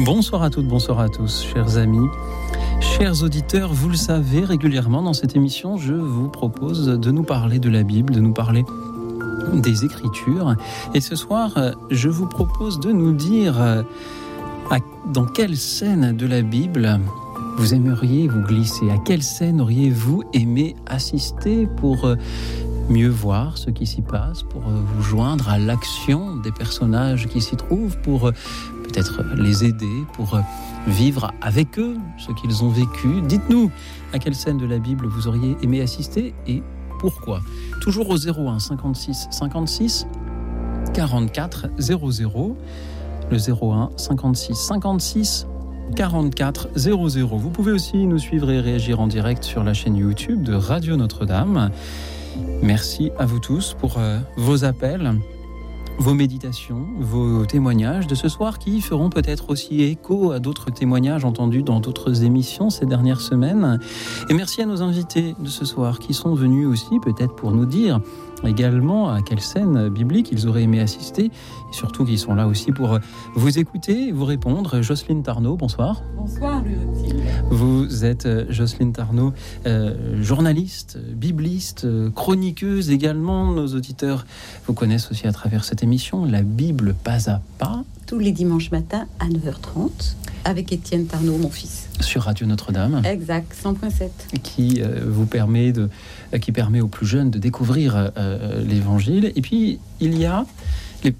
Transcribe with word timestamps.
Bonsoir 0.00 0.42
à 0.42 0.50
toutes, 0.50 0.66
bonsoir 0.66 0.98
à 0.98 1.08
tous, 1.08 1.44
chers 1.44 1.78
amis. 1.78 2.08
Chers 2.80 3.22
auditeurs, 3.22 3.72
vous 3.72 3.88
le 3.88 3.96
savez, 3.96 4.44
régulièrement 4.44 5.02
dans 5.02 5.12
cette 5.12 5.36
émission, 5.36 5.76
je 5.76 5.94
vous 5.94 6.28
propose 6.28 6.86
de 6.86 7.10
nous 7.12 7.22
parler 7.22 7.60
de 7.60 7.70
la 7.70 7.84
Bible, 7.84 8.12
de 8.12 8.20
nous 8.20 8.32
parler 8.32 8.64
des 9.52 9.84
Écritures. 9.84 10.56
Et 10.94 11.00
ce 11.00 11.14
soir, 11.14 11.52
je 11.90 12.08
vous 12.08 12.26
propose 12.26 12.80
de 12.80 12.90
nous 12.90 13.12
dire 13.12 13.84
dans 15.12 15.26
quelle 15.26 15.56
scène 15.56 16.16
de 16.16 16.26
la 16.26 16.42
Bible 16.42 16.98
vous 17.56 17.72
aimeriez 17.72 18.26
vous 18.26 18.42
glisser? 18.42 18.90
À 18.90 18.98
quelle 18.98 19.22
scène 19.22 19.60
auriez-vous 19.60 20.24
aimé 20.32 20.74
assister 20.86 21.68
pour 21.76 22.08
mieux 22.90 23.08
voir 23.08 23.56
ce 23.56 23.70
qui 23.70 23.86
s'y 23.86 24.02
passe, 24.02 24.42
pour 24.42 24.62
vous 24.62 25.02
joindre 25.02 25.48
à 25.48 25.58
l'action 25.58 26.36
des 26.36 26.52
personnages 26.52 27.28
qui 27.28 27.40
s'y 27.40 27.56
trouvent, 27.56 27.96
pour 28.02 28.30
peut-être 28.94 29.22
les 29.36 29.64
aider, 29.64 30.04
pour 30.12 30.38
vivre 30.86 31.32
avec 31.40 31.78
eux 31.78 31.96
ce 32.16 32.30
qu'ils 32.32 32.62
ont 32.62 32.68
vécu 32.68 33.20
Dites-nous 33.22 33.70
à 34.12 34.18
quelle 34.18 34.34
scène 34.34 34.58
de 34.58 34.66
la 34.66 34.78
Bible 34.78 35.06
vous 35.06 35.26
auriez 35.26 35.56
aimé 35.62 35.80
assister 35.80 36.34
et 36.46 36.62
pourquoi 37.00 37.40
Toujours 37.80 38.08
au 38.10 38.16
01 38.16 38.60
56 38.60 39.28
56 39.30 40.06
44 40.92 41.70
00 41.78 42.56
le 43.30 43.36
01 43.36 43.90
56 43.96 44.54
56 44.54 45.46
44 45.96 46.68
00. 46.76 47.26
Vous 47.36 47.50
pouvez 47.50 47.72
aussi 47.72 48.06
nous 48.06 48.18
suivre 48.18 48.50
et 48.50 48.60
réagir 48.60 49.00
en 49.00 49.06
direct 49.06 49.42
sur 49.44 49.64
la 49.64 49.74
chaîne 49.74 49.96
YouTube 49.96 50.42
de 50.42 50.54
Radio 50.54 50.96
Notre-Dame. 50.96 51.70
Merci 52.62 53.10
à 53.18 53.26
vous 53.26 53.40
tous 53.40 53.74
pour 53.78 53.98
euh, 53.98 54.18
vos 54.36 54.64
appels, 54.64 55.14
vos 55.98 56.14
méditations, 56.14 56.86
vos 56.98 57.46
témoignages 57.46 58.06
de 58.06 58.14
ce 58.14 58.28
soir 58.28 58.58
qui 58.58 58.80
feront 58.80 59.10
peut-être 59.10 59.50
aussi 59.50 59.82
écho 59.82 60.32
à 60.32 60.40
d'autres 60.40 60.70
témoignages 60.70 61.24
entendus 61.24 61.62
dans 61.62 61.80
d'autres 61.80 62.24
émissions 62.24 62.70
ces 62.70 62.86
dernières 62.86 63.20
semaines. 63.20 63.78
Et 64.28 64.34
merci 64.34 64.62
à 64.62 64.66
nos 64.66 64.82
invités 64.82 65.34
de 65.38 65.48
ce 65.48 65.64
soir 65.64 65.98
qui 65.98 66.14
sont 66.14 66.34
venus 66.34 66.66
aussi 66.66 66.98
peut-être 67.00 67.34
pour 67.34 67.52
nous 67.52 67.66
dire 67.66 68.00
également 68.46 69.10
à 69.10 69.22
quelle 69.22 69.40
scène 69.40 69.88
biblique 69.88 70.28
ils 70.32 70.46
auraient 70.46 70.62
aimé 70.62 70.80
assister, 70.80 71.26
et 71.26 71.72
surtout 71.72 72.04
qu'ils 72.04 72.18
sont 72.18 72.34
là 72.34 72.46
aussi 72.46 72.72
pour 72.72 72.98
vous 73.34 73.58
écouter, 73.58 74.12
vous 74.12 74.24
répondre. 74.24 74.82
Jocelyne 74.82 75.22
Tarnot, 75.22 75.56
bonsoir. 75.56 76.02
Bonsoir. 76.16 76.62
Vous 77.50 78.04
êtes 78.04 78.26
euh, 78.26 78.46
Jocelyne 78.48 78.92
Tarnot, 78.92 79.32
euh, 79.66 80.22
journaliste, 80.22 80.98
bibliste, 80.98 81.86
chroniqueuse 82.14 82.90
également. 82.90 83.52
Nos 83.52 83.68
auditeurs 83.74 84.26
vous 84.66 84.74
connaissent 84.74 85.10
aussi 85.10 85.26
à 85.26 85.32
travers 85.32 85.64
cette 85.64 85.82
émission, 85.82 86.24
La 86.24 86.42
Bible 86.42 86.94
pas 86.94 87.30
à 87.30 87.40
pas. 87.58 87.84
Tous 88.06 88.18
les 88.18 88.32
dimanches 88.32 88.70
matins 88.70 89.06
à 89.18 89.26
9h30 89.26 90.14
avec 90.44 90.72
Étienne 90.72 91.06
Tarnot, 91.06 91.38
mon 91.38 91.50
fils. 91.50 91.88
Sur 92.00 92.22
Radio 92.22 92.46
Notre-Dame. 92.46 93.02
Exact, 93.04 93.54
100.7. 93.64 94.40
Qui 94.42 94.82
euh, 94.82 95.00
vous 95.06 95.26
permet 95.26 95.72
de, 95.72 95.82
euh, 95.82 95.88
qui 96.38 96.52
permet 96.52 96.80
aux 96.80 96.88
plus 96.88 97.06
jeunes 97.06 97.30
de 97.30 97.38
découvrir 97.38 98.12
euh, 98.16 98.62
l'Évangile. 98.64 99.32
Et 99.36 99.40
puis 99.40 99.78
il 100.00 100.18
y 100.18 100.24
a 100.24 100.46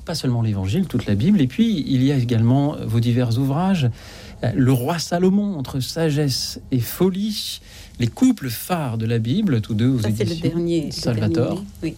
pas 0.06 0.14
seulement 0.14 0.40
l'Évangile, 0.40 0.86
toute 0.86 1.06
la 1.06 1.14
Bible. 1.14 1.40
Et 1.40 1.46
puis 1.46 1.84
il 1.86 2.02
y 2.02 2.12
a 2.12 2.16
également 2.16 2.76
vos 2.86 3.00
divers 3.00 3.38
ouvrages. 3.38 3.90
Le 4.54 4.72
roi 4.72 4.98
Salomon 4.98 5.56
entre 5.58 5.80
sagesse 5.80 6.60
et 6.70 6.80
folie, 6.80 7.60
les 7.98 8.08
couples 8.08 8.50
phares 8.50 8.98
de 8.98 9.06
la 9.06 9.18
Bible, 9.18 9.60
tous 9.60 9.74
deux 9.74 9.88
aux 9.88 10.00
Ça, 10.00 10.08
c'est 10.14 10.24
le 10.24 10.36
dernier. 10.36 10.90
Salvatore. 10.90 11.50
Le 11.50 11.54
dernier, 11.54 11.66
oui. 11.82 11.94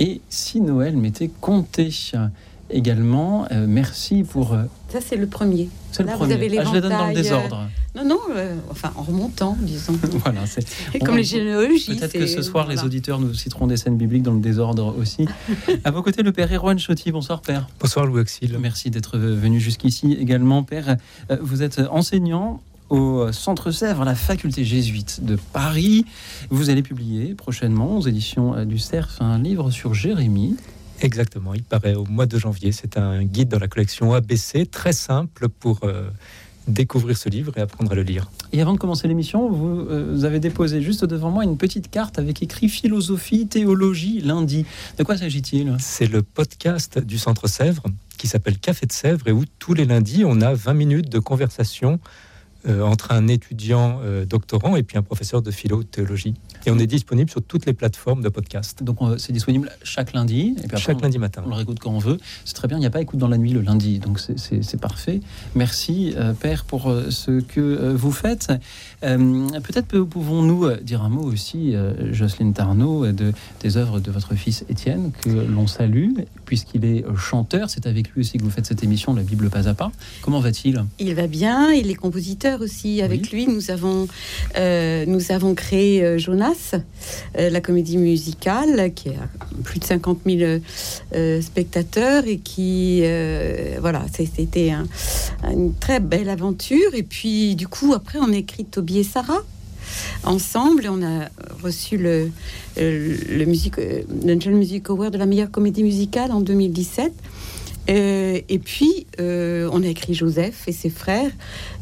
Et 0.00 0.20
si 0.28 0.60
Noël 0.60 0.96
m'était 0.96 1.30
compté 1.40 1.90
également. 2.72 3.46
Euh, 3.50 3.66
merci 3.68 4.24
pour. 4.24 4.56
Ça, 4.92 5.00
c'est 5.00 5.16
le 5.16 5.26
premier. 5.26 5.70
C'est 5.90 6.02
le 6.02 6.08
Là, 6.10 6.16
premier. 6.16 6.34
Vous 6.36 6.42
avez 6.42 6.58
Ah, 6.58 6.64
je 6.64 6.72
les 6.74 6.80
donne 6.82 6.90
dans 6.90 7.06
le 7.06 7.12
euh, 7.12 7.14
désordre. 7.14 7.68
Non, 7.96 8.04
non, 8.04 8.18
euh, 8.36 8.54
enfin 8.70 8.92
en 8.94 9.02
remontant, 9.02 9.56
disons. 9.60 9.94
voilà, 10.24 10.44
c'est. 10.46 10.66
Comme 11.00 11.14
on- 11.14 11.16
les 11.16 11.24
généalogies. 11.24 11.96
Peut-être 11.96 12.12
que 12.12 12.26
ce 12.26 12.42
soir, 12.42 12.68
les 12.68 12.84
auditeurs 12.84 13.18
nous 13.18 13.32
citeront 13.32 13.66
des 13.66 13.78
scènes 13.78 13.96
bibliques 13.96 14.22
dans 14.22 14.34
le 14.34 14.40
désordre 14.40 14.94
aussi. 14.98 15.26
à 15.84 15.90
vos 15.90 16.02
côtés, 16.02 16.22
le 16.22 16.32
père 16.32 16.52
Erwan 16.52 16.78
Chotti. 16.78 17.10
Bonsoir, 17.10 17.40
père. 17.40 17.68
Bonsoir 17.80 18.04
Louis 18.06 18.20
Auxil. 18.20 18.56
Merci 18.60 18.90
d'être 18.90 19.16
venu 19.18 19.60
jusqu'ici 19.60 20.12
également, 20.12 20.62
père. 20.62 20.96
Euh, 21.30 21.38
Vous 21.40 21.62
êtes 21.62 21.80
enseignant 21.90 22.60
au 22.90 23.32
Centre 23.32 23.70
Sèvres, 23.70 24.04
la 24.04 24.14
faculté 24.14 24.64
jésuite 24.66 25.24
de 25.24 25.38
Paris. 25.54 26.04
Vous 26.50 26.68
allez 26.68 26.82
publier 26.82 27.32
prochainement 27.34 27.96
aux 27.96 28.06
éditions 28.06 28.62
du 28.66 28.78
CERF 28.78 29.22
un 29.22 29.38
livre 29.38 29.70
sur 29.70 29.94
Jérémie. 29.94 30.56
Exactement, 31.02 31.52
il 31.52 31.64
paraît 31.64 31.94
au 31.94 32.04
mois 32.04 32.26
de 32.26 32.38
janvier. 32.38 32.70
C'est 32.70 32.96
un 32.96 33.24
guide 33.24 33.48
dans 33.48 33.58
la 33.58 33.66
collection 33.66 34.14
ABC, 34.14 34.66
très 34.66 34.92
simple 34.92 35.48
pour 35.48 35.80
euh, 35.82 36.08
découvrir 36.68 37.16
ce 37.16 37.28
livre 37.28 37.52
et 37.56 37.60
apprendre 37.60 37.90
à 37.90 37.94
le 37.96 38.02
lire. 38.02 38.30
Et 38.52 38.62
avant 38.62 38.72
de 38.72 38.78
commencer 38.78 39.08
l'émission, 39.08 39.50
vous, 39.50 39.80
euh, 39.80 40.12
vous 40.12 40.24
avez 40.24 40.38
déposé 40.38 40.80
juste 40.80 41.04
devant 41.04 41.30
moi 41.30 41.42
une 41.42 41.56
petite 41.56 41.90
carte 41.90 42.20
avec 42.20 42.40
écrit 42.40 42.68
philosophie, 42.68 43.48
théologie, 43.48 44.20
lundi. 44.20 44.64
De 44.96 45.02
quoi 45.02 45.16
s'agit-il? 45.16 45.76
C'est 45.80 46.06
le 46.06 46.22
podcast 46.22 47.00
du 47.00 47.18
Centre 47.18 47.48
Sèvres 47.48 47.84
qui 48.16 48.28
s'appelle 48.28 48.58
Café 48.58 48.86
de 48.86 48.92
Sèvres 48.92 49.26
et 49.26 49.32
où 49.32 49.44
tous 49.58 49.74
les 49.74 49.84
lundis, 49.84 50.24
on 50.24 50.40
a 50.40 50.54
20 50.54 50.74
minutes 50.74 51.08
de 51.08 51.18
conversation 51.18 51.98
entre 52.68 53.12
un 53.12 53.28
étudiant 53.28 54.00
euh, 54.04 54.24
doctorant 54.24 54.76
et 54.76 54.82
puis 54.82 54.96
un 54.98 55.02
professeur 55.02 55.42
de 55.42 55.50
philo-théologie. 55.50 56.34
Et 56.66 56.70
on 56.70 56.78
est 56.78 56.86
disponible 56.86 57.28
sur 57.28 57.42
toutes 57.42 57.66
les 57.66 57.72
plateformes 57.72 58.22
de 58.22 58.28
podcast, 58.28 58.82
Donc 58.84 58.98
euh, 59.02 59.18
c'est 59.18 59.32
disponible 59.32 59.70
chaque 59.82 60.12
lundi. 60.12 60.54
Et 60.58 60.60
puis 60.60 60.64
après, 60.66 60.78
chaque 60.80 60.98
on- 60.98 61.02
lundi 61.02 61.18
matin. 61.18 61.42
On 61.44 61.48
le 61.48 61.54
réécoute 61.56 61.78
quand 61.80 61.90
on 61.90 61.98
veut. 61.98 62.18
C'est 62.44 62.54
très 62.54 62.68
bien, 62.68 62.76
il 62.76 62.80
n'y 62.80 62.86
a 62.86 62.90
pas 62.90 63.00
écoute 63.00 63.18
dans 63.18 63.28
la 63.28 63.38
nuit 63.38 63.52
le 63.52 63.60
lundi, 63.62 63.98
donc 63.98 64.20
c'est- 64.20 64.76
parfait. 64.80 65.20
Merci, 65.54 66.14
euh, 66.16 66.32
Père, 66.32 66.64
pour 66.64 66.88
euh, 66.88 67.10
ce 67.10 67.40
que 67.40 67.60
euh, 67.60 67.94
vous 67.96 68.12
faites. 68.12 68.52
Euh, 69.04 69.48
Peut-être 69.60 69.86
peu- 69.86 70.04
pouvons-nous 70.04 70.64
euh, 70.66 70.76
dire 70.76 71.02
un 71.02 71.08
mot 71.08 71.22
aussi, 71.22 71.74
euh, 71.74 72.12
Jocelyne 72.12 72.52
Tarnot, 72.52 73.04
euh, 73.06 73.12
de, 73.12 73.32
des 73.60 73.76
œuvres 73.76 74.00
de 74.00 74.10
votre 74.10 74.34
fils 74.34 74.64
Étienne, 74.68 75.10
que 75.22 75.30
l'on 75.30 75.66
salue, 75.66 76.10
puisqu'il 76.46 76.84
est 76.84 77.04
euh, 77.04 77.16
chanteur. 77.16 77.70
C'est 77.70 77.86
avec 77.86 78.10
lui 78.10 78.20
aussi 78.20 78.38
que 78.38 78.42
vous 78.44 78.50
faites 78.50 78.66
cette 78.66 78.82
émission, 78.82 79.14
La 79.14 79.22
Bible 79.22 79.50
pas 79.50 79.68
à 79.68 79.74
pas. 79.74 79.90
Comment 80.22 80.40
va-t-il? 80.40 80.84
Il 80.98 81.14
va 81.14 81.26
bien, 81.26 81.72
il 81.72 81.90
est 81.90 81.94
compositeur 81.94 82.51
aussi. 82.60 83.00
Avec 83.00 83.22
Oui. 83.22 83.28
lui, 83.32 83.46
nous 83.46 83.70
avons, 83.70 84.08
euh, 84.58 85.04
nous 85.06 85.32
avons 85.32 85.54
créé 85.54 86.02
euh, 86.02 86.18
Jonas, 86.18 86.74
euh, 87.38 87.48
la 87.50 87.60
comédie 87.60 87.96
musicale, 87.96 88.92
qui 88.94 89.08
a 89.10 89.28
plus 89.64 89.78
de 89.78 89.84
50 89.84 90.18
000 90.26 90.60
euh, 91.14 91.40
spectateurs 91.40 92.26
et 92.26 92.38
qui, 92.38 93.02
voilà, 93.80 94.04
c'était 94.14 94.70
un- 94.70 94.86
une 95.50 95.72
très 95.74 96.00
belle 96.00 96.28
aventure. 96.28 96.94
Et 96.94 97.02
puis, 97.02 97.54
du 97.54 97.68
coup, 97.68 97.94
après, 97.94 98.18
on 98.20 98.32
a 98.32 98.36
écrit 98.36 98.64
Toby 98.64 98.98
et 98.98 99.04
Sarah 99.04 99.42
ensemble 100.24 100.86
on 100.88 101.02
a 101.02 101.28
reçu 101.62 101.98
le, 101.98 102.30
euh, 102.78 103.16
le, 103.28 103.44
music, 103.44 103.76
le 103.76 104.04
National 104.24 104.58
Music 104.58 104.88
Award 104.88 105.12
de 105.12 105.18
la 105.18 105.26
meilleure 105.26 105.50
comédie 105.50 105.82
musicale 105.82 106.30
en 106.32 106.40
2017. 106.40 107.12
Euh, 107.90 108.40
et 108.48 108.58
puis, 108.58 109.06
euh, 109.20 109.68
on 109.72 109.82
a 109.82 109.86
écrit 109.88 110.14
Joseph 110.14 110.68
et 110.68 110.72
ses 110.72 110.90
frères. 110.90 111.30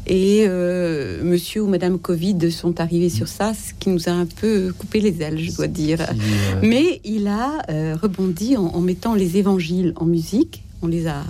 Et 0.07 0.45
euh, 0.47 1.23
monsieur 1.23 1.61
ou 1.61 1.67
madame 1.67 1.99
Covid 1.99 2.51
sont 2.51 2.79
arrivés 2.81 3.09
sur 3.09 3.27
ça, 3.27 3.53
ce 3.53 3.73
qui 3.79 3.89
nous 3.89 4.09
a 4.09 4.11
un 4.11 4.25
peu 4.25 4.73
coupé 4.77 4.99
les 4.99 5.21
ailes, 5.21 5.37
je 5.39 5.51
dois 5.55 5.67
dire. 5.67 5.99
Qui, 6.07 6.67
Mais 6.67 7.01
il 7.03 7.27
a 7.27 7.59
rebondi 8.01 8.57
en, 8.57 8.65
en 8.65 8.79
mettant 8.81 9.13
les 9.13 9.37
évangiles 9.37 9.93
en 9.95 10.05
musique. 10.05 10.63
On 10.83 10.87
les 10.87 11.05
a 11.05 11.23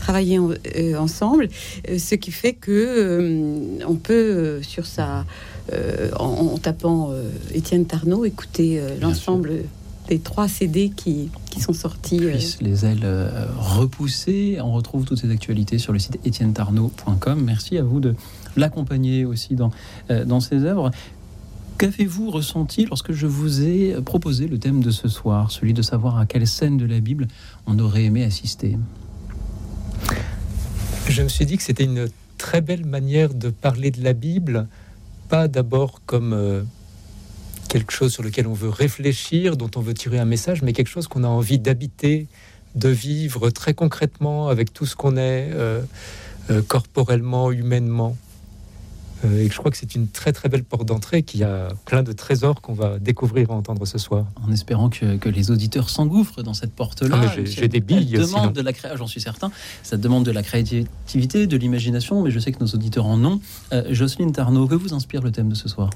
travaillés 0.00 0.38
en- 0.38 0.50
euh, 0.50 0.96
ensemble, 0.96 1.50
euh, 1.90 1.98
ce 1.98 2.14
qui 2.14 2.30
fait 2.30 2.54
que 2.54 2.70
euh, 2.72 3.84
on 3.86 3.94
peut 3.96 4.62
sur 4.62 4.86
sa, 4.86 5.26
en, 6.18 6.24
en 6.24 6.56
tapant 6.58 7.10
Étienne 7.52 7.84
Tarnot, 7.84 8.24
écouter 8.24 8.80
l'ensemble 9.00 9.64
des 10.08 10.18
trois 10.18 10.48
CD 10.48 10.90
qui, 10.90 11.30
qui 11.50 11.60
sont 11.60 11.72
sortis. 11.72 12.20
euh, 12.22 12.32
puisse 12.32 12.60
les 12.60 12.84
ailes 12.84 13.00
euh, 13.04 13.46
repoussées. 13.58 14.58
On 14.62 14.72
retrouve 14.72 15.04
toutes 15.04 15.18
ces 15.18 15.30
actualités 15.30 15.78
sur 15.78 15.92
le 15.92 15.98
site 15.98 16.18
etiennetarnaud.com. 16.26 17.42
Merci 17.44 17.78
à 17.78 17.82
vous 17.82 18.00
de 18.00 18.14
l'accompagner 18.56 19.24
aussi 19.24 19.54
dans, 19.54 19.70
euh, 20.10 20.24
dans 20.24 20.40
ses 20.40 20.64
œuvres. 20.64 20.90
Qu'avez-vous 21.78 22.30
ressenti 22.30 22.86
lorsque 22.86 23.12
je 23.12 23.26
vous 23.26 23.62
ai 23.62 23.96
proposé 24.02 24.48
le 24.48 24.58
thème 24.58 24.82
de 24.82 24.90
ce 24.90 25.08
soir, 25.08 25.50
celui 25.50 25.74
de 25.74 25.82
savoir 25.82 26.16
à 26.18 26.24
quelle 26.24 26.46
scène 26.46 26.78
de 26.78 26.86
la 26.86 27.00
Bible 27.00 27.28
on 27.66 27.78
aurait 27.78 28.04
aimé 28.04 28.24
assister? 28.24 28.78
Je 31.08 31.22
me 31.22 31.28
suis 31.28 31.44
dit 31.46 31.56
que 31.56 31.62
c'était 31.62 31.84
une 31.84 32.08
très 32.38 32.60
belle 32.60 32.86
manière 32.86 33.34
de 33.34 33.50
parler 33.50 33.90
de 33.90 34.02
la 34.02 34.12
Bible, 34.12 34.68
pas 35.28 35.48
d'abord 35.48 36.00
comme 36.06 36.32
euh, 36.32 36.62
quelque 37.68 37.92
chose 37.92 38.12
sur 38.12 38.22
lequel 38.22 38.46
on 38.46 38.54
veut 38.54 38.68
réfléchir, 38.68 39.56
dont 39.56 39.70
on 39.76 39.80
veut 39.80 39.94
tirer 39.94 40.18
un 40.18 40.24
message, 40.24 40.62
mais 40.62 40.72
quelque 40.72 40.88
chose 40.88 41.08
qu'on 41.08 41.24
a 41.24 41.28
envie 41.28 41.58
d'habiter, 41.58 42.26
de 42.74 42.88
vivre 42.88 43.50
très 43.50 43.74
concrètement 43.74 44.48
avec 44.48 44.72
tout 44.72 44.86
ce 44.86 44.96
qu'on 44.96 45.16
est, 45.16 45.50
euh, 45.52 45.82
euh, 46.50 46.62
corporellement, 46.62 47.50
humainement. 47.50 48.16
Euh, 49.24 49.40
et 49.44 49.48
je 49.50 49.56
crois 49.56 49.70
que 49.70 49.76
c'est 49.76 49.94
une 49.94 50.08
très 50.08 50.32
très 50.32 50.48
belle 50.48 50.64
porte 50.64 50.84
d'entrée 50.86 51.22
qui 51.22 51.42
a 51.42 51.68
plein 51.86 52.02
de 52.02 52.12
trésors 52.12 52.60
qu'on 52.60 52.74
va 52.74 52.98
découvrir 52.98 53.48
et 53.50 53.52
entendre 53.52 53.86
ce 53.86 53.98
soir. 53.98 54.26
En 54.46 54.52
espérant 54.52 54.90
que, 54.90 55.16
que 55.16 55.28
les 55.28 55.50
auditeurs 55.50 55.88
s'engouffrent 55.90 56.42
dans 56.42 56.54
cette 56.54 56.72
porte-là. 56.72 57.20
Ah, 57.22 57.34
j'ai- 57.44 57.68
des 57.68 57.80
billes, 57.80 58.16
Ça 58.16 58.24
sinon. 58.24 58.38
demande 58.40 58.52
de 58.54 58.60
la 58.60 58.72
cré- 58.72 58.90
j'en 58.96 59.06
suis 59.06 59.20
certain. 59.20 59.50
Ça 59.82 59.96
demande 59.96 60.24
de 60.24 60.30
la 60.30 60.42
créativité, 60.42 61.46
de 61.46 61.56
l'imagination, 61.56 62.22
mais 62.22 62.30
je 62.30 62.38
sais 62.38 62.52
que 62.52 62.60
nos 62.60 62.66
auditeurs 62.70 63.06
en 63.06 63.24
ont. 63.24 63.40
Euh, 63.72 63.84
Jocelyne 63.90 64.32
Tarnot, 64.32 64.66
que 64.68 64.74
vous 64.74 64.92
inspire 64.94 65.22
le 65.22 65.32
thème 65.32 65.48
de 65.48 65.54
ce 65.54 65.68
soir? 65.68 65.90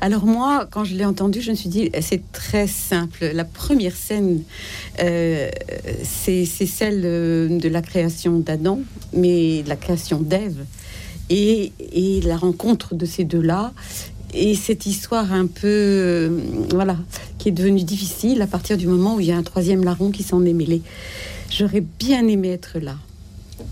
Alors 0.00 0.24
moi, 0.26 0.66
quand 0.70 0.84
je 0.84 0.94
l'ai 0.94 1.04
entendu, 1.04 1.40
je 1.42 1.50
me 1.50 1.56
suis 1.56 1.68
dit, 1.68 1.90
c'est 2.00 2.32
très 2.32 2.66
simple. 2.66 3.30
La 3.34 3.44
première 3.44 3.94
scène, 3.94 4.42
euh, 5.00 5.50
c'est 6.02 6.46
celle 6.46 7.02
de 7.02 7.68
la 7.68 7.82
création 7.82 8.38
d'Adam, 8.38 8.80
mais 9.12 9.62
de 9.62 9.68
la 9.68 9.76
création 9.76 10.20
d'Ève, 10.20 10.64
et, 11.30 11.72
et 11.92 12.20
la 12.22 12.36
rencontre 12.36 12.94
de 12.94 13.06
ces 13.06 13.24
deux-là. 13.24 13.72
Et 14.34 14.54
cette 14.54 14.86
histoire 14.86 15.32
un 15.32 15.46
peu, 15.46 15.66
euh, 15.68 16.40
voilà, 16.70 16.96
qui 17.38 17.48
est 17.48 17.52
devenue 17.52 17.82
difficile 17.84 18.40
à 18.40 18.46
partir 18.46 18.78
du 18.78 18.86
moment 18.86 19.16
où 19.16 19.20
il 19.20 19.26
y 19.26 19.32
a 19.32 19.36
un 19.36 19.42
troisième 19.42 19.84
larron 19.84 20.10
qui 20.10 20.22
s'en 20.22 20.42
est 20.46 20.54
mêlé. 20.54 20.80
J'aurais 21.50 21.82
bien 21.98 22.26
aimé 22.28 22.48
être 22.48 22.78
là. 22.78 22.96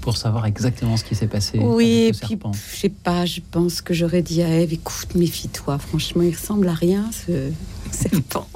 pour 0.02 0.18
savoir 0.18 0.44
exactement 0.44 0.98
ce 0.98 1.04
qui 1.04 1.14
s'est 1.14 1.28
passé 1.28 1.58
Oui, 1.58 1.86
et 1.86 2.02
avec 2.08 2.20
le 2.30 2.36
puis, 2.36 2.38
je 2.74 2.78
sais 2.80 2.88
pas, 2.90 3.24
je 3.24 3.40
pense 3.50 3.80
que 3.80 3.94
j'aurais 3.94 4.20
dit 4.22 4.42
à 4.42 4.48
Ève, 4.48 4.72
écoute, 4.74 5.14
méfie-toi, 5.14 5.78
franchement, 5.78 6.22
il 6.22 6.34
ressemble 6.34 6.68
à 6.68 6.74
rien, 6.74 7.08
ce 7.26 7.50
serpent. 7.90 8.46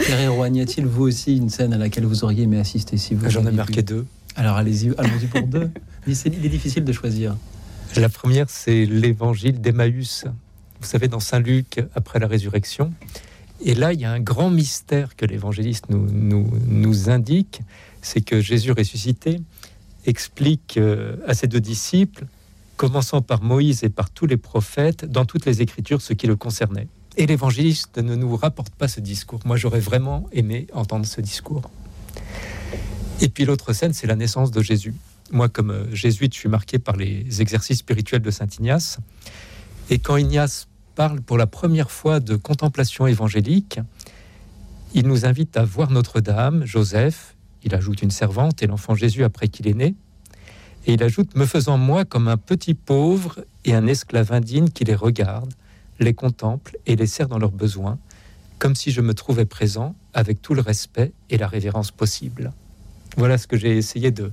Pierre 0.00 0.20
Héroigne, 0.20 0.56
y 0.56 0.60
a-t-il 0.62 0.86
vous 0.86 1.04
aussi 1.04 1.36
une 1.36 1.48
scène 1.50 1.72
à 1.72 1.78
laquelle 1.78 2.06
vous 2.06 2.24
auriez 2.24 2.42
aimé 2.44 2.58
assister 2.58 2.96
si 2.96 3.14
vous 3.14 3.28
J'en 3.30 3.46
ai 3.46 3.52
marqué 3.52 3.82
deux. 3.82 4.04
Alors 4.34 4.56
allez-y, 4.56 4.90
allons-y 4.98 5.26
pour 5.26 5.42
deux. 5.42 5.70
Mais 6.06 6.14
c'est- 6.14 6.30
Il 6.36 6.44
est 6.44 6.48
difficile 6.48 6.84
de 6.84 6.92
choisir. 6.92 7.36
La 7.96 8.08
première, 8.08 8.48
c'est 8.50 8.84
l'évangile 8.84 9.60
d'Emmaüs. 9.60 10.26
Vous 10.80 10.86
savez, 10.86 11.08
dans 11.08 11.20
Saint 11.20 11.40
Luc, 11.40 11.82
après 11.94 12.18
la 12.18 12.26
résurrection. 12.26 12.92
Et 13.60 13.74
là, 13.74 13.92
il 13.92 14.00
y 14.00 14.04
a 14.04 14.12
un 14.12 14.20
grand 14.20 14.50
mystère 14.50 15.16
que 15.16 15.26
l'évangéliste 15.26 15.86
nous, 15.88 16.06
nous, 16.66 17.10
indique, 17.10 17.60
c'est 18.02 18.20
que 18.20 18.40
Jésus 18.40 18.72
ressuscité 18.72 19.40
explique 20.06 20.76
euh, 20.76 21.16
à 21.26 21.34
ses 21.34 21.48
deux 21.48 21.60
disciples, 21.60 22.26
commençant 22.76 23.20
par 23.20 23.42
Moïse 23.42 23.82
et 23.82 23.88
par 23.88 24.10
tous 24.10 24.26
les 24.26 24.36
prophètes, 24.36 25.04
dans 25.04 25.24
toutes 25.24 25.44
les 25.44 25.60
Écritures, 25.60 26.00
ce 26.00 26.12
qui 26.12 26.28
le 26.28 26.36
concernait. 26.36 26.86
Et 27.16 27.26
l'évangéliste 27.26 27.98
ne 27.98 28.14
nous 28.14 28.36
rapporte 28.36 28.72
pas 28.74 28.86
ce 28.86 29.00
discours. 29.00 29.40
Moi, 29.44 29.56
j'aurais 29.56 29.80
vraiment 29.80 30.28
aimé 30.30 30.68
entendre 30.72 31.04
ce 31.04 31.20
discours. 31.20 31.68
Et 33.20 33.28
puis 33.28 33.44
l'autre 33.44 33.72
scène, 33.72 33.92
c'est 33.92 34.06
la 34.06 34.14
naissance 34.14 34.52
de 34.52 34.62
Jésus. 34.62 34.94
Moi, 35.30 35.48
comme 35.48 35.70
euh, 35.70 35.94
jésuite, 35.94 36.34
je 36.34 36.38
suis 36.38 36.48
marqué 36.48 36.78
par 36.78 36.96
les 36.96 37.42
exercices 37.42 37.78
spirituels 37.78 38.22
de 38.22 38.30
Saint 38.30 38.46
Ignace. 38.58 38.98
Et 39.90 39.98
quand 39.98 40.16
Ignace 40.16 40.68
parle 40.94 41.20
pour 41.20 41.36
la 41.36 41.46
première 41.46 41.90
fois 41.90 42.20
de 42.20 42.36
contemplation 42.36 43.06
évangélique, 43.06 43.80
il 44.94 45.06
nous 45.06 45.26
invite 45.26 45.56
à 45.56 45.64
voir 45.64 45.90
Notre-Dame, 45.90 46.64
Joseph, 46.64 47.36
il 47.62 47.74
ajoute 47.74 48.02
une 48.02 48.10
servante 48.10 48.62
et 48.62 48.66
l'enfant 48.66 48.94
Jésus 48.94 49.22
après 49.22 49.48
qu'il 49.48 49.68
est 49.68 49.74
né. 49.74 49.94
Et 50.86 50.94
il 50.94 51.02
ajoute, 51.02 51.36
me 51.36 51.44
faisant 51.44 51.76
moi 51.76 52.04
comme 52.04 52.28
un 52.28 52.38
petit 52.38 52.74
pauvre 52.74 53.44
et 53.64 53.74
un 53.74 53.86
esclave 53.86 54.32
indigne 54.32 54.70
qui 54.70 54.84
les 54.84 54.94
regarde, 54.94 55.52
les 56.00 56.14
contemple 56.14 56.78
et 56.86 56.96
les 56.96 57.06
sert 57.06 57.28
dans 57.28 57.38
leurs 57.38 57.52
besoins, 57.52 57.98
comme 58.58 58.74
si 58.74 58.90
je 58.90 59.00
me 59.02 59.12
trouvais 59.12 59.44
présent 59.44 59.94
avec 60.14 60.40
tout 60.40 60.54
le 60.54 60.62
respect 60.62 61.12
et 61.28 61.36
la 61.36 61.48
révérence 61.48 61.90
possible. 61.90 62.52
Voilà 63.16 63.36
ce 63.36 63.46
que 63.46 63.56
j'ai 63.56 63.76
essayé 63.76 64.10
de 64.10 64.32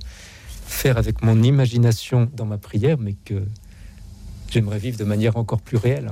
faire 0.75 0.97
avec 0.97 1.23
mon 1.23 1.41
imagination 1.41 2.29
dans 2.35 2.45
ma 2.45 2.57
prière, 2.57 2.97
mais 2.99 3.15
que 3.25 3.41
j'aimerais 4.51 4.77
vivre 4.77 4.97
de 4.97 5.03
manière 5.03 5.37
encore 5.37 5.61
plus 5.61 5.77
réelle. 5.77 6.11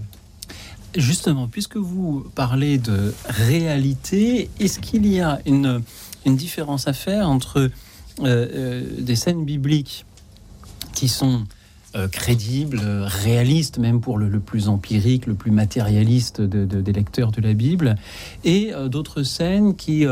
Justement, 0.95 1.47
puisque 1.47 1.77
vous 1.77 2.25
parlez 2.35 2.77
de 2.77 3.13
réalité, 3.27 4.49
est-ce 4.59 4.79
qu'il 4.79 5.05
y 5.07 5.19
a 5.19 5.39
une, 5.45 5.81
différence 6.25 6.87
à 6.87 6.93
faire 6.93 7.27
entre 7.29 7.57
euh, 7.59 7.69
euh, 8.23 8.83
des 8.99 9.15
scènes 9.15 9.43
bibliques 9.43 10.05
qui 10.93 11.09
sont 11.09 11.43
euh, 11.95 12.07
crédibles, 12.07 12.79
réalistes, 13.03 13.79
même 13.79 14.01
pour 14.01 14.17
le, 14.17 14.39
plus 14.39 14.69
empirique, 14.69 15.25
le 15.25 15.33
plus 15.33 15.51
matérialiste 15.51 16.41
de- 16.41 16.65
de- 16.65 16.81
des 16.81 16.93
lecteurs 16.93 17.31
de 17.31 17.41
la 17.41 17.53
Bible, 17.53 17.95
et 18.43 18.71
d'autres 18.87 19.23
scènes 19.23 19.75
qui 19.75 20.05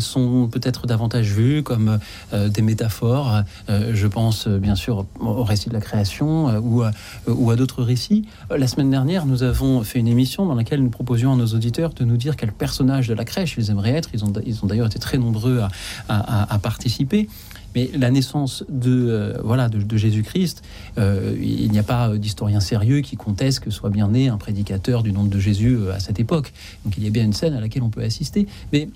sont 0.00 0.48
peut-être 0.50 0.86
davantage 0.86 1.32
vues 1.32 1.62
comme 1.62 1.98
euh, 2.32 2.48
des 2.48 2.62
métaphores. 2.62 3.42
Euh, 3.68 3.92
je 3.94 4.06
pense 4.06 4.46
euh, 4.46 4.58
bien 4.58 4.74
sûr 4.74 5.06
au 5.20 5.44
récit 5.44 5.68
de 5.68 5.74
la 5.74 5.80
création 5.80 6.48
euh, 6.48 6.60
ou, 6.60 6.82
à- 6.82 6.92
ou 7.26 7.50
à 7.50 7.56
d'autres 7.56 7.82
récits. 7.82 8.24
Euh, 8.50 8.58
La 8.58 8.66
semaine 8.66 8.90
dernière, 8.90 9.26
nous 9.26 9.42
avons 9.42 9.82
fait 9.82 9.98
une 9.98 10.08
émission 10.08 10.46
dans 10.46 10.54
laquelle 10.54 10.82
nous 10.82 10.90
proposions 10.90 11.32
à 11.32 11.36
nos 11.36 11.46
auditeurs 11.46 11.92
de 11.94 12.04
nous 12.04 12.16
dire 12.16 12.36
quel 12.36 12.52
personnage 12.52 13.08
de 13.08 13.14
la 13.14 13.24
crèche 13.24 13.54
ils 13.58 13.70
aimeraient 13.70 13.92
être. 13.92 14.10
Ils 14.14 14.24
ont, 14.24 14.32
ils 14.44 14.62
ont 14.62 14.66
d'ailleurs 14.66 14.86
été 14.86 14.98
très 14.98 15.18
nombreux 15.18 15.60
à, 16.08 16.58
participer. 16.62 17.28
Mais 17.74 17.90
la 17.96 18.10
naissance 18.10 18.64
de, 18.68 19.08
euh, 19.08 19.38
voilà, 19.42 19.70
de, 19.70 19.96
Jésus-Christ, 19.96 20.62
euh, 20.98 21.34
il 21.40 21.70
n'y 21.70 21.78
a 21.78 21.82
pas 21.82 22.16
d'historien 22.18 22.60
sérieux 22.60 23.00
qui 23.00 23.16
conteste 23.16 23.60
que 23.60 23.70
soit 23.70 23.88
bien 23.88 24.08
né 24.08 24.28
un 24.28 24.36
prédicateur 24.36 25.02
du 25.02 25.10
nom 25.12 25.24
de 25.24 25.38
Jésus 25.38 25.76
euh, 25.76 25.94
à 25.94 25.98
cette 25.98 26.20
époque. 26.20 26.52
Donc 26.84 26.94
il 26.98 27.04
y 27.04 27.06
a 27.06 27.10
bien 27.10 27.24
une 27.24 27.32
scène 27.32 27.54
à 27.54 27.60
laquelle 27.60 27.82
on 27.82 27.88
peut 27.88 28.02
assister. 28.02 28.46
Mais 28.74 28.88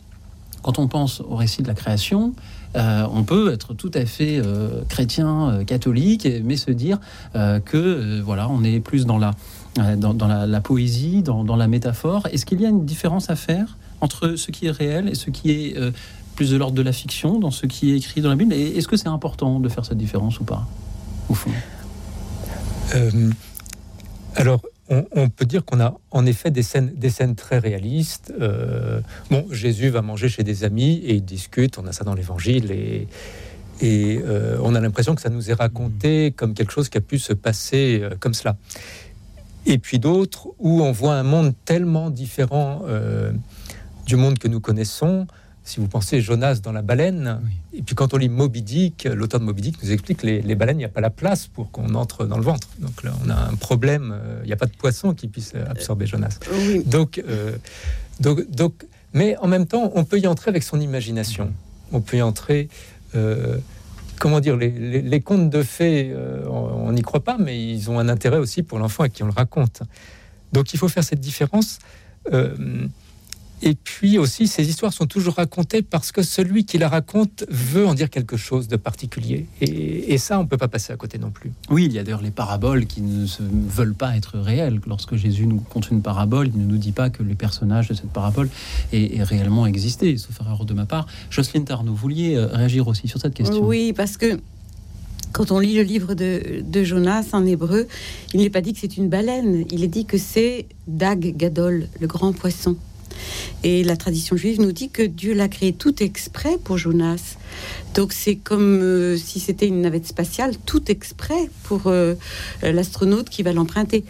quand 0.67 0.81
on 0.81 0.89
pense 0.89 1.21
au 1.21 1.37
récit 1.37 1.63
de 1.63 1.69
la 1.69 1.75
création, 1.75 2.33
euh, 2.75 3.07
on 3.13 3.23
peut 3.23 3.53
être 3.53 3.73
tout 3.73 3.93
à 3.95 4.05
fait 4.05 4.39
euh, 4.39 4.83
chrétien, 4.89 5.49
euh, 5.49 5.65
catholique, 5.65 6.27
mais 6.43 6.57
se 6.57 6.73
dire 6.73 6.99
que 7.65 8.21
voilà, 8.21 8.49
on 8.49 8.65
est 8.65 8.81
plus 8.81 9.07
dans 9.07 9.17
la, 9.17 9.31
dans, 9.97 10.27
la, 10.27 10.61
poésie, 10.61 11.23
dans, 11.23 11.45
dans 11.45 11.55
la 11.55 11.69
métaphore. 11.69 12.27
Est-ce 12.33 12.45
qu'il 12.45 12.61
y 12.61 12.67
a 12.67 12.69
une 12.69 12.85
différence 12.85 13.31
à 13.31 13.37
faire 13.37 13.77
entre 14.01 14.35
ce 14.35 14.51
qui 14.51 14.67
est 14.67 14.73
réel 14.73 15.09
et 15.09 15.15
ce 15.15 15.31
qui 15.31 15.53
est 15.53 15.77
plus 16.35 16.51
de 16.51 16.57
l'ordre 16.57 16.75
de 16.75 16.83
la 16.83 16.93
fiction, 16.93 17.39
dans 17.39 17.53
ce 17.53 17.67
qui 17.67 17.93
est 17.93 17.97
écrit 17.99 18.21
dans 18.21 18.31
la 18.31 18.37
Bible? 18.37 18.53
Est-ce 18.53 18.89
que 18.89 18.97
c'est 18.97 19.07
important 19.07 19.61
de 19.61 19.69
faire 19.69 19.85
cette 19.85 19.99
différence 19.99 20.41
ou 20.41 20.45
pas, 20.45 20.67
au 21.29 21.35
fond? 21.35 21.53
Alors, 24.35 24.61
on, 24.89 25.29
peut 25.29 25.45
dire 25.45 25.65
qu'on 25.65 25.81
a 25.81 25.95
en 26.11 26.27
effet 26.27 26.51
des 26.51 26.63
scènes, 26.63 27.35
très 27.37 27.59
réalistes. 27.59 28.33
Euh, 28.41 29.01
bon, 29.31 29.47
Jésus 29.51 29.89
va 29.89 30.03
manger 30.03 30.29
chez 30.29 30.45
des 30.45 30.65
amis 30.65 31.01
et 31.05 31.15
ils 31.15 31.25
discutent, 31.25 31.79
on 31.79 31.87
a 31.87 31.93
ça 31.93 32.05
dans 32.05 32.15
l'évangile, 32.15 32.71
et, 32.71 33.09
euh, 33.83 34.59
on 34.63 34.75
a 34.75 34.81
l'impression 34.81 35.15
que 35.15 35.21
ça 35.21 35.29
nous 35.29 35.51
est 35.51 35.55
raconté 35.55 36.31
comme 36.31 36.55
quelque 36.55 36.73
chose 36.73 36.89
qui 36.89 36.99
a 36.99 37.01
pu 37.01 37.19
se 37.19 37.33
passer 37.33 38.01
euh, 38.03 38.11
comme 38.19 38.35
cela. 38.35 38.57
Et 39.67 39.79
puis 39.79 39.99
d'autres 39.99 40.49
où 40.59 40.83
on 40.83 40.93
voit 40.93 41.15
un 41.15 41.25
monde 41.25 41.53
tellement 41.65 42.09
différent 42.11 42.83
du 44.07 44.15
monde 44.15 44.39
que 44.39 44.47
nous 44.47 44.61
connaissons. 44.61 45.27
Si 45.67 45.81
vous 45.81 45.89
pensez 45.89 46.21
Jonas 46.21 46.61
dans 46.63 46.71
la 46.71 46.81
baleine, 46.81 47.41
et 47.75 47.83
puis 47.83 47.97
quand 47.97 48.15
on 48.15 48.19
lit 48.19 48.29
Moby 48.29 48.63
Dick, 48.63 49.03
l'auteur 49.13 49.41
de 49.41 49.45
Moby 49.45 49.63
Dick 49.63 49.83
nous 49.83 49.91
explique 49.91 50.19
que 50.19 50.27
les, 50.27 50.41
les 50.41 50.55
baleines, 50.55 50.77
il 50.77 50.79
n'y 50.79 50.85
a 50.85 50.89
pas 50.89 51.01
la 51.01 51.11
place 51.11 51.49
pour 51.49 51.73
qu'on 51.73 51.95
entre 51.97 52.25
dans 52.25 52.37
le 52.39 52.45
ventre. 52.45 52.69
Donc 52.79 53.03
là, 53.03 53.13
on 53.25 53.29
a 53.31 53.35
un 53.35 53.55
problème, 53.57 54.13
euh, 54.17 54.39
il 54.45 54.47
n'y 54.47 54.53
a 54.53 54.57
pas 54.57 54.67
de 54.67 54.77
poisson 54.77 55.13
qui 55.13 55.27
puisse 55.27 55.55
absorber 55.69 56.07
Jonas. 56.07 56.39
Oui, 56.53 56.85
Donc, 56.87 57.19
euh, 57.29 57.57
donc, 58.21 58.49
donc, 58.49 58.87
mais 59.13 59.37
en 59.39 59.49
même 59.49 59.67
temps, 59.67 59.91
on 59.97 60.05
peut 60.05 60.21
y 60.21 60.29
entrer 60.29 60.51
avec 60.51 60.63
son 60.63 60.81
imagination. 60.81 61.53
On 61.93 62.01
peut 62.01 62.17
y 62.19 62.23
entrer. 62.23 62.69
euh, 63.17 63.59
comment 64.21 64.41
dire 64.41 64.57
les, 64.57 64.71
les- 64.71 65.03
les 65.03 65.21
contes 65.21 65.51
de 65.51 65.63
fées, 65.63 66.11
euh, 66.15 66.47
on 66.49 66.87
on 66.89 66.93
n'y 66.93 67.03
croit 67.03 67.25
pas, 67.25 67.37
mais 67.39 67.61
ils 67.75 67.91
ont 67.91 67.99
un 67.99 68.09
intérêt 68.09 68.39
aussi 68.39 68.63
pour 68.63 68.79
l'enfant 68.79 69.03
à 69.03 69.09
qui 69.09 69.25
on 69.25 69.27
le 69.27 69.33
raconte. 69.33 69.83
Donc, 70.53 70.73
il 70.75 70.79
faut 70.79 70.89
faire 70.89 71.03
cette 71.05 71.21
différence. 71.21 71.81
Et 73.67 73.75
puis 73.75 74.17
aussi, 74.17 74.47
ces 74.47 74.69
histoires 74.69 74.93
sont 74.93 75.07
toujours 75.07 75.35
racontées 75.35 75.83
parce 75.83 76.13
que 76.13 76.23
celui 76.23 76.65
qui 76.65 76.79
la 76.79 76.89
raconte 76.89 77.45
veut 77.51 77.85
en 77.85 77.95
dire 77.95 78.11
quelque 78.11 78.37
chose 78.37 78.69
de 78.69 78.77
particulier. 78.77 79.47
Et, 79.61 80.15
et 80.15 80.19
ça, 80.19 80.39
on 80.39 80.45
ne 80.45 80.49
peut 80.49 80.57
pas 80.57 80.69
passer 80.69 80.93
à 80.93 80.97
côté 80.97 81.19
non 81.19 81.31
plus. 81.31 81.51
Oui, 81.69 81.87
il 81.87 81.93
y 81.93 81.99
a 81.99 82.05
d'ailleurs 82.05 82.23
les 82.23 82.31
paraboles 82.31 82.87
qui 82.87 83.01
ne 83.01 83.27
se 83.27 83.43
veulent 83.43 83.95
pas 83.95 84.17
être 84.17 84.39
réelles. 84.39 84.81
Lorsque 84.87 85.17
Jésus 85.17 85.47
nous 85.47 85.59
conte 85.59 85.91
une 85.91 86.01
parabole, 86.01 86.47
il 86.47 86.61
ne 86.61 86.65
nous 86.65 86.79
dit 86.79 86.93
pas 86.93 87.11
que 87.11 87.25
les 87.25 87.35
personnages 87.35 87.89
de 87.89 87.95
cette 87.95 88.13
parabole 88.13 88.49
aient, 88.93 89.17
aient 89.17 89.25
réellement 89.25 89.67
existé, 89.67 90.17
sauf 90.17 90.41
erreur 90.41 90.65
de 90.65 90.73
ma 90.73 90.87
part. 90.87 91.09
Jocelyne 91.31 91.65
Tarnot, 91.65 91.91
vous 91.91 91.97
vouliez 91.97 92.37
euh, 92.37 92.47
réagir 92.47 92.87
aussi 92.87 93.09
sur 93.09 93.21
cette 93.21 93.35
question? 93.35 93.67
Oui, 93.67 93.93
parce 93.93 94.17
que 94.17 94.39
quand 95.33 95.51
on 95.51 95.59
lit 95.59 95.75
le 95.75 95.83
livre 95.83 96.15
de, 96.15 96.63
de 96.63 96.85
Jonas 96.85 97.31
en 97.33 97.45
hébreu, 97.45 97.89
il 98.33 98.41
n'est 98.41 98.51
pas 98.51 98.61
dit 98.61 98.73
que 98.75 98.79
c'est 98.81 98.97
une 98.97 99.09
baleine, 99.09 99.65
il 99.73 99.83
est 99.83 99.89
dit 99.89 100.05
que 100.05 100.19
c'est 100.19 100.67
Dag 100.87 101.37
Gadol, 101.37 101.89
le 102.01 102.07
grand 102.07 102.33
poisson. 102.33 102.77
Et 103.63 103.83
la 103.85 103.97
tradition 103.97 104.37
juive 104.37 104.61
nous 104.61 104.73
dit 104.73 104.91
que 104.91 105.03
Dieu 105.03 105.35
l'a 105.35 105.49
créé 105.49 105.73
tout 105.73 106.03
exprès 106.03 106.59
pour 106.63 106.79
Jonas. 106.79 107.37
Donc 107.95 108.13
c'est 108.13 108.37
comme 108.37 108.81
euh, 108.83 109.17
si 109.17 109.41
c'était 109.41 109.67
une 109.67 109.81
navette 109.81 110.07
spatiale, 110.07 110.55
tout 110.67 110.91
exprès 110.91 111.49
pour 111.65 111.87
euh, 111.87 112.15
l'astronaute 112.63 113.29
qui 113.31 113.43
va 113.43 113.53
l'emprunter. 113.53 114.05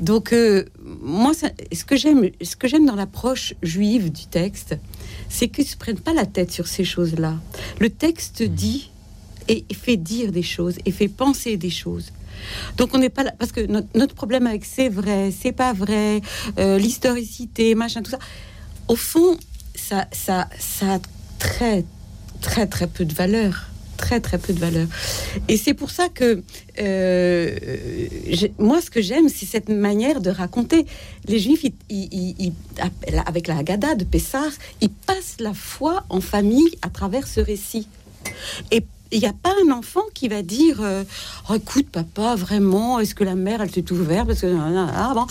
Donc 0.00 0.32
euh, 0.32 0.64
moi, 1.02 1.34
ça- 1.34 1.50
ce 1.72 1.84
que 1.84 1.96
j'aime, 1.96 2.30
ce 2.40 2.56
que 2.56 2.68
j'aime 2.68 2.86
dans 2.86 2.94
l'approche 2.94 3.54
juive 3.62 4.10
du 4.12 4.26
texte, 4.26 4.76
c'est 5.28 5.48
qu'ils 5.48 5.66
se 5.66 5.76
prennent 5.76 5.98
pas 6.00 6.14
la 6.14 6.26
tête 6.26 6.52
sur 6.52 6.66
ces 6.68 6.84
choses-là. 6.84 7.34
Le 7.80 7.90
texte 7.90 8.42
dit 8.42 8.90
et 9.48 9.64
fait 9.74 9.96
dire 9.96 10.30
des 10.30 10.44
choses 10.44 10.76
et 10.86 10.92
fait 10.92 11.08
penser 11.08 11.56
des 11.56 11.70
choses. 11.70 12.12
Donc 12.76 12.94
on 12.94 12.98
n'est 12.98 13.08
pas 13.10 13.24
là 13.24 13.32
parce 13.38 13.50
que 13.50 13.60
notre, 13.66 13.88
notre 13.96 14.14
problème 14.14 14.46
avec 14.46 14.64
c'est 14.64 14.88
vrai, 14.88 15.32
c'est 15.36 15.52
pas 15.52 15.72
vrai, 15.72 16.20
l'historicité, 16.56 17.74
machin, 17.74 18.02
tout 18.02 18.10
ça. 18.12 18.18
Au 18.92 18.96
fond, 18.96 19.38
ça, 19.74 20.06
ça, 20.12 20.50
ça 20.58 20.96
a 20.96 20.98
très, 21.38 21.82
très, 22.42 22.66
très 22.66 22.86
peu 22.86 23.06
de 23.06 23.14
valeur. 23.14 23.70
Très, 23.96 24.20
très 24.20 24.36
peu 24.36 24.52
de 24.52 24.58
valeur. 24.58 24.86
Et 25.48 25.56
c'est 25.56 25.72
pour 25.72 25.88
ça 25.88 26.10
que 26.10 26.42
euh, 26.78 27.56
moi, 28.58 28.82
ce 28.82 28.90
que 28.90 29.00
j'aime, 29.00 29.30
c'est 29.30 29.46
cette 29.46 29.70
manière 29.70 30.20
de 30.20 30.28
raconter. 30.28 30.84
Les 31.26 31.38
Juifs, 31.38 31.64
avec 33.24 33.46
la 33.46 33.56
Haggadah 33.56 33.94
de 33.94 34.04
Pessah, 34.04 34.50
ils 34.82 34.90
passent 34.90 35.36
la 35.40 35.54
foi 35.54 36.04
en 36.10 36.20
famille 36.20 36.76
à 36.82 36.90
travers 36.90 37.26
ce 37.26 37.40
récit. 37.40 37.88
Et 38.72 38.84
il 39.12 39.20
n'y 39.20 39.26
a 39.26 39.32
pas 39.32 39.54
un 39.64 39.70
enfant 39.70 40.02
qui 40.14 40.28
va 40.28 40.42
dire 40.42 40.80
euh, 40.80 41.04
Oh, 41.48 41.54
écoute, 41.54 41.88
papa, 41.90 42.34
vraiment, 42.34 42.98
est-ce 42.98 43.14
que 43.14 43.24
la 43.24 43.34
mer, 43.34 43.60
elle 43.60 43.70
s'est 43.70 43.92
ouverte 43.92 44.26
parce 44.26 44.40
que, 44.40 44.46
ah, 44.46 45.12
bon. 45.14 45.26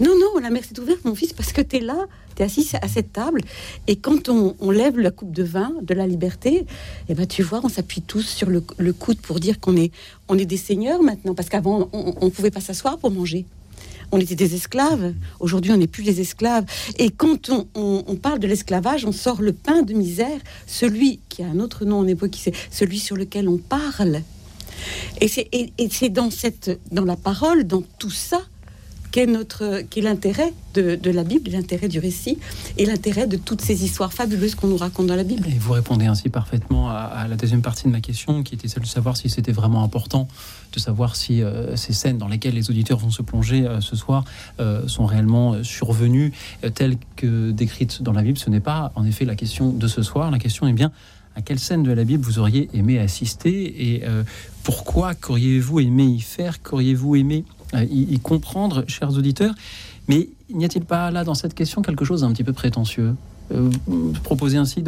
Non, 0.00 0.14
non, 0.18 0.40
la 0.40 0.50
mer 0.50 0.64
s'est 0.64 0.78
ouverte, 0.80 1.04
mon 1.04 1.14
fils, 1.14 1.32
parce 1.32 1.52
que 1.52 1.60
tu 1.60 1.76
es 1.76 1.80
là, 1.80 2.06
tu 2.34 2.42
es 2.42 2.46
assis 2.46 2.68
à 2.80 2.88
cette 2.88 3.12
table. 3.12 3.42
Et 3.86 3.96
quand 3.96 4.28
on, 4.28 4.70
lève 4.70 4.98
la 4.98 5.10
coupe 5.10 5.32
de 5.32 5.42
vin 5.42 5.72
de 5.82 5.94
la 5.94 6.06
liberté, 6.06 6.66
eh 7.08 7.14
ben, 7.14 7.26
tu 7.26 7.42
vois, 7.42 7.60
on 7.62 7.68
s'appuie 7.68 8.02
tous 8.02 8.26
sur 8.26 8.48
le, 8.48 8.62
le 8.78 8.92
coude 8.92 9.20
pour 9.20 9.38
dire 9.38 9.60
qu'on 9.60 9.76
est, 9.76 9.92
on 10.28 10.38
est 10.38 10.46
des 10.46 10.56
seigneurs 10.56 11.02
maintenant. 11.02 11.34
Parce 11.34 11.48
qu'avant, 11.48 11.88
on 11.92 12.24
ne 12.24 12.30
pouvait 12.30 12.50
pas 12.50 12.60
s'asseoir 12.60 12.98
pour 12.98 13.10
manger. 13.10 13.46
On 14.12 14.18
était 14.18 14.34
des 14.34 14.54
esclaves. 14.54 15.14
Aujourd'hui, 15.40 15.72
on 15.72 15.76
n'est 15.76 15.86
plus 15.86 16.02
des 16.02 16.20
esclaves. 16.20 16.64
Et 16.98 17.10
quand 17.10 17.50
on, 17.74 18.16
parle 18.16 18.38
de 18.38 18.46
l'esclavage, 18.46 19.04
on 19.04 19.12
sort 19.12 19.42
le 19.42 19.52
pain 19.52 19.82
de 19.82 19.94
misère, 19.94 20.38
celui 20.66 21.20
qui 21.28 21.42
a 21.42 21.46
un 21.46 21.60
autre 21.60 21.84
nom 21.84 22.00
en 22.00 22.28
qui 22.28 22.40
c'est 22.40 22.54
celui 22.70 22.98
sur 22.98 23.16
lequel 23.16 23.48
on 23.48 23.58
parle. 23.58 24.22
Et 25.20 25.28
c'est 25.28 26.08
dans 26.08 26.30
cette 26.30 26.78
dans 26.92 27.04
la 27.04 27.16
parole, 27.16 27.64
dans 27.64 27.82
tout 27.98 28.10
ça, 28.10 28.42
qu'est 29.16 29.24
notre 29.24 29.80
qu'est 29.88 30.02
l'intérêt 30.02 30.52
de, 30.74 31.10
la 31.10 31.24
Bible, 31.24 31.50
l'intérêt 31.50 31.88
du 31.88 31.98
récit 31.98 32.36
et 32.76 32.84
l'intérêt 32.84 33.26
de 33.26 33.38
toutes 33.38 33.62
ces 33.62 33.82
histoires 33.82 34.12
fabuleuses 34.12 34.54
qu'on 34.54 34.66
nous 34.66 34.76
raconte 34.76 35.06
dans 35.06 35.16
la 35.16 35.24
Bible. 35.24 35.48
Et 35.48 35.58
vous 35.58 35.72
répondez 35.72 36.04
ainsi 36.04 36.28
parfaitement 36.28 36.90
à, 36.90 37.26
la 37.26 37.36
deuxième 37.36 37.62
partie 37.62 37.84
de 37.84 37.88
ma 37.88 38.02
question, 38.02 38.42
qui 38.42 38.54
était 38.54 38.68
celle 38.68 38.82
de 38.82 38.88
savoir 38.88 39.16
si 39.16 39.30
c'était 39.30 39.52
vraiment 39.52 39.82
important 39.82 40.28
de 40.74 40.78
savoir 40.78 41.16
si 41.16 41.42
euh, 41.42 41.76
ces 41.76 41.94
scènes 41.94 42.18
dans 42.18 42.28
lesquelles 42.28 42.52
les 42.52 42.68
auditeurs 42.68 42.98
vont 42.98 43.10
se 43.10 43.22
plonger 43.22 43.66
euh, 43.66 43.80
ce 43.80 43.96
soir 43.96 44.24
euh, 44.60 44.86
sont 44.86 45.06
réellement 45.06 45.62
survenues 45.62 46.32
telles 46.74 46.98
que 47.14 47.52
décrites 47.52 48.02
dans 48.02 48.12
la 48.12 48.20
Bible. 48.20 48.36
Ce 48.36 48.50
n'est 48.50 48.60
pas 48.60 48.92
en 48.96 49.06
effet 49.06 49.24
la 49.24 49.36
question 49.36 49.70
de 49.70 49.88
ce 49.88 50.02
soir. 50.02 50.30
La 50.30 50.38
question 50.38 50.68
est 50.68 50.74
bien 50.74 50.92
à 51.36 51.40
quelle 51.40 51.58
scène 51.58 51.82
de 51.82 51.92
la 51.92 52.04
Bible 52.04 52.22
vous 52.22 52.38
auriez 52.38 52.68
aimé 52.74 52.98
assister 52.98 53.92
et 53.92 54.02
pourquoi 54.62 55.14
qu'auriez-vous 55.14 55.80
aimé 55.80 56.04
y 56.04 56.20
faire, 56.20 56.62
qu'auriez-vous 56.62 57.16
aimé 57.16 57.44
y, 57.74 58.18
comprendre, 58.20 58.84
chers 58.86 59.10
auditeurs. 59.16 59.54
Mais 60.08 60.28
n'y 60.52 60.64
a-t-il 60.64 60.84
pas 60.84 61.10
là 61.10 61.24
dans 61.24 61.34
cette 61.34 61.54
question 61.54 61.82
quelque 61.82 62.04
chose 62.04 62.20
d'un 62.20 62.32
petit 62.32 62.44
peu 62.44 62.52
prétentieux 62.52 63.14
Euh, 63.52 63.70
vous 63.86 64.12
proposez 64.22 64.56
ainsi 64.56 64.82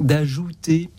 d'ajouter 0.00 0.90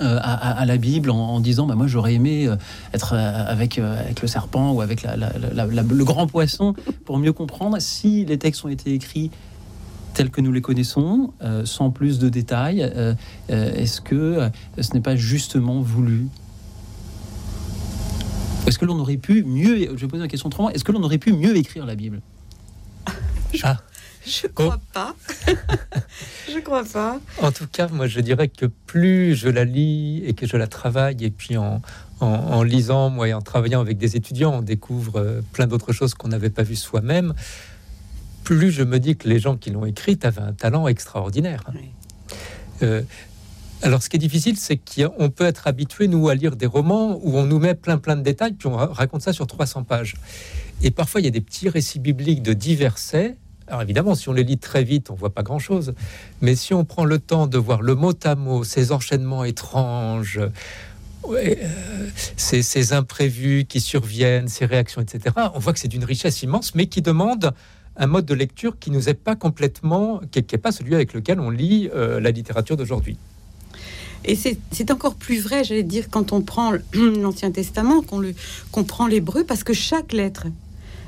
euh, 0.00 0.18
à, 0.22 0.64
la 0.64 0.78
Bible 0.78 1.10
en, 1.10 1.40
disant 1.40 1.66
bah, 1.66 1.74
moi 1.74 1.86
j'aurais 1.86 2.14
aimé 2.14 2.46
euh, 2.46 2.56
être 2.94 3.14
avec, 3.14 3.76
le 3.76 4.26
serpent 4.28 4.72
ou 4.72 4.80
avec 4.80 5.02
le 5.04 6.04
grand 6.04 6.26
poisson 6.26 6.74
pour 7.04 7.18
mieux 7.18 7.32
comprendre 7.32 7.76
si 7.80 8.24
les 8.24 8.38
textes 8.38 8.64
ont 8.64 8.68
été 8.68 8.94
écrits 8.94 9.30
tels 10.14 10.30
que 10.30 10.40
nous 10.40 10.50
les 10.50 10.60
connaissons, 10.60 11.32
sans 11.64 11.90
plus 11.90 12.18
de 12.18 12.28
détails. 12.28 12.80
Est-ce 13.48 14.00
que 14.00 14.50
ce 14.78 14.92
n'est 14.92 15.00
pas 15.00 15.14
justement 15.14 15.80
voulu 15.80 16.26
Est-ce 18.66 18.78
que 18.78 18.84
l'on 18.84 18.98
aurait 18.98 19.16
pu 19.16 19.42
mieux, 19.44 19.78
je 19.96 20.00
vais 20.00 20.06
poser 20.08 20.22
la 20.22 20.28
question 20.28 20.46
autrement, 20.48 20.70
est-ce 20.70 20.84
que 20.84 20.92
l'on 20.92 21.02
aurait 21.02 21.18
pu 21.18 21.32
mieux 21.32 21.56
écrire 21.56 21.86
la 21.86 21.94
Bible? 21.94 22.20
Ah, 23.64 23.78
Je 24.24 24.46
crois 24.46 24.78
pas. 24.92 25.16
je 26.48 26.58
crois 26.60 26.84
pas. 26.84 27.18
En 27.42 27.50
tout 27.50 27.66
cas, 27.66 27.88
moi, 27.88 28.06
je 28.06 28.20
dirais 28.20 28.46
que 28.48 28.66
plus 28.66 29.34
je 29.34 29.48
la 29.48 29.64
lis 29.64 30.22
et 30.24 30.34
que 30.34 30.46
je 30.46 30.56
la 30.56 30.68
travaille, 30.68 31.16
et 31.24 31.30
puis 31.30 31.56
en, 31.56 31.82
en- 32.20 32.26
en 32.26 32.62
lisant, 32.62 33.10
moi, 33.10 33.26
et 33.28 33.34
en 33.34 33.40
travaillant 33.42 33.80
avec 33.80 33.98
des 33.98 34.14
étudiants, 34.16 34.54
on 34.58 34.62
découvre 34.62 35.16
euh, 35.18 35.40
plein 35.52 35.66
d'autres 35.66 35.92
choses 35.92 36.14
qu'on 36.14 36.28
n'avait 36.28 36.50
pas 36.50 36.62
vues 36.62 36.76
soi-même. 36.76 37.34
Plus 38.44 38.70
je 38.70 38.84
me 38.84 39.00
dis 39.00 39.16
que 39.16 39.28
les 39.28 39.40
gens 39.40 39.56
qui 39.56 39.70
l'ont 39.70 39.84
écrite 39.86 40.24
avaient 40.24 40.42
un 40.42 40.52
talent 40.52 40.86
extraordinaire. 40.86 41.64
Oui. 41.74 41.90
Euh, 42.82 43.02
alors, 43.82 44.02
ce 44.02 44.08
qui 44.10 44.16
est 44.16 44.20
difficile, 44.20 44.56
c'est 44.56 44.76
qu'on 44.78 45.30
peut 45.30 45.44
être 45.44 45.66
habitué, 45.66 46.06
nous, 46.08 46.28
à 46.28 46.34
lire 46.34 46.56
des 46.56 46.66
romans 46.66 47.18
où 47.22 47.36
on 47.38 47.46
nous 47.46 47.58
met 47.58 47.74
plein, 47.74 47.98
plein 47.98 48.16
de 48.16 48.22
détails, 48.22 48.52
puis 48.52 48.68
on 48.68 48.76
ra- 48.76 48.90
raconte 48.92 49.22
ça 49.22 49.32
sur 49.32 49.46
300 49.46 49.84
pages. 49.84 50.14
Et 50.82 50.90
parfois, 50.90 51.20
il 51.20 51.24
y 51.24 51.28
a 51.28 51.30
des 51.30 51.40
petits 51.40 51.68
récits 51.68 51.98
bibliques 51.98 52.42
de 52.42 52.52
dix 52.52 52.74
versets. 52.74 53.36
Alors, 53.68 53.82
évidemment, 53.82 54.14
si 54.14 54.28
on 54.28 54.32
les 54.32 54.42
lit 54.44 54.58
très 54.58 54.84
vite, 54.84 55.10
on 55.10 55.14
voit 55.14 55.32
pas 55.32 55.42
grand-chose. 55.42 55.94
Mais 56.40 56.54
si 56.56 56.74
on 56.74 56.84
prend 56.84 57.04
le 57.04 57.18
temps 57.18 57.46
de 57.46 57.56
voir 57.58 57.82
le 57.82 57.94
mot 57.94 58.12
à 58.24 58.34
mot, 58.34 58.64
ces 58.64 58.92
enchaînements 58.92 59.44
étranges, 59.44 60.40
euh, 61.28 61.54
ces, 62.36 62.62
ces 62.62 62.92
imprévus 62.92 63.64
qui 63.66 63.80
surviennent, 63.80 64.48
ces 64.48 64.66
réactions, 64.66 65.00
etc., 65.00 65.34
on 65.54 65.58
voit 65.58 65.72
que 65.72 65.78
c'est 65.78 65.88
d'une 65.88 66.04
richesse 66.04 66.42
immense, 66.42 66.74
mais 66.74 66.86
qui 66.86 67.02
demande 67.02 67.52
un 67.96 68.06
mode 68.06 68.24
de 68.26 68.34
lecture 68.34 68.78
qui 68.78 68.90
nous 68.90 69.08
est 69.08 69.14
pas 69.14 69.36
complètement, 69.36 70.20
qui 70.30 70.40
n'est 70.40 70.58
pas 70.58 70.72
celui 70.72 70.94
avec 70.94 71.12
lequel 71.12 71.38
on 71.40 71.50
lit 71.50 71.88
euh, 71.94 72.20
la 72.20 72.30
littérature 72.30 72.76
d'aujourd'hui. 72.76 73.18
Et 74.24 74.36
c'est 74.36 74.90
encore 74.90 75.14
plus 75.14 75.40
vrai, 75.40 75.64
j'allais 75.64 75.82
dire, 75.82 76.10
quand 76.10 76.32
on 76.32 76.42
prend 76.42 76.72
l'Ancien 76.92 77.50
Testament, 77.50 78.02
qu'on 78.02 78.18
le 78.18 78.34
qu'on 78.70 78.84
prend 78.84 79.06
l'hébreu, 79.06 79.44
parce 79.44 79.64
que 79.64 79.72
chaque 79.72 80.12
lettre, 80.12 80.46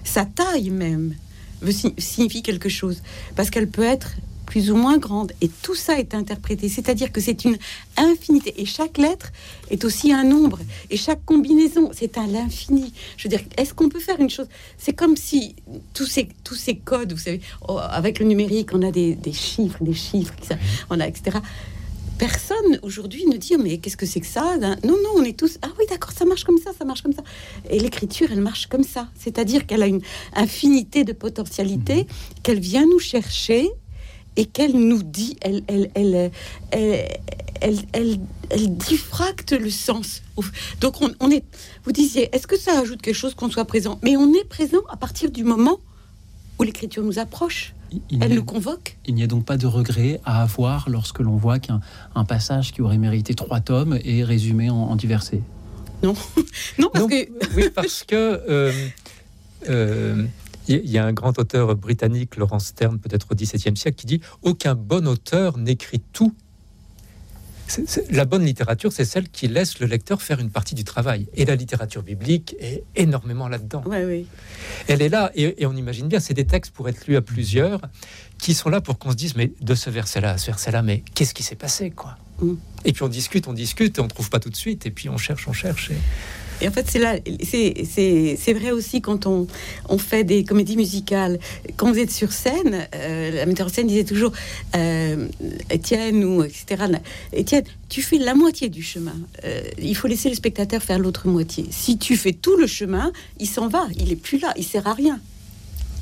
sa 0.05 0.25
taille 0.25 0.71
même, 0.71 1.15
veut 1.61 1.73
si- 1.73 1.95
signifie 1.99 2.43
quelque 2.43 2.69
chose, 2.69 3.03
parce 3.37 3.51
qu'elle 3.51 3.69
peut 3.69 3.83
être 3.85 4.13
plus 4.47 4.71
ou 4.71 4.77
moins 4.77 4.99
grande, 4.99 5.33
et 5.41 5.49
tout 5.49 5.75
ça 5.75 5.99
est 5.99 6.15
interprété. 6.15 6.69
C'est-à-dire 6.69 7.11
que 7.11 7.21
c'est 7.21 7.45
une 7.45 7.57
infinité, 7.97 8.55
et 8.61 8.67
chaque 8.67 8.99
lettre 8.99 9.31
est 9.71 9.85
aussi 9.85 10.13
un 10.13 10.25
nombre, 10.25 10.59
et 10.91 10.97
chaque 10.97 11.25
combinaison, 11.25 11.91
c'est 11.93 12.19
à 12.19 12.27
l'infini. 12.27 12.93
Je 13.17 13.25
veux 13.25 13.31
dire, 13.31 13.41
est-ce 13.57 13.73
qu'on 13.73 13.89
peut 13.89 14.01
faire 14.01 14.21
une 14.21 14.31
chose? 14.31 14.49
C'est 14.79 14.93
comme 14.93 15.17
si 15.17 15.55
tous 15.95 16.07
ces 16.07 16.29
tous 16.45 16.55
ces 16.55 16.77
codes, 16.77 17.13
vous 17.13 17.19
savez, 17.19 17.41
oh, 17.69 17.79
avec 17.79 18.19
le 18.19 18.27
numérique, 18.27 18.71
on 18.75 18.83
a 18.83 18.91
des, 18.91 19.15
des 19.15 19.33
chiffres, 19.33 19.83
des 19.83 19.95
chiffres, 19.95 20.35
on 20.91 20.99
a 20.99 21.07
etc 21.07 21.39
personne 22.19 22.79
aujourd'hui 22.83 23.27
ne 23.27 23.37
dit 23.37 23.55
Oh, 23.57 23.61
mais 23.63 23.79
qu'est-ce 23.79 23.97
que 23.97 24.07
c'est 24.07 24.21
que 24.21 24.27
ça 24.27 24.57
Non, 24.59 24.77
non, 25.03 25.11
on 25.17 25.25
est 25.25 25.37
tous 25.39 25.59
ah 25.63 25.69
oui 25.79 25.85
d'accord, 25.91 26.13
ça 26.13 26.25
marche 26.25 26.45
comme 26.45 26.59
ça, 26.59 26.71
ça 26.77 26.85
marche 26.85 27.03
comme 27.03 27.13
ça. 27.13 27.23
Et 27.71 27.79
l'écriture, 27.79 28.29
elle 28.31 28.41
marche 28.41 28.67
comme 28.67 28.85
ça, 28.85 29.09
c'est-à-dire 29.19 29.67
qu'elle 29.67 29.83
a 29.83 29.87
une 29.87 30.03
infinité 30.35 31.05
de 31.05 31.13
potentialités, 31.13 32.07
qu'elle 32.43 32.61
vient 32.61 32.85
nous 32.87 32.99
chercher 33.01 33.69
et 34.37 34.47
qu'elle 34.47 34.73
nous 34.73 35.03
dit, 35.03 35.37
elle, 35.43 35.63
elle, 35.69 35.91
elle, 35.95 36.31
elle, 36.71 37.09
elle, 37.61 37.79
elle- 37.93 38.21
elle 38.51 38.77
diffracte 38.77 39.53
le 39.53 39.71
sens. 39.71 40.23
Donc 40.81 41.01
on, 41.03 41.11
on 41.21 41.31
est, 41.31 41.45
vous 41.85 41.93
disiez, 41.93 42.29
est-ce 42.35 42.47
que 42.47 42.59
ça 42.59 42.79
ajoute 42.81 43.01
quelque 43.03 43.15
chose 43.15 43.35
qu'on 43.35 43.51
soit 43.51 43.65
présent? 43.65 43.99
Mais 44.03 44.17
on 44.17 44.33
est 44.35 44.45
présent 44.49 44.81
à 44.91 44.97
partir 44.97 45.31
du 45.31 45.43
moment 45.45 45.79
où 46.59 46.63
l'écriture 46.65 47.03
nous 47.03 47.19
approche, 47.19 47.73
Il 48.11 48.23
elle 48.23 48.35
nous 48.35 48.45
convoque. 48.45 48.99
Il 49.07 49.15
n'y 49.15 49.23
a 49.23 49.27
donc 49.27 49.45
pas 49.45 49.57
de 49.57 49.67
regret 49.67 50.21
à 50.25 50.43
avoir 50.43 50.89
lorsque 50.89 51.21
l'on 51.21 51.37
voit 51.37 51.59
qu'un 51.59 51.81
un 52.15 52.25
passage 52.25 52.73
qui 52.73 52.83
aurait 52.83 52.99
mérité 52.99 53.35
trois 53.35 53.61
tomes 53.61 53.99
est 54.05 54.25
résumé 54.25 54.71
en, 54.71 54.77
en 54.77 54.97
versets. 54.97 55.43
Non, 56.03 56.15
parce 56.93 57.05
Non, 57.05 57.09
que 57.09 57.29
oui, 57.57 57.71
parce 57.75 58.03
que 58.05 58.15
euh, 58.17 58.73
euh, 59.69 60.27
il 60.69 60.81
y, 60.85 60.91
y 60.93 60.99
a 60.99 61.05
un 61.05 61.13
grand 61.13 61.39
auteur 61.39 61.77
britannique, 61.77 62.37
Laurence 62.37 62.67
Stern, 62.67 62.99
peut-être 62.99 63.29
au 63.31 63.35
XVIIe 63.35 63.77
siècle, 63.77 63.97
qui 63.97 64.07
dit 64.07 64.21
aucun 64.43 64.75
bon 64.75 65.07
auteur 65.07 65.59
n'écrit 65.59 66.01
tout. 66.13 66.35
La 68.11 68.25
bonne 68.27 68.45
littérature, 68.45 68.93
c'est 68.93 69.05
celle 69.05 69.29
qui 69.29 69.49
laisse 69.49 69.79
le 69.81 69.87
lecteur 69.87 70.21
faire 70.21 70.41
une 70.41 70.51
partie 70.51 70.75
du 70.75 70.85
travail. 70.85 71.27
Et 71.35 71.45
la 71.45 71.55
littérature 71.57 72.03
biblique 72.03 72.55
est 72.61 72.85
énormément 72.97 73.49
là-dedans. 73.49 73.83
ouais, 73.87 74.05
oui. 74.05 74.27
Elle 74.89 75.01
est 75.03 75.09
là, 75.09 75.31
et, 75.35 75.63
et 75.63 75.67
on 75.67 75.73
imagine 75.75 76.09
bien, 76.09 76.21
c'est 76.21 76.35
des 76.35 76.47
textes 76.47 76.73
pour 76.73 76.89
être 76.89 77.07
lus 77.07 77.17
à 77.17 77.23
plusieurs, 77.23 77.81
qui 78.39 78.55
sont 78.55 78.69
là 78.69 78.81
pour 78.81 78.99
qu'on 78.99 79.11
se 79.13 79.17
dise, 79.17 79.37
mais 79.37 79.53
de 79.61 79.75
ce 79.75 79.89
verset-là 79.91 80.33
à 80.33 80.39
ce 80.39 80.47
verset-là, 80.47 80.83
mais 80.83 81.03
qu'est-ce 81.15 81.33
qui 81.35 81.43
s'est 81.43 81.55
passé, 81.57 81.91
quoi? 81.91 82.17
Mm. 82.41 82.55
Et 82.85 82.93
puis 82.93 83.03
on 83.05 83.09
discute, 83.09 83.47
on 83.49 83.53
discute, 83.53 83.99
et 83.99 84.01
on 84.01 84.09
trouve 84.09 84.29
pas 84.29 84.41
tout 84.41 84.51
de 84.51 84.57
suite, 84.57 84.85
et 84.87 84.91
puis 84.91 85.09
on 85.09 85.17
cherche, 85.17 85.47
on 85.49 85.53
cherche. 85.53 85.91
et- 85.91 85.97
Et 86.63 86.69
en 86.69 86.71
fait, 86.71 86.87
c'est 86.89 87.01
là, 87.01 87.17
c'est 87.43 88.53
vrai 88.53 88.71
aussi 88.71 89.03
quand 89.03 89.27
on, 89.27 89.49
on 89.89 89.99
fait 89.99 90.23
des 90.23 90.45
comédies 90.45 90.77
musicales. 90.77 91.41
Quand 91.77 91.91
vous 91.91 91.99
êtes 91.99 92.13
sur 92.13 92.33
scène, 92.33 92.87
euh, 92.95 93.33
la 93.33 93.47
metteur 93.47 93.67
en 93.67 93.71
scène 93.71 93.89
disait 93.89 94.05
toujours, 94.05 94.31
euh, 94.77 95.27
Étienne 95.71 96.25
ou 96.25 96.45
etc. 96.45 96.85
Étienne, 97.33 97.65
tu 97.89 98.01
fais 98.01 98.19
la 98.19 98.37
moitié 98.37 98.69
du 98.69 98.83
chemin. 98.83 99.17
Euh, 99.45 99.63
il 99.77 99.97
faut 99.97 100.07
laisser 100.07 100.29
le 100.29 100.37
spectateur 100.37 100.83
faire 100.83 101.01
l'autre 101.01 101.27
moitié. 101.27 101.67
Si 101.71 101.99
tu 101.99 102.17
fais 102.17 102.33
tout 102.33 102.57
le 102.57 102.69
chemin, 102.69 103.13
il 103.41 103.49
s'en 103.49 103.67
va, 103.67 103.89
il 103.97 104.13
est 104.13 104.17
plus 104.17 104.39
là, 104.39 104.55
il 104.57 104.65
sert 104.65 104.87
à 104.87 104.95
rien. 104.95 105.21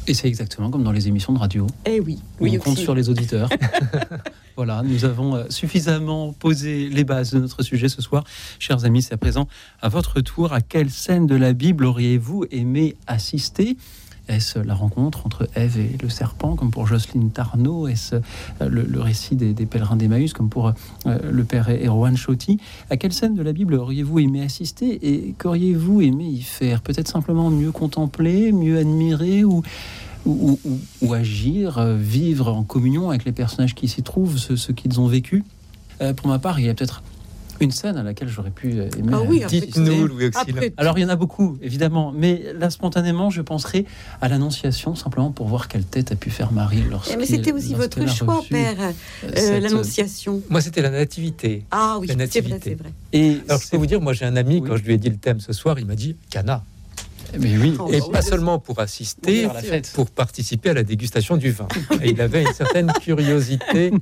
Et 0.07 0.15
c'est 0.15 0.29
exactement 0.29 0.71
comme 0.71 0.83
dans 0.83 0.93
les 0.93 1.09
émissions 1.09 1.33
de 1.33 1.39
radio. 1.39 1.67
Eh 1.87 2.01
oui, 2.01 2.19
oui 2.41 2.57
on 2.59 2.63
compte 2.63 2.79
sur 2.79 2.95
les 2.95 3.09
auditeurs. 3.09 3.49
voilà, 4.57 4.83
nous 4.83 5.05
avons 5.05 5.37
euh, 5.37 5.45
suffisamment 5.51 6.33
posé 6.33 6.89
les 6.89 7.05
bases 7.05 7.33
de 7.33 7.41
notre 7.41 7.63
sujet 7.63 7.89
ce 7.89 8.03
soir. 8.03 8.25
Chers 8.59 8.85
amis, 8.85 9.03
c'est 9.03 9.15
à 9.15 9.19
présent 9.19 9.47
à 9.81 9.89
votre 9.89 10.21
tour. 10.21 10.53
À 10.53 10.61
quelle 10.61 10.91
scène 10.91 11.27
de 11.27 11.37
la 11.37 11.53
Bible 11.53 11.85
auriez-vous 11.85 12.47
aimé 12.51 12.97
assister? 13.07 13.77
Est-ce 14.31 14.59
la 14.59 14.75
rencontre 14.75 15.27
entre 15.27 15.49
Ève 15.55 15.79
et 15.79 15.97
le 16.01 16.09
serpent, 16.09 16.57
comme 16.57 16.71
pour 16.71 16.87
Jocelyne 16.87 17.31
Tarnot 17.31 17.89
Est-ce 17.89 18.17
euh, 18.17 18.69
le, 18.69 19.01
récit 19.01 19.37
des, 19.37 19.67
pèlerins 19.67 19.97
d'Emmaüs, 19.97 20.33
comme 20.33 20.49
pour 20.49 20.69
euh, 20.69 21.19
le 21.31 21.45
père 21.45 21.69
Erwan 21.69 22.17
Chotti 22.17 22.59
À 22.91 22.97
quelle 22.97 23.13
scène 23.13 23.35
de 23.35 23.43
la 23.43 23.53
Bible 23.53 23.75
auriez-vous 23.75 24.21
aimé 24.21 24.43
assister 24.43 24.99
et 25.07 25.35
qu'auriez-vous 25.39 26.01
aimé 26.01 26.25
y 26.25 26.43
faire? 26.43 26.81
Peut-être 26.81 27.09
simplement 27.09 27.51
mieux 27.51 27.73
contempler, 27.73 28.53
mieux 28.53 28.79
admirer 28.79 29.45
ou, 29.45 29.63
ou, 30.27 31.15
agir, 31.15 31.79
euh, 31.79 31.97
vivre 31.97 32.53
en 32.53 32.63
communion 32.63 33.11
avec 33.11 33.25
les 33.25 33.33
personnages 33.33 33.75
qui 33.75 33.89
s'y 33.89 34.03
trouvent, 34.03 34.39
ce 34.39 34.73
qu'ils 34.73 35.01
ont 35.01 35.07
vécu? 35.07 35.45
Pour 36.17 36.29
ma 36.29 36.39
part, 36.39 36.59
il 36.59 36.65
y 36.65 36.71
a 36.71 36.75
peut-être 36.75 37.03
une 37.61 37.71
scène 37.71 37.97
à 37.97 38.03
laquelle 38.03 38.29
j'aurais 38.29 38.51
pu 38.51 38.79
euh, 38.79 38.89
aimer. 38.99 39.13
Ah 39.13 39.21
oui, 39.21 39.45
Dites-nous, 39.47 40.07
Louis 40.07 40.31
Alors, 40.77 40.99
il 40.99 41.03
y 41.03 41.05
en 41.05 41.09
a 41.11 41.17
beaucoup, 41.17 41.59
évidemment, 41.63 42.13
mais 42.17 42.43
là, 42.59 42.71
spontanément, 42.71 43.31
je 43.31 43.43
penserai 43.43 43.85
à 44.21 44.29
l'Annonciation, 44.29 44.95
simplement 44.95 45.31
pour 45.31 45.47
voir 45.47 45.69
quelle 45.69 45.85
tête 45.85 46.13
a 46.13 46.17
pu 46.17 46.31
faire 46.31 46.53
Marie 46.53 46.83
lorsque. 46.91 47.13
Eh, 47.13 47.17
mais 47.17 47.27
c'était 47.27 47.53
aussi 47.53 47.75
votre 47.75 48.07
choix, 48.09 48.43
Père, 48.49 48.77
euh, 48.81 49.29
euh, 49.37 49.61
l'Annonciation. 49.61 50.43
Moi, 50.49 50.61
c'était 50.63 50.83
la 50.83 50.91
Nativité. 50.91 51.65
Ah 51.71 51.99
oui, 52.01 52.09
c'est 52.09 52.41
vrai, 52.41 52.59
c'est 52.63 52.75
vrai. 52.75 52.93
Et 53.13 53.39
alors, 53.49 53.61
je 53.61 53.69
peux 53.69 53.77
vous 53.77 53.87
dire, 53.87 54.01
moi, 54.01 54.13
j'ai 54.13 54.25
un 54.25 54.37
ami, 54.37 54.63
quand 54.63 54.77
je 54.77 54.83
lui 54.83 54.95
ai 54.95 54.99
dit 54.99 55.11
le 55.11 55.17
thème 55.17 55.41
ce 55.41 55.53
soir, 55.53 55.79
il 55.79 55.87
m'a 55.87 55.97
dit 55.97 56.17
Cana. 56.31 56.65
Mais 57.39 57.57
oui. 57.57 57.77
Oh, 57.79 57.91
et 57.93 58.01
pas 58.13 58.23
seulement 58.23 58.59
pour 58.59 58.81
assister, 58.81 59.49
pour 59.95 60.11
participer 60.11 60.71
à 60.71 60.75
la 60.75 60.83
dégustation 60.83 61.37
du 61.37 61.51
vin. 61.51 61.69
Et 62.03 62.11
il 62.11 62.21
avait 62.21 62.43
une 62.43 62.53
certaine 62.53 62.93
curiosité. 63.01 63.93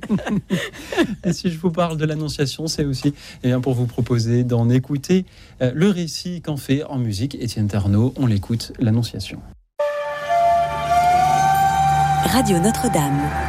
Et 1.25 1.33
si 1.33 1.51
je 1.51 1.57
vous 1.59 1.71
parle 1.71 1.97
de 1.97 2.05
l'Annonciation, 2.05 2.67
c'est 2.67 2.85
aussi 2.85 3.13
eh 3.43 3.47
bien, 3.47 3.61
pour 3.61 3.73
vous 3.73 3.85
proposer 3.85 4.43
d'en 4.43 4.69
écouter 4.69 5.25
euh, 5.61 5.71
le 5.73 5.89
récit 5.89 6.41
qu'en 6.41 6.57
fait 6.57 6.83
en 6.83 6.97
musique 6.97 7.35
Étienne 7.35 7.67
Tarnot. 7.67 8.13
On 8.17 8.25
l'écoute, 8.25 8.73
l'Annonciation. 8.79 9.39
Radio 12.25 12.59
Notre-Dame. 12.59 13.48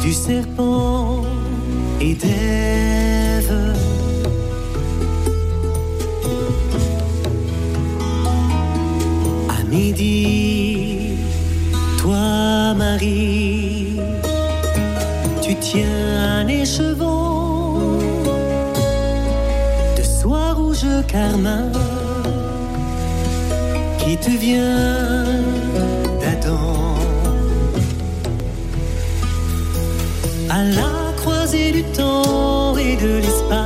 Du 0.00 0.12
serpent 0.12 1.22
et 2.00 2.14
d'Ève. 2.14 3.74
À 9.48 9.64
midi, 9.68 11.18
toi 11.98 12.74
Marie, 12.74 13.96
tu 15.42 15.54
tiens 15.56 16.40
un 16.40 16.48
écheveau 16.48 17.98
de 19.96 20.02
soie 20.02 20.52
rouge 20.52 20.86
carmin 21.06 21.70
qui 24.16 24.30
te 24.30 24.38
vient 24.38 25.42
d'Adam. 26.20 26.94
à 30.48 30.62
la 30.62 31.12
croisée 31.16 31.72
du 31.72 31.82
temps 31.84 32.76
et 32.76 32.96
de 32.96 33.16
l'espace. 33.18 33.65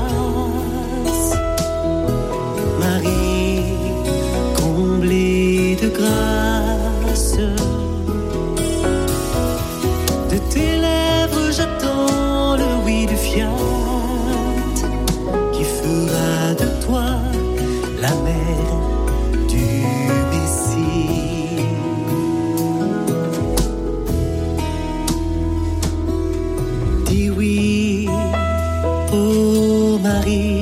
believe 30.30 30.59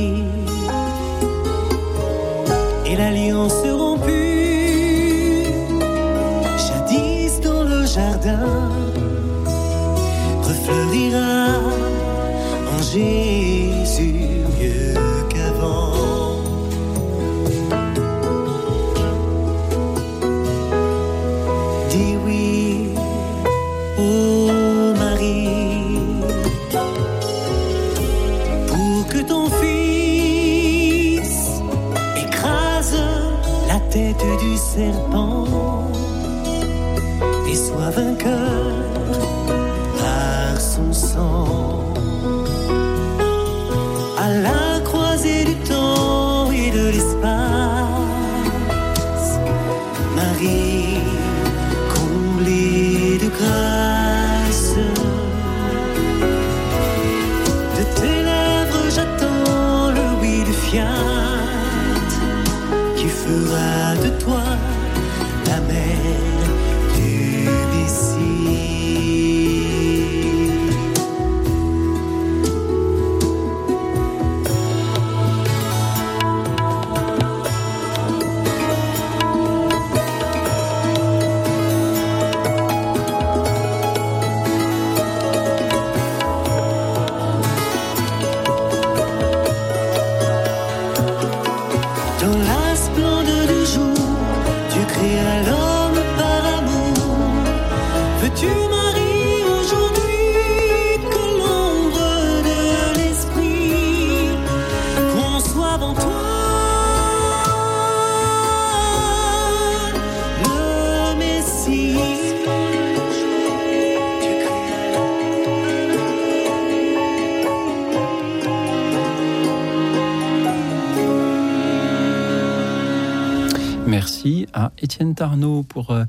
Tarnot 125.18 125.64
pour 125.64 125.90
euh, 125.90 126.04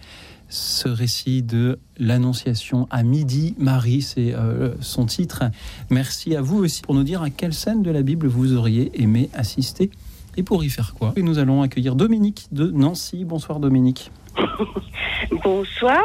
ce 0.50 0.88
récit 0.88 1.42
de 1.42 1.80
l'Annonciation 1.98 2.88
à 2.92 3.02
midi. 3.02 3.56
Marie, 3.58 4.04
c'est 4.04 4.36
euh, 4.36 4.76
son 4.82 5.08
titre. 5.08 5.46
Merci 5.90 6.36
à 6.36 6.42
vous 6.42 6.64
aussi 6.64 6.84
pour 6.84 6.94
nous 6.94 7.02
dire 7.02 7.24
à 7.24 7.32
quelle 7.32 7.54
scène 7.54 7.82
de 7.82 7.90
la 7.90 8.04
Bible 8.04 8.28
vous 8.28 8.56
auriez 8.56 8.92
aimé 9.02 9.32
assister 9.34 9.90
et 10.38 10.44
pour 10.44 10.64
y 10.64 10.70
faire 10.70 10.94
quoi. 10.94 11.14
Et 11.16 11.24
nous 11.24 11.40
allons 11.40 11.64
accueillir 11.64 11.96
Dominique 11.96 12.50
de 12.52 12.70
Nancy. 12.70 13.26
Bonsoir 13.26 13.60
Dominique. 13.60 14.12
Bonsoir 15.44 16.04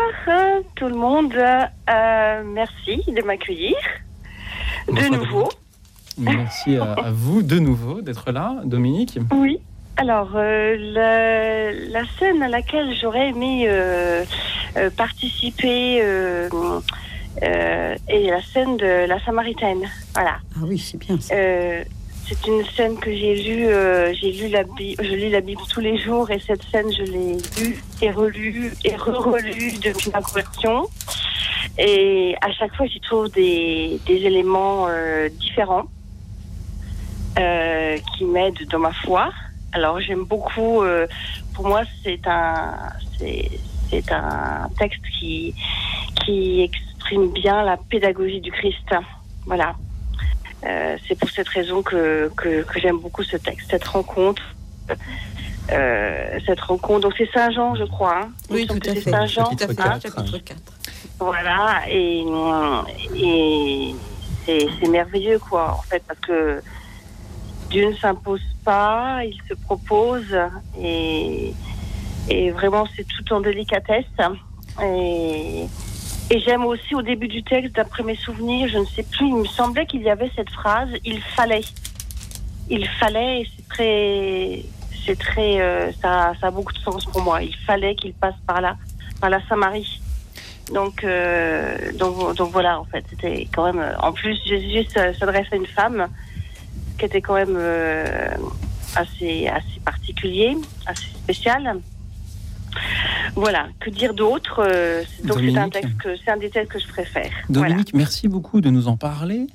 tout 0.75 0.89
le 0.89 0.97
monde. 0.97 1.35
Euh, 1.35 2.43
merci 2.55 3.03
de 3.07 3.23
m'accueillir 3.23 3.77
de 4.89 4.93
Bonsoir, 4.93 5.11
nouveau. 5.11 5.49
Merci 6.17 6.77
à, 6.77 6.95
à 6.95 7.11
vous 7.11 7.43
de 7.43 7.59
nouveau 7.59 8.01
d'être 8.01 8.33
là, 8.33 8.63
Dominique. 8.65 9.19
Oui. 9.31 9.61
Alors, 9.97 10.31
euh, 10.35 10.77
la, 10.77 11.73
la 11.73 12.07
scène 12.19 12.43
à 12.43 12.49
laquelle 12.49 12.95
j'aurais 13.01 13.29
aimé 13.29 13.67
euh, 13.69 14.25
euh, 14.77 14.91
participer 14.91 16.01
euh, 16.03 16.49
euh, 17.43 17.95
est 18.09 18.27
la 18.31 18.43
scène 18.43 18.77
de 18.77 19.07
la 19.07 19.19
Samaritaine. 19.25 19.89
Voilà. 20.15 20.39
Ah 20.57 20.61
oui, 20.65 20.79
c'est 20.79 20.99
bien. 20.99 21.19
ça. 21.21 21.35
Euh, 21.35 21.85
c'est 22.27 22.47
une 22.49 22.65
scène 22.75 22.97
que 22.99 23.13
j'ai 23.13 23.35
lue. 23.37 23.67
euh, 23.69 24.13
j'ai 24.15 24.33
lu 24.33 24.49
la 24.49 24.65
Bible, 24.65 25.05
je 25.05 25.15
lis 25.15 25.31
la 25.31 25.41
Bible 25.43 25.61
tous 25.71 25.81
les 25.81 25.97
jours 25.99 26.31
et 26.31 26.41
cette 26.41 26.63
scène, 26.73 26.91
je 26.91 27.03
l'ai 27.03 27.37
lue 27.63 27.83
et 28.03 28.11
relue 28.11 28.73
et 28.85 28.97
re-relue 28.97 29.79
depuis 29.83 30.11
ma 30.11 30.23
conversion. 30.23 30.87
Et 31.79 32.35
à 32.41 32.51
chaque 32.53 32.75
fois, 32.77 32.87
j'y 32.87 33.01
trouve 33.01 33.31
des, 33.31 34.01
des 34.07 34.15
éléments 34.15 34.87
euh, 34.89 35.29
différents 35.29 35.85
euh, 37.39 37.97
qui 38.17 38.25
m'aident 38.25 38.67
dans 38.71 38.79
ma 38.79 38.93
foi. 38.93 39.31
Alors, 39.75 40.01
j'aime 40.01 40.25
beaucoup. 40.25 40.83
euh, 40.83 41.07
pour 41.55 41.67
moi, 41.69 41.83
c'est 42.03 42.27
un, 42.27 42.75
c'est, 43.19 43.51
c'est 43.91 44.11
un 44.13 44.69
texte 44.79 45.03
qui 45.19 45.55
qui 46.25 46.63
exprime 46.63 47.33
bien 47.33 47.63
la 47.65 47.77
pédagogie 47.77 48.41
du 48.41 48.51
Christ. 48.53 48.89
Voilà. 49.47 49.75
Euh, 50.65 50.97
c'est 51.07 51.19
pour 51.19 51.29
cette 51.29 51.49
raison 51.49 51.83
que, 51.83 52.31
que, 52.37 52.63
que 52.63 52.81
j'aime 52.81 52.99
beaucoup 52.99 53.23
ce 53.23 53.37
texte, 53.37 53.71
cette 53.71 53.85
rencontre. 53.85 54.43
Euh, 55.71 56.39
cette 56.47 56.61
rencontre. 56.61 57.01
Donc 57.01 57.15
c'est 57.19 57.31
Saint 57.33 57.51
Jean, 57.51 57.75
je 57.75 57.85
crois. 57.85 58.21
hein. 58.23 58.31
Oui, 58.51 58.67
tout 58.67 58.75
à 58.75 58.95
c'est 58.95 59.01
fait. 59.03 59.11
Saint 59.11 59.27
Jean. 59.27 59.45
Tout 59.45 59.65
à 59.65 59.67
fait. 59.69 59.75
Chapitre 59.77 60.01
Chapitre 60.17 60.39
4. 60.39 60.59
Voilà, 61.21 61.83
et, 61.89 62.25
et 63.17 63.95
c'est 64.45 64.67
c'est 64.81 64.89
merveilleux, 64.89 65.39
quoi, 65.39 65.73
en 65.79 65.83
fait, 65.83 66.03
parce 66.07 66.19
que 66.21 66.61
Dieu 67.71 67.89
ne 67.91 67.95
s'impose 67.95 68.43
pas, 68.65 69.25
il 69.25 69.39
se 69.49 69.55
propose, 69.55 70.37
et, 70.81 71.53
et 72.29 72.51
vraiment, 72.51 72.87
c'est 72.95 73.07
tout 73.07 73.33
en 73.33 73.41
délicatesse. 73.41 74.05
Et, 74.83 75.67
et 76.31 76.41
j'aime 76.41 76.65
aussi 76.65 76.95
au 76.95 77.03
début 77.03 77.29
du 77.29 77.43
texte, 77.43 77.75
d'après 77.75 78.03
mes 78.03 78.17
souvenirs, 78.17 78.69
je 78.69 78.79
ne 78.79 78.87
sais 78.87 79.03
plus, 79.03 79.29
il 79.29 79.37
me 79.37 79.45
semblait 79.45 79.87
qu'il 79.87 80.03
y 80.03 80.11
avait 80.11 80.31
cette 80.35 80.51
phrase 80.51 80.89
il 81.05 81.21
fallait. 81.21 81.63
Il 82.71 82.89
fallait, 82.89 83.47
c'est 83.55 83.69
très. 83.69 84.63
C'est 85.05 85.19
très. 85.19 85.61
euh, 85.61 85.93
ça, 86.01 86.33
ça 86.41 86.47
a 86.47 86.51
beaucoup 86.51 86.73
de 86.73 86.79
sens 86.79 87.05
pour 87.05 87.21
moi. 87.21 87.43
Il 87.43 87.55
fallait 87.55 87.95
qu'il 87.95 88.15
passe 88.15 88.37
par 88.47 88.63
là, 88.63 88.77
par 89.21 89.29
la 89.29 89.47
Samarie. 89.47 90.01
Donc, 90.73 91.05
euh, 91.05 91.93
donc, 91.93 92.35
donc 92.37 92.53
voilà, 92.53 92.81
en 92.81 92.85
fait, 92.85 93.05
c'était 93.11 93.47
quand 93.55 93.71
même. 93.71 93.95
En 94.01 94.13
plus, 94.13 94.35
Jésus 94.47 94.87
s'adresse 94.95 95.47
à 95.53 95.57
une 95.57 95.67
femme 95.67 96.09
qui 97.05 97.17
était 97.17 97.21
quand 97.21 97.35
même 97.35 97.55
euh, 97.57 98.29
assez, 98.97 99.47
assez 99.49 99.81
particulier, 99.85 100.57
assez 100.87 101.05
spécial. 101.23 101.81
Voilà, 103.37 103.69
que 103.81 103.91
dire 103.91 104.15
d'autre 104.15 104.61
euh, 104.67 105.03
c'est- 105.05 105.27
Donc 105.27 105.39
c'est 105.39 105.49
un 105.49 105.53
Dominique. 105.69 105.73
texte 105.73 105.97
que 105.99 106.09
c'est 106.25 106.31
un 106.31 106.37
des 106.39 106.51
textes 106.51 106.73
que 106.73 106.79
je 106.79 106.89
préfère. 106.89 107.31
Voilà. 107.51 107.69
Dominique, 107.69 107.95
merci 107.95 108.27
beaucoup 108.29 108.61
de 108.61 108.71
nous 108.71 108.89
en 108.89 108.97
parler. 108.97 109.47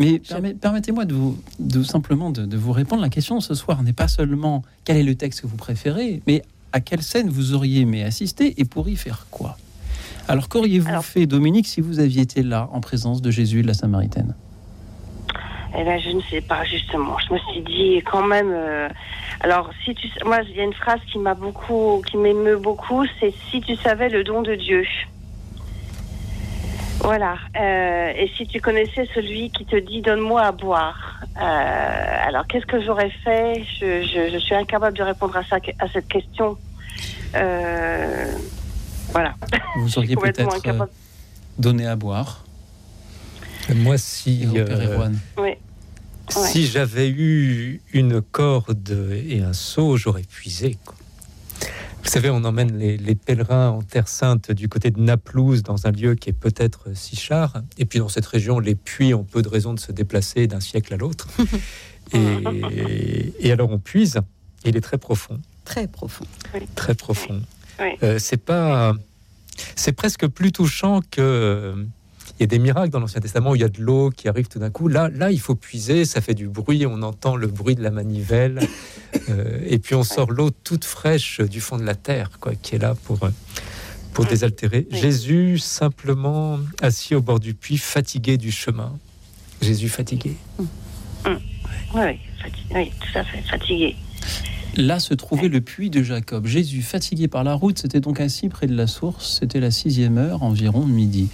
Mais 0.00 0.18
permet- 0.20 0.54
permettez-moi 0.54 1.04
de 1.06 1.14
vous, 1.14 1.38
de 1.58 1.82
simplement 1.82 2.30
de, 2.30 2.44
de 2.46 2.56
vous 2.56 2.72
répondre. 2.72 3.02
La 3.02 3.08
question 3.08 3.40
ce 3.40 3.54
soir 3.54 3.82
n'est 3.82 3.92
pas 3.92 4.06
seulement 4.08 4.62
quel 4.84 4.96
est 4.96 5.02
le 5.02 5.14
texte 5.14 5.40
que 5.42 5.46
vous 5.46 5.56
préférez, 5.56 6.20
mais 6.26 6.42
à 6.72 6.80
quelle 6.80 7.02
scène 7.02 7.28
vous 7.30 7.54
auriez 7.54 7.80
aimé 7.82 8.04
assister 8.04 8.60
et 8.60 8.64
pour 8.64 8.88
y 8.88 8.96
faire 8.96 9.26
quoi? 9.30 9.56
Alors 10.28 10.48
qu'auriez-vous 10.48 10.88
Alors- 10.88 11.04
fait, 11.04 11.26
Dominique, 11.26 11.66
si 11.66 11.80
vous 11.80 11.98
aviez 12.00 12.22
été 12.22 12.42
là 12.42 12.68
en 12.72 12.80
présence 12.80 13.22
de 13.22 13.30
Jésus 13.30 13.60
et 13.60 13.62
de 13.62 13.66
la 13.68 13.74
Samaritaine? 13.74 14.34
Eh 15.76 15.84
ben, 15.84 16.00
je 16.00 16.10
ne 16.10 16.20
sais 16.22 16.40
pas, 16.40 16.64
justement. 16.64 17.16
Je 17.26 17.34
me 17.34 17.38
suis 17.38 17.60
dit, 17.60 18.02
quand 18.10 18.22
même. 18.22 18.50
euh, 18.52 18.88
alors, 19.40 19.70
si 19.84 19.94
tu. 19.94 20.08
Moi, 20.24 20.38
il 20.48 20.56
y 20.56 20.60
a 20.60 20.64
une 20.64 20.72
phrase 20.72 21.00
qui 21.12 21.18
m'a 21.18 21.34
beaucoup. 21.34 22.02
qui 22.06 22.16
m'émeut 22.16 22.56
beaucoup 22.56 23.04
c'est 23.20 23.32
si 23.50 23.60
tu 23.60 23.76
savais 23.76 24.08
le 24.08 24.24
don 24.24 24.42
de 24.42 24.54
Dieu. 24.54 24.84
Voilà. 27.00 27.36
Euh, 27.56 28.12
et 28.16 28.28
si 28.36 28.46
tu 28.46 28.60
connaissais 28.60 29.06
celui 29.14 29.50
qui 29.50 29.64
te 29.64 29.76
dit 29.76 30.02
donne-moi 30.02 30.42
à 30.42 30.52
boire. 30.52 31.20
Euh, 31.40 32.26
alors, 32.26 32.46
qu'est-ce 32.46 32.66
que 32.66 32.82
j'aurais 32.82 33.10
fait? 33.24 33.62
Je, 33.80 34.02
je, 34.02 34.32
je 34.32 34.38
suis 34.38 34.54
incapable 34.54 34.96
de 34.96 35.02
répondre 35.04 35.36
à, 35.36 35.44
ça, 35.44 35.56
à 35.78 35.88
cette 35.88 36.08
question. 36.08 36.58
Euh, 37.36 38.32
voilà. 39.12 39.34
Vous 39.76 39.98
auriez 39.98 40.16
peut-être 40.16 40.88
donné 41.58 41.86
à 41.86 41.94
boire 41.94 42.44
Moi, 43.74 43.98
si, 43.98 44.46
euh, 44.56 45.10
si 46.28 46.66
j'avais 46.66 47.08
eu 47.08 47.80
une 47.92 48.20
corde 48.20 49.10
et 49.28 49.40
un 49.40 49.52
seau, 49.52 49.96
j'aurais 49.96 50.22
puisé. 50.22 50.76
quoi. 50.84 50.94
Vous 52.02 52.10
savez, 52.10 52.30
on 52.30 52.44
emmène 52.44 52.78
les, 52.78 52.96
les 52.96 53.14
pèlerins 53.14 53.68
en 53.70 53.82
Terre 53.82 54.08
Sainte 54.08 54.50
du 54.52 54.68
côté 54.68 54.90
de 54.90 55.00
Naplouse, 55.00 55.62
dans 55.62 55.86
un 55.86 55.90
lieu 55.90 56.14
qui 56.14 56.30
est 56.30 56.32
peut-être 56.32 56.94
Sichard. 56.94 57.62
Et 57.76 57.84
puis 57.84 57.98
dans 57.98 58.08
cette 58.08 58.24
région, 58.26 58.60
les 58.60 58.74
puits 58.74 59.12
ont 59.12 59.24
peu 59.24 59.42
de 59.42 59.48
raisons 59.48 59.74
de 59.74 59.80
se 59.80 59.92
déplacer 59.92 60.46
d'un 60.46 60.60
siècle 60.60 60.94
à 60.94 60.96
l'autre. 60.96 61.28
et, 62.14 63.34
et 63.40 63.52
alors 63.52 63.70
on 63.70 63.78
puise, 63.78 64.20
et 64.64 64.70
il 64.70 64.76
est 64.76 64.80
très 64.80 64.96
profond. 64.98 65.38
Très 65.64 65.86
profond. 65.86 66.24
très 66.74 66.94
profond. 66.94 67.42
Oui. 67.78 67.90
Euh, 68.02 68.18
c'est 68.18 68.38
pas, 68.38 68.94
c'est 69.76 69.92
presque 69.92 70.26
plus 70.28 70.50
touchant 70.52 71.00
que. 71.10 71.86
Il 72.38 72.42
y 72.42 72.44
a 72.44 72.46
des 72.46 72.58
miracles 72.60 72.90
dans 72.90 73.00
l'Ancien 73.00 73.20
Testament 73.20 73.50
où 73.50 73.54
il 73.56 73.60
y 73.62 73.64
a 73.64 73.68
de 73.68 73.80
l'eau 73.82 74.10
qui 74.10 74.28
arrive 74.28 74.46
tout 74.46 74.60
d'un 74.60 74.70
coup. 74.70 74.86
Là, 74.86 75.08
là, 75.08 75.32
il 75.32 75.40
faut 75.40 75.56
puiser, 75.56 76.04
ça 76.04 76.20
fait 76.20 76.34
du 76.34 76.46
bruit, 76.48 76.86
on 76.86 77.02
entend 77.02 77.34
le 77.34 77.48
bruit 77.48 77.74
de 77.74 77.82
la 77.82 77.90
manivelle, 77.90 78.60
euh, 79.30 79.58
et 79.66 79.78
puis 79.78 79.94
on 79.96 80.04
sort 80.04 80.30
l'eau 80.30 80.50
toute 80.50 80.84
fraîche 80.84 81.40
du 81.40 81.60
fond 81.60 81.78
de 81.78 81.82
la 81.84 81.96
terre, 81.96 82.30
quoi, 82.40 82.52
qui 82.54 82.76
est 82.76 82.78
là 82.78 82.94
pour 83.04 83.24
euh, 83.24 83.30
pour 84.12 84.24
désaltérer. 84.26 84.86
Oui. 84.92 84.98
Jésus 84.98 85.58
simplement 85.58 86.58
assis 86.80 87.14
au 87.14 87.20
bord 87.22 87.40
du 87.40 87.54
puits, 87.54 87.78
fatigué 87.78 88.36
du 88.36 88.50
chemin. 88.52 88.96
Jésus 89.60 89.88
fatigué. 89.88 90.36
Oui, 90.58 91.32
oui, 91.94 92.18
fati- 92.40 92.74
oui, 92.74 92.92
tout 93.00 93.18
à 93.18 93.24
fait, 93.24 93.42
fatigué. 93.42 93.96
Là 94.76 95.00
se 95.00 95.14
trouvait 95.14 95.48
le 95.48 95.60
puits 95.60 95.90
de 95.90 96.02
Jacob. 96.04 96.46
Jésus, 96.46 96.82
fatigué 96.82 97.26
par 97.26 97.42
la 97.42 97.54
route, 97.54 97.78
s'était 97.78 98.00
donc 98.00 98.20
assis 98.20 98.48
près 98.48 98.66
de 98.68 98.74
la 98.76 98.86
source. 98.86 99.38
C'était 99.40 99.58
la 99.60 99.70
sixième 99.72 100.18
heure, 100.18 100.42
environ 100.44 100.86
midi. 100.86 101.28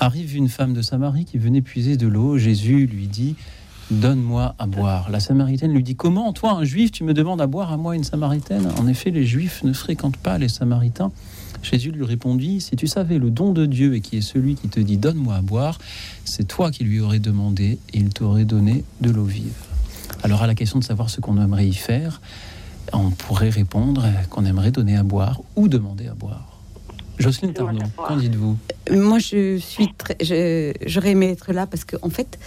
Arrive 0.00 0.36
une 0.36 0.48
femme 0.48 0.72
de 0.72 0.82
Samarie 0.82 1.24
qui 1.24 1.38
venait 1.38 1.62
puiser 1.62 1.96
de 1.96 2.06
l'eau. 2.06 2.38
Jésus 2.38 2.86
lui 2.86 3.06
dit 3.06 3.36
Donne-moi 3.90 4.54
à 4.58 4.66
boire. 4.66 5.10
La 5.10 5.20
Samaritaine 5.20 5.72
lui 5.72 5.82
dit 5.82 5.96
Comment, 5.96 6.32
toi, 6.32 6.52
un 6.52 6.64
juif, 6.64 6.92
tu 6.92 7.04
me 7.04 7.14
demandes 7.14 7.40
à 7.40 7.46
boire 7.46 7.72
à 7.72 7.76
moi, 7.76 7.94
une 7.94 8.04
Samaritaine? 8.04 8.68
En 8.78 8.86
effet, 8.86 9.10
les 9.10 9.26
juifs 9.26 9.62
ne 9.64 9.72
fréquentent 9.72 10.16
pas 10.16 10.38
les 10.38 10.48
Samaritains. 10.48 11.12
Jésus 11.62 11.90
lui 11.90 12.04
répondit 12.04 12.60
Si 12.60 12.74
tu 12.74 12.86
savais 12.86 13.18
le 13.18 13.30
don 13.30 13.52
de 13.52 13.66
Dieu 13.66 13.94
et 13.94 14.00
qui 14.00 14.16
est 14.16 14.22
celui 14.22 14.54
qui 14.54 14.68
te 14.68 14.80
dit 14.80 14.96
Donne-moi 14.96 15.34
à 15.36 15.42
boire, 15.42 15.78
c'est 16.24 16.48
toi 16.48 16.70
qui 16.70 16.84
lui 16.84 17.00
aurais 17.00 17.18
demandé 17.18 17.78
et 17.92 17.98
il 17.98 18.08
t'aurait 18.10 18.44
donné 18.44 18.84
de 19.00 19.10
l'eau 19.10 19.24
vive. 19.24 19.52
Alors, 20.22 20.42
à 20.42 20.46
la 20.46 20.54
question 20.54 20.78
de 20.78 20.84
savoir 20.84 21.10
ce 21.10 21.20
qu'on 21.20 21.40
aimerait 21.40 21.68
y 21.68 21.74
faire, 21.74 22.20
on 22.92 23.10
pourrait 23.10 23.50
répondre 23.50 24.06
qu'on 24.30 24.44
aimerait 24.44 24.70
donner 24.70 24.96
à 24.96 25.02
boire 25.02 25.40
ou 25.56 25.68
demander 25.68 26.08
à 26.08 26.14
boire. 26.14 26.51
Jocelyne 27.18 27.52
boire. 27.52 28.08
qu'en 28.08 28.16
dites-vous? 28.16 28.56
Moi, 28.90 29.18
je 29.18 29.58
suis 29.58 29.92
très. 29.94 30.16
je- 30.20 30.72
J'aurais 30.86 31.10
aimé 31.10 31.30
être 31.30 31.52
là 31.52 31.66
parce 31.66 31.84
qu'en 31.84 31.98
en 32.02 32.10
fait, 32.10 32.38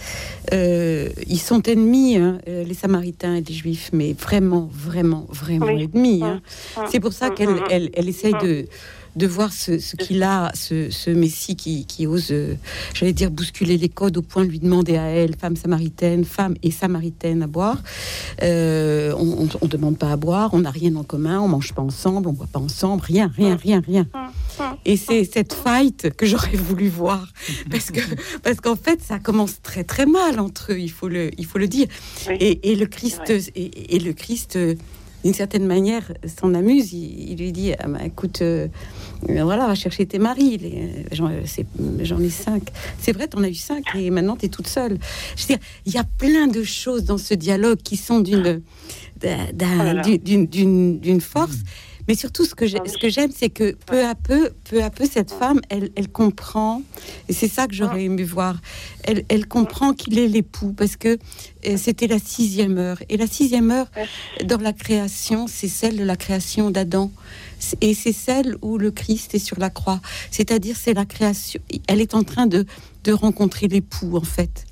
euh, 0.52 1.08
ils 1.26 1.40
sont 1.40 1.62
ennemis, 1.62 2.16
hein, 2.16 2.38
euh, 2.48 2.62
les 2.64 2.74
Samaritains 2.74 3.36
et 3.36 3.40
les 3.42 3.54
Juifs, 3.54 3.90
mais 3.92 4.12
vraiment, 4.12 4.68
vraiment, 4.72 5.26
vraiment 5.30 5.66
Oui. 5.66 5.88
ennemis. 5.92 6.22
hein. 6.24 6.40
Hum, 6.76 6.84
C'est 6.90 7.00
pour 7.00 7.12
ça 7.12 7.28
hum, 7.28 7.34
qu'elle 7.34 7.60
elle, 7.70 7.90
elle 7.94 8.08
essaye 8.08 8.34
de, 8.42 8.66
de 9.16 9.26
voir 9.26 9.52
ce, 9.52 9.78
ce 9.78 9.96
qu'il 9.96 10.22
a, 10.22 10.52
ce, 10.54 10.90
ce 10.90 11.10
Messie 11.10 11.56
qui, 11.56 11.86
qui 11.86 12.06
ose, 12.06 12.28
euh, 12.30 12.54
j'allais 12.94 13.14
dire, 13.14 13.30
bousculer 13.30 13.78
les 13.78 13.88
codes 13.88 14.18
au 14.18 14.22
point 14.22 14.44
de 14.44 14.50
lui 14.50 14.58
demander 14.58 14.96
à 14.96 15.04
elle, 15.04 15.36
femme 15.36 15.56
samaritaine, 15.56 16.24
femme 16.24 16.54
et 16.62 16.70
samaritaine, 16.70 17.42
à 17.42 17.46
boire. 17.46 17.82
Euh, 18.42 19.14
on 19.18 19.44
ne 19.44 19.68
demande 19.68 19.96
pas 19.96 20.12
à 20.12 20.16
boire, 20.16 20.50
on 20.52 20.60
n'a 20.60 20.70
rien 20.70 20.94
en 20.96 21.02
commun, 21.02 21.40
on 21.40 21.48
mange 21.48 21.72
pas 21.72 21.82
ensemble, 21.82 22.28
on 22.28 22.32
boit 22.32 22.46
pas 22.46 22.60
ensemble, 22.60 23.02
rien, 23.02 23.32
rien, 23.34 23.56
rien, 23.56 23.82
rien. 23.84 24.06
Et 24.84 24.96
c'est 24.96 25.24
cette 25.24 25.54
fight 25.54 26.10
que 26.14 26.26
j'aurais 26.26 26.56
voulu 26.56 26.88
voir. 26.88 27.32
Parce 27.70 27.90
que 27.90 28.00
parce 28.42 28.60
qu'en 28.60 28.76
fait, 28.76 29.02
ça 29.02 29.18
commence 29.18 29.60
très 29.62 29.84
très 29.84 30.06
mal 30.06 30.40
entre 30.40 30.72
eux, 30.72 30.78
il 30.78 30.90
faut 30.90 31.08
le, 31.08 31.30
il 31.38 31.46
faut 31.46 31.58
le 31.58 31.68
dire. 31.68 31.86
Oui. 32.28 32.36
Et, 32.40 32.72
et 32.72 32.76
le 32.76 32.86
Christ, 32.86 33.30
et, 33.30 33.96
et 33.96 33.98
le 33.98 34.12
Christ, 34.12 34.56
euh, 34.56 34.74
d'une 35.24 35.34
certaine 35.34 35.66
manière, 35.66 36.12
s'en 36.24 36.54
amuse. 36.54 36.92
Il, 36.92 37.30
il 37.32 37.38
lui 37.38 37.52
dit 37.52 37.72
ah, 37.78 37.88
bah, 37.88 37.98
écoute, 38.04 38.42
euh, 38.42 38.68
voilà, 39.22 39.66
va 39.66 39.74
chercher 39.74 40.06
tes 40.06 40.18
maris. 40.18 40.58
Les- 40.58 40.72
euh, 40.76 41.02
J'en 41.12 41.30
c'est- 41.44 41.66
j'en 42.02 42.20
ai 42.20 42.30
cinq. 42.30 42.70
C'est 42.98 43.12
vrai, 43.12 43.26
t'en 43.28 43.42
as 43.42 43.48
eu 43.48 43.54
cinq 43.54 43.84
et 43.94 44.10
maintenant 44.10 44.36
t'es 44.36 44.48
toute 44.48 44.68
seule. 44.68 44.98
Je 45.36 45.42
veux 45.42 45.46
dire, 45.48 45.58
il 45.86 45.92
y 45.94 45.98
a 45.98 46.04
plein 46.04 46.46
de 46.46 46.62
choses 46.62 47.04
dans 47.04 47.18
ce 47.18 47.34
dialogue 47.34 47.78
qui 47.82 47.96
sont 47.96 48.20
d'une 48.20 48.62
d'un- 49.20 49.50
d'un- 49.54 49.80
Oh 49.80 49.82
là 49.84 49.94
là. 49.94 50.02
d'une- 50.02 50.18
d'une- 50.18 50.46
d'une 50.46 51.00
d'une 51.00 51.20
force. 51.20 51.58
Mais 52.08 52.14
surtout, 52.14 52.44
ce 52.44 52.54
que 52.54 52.66
j'ai- 52.66 52.76
Non, 52.78 52.84
mais 52.84 52.90
ce 52.90 52.98
que 52.98 53.08
j'aime, 53.08 53.30
c'est 53.36 53.50
que 53.50 53.72
peu 53.86 54.04
à 54.04 54.14
peu, 54.14 54.50
peu 54.70 54.82
à 54.82 54.90
peu, 54.90 55.06
cette 55.10 55.30
femme, 55.32 55.60
elle, 55.70 55.90
elle 55.96 56.08
comprend, 56.08 56.82
et 57.28 57.32
c'est 57.32 57.48
ça 57.48 57.66
que 57.66 57.74
j'aurais 57.74 58.04
aimé 58.04 58.22
voir. 58.22 58.60
Elle, 59.04 59.24
elle 59.28 59.46
comprend 59.46 59.92
qu'il 59.92 60.18
est 60.18 60.28
l'époux 60.28 60.72
parce 60.72 60.96
que 60.96 61.18
euh, 61.66 61.76
c'était 61.76 62.06
la 62.06 62.18
sixième 62.18 62.78
heure. 62.78 62.98
Et 63.08 63.16
la 63.16 63.26
sixième 63.26 63.70
heure 63.70 63.90
dans 64.44 64.58
la 64.58 64.72
création, 64.72 65.46
c'est 65.48 65.68
celle 65.68 65.96
de 65.96 66.04
la 66.04 66.16
création 66.16 66.70
d'Adam. 66.70 67.10
Et 67.80 67.94
c'est 67.94 68.12
celle 68.12 68.56
où 68.62 68.78
le 68.78 68.90
Christ 68.90 69.34
est 69.34 69.38
sur 69.38 69.58
la 69.58 69.70
croix. 69.70 70.00
C'est-à-dire, 70.30 70.76
c'est 70.76 70.94
la 70.94 71.04
création. 71.06 71.60
Elle 71.88 72.00
est 72.00 72.14
en 72.14 72.22
train 72.22 72.46
de, 72.46 72.66
de 73.04 73.12
rencontrer 73.12 73.66
l'époux, 73.66 74.16
en 74.16 74.20
fait. 74.20 74.66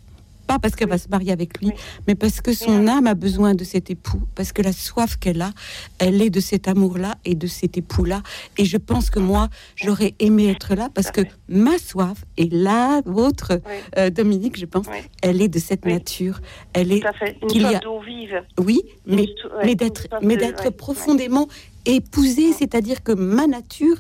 Pas 0.47 0.59
parce 0.59 0.75
qu'elle 0.77 0.89
va 0.89 0.99
se 0.99 1.09
marier 1.09 1.33
avec 1.33 1.59
lui, 1.61 1.71
mais 2.07 2.15
parce 2.15 2.41
que 2.41 2.53
son 2.53 2.87
âme 2.87 3.07
a 3.07 3.15
besoin 3.15 3.55
de 3.55 3.65
cet 3.65 3.91
époux, 3.91 4.23
parce 4.35 4.53
que 4.53 4.63
la 4.63 4.73
soif 4.73 5.17
qu'elle 5.17 5.41
a, 5.43 5.53
elle 5.99 6.21
est 6.21 6.31
de 6.31 6.41
cet 6.41 6.69
amour-là 6.69 7.15
et 7.25 7.35
de 7.35 7.47
cet 7.47 7.77
époux-là. 7.79 8.23
Et 8.59 8.65
je 8.65 8.77
pense 8.77 9.11
que 9.11 9.19
moi, 9.19 9.49
j'aurais 9.77 10.15
aimé 10.19 10.49
être 10.51 10.75
là 10.75 10.89
parce 10.95 11.11
que 11.11 11.23
ma 11.49 11.79
soif 11.79 12.25
et 12.37 12.49
la 12.51 13.01
vôtre, 13.07 13.61
euh, 13.99 14.11
Dominique, 14.11 14.59
je 14.59 14.67
pense, 14.67 14.87
elle 15.23 15.41
est 15.41 15.49
de 15.49 15.59
cette 15.59 15.85
nature. 15.87 16.41
Elle 16.73 16.93
est, 16.93 17.03
qu'il 17.49 17.63
y 17.63 17.75
a- 17.75 17.79
d'eau 17.79 18.01
vive. 18.01 18.43
oui, 18.59 18.83
mais, 19.07 19.27
mais 19.65 19.75
d'être, 19.75 20.07
mais 20.23 20.37
d'être 20.37 20.71
profondément 20.71 21.49
épousée, 21.87 22.53
c'est-à-dire 22.53 23.03
que 23.03 23.13
ma 23.13 23.47
nature 23.47 23.97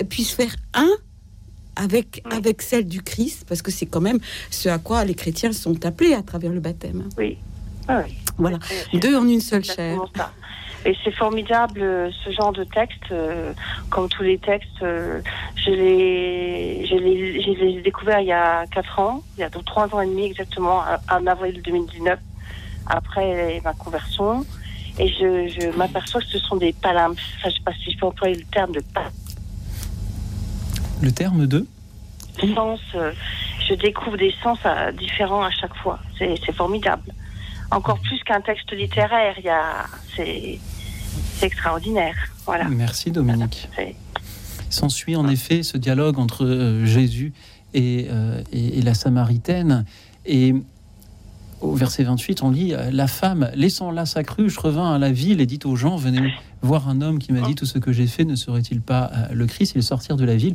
euh, 0.00 0.04
puisse 0.04 0.32
faire 0.32 0.54
un 0.74 0.90
avec, 1.76 2.22
Oui. 2.26 2.36
avec 2.36 2.62
celle 2.62 2.86
du 2.86 3.02
Christ, 3.02 3.44
parce 3.48 3.62
que 3.62 3.70
c'est 3.70 3.86
quand 3.86 4.00
même 4.00 4.18
ce 4.50 4.68
à 4.68 4.78
quoi 4.78 5.04
les 5.04 5.14
chrétiens 5.14 5.52
sont 5.52 5.84
appelés 5.84 6.14
à 6.14 6.22
travers 6.22 6.50
le 6.52 6.60
baptême. 6.60 7.08
Oui. 7.18 7.38
Ah 7.88 8.02
oui. 8.06 8.14
Voilà, 8.38 8.58
deux 8.94 9.16
en 9.16 9.26
une 9.28 9.40
seule 9.40 9.64
chair. 9.64 9.98
Ça. 10.16 10.32
Et 10.86 10.96
c'est 11.04 11.10
formidable 11.12 11.80
euh, 11.82 12.10
ce 12.24 12.30
genre 12.30 12.52
de 12.52 12.64
texte, 12.64 13.12
euh, 13.12 13.52
comme 13.90 14.08
tous 14.08 14.22
les 14.22 14.38
textes. 14.38 14.82
euh, 14.82 15.20
je 15.56 15.70
les, 15.72 16.86
je 16.86 16.94
les, 16.94 17.42
je 17.42 17.50
les 17.50 17.78
ai 17.78 17.82
découverts 17.82 18.20
il 18.20 18.28
y 18.28 18.32
a 18.32 18.64
quatre 18.68 18.98
ans, 18.98 19.22
il 19.36 19.40
y 19.40 19.44
a 19.44 19.50
donc 19.50 19.66
trois 19.66 19.94
ans 19.94 20.00
et 20.00 20.06
demi 20.06 20.24
exactement, 20.24 20.82
en- 21.10 21.26
avril 21.26 21.60
2019, 21.62 22.18
après 22.86 23.60
ma 23.64 23.72
conversion. 23.74 24.44
Et 24.98 25.08
je, 25.08 25.48
je 25.48 25.76
m'aperçois 25.76 26.20
que 26.20 26.26
ce 26.26 26.38
sont 26.38 26.56
des 26.56 26.72
palimpses. 26.72 27.20
Enfin, 27.38 27.50
je 27.50 27.54
sais 27.56 27.62
pas 27.64 27.72
si 27.84 27.92
je 27.92 27.98
peux 27.98 28.06
employer 28.06 28.36
le 28.36 28.44
terme 28.52 28.72
de 28.72 28.80
pa- 28.94 29.10
Le 31.02 31.12
terme 31.12 31.46
de 31.46 31.66
sens. 32.54 32.80
euh, 32.94 33.12
je 33.68 33.74
découvre 33.74 34.16
des 34.16 34.34
sens 34.42 34.58
euh, 34.64 34.92
différents 34.92 35.42
à 35.42 35.50
chaque 35.50 35.74
fois. 35.76 35.98
C'est 36.18 36.52
formidable. 36.52 37.12
Encore 37.70 37.98
plus 38.00 38.18
qu'un 38.24 38.40
texte 38.40 38.72
littéraire. 38.72 39.34
Il 39.38 39.44
y 39.44 39.48
a, 39.48 39.86
c'est, 40.16 40.58
extraordinaire. 41.42 42.14
Voilà. 42.44 42.64
Merci 42.68 43.10
Dominique. 43.10 43.68
S'ensuit 44.68 45.16
en 45.16 45.26
effet 45.28 45.62
ce 45.62 45.76
dialogue 45.78 46.18
entre 46.18 46.44
euh, 46.44 46.84
Jésus 46.86 47.32
et, 47.74 48.06
euh, 48.10 48.42
et- 48.52 48.78
et 48.78 48.82
la 48.82 48.94
Samaritaine. 48.94 49.84
Et 50.26 50.54
au 51.60 51.74
verset 51.74 52.04
28, 52.04 52.42
on 52.42 52.50
lit 52.50 52.74
La 52.92 53.06
femme, 53.06 53.50
laissant 53.54 53.90
là 53.90 54.06
sa 54.06 54.22
cruche, 54.24 54.56
revint 54.58 54.94
à 54.94 54.98
la 54.98 55.12
ville 55.12 55.40
et 55.40 55.46
dit 55.46 55.58
aux 55.64 55.76
gens 55.76 55.96
Venez 55.96 56.32
voir 56.62 56.88
un 56.88 57.00
homme 57.00 57.18
qui 57.18 57.32
m'a 57.32 57.40
dit 57.46 57.54
tout 57.54 57.66
ce 57.66 57.78
que 57.78 57.92
j'ai 57.92 58.06
fait, 58.06 58.24
ne 58.24 58.34
serait-il 58.36 58.80
pas 58.80 59.10
euh, 59.14 59.26
le 59.32 59.46
Christ? 59.46 59.72
Ils 59.76 59.82
sortirent 59.82 60.16
de 60.16 60.24
la 60.24 60.36
ville 60.36 60.54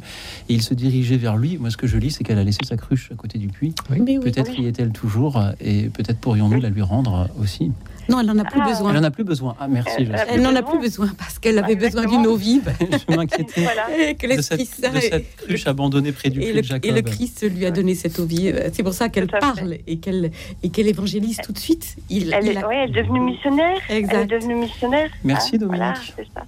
et 0.49 0.53
ils 0.53 0.61
se 0.61 0.73
dirigeaient 0.73 1.17
vers 1.17 1.35
lui. 1.37 1.57
Moi, 1.57 1.69
ce 1.71 1.77
que 1.77 1.87
je 1.87 1.97
lis, 1.97 2.11
c'est 2.11 2.23
qu'elle 2.23 2.37
a 2.39 2.43
laissé 2.43 2.59
sa 2.65 2.77
cruche 2.77 3.09
à 3.11 3.15
côté 3.15 3.37
du 3.39 3.47
puits. 3.47 3.73
Oui. 3.89 4.19
Peut-être 4.19 4.51
oui. 4.57 4.63
y 4.63 4.67
est-elle 4.67 4.91
toujours 4.91 5.37
euh, 5.37 5.51
et 5.59 5.89
peut-être 5.89 6.19
pourrions-nous 6.19 6.61
la 6.61 6.69
lui 6.69 6.81
rendre 6.81 7.27
euh, 7.37 7.41
aussi. 7.43 7.71
Non, 8.07 8.19
elle 8.19 8.27
n'en 8.27 8.37
a 8.37 8.43
plus 8.43 8.59
Ah. 8.63 8.69
besoin. 8.69 8.89
Elle 8.93 8.99
n'en 9.01 9.07
a 9.07 9.11
plus 9.11 9.23
besoin. 9.23 9.55
Ah, 9.59 9.67
merci. 9.67 10.07
Elle- 10.29 10.41
n'en 10.43 10.55
a 10.55 10.61
plus 10.61 10.77
besoin 10.79 11.07
parce 11.17 11.39
qu'elle 11.39 11.57
avait 11.57 11.75
besoin 11.75 12.05
d'une 12.05 12.27
eau 12.27 12.35
vive 12.35 12.71
je 13.09 13.15
m'inquiétais 13.15 13.61
Voilà. 13.63 13.87
et 14.09 14.13
que 14.13 14.27
de 14.27 14.33
l'Esprit 14.33 14.65
cette, 14.65 14.93
de 14.93 14.99
cette 14.99 15.35
cruche 15.37 15.65
abandonnée 15.65 16.11
près 16.11 16.29
du 16.29 16.39
et 16.39 16.43
puits 16.45 16.53
le, 16.53 16.61
de 16.61 16.67
Jacob. 16.67 16.85
et 16.85 16.93
le 16.93 17.01
Christ 17.01 17.49
lui 17.51 17.65
a 17.65 17.71
donné 17.71 17.95
cette 17.95 18.19
eau 18.19 18.25
vive. 18.25 18.61
C'est 18.73 18.83
pour 18.83 18.93
ça 18.93 19.09
qu'elle 19.09 19.27
fait. 19.29 19.39
parle 19.39 19.77
et 19.87 19.97
qu'elle 19.97 20.29
et 20.61 20.69
qu'elle 20.69 20.87
évangélise 20.87 21.39
tout 21.43 21.51
de 21.51 21.57
suite. 21.57 21.95
Il, 22.11 22.31
Elle, 22.31 22.45
il 22.45 22.51
est, 22.51 22.57
a- 22.57 22.67
ouais, 22.67 22.75
elle 22.87 22.95
est 22.95 23.01
devenue 23.01 23.21
missionnaire. 23.21 23.79
Elle 23.89 23.95
est 23.95 23.99
Exact. 24.01 24.29
devenue 24.29 24.55
missionnaire. 24.55 25.09
Merci, 25.23 25.57
Dominique. 25.57 25.77
Voilà, 25.79 25.94
c'est 26.15 26.27
ça. 26.33 26.45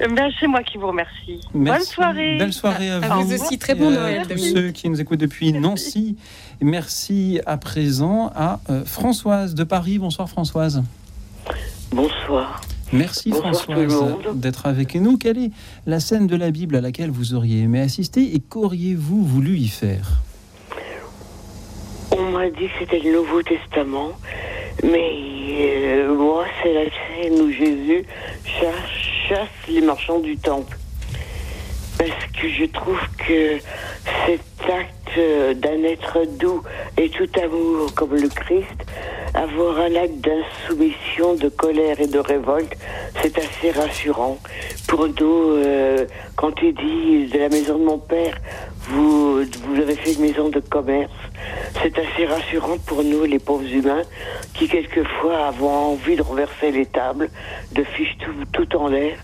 Euh, 0.00 0.08
ben, 0.14 0.30
c'est 0.38 0.46
moi 0.46 0.62
qui 0.62 0.78
vous 0.78 0.88
remercie. 0.88 1.40
Bonne 1.52 1.62
Merci. 1.64 1.92
soirée. 1.92 2.38
Belle 2.38 2.52
soirée 2.52 2.90
à, 2.90 2.96
À 2.96 3.16
vous. 3.16 3.22
vous 3.28 3.34
aussi, 3.42 3.58
très 3.58 3.74
bon 3.74 3.88
à 3.88 3.92
Noël, 3.92 4.26
tous 4.28 4.38
ceux 4.38 4.70
qui 4.70 4.88
nous 4.88 5.00
écoutent 5.00 5.20
depuis 5.20 5.52
Nancy. 5.52 6.16
Merci 6.60 7.40
à 7.46 7.56
présent 7.56 8.30
à 8.34 8.60
euh, 8.70 8.84
Françoise 8.84 9.54
de 9.54 9.64
Paris. 9.64 9.98
Bonsoir 9.98 10.28
Françoise. 10.28 10.82
Bonsoir. 11.90 12.60
Merci 12.92 13.30
Bonsoir 13.30 13.54
Françoise 13.54 14.16
d'être 14.34 14.66
avec 14.66 14.94
nous. 14.96 15.16
Quelle 15.16 15.38
est 15.38 15.50
la 15.86 15.98
scène 16.00 16.26
de 16.26 16.36
la 16.36 16.50
Bible 16.50 16.76
à 16.76 16.80
laquelle 16.80 17.10
vous 17.10 17.34
auriez 17.34 17.62
aimé 17.62 17.80
assister 17.80 18.34
et 18.34 18.40
qu'auriez-vous 18.40 19.24
voulu 19.24 19.56
y 19.56 19.68
faire? 19.68 20.20
On 22.10 22.30
m'a 22.30 22.50
dit 22.50 22.66
que 22.66 22.72
c'était 22.80 22.98
le 23.00 23.12
Nouveau 23.14 23.42
Testament, 23.42 24.10
mais 24.82 25.32
euh, 25.60 26.14
moi, 26.14 26.44
c'est 26.62 26.72
la 26.72 26.84
scène 26.84 27.40
où 27.40 27.50
Jésus 27.50 28.04
chasse, 29.28 29.48
les 29.68 29.80
marchands 29.80 30.18
du 30.18 30.36
temple. 30.36 30.76
Parce 31.98 32.26
que 32.38 32.48
je 32.48 32.64
trouve 32.64 33.00
que 33.26 33.58
cet 34.26 34.40
acte 34.68 35.18
euh, 35.18 35.54
d'un 35.54 35.82
être 35.84 36.24
doux 36.38 36.62
et 36.96 37.08
tout 37.08 37.28
amour 37.42 37.94
comme 37.94 38.14
le 38.14 38.28
Christ, 38.28 38.86
avoir 39.34 39.78
un 39.78 39.94
acte 39.94 40.18
d'insoumission, 40.18 41.34
de 41.34 41.48
colère 41.48 42.00
et 42.00 42.06
de 42.06 42.18
révolte, 42.18 42.76
c'est 43.22 43.38
assez 43.38 43.70
rassurant. 43.70 44.38
Pour 44.88 45.08
nous, 45.08 45.56
euh, 45.56 46.06
quand 46.36 46.52
il 46.62 46.74
dit 46.74 47.32
de 47.32 47.38
la 47.38 47.48
maison 47.48 47.78
de 47.78 47.84
mon 47.84 47.98
père, 47.98 48.36
vous, 48.88 49.38
vous 49.42 49.76
avez 49.80 49.94
fait 49.96 50.12
une 50.14 50.22
maison 50.22 50.48
de 50.48 50.60
commerce, 50.60 51.12
c'est 51.82 51.96
assez 51.98 52.26
rassurant 52.26 52.76
pour 52.86 53.02
nous, 53.04 53.24
les 53.24 53.38
pauvres 53.38 53.66
humains, 53.72 54.02
qui 54.54 54.68
quelquefois 54.68 55.46
avons 55.46 55.70
envie 55.92 56.16
de 56.16 56.22
renverser 56.22 56.70
les 56.72 56.86
tables, 56.86 57.30
de 57.72 57.84
ficher 57.84 58.16
tout, 58.20 58.44
tout 58.66 58.76
en 58.76 58.88
l'air. 58.88 59.16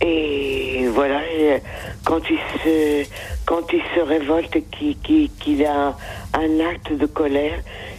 Et 0.00 0.86
voilà, 0.92 1.20
et 1.32 1.60
quand 2.04 2.20
il 2.30 2.38
se, 2.62 3.08
quand 3.46 3.72
il 3.72 3.80
se 3.94 4.00
révolte 4.00 4.58
qu'il 4.70 4.98
qu'il- 4.98 5.30
qu'il 5.32 5.64
a 5.64 5.96
un 6.34 6.60
acte 6.60 6.92
de 6.92 7.06
colère, 7.06 7.58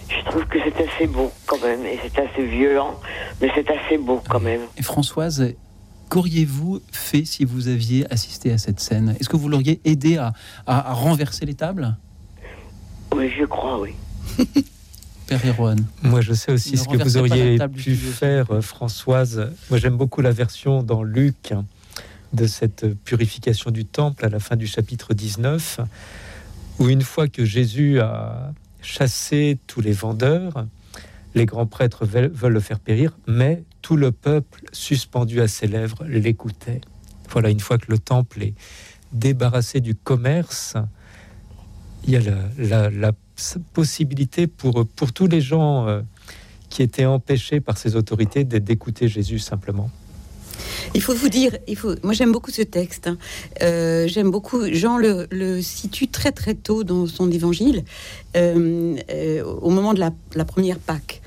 je 0.10 0.24
trouve 0.30 0.46
que 0.46 0.58
c'est 0.64 0.80
assez 0.88 1.08
beau 1.08 1.32
quand 1.46 1.62
même, 1.64 1.86
et 1.86 2.00
c'est 2.04 2.20
assez 2.22 2.44
violent, 2.44 3.00
mais 3.42 3.50
c'est 3.56 3.70
assez 3.70 3.98
beau 3.98 4.22
quand 4.30 4.40
même. 4.40 4.62
Et 4.78 4.84
Françoise, 4.84 5.54
qu'auriez-vous 6.10 6.82
fait 6.92 7.26
si 7.26 7.46
vous 7.46 7.68
aviez 7.68 8.12
assisté 8.12 8.52
à 8.52 8.58
cette 8.58 8.80
scène? 8.80 9.16
Est-ce 9.20 9.30
que 9.30 9.38
vous 9.38 9.50
l'auriez 9.50 9.80
aidé 9.86 10.18
à, 10.18 10.34
à- 10.66 10.90
à 10.90 10.94
renverser 10.94 11.46
les 11.46 11.54
tables? 11.56 11.96
Oui, 13.16 13.30
je 13.40 13.46
crois, 13.46 13.80
oui. 13.80 13.92
Père 15.28 15.46
Erwan 15.46 15.86
Moi, 16.04 16.22
je 16.22 16.34
sais 16.34 16.52
aussi 16.52 16.72
Ne 16.74 16.78
ce 16.78 16.88
que 16.88 16.98
vous 16.98 17.18
auriez 17.18 17.60
pu 17.76 17.96
faire, 17.96 18.52
euh, 18.52 18.62
Françoise. 18.62 19.52
Moi, 19.70 19.78
j'aime 19.80 19.96
beaucoup 19.96 20.22
la 20.22 20.32
version 20.32 20.82
dans 20.84 21.04
Luc 21.04 21.54
de 22.34 22.48
cette 22.48 22.94
purification 23.04 23.72
du 23.72 23.86
temple 23.86 24.26
à 24.26 24.30
la 24.30 24.40
fin 24.40 24.56
du 24.56 24.66
chapitre 24.68 25.14
19, 25.14 25.80
où 26.80 26.90
une 26.90 27.02
fois 27.02 27.28
que 27.28 27.46
Jésus 27.46 28.00
a 28.00 28.54
chassé 28.82 29.58
tous 29.68 29.82
les 29.82 29.92
vendeurs, 29.92 30.66
les 31.36 31.46
grands 31.46 31.66
prêtres 31.68 32.06
veulent 32.06 32.54
le 32.54 32.60
faire 32.60 32.80
périr, 32.80 33.16
mais 33.28 33.64
tout 33.82 33.96
le 33.96 34.12
peuple, 34.12 34.62
suspendu 34.72 35.42
à 35.42 35.48
ses 35.48 35.68
lèvres, 35.68 36.04
l'écoutait. 36.06 36.82
Voilà, 37.30 37.50
une 37.50 37.60
fois 37.60 37.78
que 37.78 37.92
le 37.92 37.98
temple 38.00 38.44
est 38.44 38.54
débarrassé 39.12 39.82
du 39.82 39.96
commerce, 39.96 40.76
il 42.06 42.12
y 42.12 42.18
a 42.18 42.22
la, 42.92 43.12
possibilité 43.74 44.48
pour, 44.48 44.86
pour 44.86 45.14
tous 45.14 45.28
les 45.28 45.40
gens 45.40 45.88
euh, 45.88 46.02
qui 46.70 46.84
étaient 46.84 47.06
empêchés 47.06 47.62
par 47.62 47.78
ces 47.78 47.96
autorités 47.96 48.44
d'écouter 48.44 49.08
Jésus 49.08 49.40
simplement. 49.40 49.90
Il 50.94 51.02
faut 51.02 51.14
vous 51.14 51.30
dire, 51.30 51.58
il 51.68 51.78
faut. 51.78 51.96
Moi, 52.04 52.14
j'aime 52.14 52.32
beaucoup 52.34 52.52
ce 52.52 52.62
texte. 52.64 53.08
hein. 53.08 53.18
Euh, 53.62 54.08
j'aime 54.08 54.30
beaucoup. 54.30 54.62
Jean 54.74 54.98
le, 54.98 55.62
situe 55.62 56.08
très 56.08 56.32
très 56.32 56.54
tôt 56.54 56.84
dans 56.84 57.08
son 57.08 57.32
évangile, 57.32 57.84
euh, 58.36 59.44
au 59.62 59.70
moment 59.70 59.94
de 59.94 60.00
la, 60.00 60.12
la 60.36 60.46
première 60.46 60.80
Pâque. 60.80 61.22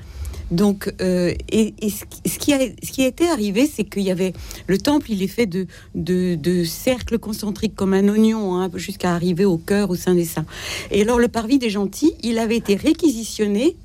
Donc, 0.51 0.93
euh, 1.01 1.33
ce, 1.51 2.37
qui- 2.37 2.53
a, 2.53 2.59
ce 2.59 3.01
été 3.01 3.27
arrivé, 3.27 3.69
c'est 3.71 3.83
qu'il 3.83 4.03
y 4.03 4.11
avait 4.11 4.33
le 4.67 4.77
temple, 4.77 5.11
il 5.11 5.23
est 5.23 5.27
fait 5.27 5.45
de, 5.45 5.67
de, 5.95 6.63
cercles 6.63 7.19
concentriques 7.19 7.75
comme 7.75 7.93
un 7.93 8.07
oignon, 8.07 8.55
hein, 8.57 8.69
jusqu'à 8.75 9.13
arriver 9.13 9.45
au 9.45 9.57
cœur, 9.57 9.89
au 9.89 9.95
sein 9.95 10.15
des 10.15 10.25
saints. 10.25 10.45
Et 10.91 11.01
alors, 11.01 11.19
le 11.19 11.27
parvis 11.27 11.57
des 11.59 11.69
gentils, 11.69 12.13
il 12.23 12.37
avait 12.39 12.57
été 12.57 12.75
réquisitionné 12.75 13.75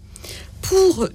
pour 0.63 1.09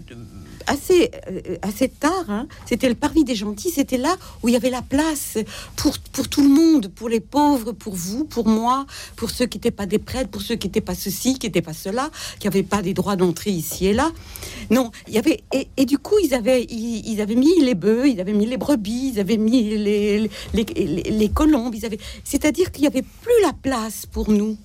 assez, 0.68 1.12
euh, 1.30 1.58
assez 1.62 1.90
tard. 1.90 2.26
hein. 2.30 2.48
C'était 2.66 2.90
le 2.90 2.96
parvis 2.96 3.24
des 3.24 3.36
gentils, 3.36 3.70
c'était 3.70 3.98
là 3.98 4.16
où 4.42 4.50
il 4.50 4.54
y 4.54 4.58
avait 4.58 4.70
la 4.70 4.82
place 4.82 5.38
pour, 5.76 5.98
pour 6.12 6.28
tout 6.28 6.42
le 6.42 6.50
monde, 6.50 6.88
pour 6.90 7.10
les 7.10 7.20
pauvres, 7.20 7.72
pour 7.72 7.96
vous, 7.96 8.26
pour 8.26 8.48
moi, 8.48 8.86
pour 9.16 9.30
ceux 9.30 9.46
qui 9.46 9.58
n'étaient 9.58 9.72
pas 9.72 9.86
des 9.86 10.00
prêtres, 10.00 10.30
pour 10.30 10.42
ceux 10.42 10.56
qui 10.56 10.68
n'étaient 10.68 10.82
pas 10.82 10.96
ceci, 10.96 11.38
qui 11.38 11.48
n'étaient 11.48 11.62
pas 11.62 11.74
cela, 11.74 12.10
qui 12.40 12.48
n'avaient 12.48 12.64
pas 12.64 12.82
des 12.82 12.94
droits 12.94 13.16
d'entrée 13.16 13.52
ici 13.52 13.88
et 13.88 13.94
là. 13.94 14.12
Non, 14.70 14.92
il 15.08 15.14
y 15.14 15.18
avait 15.18 15.44
et, 15.78 15.86
du 15.86 15.98
coup 15.98 16.16
ils 16.24 16.34
avaient 16.34 16.64
ils, 16.64 17.22
avaient 17.22 17.36
mis 17.36 17.60
les 17.62 17.76
bœufs, 17.76 18.08
ils 18.08 18.22
avaient 18.22 18.34
mis 18.34 18.46
les 18.46 18.58
brebis, 18.58 19.12
ils 19.14 19.20
avaient 19.20 19.38
mis 19.38 19.78
les 19.78 20.30
les, 20.54 20.66
les, 20.66 21.30
colombes, 21.30 21.76
ils 21.76 21.86
avaient 21.86 22.00
c'est-à-dire 22.24 22.72
qu'il 22.72 22.84
y 22.84 22.88
avait 22.88 23.02
plus 23.02 23.42
la 23.42 23.54
place 23.54 24.06
pour 24.06 24.30
nous. 24.30 24.58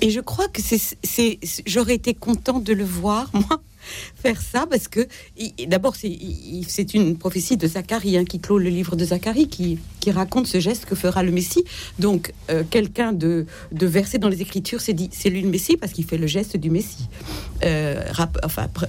Et 0.00 0.10
je 0.10 0.20
crois 0.20 0.48
que 0.48 0.62
c'est 0.62 1.38
j'aurais 1.66 1.94
été 1.94 2.14
contente 2.14 2.62
de 2.64 2.72
le 2.72 2.84
voir 2.84 3.30
moi 3.32 3.60
faire 4.14 4.40
ça 4.40 4.66
parce 4.66 4.88
que 4.88 5.06
d'abord 5.66 5.94
c'est 5.96 6.94
une 6.94 7.16
prophétie 7.16 7.56
de 7.56 7.66
Zacharie 7.66 8.16
hein, 8.18 8.24
qui 8.24 8.38
clôt 8.40 8.58
le 8.58 8.68
livre 8.70 8.96
de 8.96 9.04
Zacharie 9.04 9.48
qui, 9.48 9.78
raconte 10.10 10.46
ce 10.46 10.58
geste 10.58 10.86
que 10.86 10.94
fera 10.94 11.22
le 11.22 11.30
Messie. 11.32 11.64
Donc 11.98 12.32
euh, 12.48 12.64
quelqu'un 12.70 13.12
de, 13.12 13.44
de 13.72 13.86
versé 13.86 14.16
dans 14.16 14.30
les 14.30 14.40
Écritures 14.40 14.80
s'est 14.80 14.94
dit 14.94 15.10
c'est 15.12 15.28
lui 15.28 15.42
le 15.42 15.50
Messie 15.50 15.76
parce 15.76 15.92
qu'il 15.92 16.06
fait 16.06 16.16
le 16.16 16.26
geste 16.26 16.56
du 16.56 16.70
Messie, 16.70 17.08
euh, 17.62 18.02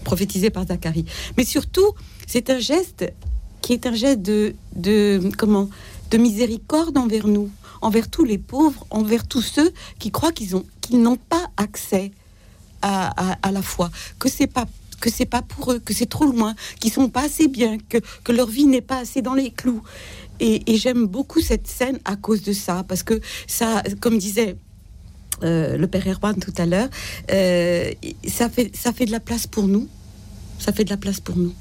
prophétisé 0.05 0.49
par 0.49 0.65
Zacharie. 0.65 1.03
Mais 1.35 1.43
surtout 1.43 1.91
c'est 2.25 2.49
un 2.49 2.59
geste 2.59 3.11
qui 3.61 3.73
est 3.73 3.85
un 3.85 3.93
geste 3.93 4.21
de, 4.21 4.55
comment 5.37 5.69
de 6.11 6.17
miséricorde 6.17 6.97
envers 6.97 7.27
nous, 7.27 7.49
envers 7.81 8.09
tous 8.09 8.23
les 8.23 8.37
pauvres, 8.37 8.85
envers 8.89 9.27
tous 9.27 9.41
ceux 9.41 9.73
qui 9.99 10.11
croient 10.11 10.31
qu'ils 10.31 10.55
ont 10.55 10.65
qu'ils 10.81 11.01
n'ont 11.01 11.17
pas 11.17 11.47
accès 11.57 12.11
à, 12.81 13.09
à- 13.33 13.37
à 13.43 13.51
la 13.51 13.61
foi, 13.61 13.91
que 14.19 14.29
c'est 14.29 14.47
pas 14.47 14.67
que 14.99 15.09
c'est 15.09 15.25
pas 15.25 15.41
pour 15.41 15.71
eux, 15.71 15.79
que 15.79 15.93
c'est 15.93 16.09
trop 16.09 16.25
loin, 16.25 16.55
qu'ils 16.79 16.91
sont 16.91 17.09
pas 17.09 17.23
assez 17.23 17.47
bien, 17.47 17.77
que, 17.89 17.97
que 18.23 18.31
leur 18.31 18.47
vie 18.47 18.65
n'est 18.65 18.81
pas 18.81 18.99
assez 18.99 19.21
dans 19.21 19.33
les 19.33 19.51
clous. 19.51 19.81
Et, 20.39 20.61
j'aime 20.77 21.05
beaucoup 21.05 21.41
cette 21.41 21.67
scène 21.67 21.99
à 22.05 22.15
cause 22.15 22.43
de 22.43 22.53
ça, 22.53 22.85
parce 22.87 23.03
que 23.03 23.19
ça, 23.45 23.83
comme 23.99 24.17
disait 24.17 24.55
euh, 25.43 25.77
le 25.77 25.87
père 25.87 26.07
Erwan 26.07 26.39
tout 26.39 26.53
à 26.57 26.65
l'heure, 26.65 26.87
euh, 27.31 27.91
ça 28.25 28.49
fait 28.49 28.73
ça 28.75 28.93
fait 28.93 29.05
de 29.05 29.11
la 29.11 29.19
place 29.19 29.47
pour 29.47 29.67
nous, 29.67 29.87
ça 30.57 30.71
fait 30.71 30.85
de 30.85 30.89
la 30.89 30.97
place 30.97 31.19
pour 31.19 31.35
nous. 31.37 31.53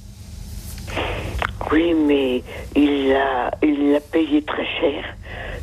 Oui, 1.72 1.92
mais 1.92 2.42
il 2.77 3.09
l'a, 3.09 3.51
il 3.62 3.92
l'a 3.92 4.01
payé 4.01 4.42
très 4.42 4.64
cher. 4.81 5.05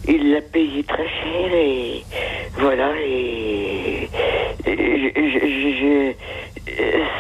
Il 0.08 0.32
l'a 0.34 0.42
payé 0.42 0.84
très 0.84 1.08
cher 1.08 1.54
et 1.54 2.04
voilà 2.60 2.94
et, 3.02 4.10
et 4.68 5.14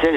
ça, 0.03 0.11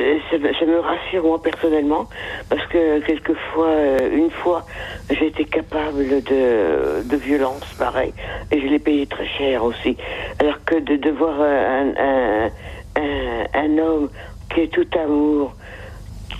me- 0.66 0.81
rassure 0.81 1.24
moi 1.24 1.42
personnellement 1.42 2.09
parce 2.48 2.64
que 2.66 3.01
quelquefois, 3.01 3.66
euh, 3.68 4.11
une 4.12 4.31
fois, 4.31 4.64
j'ai 5.11 5.27
été 5.27 5.44
capable 5.44 6.22
de, 6.22 7.03
de 7.05 7.16
violence 7.16 7.64
pareil 7.79 8.12
et 8.51 8.61
je 8.61 8.66
l'ai 8.66 8.79
payé 8.79 9.07
très 9.07 9.27
cher 9.27 9.64
aussi. 9.64 9.96
Alors 10.40 10.64
que 10.64 10.77
de, 10.77 10.96
de 10.96 11.11
voir 11.11 11.40
un, 11.40 11.94
un, 11.96 12.51
un, 12.96 13.44
un 13.55 13.79
homme 13.79 14.11
qui 14.53 14.61
est 14.62 14.72
tout 14.72 14.88
amour, 14.98 15.55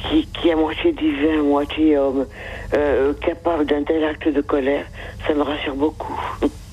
qui, 0.08 0.26
qui 0.26 0.48
est 0.48 0.54
moitié 0.54 0.92
divin, 0.92 1.42
moitié 1.42 1.96
homme, 1.98 2.26
euh, 2.74 3.14
capable 3.14 3.66
d'un 3.66 3.82
tel 3.84 4.04
acte 4.04 4.28
de 4.28 4.40
colère, 4.40 4.87
ça 5.26 5.34
me 5.34 5.42
rassure 5.42 5.74
beaucoup. 5.76 6.18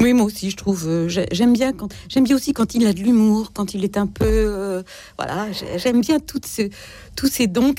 Oui, 0.00 0.12
moi 0.12 0.26
aussi, 0.26 0.50
je 0.50 0.56
trouve. 0.56 0.86
euh, 0.86 1.08
j'ai- 1.08 1.26
j'aime 1.32 1.52
bien 1.54 1.72
quand 1.72 1.88
j'aime 2.08 2.24
bien 2.24 2.36
aussi 2.36 2.52
quand 2.52 2.74
il 2.74 2.86
a 2.86 2.92
de 2.92 3.00
l'humour, 3.00 3.52
quand 3.54 3.72
il 3.74 3.82
est 3.84 3.96
un 3.96 4.06
peu, 4.06 4.24
euh, 4.26 4.82
voilà. 5.18 5.50
j'ai- 5.52 5.78
J'aime 5.78 6.00
bien 6.00 6.20
toutes 6.20 6.46
ce- 6.46 6.68
tous 7.16 7.28
ces 7.28 7.46
dons 7.46 7.74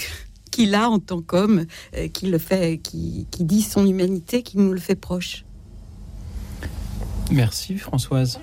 qu'il 0.52 0.74
a 0.74 0.90
en 0.90 0.98
tant 1.00 1.22
qu'homme, 1.22 1.66
euh, 1.96 2.08
qui 2.08 2.28
le 2.28 2.40
fait, 2.40 2.80
qui, 2.82 3.28
qui 3.30 3.44
dit 3.44 3.62
son 3.62 3.86
humanité, 3.86 4.42
qui 4.42 4.58
nous 4.58 4.74
le 4.74 4.80
fait 4.80 4.96
proche. 4.96 5.46
Merci 7.32 7.78
Françoise. 7.78 8.40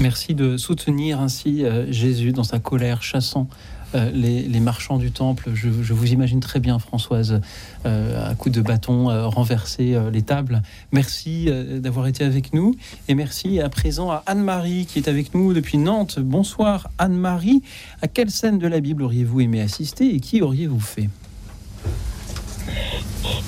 Merci 0.00 0.34
de 0.34 0.56
soutenir 0.56 1.20
ainsi 1.20 1.64
Jésus 1.88 2.32
dans 2.32 2.42
sa 2.44 2.58
colère, 2.58 3.02
chassant 3.02 3.48
euh, 3.94 4.10
les, 4.12 4.42
les 4.42 4.60
marchands 4.60 4.98
du 4.98 5.10
temple. 5.10 5.50
Je, 5.54 5.68
je 5.82 5.92
vous 5.92 6.12
imagine 6.12 6.40
très 6.40 6.60
bien, 6.60 6.78
Françoise, 6.78 7.40
euh, 7.86 8.30
à 8.30 8.34
coups 8.34 8.54
de 8.54 8.62
bâton, 8.62 9.10
euh, 9.10 9.26
renverser 9.26 9.94
euh, 9.94 10.10
les 10.10 10.22
tables. 10.22 10.62
Merci 10.92 11.48
d'avoir 11.80 12.06
été 12.06 12.24
avec 12.24 12.52
nous. 12.52 12.74
Et 13.08 13.14
merci 13.14 13.60
à 13.60 13.68
présent 13.68 14.10
à 14.10 14.22
Anne-Marie 14.26 14.86
qui 14.86 14.98
est 14.98 15.08
avec 15.08 15.34
nous 15.34 15.52
depuis 15.52 15.78
Nantes. 15.78 16.18
Bonsoir 16.18 16.90
Anne-Marie. 16.98 17.62
À 18.00 18.08
quelle 18.08 18.30
scène 18.30 18.58
de 18.58 18.66
la 18.66 18.80
Bible 18.80 19.02
auriez-vous 19.02 19.40
aimé 19.40 19.60
assister 19.60 20.14
et 20.14 20.20
qui 20.20 20.42
auriez-vous 20.42 20.80
fait? 20.80 21.08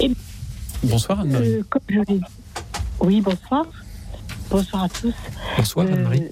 Eh- 0.01 0.11
Bonsoir 0.83 1.21
Anne-Marie. 1.21 1.61
Oui, 3.01 3.21
bonsoir. 3.21 3.67
Bonsoir 4.51 4.85
à 4.85 4.89
tous. 4.89 5.15
Bonsoir 5.57 5.87
Euh, 5.87 5.93
Anne-Marie. 5.93 6.23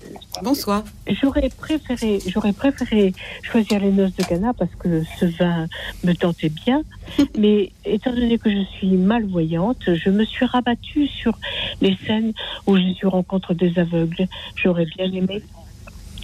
Bonsoir. 0.42 0.84
J'aurais 1.20 1.48
préféré, 1.48 2.18
j'aurais 2.26 2.52
préféré 2.52 3.12
choisir 3.42 3.80
les 3.80 3.90
noces 3.90 4.14
de 4.16 4.22
Cana 4.24 4.52
parce 4.52 4.70
que 4.78 5.02
ce 5.18 5.26
vin 5.26 5.66
me 6.04 6.12
tentait 6.14 6.48
bien. 6.48 6.82
Mais 7.38 7.72
étant 7.84 8.12
donné 8.12 8.38
que 8.38 8.50
je 8.50 8.62
suis 8.76 8.96
malvoyante, 8.96 9.94
je 9.94 10.10
me 10.10 10.24
suis 10.24 10.44
rabattue 10.44 11.06
sur 11.08 11.38
les 11.80 11.96
scènes 12.06 12.32
où 12.66 12.76
Jésus 12.76 13.06
rencontre 13.06 13.54
des 13.54 13.78
aveugles. 13.78 14.28
J'aurais 14.56 14.86
bien 14.86 15.10
aimé 15.12 15.42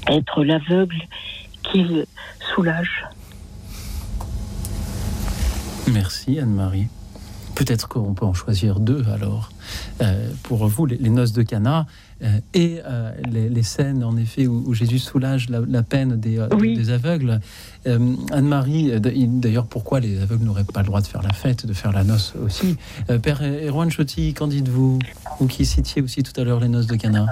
être 0.08 0.44
l'aveugle 0.44 0.98
qu'il 1.62 2.06
soulage. 2.54 3.04
Merci 5.88 6.38
Anne-Marie. 6.38 6.88
Peut-être 7.58 7.88
qu'on 7.88 8.14
peut 8.14 8.24
en 8.24 8.34
choisir 8.34 8.78
deux 8.78 9.04
alors. 9.12 9.50
Euh, 10.00 10.30
pour 10.44 10.68
vous, 10.68 10.86
les, 10.86 10.96
les 10.96 11.10
noces 11.10 11.32
de 11.32 11.42
Cana 11.42 11.86
euh, 12.22 12.38
et 12.54 12.78
euh, 12.86 13.10
les, 13.28 13.48
les 13.48 13.62
scènes 13.64 14.04
en 14.04 14.16
effet 14.16 14.46
où, 14.46 14.62
où 14.64 14.74
Jésus 14.74 15.00
soulage 15.00 15.48
la, 15.50 15.58
la 15.66 15.82
peine 15.82 16.14
des, 16.20 16.38
euh, 16.38 16.46
Oui. 16.56 16.76
des 16.76 16.90
aveugles. 16.90 17.40
Euh, 17.88 18.14
Anne-Marie, 18.30 18.92
d'ailleurs, 19.00 19.66
pourquoi 19.66 19.98
les 19.98 20.20
aveugles 20.20 20.44
n'auraient 20.44 20.62
pas 20.62 20.82
le 20.82 20.86
droit 20.86 21.00
de 21.00 21.08
faire 21.08 21.22
la 21.22 21.32
fête, 21.32 21.66
de 21.66 21.72
faire 21.72 21.90
la 21.90 22.04
noce 22.04 22.34
aussi? 22.44 22.76
Euh, 23.10 23.18
Père 23.18 23.42
Erwan 23.42 23.90
Chotti, 23.90 24.34
qu'en 24.34 24.46
dites-vous? 24.46 25.00
Vous 25.40 25.46
qui 25.48 25.66
citiez 25.66 26.00
aussi 26.00 26.22
tout 26.22 26.40
à 26.40 26.44
l'heure 26.44 26.60
les 26.60 26.68
noces 26.68 26.86
de 26.86 26.94
Cana. 26.94 27.26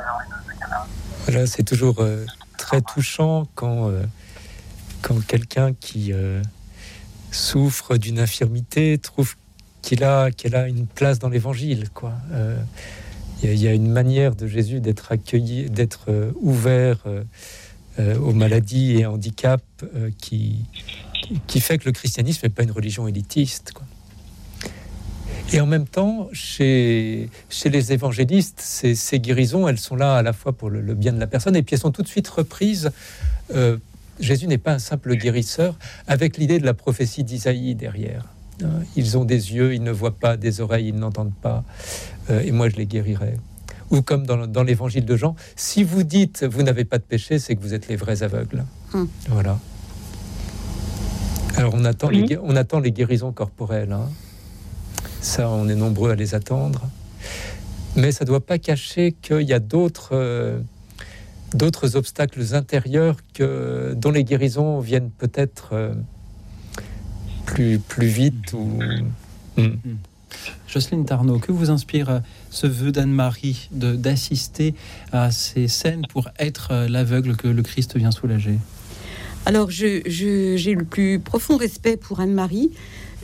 Voilà, 1.27 1.47
c'est 1.47 1.63
toujours 1.63 2.01
euh, 2.01 2.27
très 2.59 2.81
touchant 2.81 3.47
quand, 3.55 3.91
euh, 3.91 4.03
quand 5.03 5.25
quelqu'un 5.25 5.73
qui 5.73 6.13
euh, 6.13 6.43
souffre 7.31 7.97
d'une 7.97 8.19
infirmité 8.19 8.99
trouve 8.99 9.37
qu'il 9.87 10.03
a, 10.03 10.33
qu'il 10.33 10.57
a 10.57 10.67
une 10.67 10.87
place 10.87 11.21
dans 11.21 11.29
l'évangile. 11.29 11.89
quoi. 11.95 12.13
Euh, 12.33 12.59
Il 13.45 13.55
y, 13.55 13.69
a- 13.69 13.73
une 13.73 13.91
manière 13.91 14.35
de 14.35 14.49
Jésus 14.49 14.81
d'être 14.81 15.13
accueilli, 15.13 15.71
d'être 15.71 16.07
euh, 16.09 16.33
ouvert 16.41 17.05
euh, 17.07 18.19
aux 18.19 18.33
maladies 18.33 18.99
et 18.99 19.07
handicaps 19.07 19.63
qui, 20.19 20.67
fait 21.61 21.79
que 21.79 21.85
le 21.85 21.93
christianisme 21.93 22.41
n'est 22.45 22.51
pas 22.51 22.65
une 22.65 22.73
religion 22.73 23.07
élitiste. 23.07 23.73
quoi. 23.73 23.85
Et 25.53 25.61
en 25.61 25.67
même 25.67 25.87
temps, 25.87 26.29
chez, 26.33 27.31
les 27.65 27.93
évangélistes, 27.93 28.61
ces, 28.61 28.97
ces 28.97 29.21
guérisons, 29.21 29.69
elles 29.69 29.79
sont 29.79 29.95
là 29.95 30.17
à 30.17 30.23
la 30.23 30.33
fois 30.33 30.53
pour 30.53 30.69
le, 30.69 30.95
bien 30.95 31.13
de 31.13 31.21
la 31.21 31.29
personne, 31.29 31.55
et 31.55 31.63
puis 31.63 31.75
elles 31.75 31.81
sont 31.81 31.93
tout 31.93 32.03
de 32.03 32.09
suite 32.09 32.27
reprises. 32.27 32.91
Jésus 34.19 34.49
n'est 34.49 34.59
pas 34.59 34.73
un 34.73 34.79
simple 34.81 35.15
guérisseur, 35.15 35.77
avec 36.09 36.39
l'idée 36.39 36.59
de 36.59 36.67
la 36.67 36.75
prophétie 36.75 37.23
d'Isaïe 37.23 37.77
derrière. 37.77 38.25
Hein, 38.65 38.83
Ils 38.97 39.19
ont 39.19 39.25
des 39.25 39.53
yeux, 39.55 39.75
ils 39.75 39.83
ne 39.83 39.91
voient 39.91 40.17
pas, 40.17 40.37
des 40.37 40.61
oreilles, 40.61 40.89
ils 40.89 40.95
n'entendent 40.95 41.35
pas, 41.43 41.65
euh, 42.31 42.41
et 42.41 42.53
moi 42.53 42.69
je 42.69 42.77
les 42.77 42.87
guérirai. 42.87 43.35
Ou 43.91 44.03
comme 44.03 44.27
dans, 44.27 44.47
dans 44.47 44.63
l'évangile 44.65 45.05
de 45.05 45.17
Jean, 45.17 45.37
si 45.55 45.85
vous 45.85 46.03
dites 46.03 46.45
vous 46.45 46.63
n'avez 46.63 46.85
pas 46.85 46.99
de 46.99 47.05
péché, 47.05 47.39
c'est 47.39 47.55
que 47.55 47.61
vous 47.63 47.75
êtes 47.75 47.87
les 47.89 47.97
vrais 47.97 48.23
aveugles. 48.23 48.65
Hmm. 48.93 49.05
Voilà. 49.29 49.59
Alors 51.57 51.73
on 51.75 51.85
attend, 51.85 52.09
les, 52.11 52.21
Oui. 52.23 52.27
gué- 52.27 52.39
on 52.43 52.57
attend 52.57 52.81
les 52.81 52.93
guérisons 52.93 53.33
corporelles. 53.33 53.93
hein. 53.93 54.09
Ça, 55.21 55.49
on 55.49 55.69
est 55.69 55.75
nombreux 55.75 56.11
à 56.11 56.15
les 56.15 56.35
attendre. 56.35 56.89
Mais 57.97 58.13
ça 58.13 58.25
ne 58.25 58.29
doit 58.29 58.45
pas 58.45 58.59
cacher 58.59 59.13
qu'il 59.23 59.43
y 59.43 59.53
a 59.55 59.59
d'autres 59.59 60.11
euh, 60.13 60.59
d'autres 61.55 61.97
obstacles 61.97 62.55
intérieurs 62.55 63.17
que, 63.33 63.95
dont 63.97 64.11
les 64.11 64.25
guérisons 64.25 64.81
viennent 64.81 65.11
peut-être 65.11 65.71
euh, 65.73 65.95
plus, 67.47 67.79
plus 67.79 68.07
vite. 68.09 68.53
Ou... 68.53 68.79
Hmm. 69.57 69.71
Jocelyne 70.69 71.07
Tarnot, 71.07 71.39
que 71.39 71.51
vous 71.53 71.71
inspire 71.71 72.11
euh, 72.11 72.19
ce 72.51 72.67
vœu 72.67 72.93
d'Anne-Marie 72.93 73.69
de- 73.73 73.97
d'assister 73.97 74.75
à 75.13 75.31
ces 75.31 75.67
scènes 75.67 76.03
pour 76.11 76.29
être 76.39 76.69
euh, 76.73 76.89
l'aveugle 76.89 77.37
que 77.37 77.49
le 77.49 77.63
Christ 77.63 77.97
vient 77.97 78.11
soulager? 78.11 78.59
Alors, 79.47 79.71
je- 79.71 80.03
je- 80.07 80.57
j'ai 80.59 80.75
le 80.75 80.85
plus 80.85 81.21
profond 81.21 81.57
respect 81.57 81.97
pour 81.97 82.21
Anne-Marie. 82.21 82.71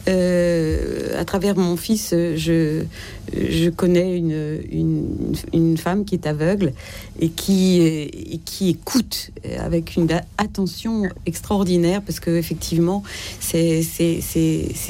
Euh, 0.08 1.20
à 1.20 1.24
travers 1.24 1.56
mon 1.56 1.76
fils, 1.76 2.10
je, 2.10 2.84
je 3.32 3.70
connais 3.70 4.16
une, 4.18 5.36
une, 5.52 5.76
femme 5.76 6.04
qui 6.04 6.16
est 6.16 6.26
aveugle 6.26 6.72
et 7.20 7.28
qui, 7.28 7.80
et 7.80 8.40
qui 8.44 8.70
écoute 8.70 9.30
avec 9.58 9.96
une 9.96 10.08
attention 10.38 11.04
extraordinaire 11.26 12.02
parce 12.02 12.18
que 12.18 12.30
effectivement, 12.30 13.04
c'est 13.38 13.82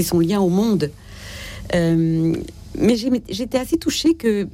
son 0.03 0.19
lien 0.21 0.41
au 0.41 0.49
monde. 0.49 0.91
Euh, 1.75 2.35
mais 2.79 2.97
j'étais 3.29 3.59
assez 3.59 3.77
touchée 3.77 4.15
que 4.15 4.49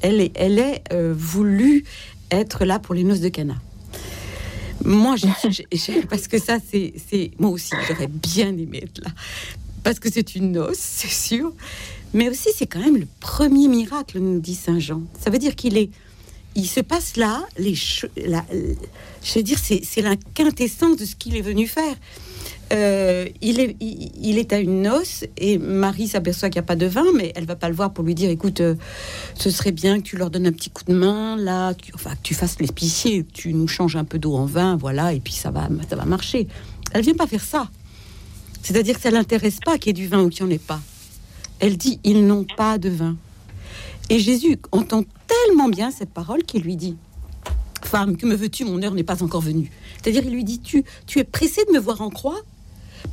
elle 0.00 0.20
ait, 0.20 0.32
elle 0.34 0.58
ait 0.58 0.82
euh, 0.92 1.14
voulu 1.16 1.84
être 2.30 2.64
là 2.64 2.78
pour 2.78 2.94
les 2.94 3.04
noces 3.04 3.20
de 3.20 3.28
Cana. 3.28 3.54
Moi, 4.84 5.16
j'ai- 5.16 5.50
j'ai- 5.50 5.66
j'ai- 5.72 6.02
parce 6.02 6.28
que 6.28 6.38
ça, 6.38 6.58
c'est 6.60 7.30
moi 7.38 7.50
aussi, 7.50 7.74
j'aurais 7.88 8.08
bien 8.08 8.48
aimé 8.48 8.80
être 8.84 9.00
là, 9.02 9.10
parce 9.82 9.98
que 9.98 10.10
c'est 10.10 10.34
une 10.34 10.52
noce, 10.52 10.76
c'est 10.78 11.10
sûr. 11.10 11.52
Mais 12.14 12.28
aussi, 12.30 12.48
c'est 12.56 12.66
quand 12.66 12.80
même 12.80 12.96
le 12.96 13.06
premier 13.20 13.68
miracle, 13.68 14.18
nous 14.18 14.40
dit 14.40 14.54
Saint 14.54 14.78
Jean. 14.78 15.02
Ça 15.22 15.30
veut 15.30 15.38
dire 15.38 15.54
qu'il 15.54 15.76
est, 15.76 15.90
il 16.54 16.66
se 16.66 16.80
passe 16.80 17.16
là, 17.16 17.44
les, 17.58 17.74
la- 18.26 18.46
je 19.22 19.34
veux 19.34 19.42
dire, 19.42 19.58
c'est, 19.62 20.00
la 20.00 20.16
quintessence 20.34 20.96
de 20.96 21.04
ce 21.04 21.14
qu'il 21.16 21.36
est 21.36 21.42
venu 21.42 21.66
faire. 21.66 21.94
Euh, 22.72 23.26
il, 23.40 23.60
est, 23.60 24.52
à 24.52 24.58
une 24.58 24.82
noce 24.82 25.24
et 25.38 25.56
Marie 25.56 26.06
s'aperçoit 26.08 26.50
qu'il 26.50 26.60
n'y 26.60 26.64
a 26.64 26.66
pas 26.66 26.76
de 26.76 26.84
vin, 26.86 27.04
mais 27.14 27.32
elle 27.34 27.46
va 27.46 27.56
pas 27.56 27.68
le 27.70 27.74
voir 27.74 27.92
pour 27.94 28.04
lui 28.04 28.14
dire 28.14 28.28
écoute, 28.28 28.60
euh, 28.60 28.74
ce 29.34 29.50
serait 29.50 29.72
bien 29.72 29.98
que 30.00 30.04
tu 30.04 30.16
leur 30.16 30.30
donnes 30.30 30.46
un 30.46 30.52
petit 30.52 30.68
coup 30.68 30.84
de 30.84 30.92
main, 30.94 31.36
là, 31.36 31.72
enfin 31.94 32.10
que 32.10 32.22
tu 32.22 32.34
fasses 32.34 32.58
l'épicier, 32.60 33.24
que 33.24 33.32
tu 33.32 33.54
nous 33.54 33.68
changes 33.68 33.96
un 33.96 34.04
peu 34.04 34.18
d'eau 34.18 34.34
en 34.34 34.44
vin, 34.44 34.76
voilà, 34.76 35.14
et 35.14 35.20
puis 35.20 35.32
ça 35.32 35.50
va, 35.50 35.68
ça 35.88 35.96
va 35.96 36.04
marcher. 36.04 36.46
Elle 36.92 37.02
vient 37.04 37.14
pas 37.14 37.26
faire 37.26 37.42
ça. 37.44 37.70
C'est-à-dire 38.68 38.96
que 38.96 39.00
ça 39.00 39.10
l'intéresse 39.10 39.60
pas 39.64 39.78
qu'il 39.78 39.86
y 39.86 39.90
ait 39.92 40.04
du 40.04 40.08
vin 40.08 40.22
ou 40.22 40.28
qu'il 40.28 40.44
n'y 40.44 40.52
en 40.52 40.54
ait 40.54 40.58
pas. 40.58 40.82
Elle 41.58 41.78
dit 41.78 42.00
ils 42.04 42.26
n'ont 42.26 42.44
pas 42.44 42.76
de 42.76 42.90
vin. 42.90 43.16
Et 44.10 44.18
Jésus 44.18 44.58
entend 44.72 45.04
tellement 45.26 45.70
bien 45.70 45.90
cette 45.90 46.10
parole 46.10 46.42
qu'il 46.42 46.60
lui 46.64 46.76
dit 46.76 46.94
Femme, 47.82 48.18
que 48.18 48.26
me 48.26 48.34
veux-tu? 48.34 48.66
Mon 48.66 48.82
heure 48.82 48.92
n'est 48.92 49.04
pas 49.04 49.22
encore 49.22 49.40
venue. 49.40 49.72
C'est-à-dire, 49.94 50.22
il 50.22 50.32
lui 50.32 50.44
dit 50.44 50.60
tu, 50.60 50.84
tu 51.06 51.18
es 51.18 51.24
pressé 51.24 51.64
de 51.64 51.72
me 51.72 51.78
voir 51.78 52.02
en 52.02 52.10
croix 52.10 52.38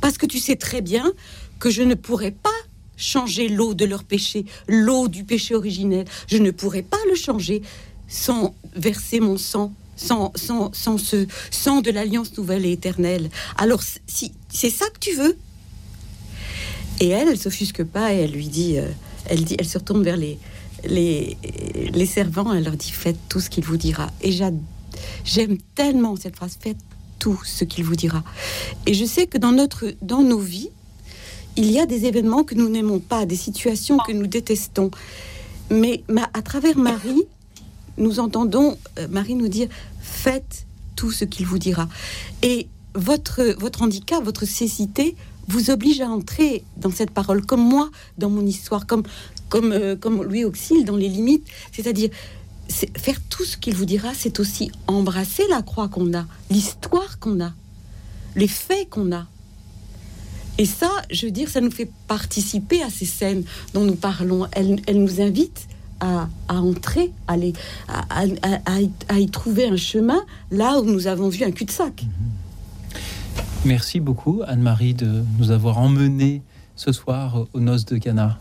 parce 0.02 0.18
que 0.18 0.26
tu 0.26 0.40
sais 0.40 0.56
très 0.56 0.82
bien 0.82 1.10
que 1.58 1.70
je 1.70 1.80
ne 1.80 1.94
pourrai 1.94 2.32
pas 2.32 2.50
changer 2.98 3.48
l'eau 3.48 3.72
de 3.72 3.86
leur 3.86 4.04
péché, 4.04 4.44
l'eau 4.68 5.08
du 5.08 5.24
péché 5.24 5.54
originel. 5.54 6.04
Je 6.26 6.36
ne 6.36 6.50
pourrai 6.50 6.82
pas 6.82 6.98
le 7.08 7.14
changer 7.14 7.62
sans 8.08 8.54
verser 8.74 9.20
mon 9.20 9.38
sang, 9.38 9.72
sans, 9.96 10.32
sans, 10.34 10.70
sans 10.74 10.98
ce 10.98 11.26
sang 11.50 11.80
de 11.80 11.90
l'alliance 11.90 12.36
nouvelle 12.36 12.66
et 12.66 12.72
éternelle. 12.72 13.30
Alors, 13.56 13.80
si 14.06 14.32
c'est 14.50 14.68
ça 14.68 14.84
que 14.90 14.98
tu 14.98 15.14
veux, 15.14 15.38
et 17.00 17.08
elle, 17.08 17.28
elle 17.28 17.38
s'offusque 17.38 17.84
pas 17.84 18.12
et 18.14 18.18
elle 18.18 18.32
lui 18.32 18.48
dit, 18.48 18.78
euh, 18.78 18.88
elle 19.26 19.44
dit, 19.44 19.56
elle 19.58 19.66
se 19.66 19.78
retourne 19.78 20.02
vers 20.02 20.16
les, 20.16 20.38
les, 20.84 21.36
les 21.92 22.06
servants, 22.06 22.52
elle 22.52 22.64
leur 22.64 22.76
dit 22.76 22.90
faites 22.90 23.18
tout 23.28 23.40
ce 23.40 23.50
qu'il 23.50 23.64
vous 23.64 23.76
dira. 23.76 24.10
Et 24.22 24.32
j'aime 24.32 25.58
tellement 25.74 26.16
cette 26.16 26.36
phrase 26.36 26.56
faites 26.60 26.76
tout 27.18 27.40
ce 27.44 27.64
qu'il 27.64 27.84
vous 27.84 27.96
dira. 27.96 28.22
Et 28.86 28.94
je 28.94 29.04
sais 29.04 29.26
que 29.26 29.38
dans 29.38 29.52
notre, 29.52 29.94
dans 30.02 30.22
nos 30.22 30.38
vies, 30.38 30.70
il 31.56 31.70
y 31.70 31.78
a 31.78 31.86
des 31.86 32.04
événements 32.04 32.44
que 32.44 32.54
nous 32.54 32.68
n'aimons 32.68 32.98
pas, 33.00 33.24
des 33.24 33.36
situations 33.36 33.96
que 33.98 34.12
nous 34.12 34.26
détestons. 34.26 34.90
Mais 35.70 36.04
ma- 36.08 36.28
à 36.34 36.42
travers 36.42 36.76
Marie, 36.76 37.24
nous 37.96 38.20
entendons 38.20 38.76
euh, 38.98 39.08
Marie 39.08 39.34
nous 39.34 39.48
dire 39.48 39.68
faites 40.00 40.66
tout 40.94 41.10
ce 41.10 41.24
qu'il 41.24 41.46
vous 41.46 41.58
dira. 41.58 41.88
Et 42.42 42.68
votre, 42.94 43.42
votre 43.58 43.82
handicap, 43.82 44.22
votre 44.22 44.44
cécité 44.44 45.16
vous 45.48 45.70
oblige 45.70 46.00
à 46.00 46.08
entrer 46.08 46.64
dans 46.76 46.90
cette 46.90 47.10
parole, 47.10 47.44
comme 47.44 47.62
moi 47.66 47.90
dans 48.18 48.30
mon 48.30 48.44
histoire, 48.44 48.86
comme, 48.86 49.02
comme, 49.48 49.72
euh, 49.72 49.96
comme 49.96 50.22
Louis 50.22 50.44
Auxil 50.44 50.84
dans 50.84 50.96
les 50.96 51.08
limites. 51.08 51.46
C'est-à-dire, 51.72 52.10
c'est- 52.68 52.96
faire 52.98 53.20
tout 53.30 53.44
ce 53.44 53.56
qu'il 53.56 53.74
vous 53.74 53.84
dira, 53.84 54.12
c'est 54.14 54.40
aussi 54.40 54.70
embrasser 54.86 55.44
la 55.48 55.62
croix 55.62 55.88
qu'on 55.88 56.12
a, 56.14 56.26
l'histoire 56.50 57.18
qu'on 57.20 57.40
a, 57.40 57.52
les 58.34 58.48
faits 58.48 58.90
qu'on 58.90 59.12
a. 59.12 59.26
Et 60.58 60.64
ça, 60.66 60.90
je 61.10 61.26
veux 61.26 61.32
dire, 61.32 61.48
ça 61.50 61.60
nous 61.60 61.70
fait 61.70 61.90
participer 62.08 62.82
à 62.82 62.88
ces 62.90 63.04
scènes 63.04 63.44
dont 63.74 63.84
nous 63.84 63.94
parlons. 63.94 64.46
Elles, 64.52 64.80
elles 64.86 64.98
nous 65.02 65.20
invitent 65.20 65.68
à, 66.00 66.28
à 66.48 66.56
entrer, 66.60 67.12
à, 67.28 67.36
les- 67.36 67.52
à, 67.88 68.04
à- 68.10 69.20
y- 69.20 69.30
trouver 69.30 69.66
un 69.66 69.76
chemin 69.76 70.24
là 70.50 70.78
où 70.80 70.84
nous 70.84 71.06
avons 71.06 71.28
vu 71.28 71.44
un 71.44 71.50
cul-de-sac. 71.50 72.04
Merci 73.64 74.00
beaucoup, 74.00 74.42
Anne-Marie, 74.46 74.94
de 74.94 75.22
nous 75.38 75.50
avoir 75.50 75.78
emmenés 75.78 76.42
ce 76.76 76.92
soir 76.92 77.46
aux 77.52 77.60
noces 77.60 77.84
de 77.84 77.98
Cana. 77.98 78.38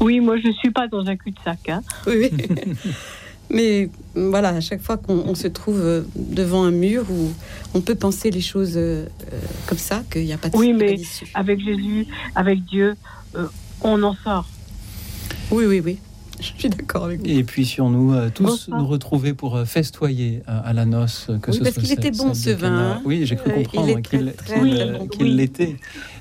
Oui, 0.00 0.20
moi 0.20 0.36
je 0.38 0.48
ne 0.48 0.52
suis 0.52 0.70
pas 0.70 0.88
dans 0.88 1.06
un 1.06 1.16
cul-de-sac. 1.16 1.68
Hein. 1.68 1.82
Oui, 2.06 2.28
oui. 2.32 2.76
Mais 3.50 3.90
voilà, 4.14 4.50
à 4.50 4.60
chaque 4.60 4.80
fois 4.80 4.96
qu'on 4.96 5.24
on 5.26 5.34
se 5.34 5.48
trouve 5.48 5.80
euh, 5.80 6.02
devant 6.14 6.62
un 6.62 6.70
mur 6.70 7.04
où 7.10 7.32
on 7.74 7.80
peut 7.80 7.96
penser 7.96 8.30
les 8.30 8.40
choses 8.40 8.76
euh, 8.76 9.06
euh, 9.32 9.40
comme 9.66 9.78
ça, 9.78 10.02
qu'il 10.10 10.24
n'y 10.24 10.32
a 10.32 10.38
pas 10.38 10.50
de 10.50 10.56
Oui, 10.56 10.72
mais 10.72 10.96
avec 11.34 11.60
Jésus, 11.60 12.06
avec 12.36 12.64
Dieu, 12.64 12.94
euh, 13.34 13.48
on 13.82 14.00
en 14.04 14.14
sort. 14.14 14.48
Oui, 15.50 15.64
oui, 15.66 15.80
oui. 15.84 15.98
Je 16.56 16.58
suis 16.58 16.68
d'accord 16.70 17.04
avec 17.04 17.20
vous. 17.20 17.26
Et 17.26 17.44
puissions-nous 17.44 18.14
euh, 18.14 18.30
tous 18.34 18.44
Bonsoir. 18.44 18.80
nous 18.80 18.86
retrouver 18.86 19.34
pour 19.34 19.56
euh, 19.56 19.64
festoyer 19.64 20.42
à, 20.46 20.58
à 20.60 20.72
la 20.72 20.84
noce, 20.86 21.26
euh, 21.28 21.38
que 21.38 21.50
Oui, 21.50 21.58
ce 21.58 21.62
parce 21.64 21.76
qu'il 21.76 21.92
était 21.92 22.10
bon, 22.10 22.32
ce 22.34 22.50
vin, 22.50 22.72
hein. 22.92 23.02
Oui, 23.04 23.22
j'ai 23.26 23.36
cru 23.36 23.50
Euh, 23.50 23.54
comprendre 23.64 24.00
qu'il 24.00 24.32
euh, 24.78 25.24
l'était. 25.24 25.76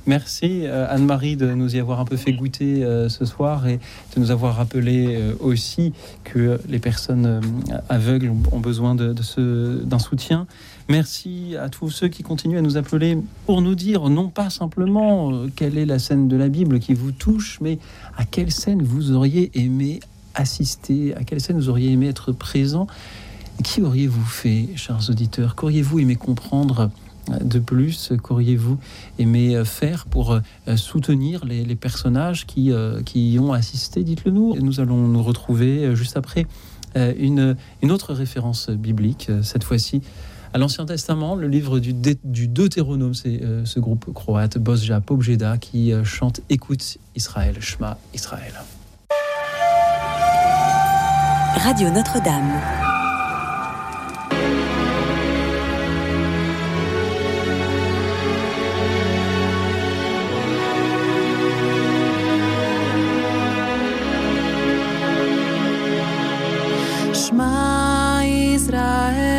Merci 0.07 0.61
euh, 0.65 0.87
Anne-Marie 0.89 1.35
de 1.35 1.53
nous 1.53 1.75
y 1.75 1.79
avoir 1.79 1.99
un 1.99 2.05
peu 2.05 2.17
fait 2.17 2.33
goûter 2.33 2.83
euh, 2.83 3.09
ce 3.09 3.25
soir 3.25 3.67
et 3.67 3.77
de 4.15 4.19
nous 4.19 4.31
avoir 4.31 4.55
rappelé 4.55 5.07
euh, 5.09 5.33
aussi 5.39 5.93
que 6.23 6.59
les 6.67 6.79
personnes 6.79 7.25
euh, 7.25 7.41
aveugles 7.89 8.31
ont, 8.51 8.59
besoin 8.59 8.95
de, 8.95 9.13
de 9.13 9.21
ce- 9.21 9.83
d'un 9.83 9.99
soutien. 9.99 10.47
Merci 10.87 11.55
à 11.61 11.69
tous 11.69 11.91
ceux 11.91 12.07
qui 12.07 12.23
continuent 12.23 12.57
à 12.57 12.61
nous 12.63 12.75
appeler 12.77 13.17
pour 13.45 13.61
nous 13.61 13.75
dire 13.75 14.09
non 14.09 14.29
pas 14.29 14.49
simplement 14.49 15.31
euh, 15.31 15.47
quelle 15.55 15.77
est 15.77 15.85
la 15.85 15.99
scène 15.99 16.27
de 16.27 16.35
la 16.35 16.49
Bible 16.49 16.79
qui 16.79 16.95
vous 16.95 17.11
touche, 17.11 17.59
mais 17.61 17.77
à 18.17 18.25
quelle 18.25 18.51
scène 18.51 18.81
vous 18.81 19.11
auriez 19.11 19.51
aimé 19.53 19.99
assister, 20.39 21.13
à 21.15 21.23
quelle 21.23 21.41
scène? 21.41 21.57
Vous 21.57 21.69
auriez 21.69 21.91
aimé 21.91 22.07
être 22.07 22.31
présent. 22.31 22.87
Qui 23.63 23.81
auriez-vous 23.81 24.23
fait, 24.23 24.69
chers 24.75 25.09
auditeurs? 25.09 25.55
Qu'auriez-vous 25.55 25.99
aimé 25.99 26.15
comprendre 26.15 26.89
euh, 27.29 27.39
de 27.39 27.59
plus? 27.59 28.13
Qu'auriez-vous 28.23 28.77
aimé 29.19 29.55
euh, 29.55 29.65
faire 29.65 30.05
pour 30.05 30.31
euh, 30.31 30.77
soutenir 30.77 31.43
les, 31.43 31.75
personnages 31.75 32.45
qui, 32.45 32.71
qui 33.05 33.33
y 33.33 33.39
ont 33.39 33.51
assisté? 33.51 34.03
Dites-le 34.03 34.31
nous. 34.31 34.55
Nous 34.55 34.79
allons 34.79 35.07
nous 35.07 35.23
retrouver 35.23 35.95
juste 35.95 36.17
après 36.17 36.47
une, 36.95 37.55
une 37.83 37.91
autre 37.91 38.13
référence 38.13 38.69
biblique, 38.69 39.29
cette 39.43 39.63
fois-ci 39.63 40.01
à 40.51 40.57
l'Ancien 40.57 40.87
Testament, 40.87 41.35
le 41.35 41.47
livre 41.47 41.77
du, 41.77 41.93
Deutéronome, 42.47 43.13
c'est 43.13 43.39
ce 43.65 43.79
groupe 43.79 44.11
croate, 44.15 44.57
Bosja 44.57 44.99
Pobjeda, 44.99 45.59
qui 45.59 45.93
chante 46.03 46.41
Écoute 46.49 46.97
Israël, 47.15 47.57
Shema 47.59 47.99
Israël. 48.15 48.55
Radio 51.57 51.89
Notre-Dame. 51.89 52.61
Shema 67.13 68.23
Israel. 68.25 69.38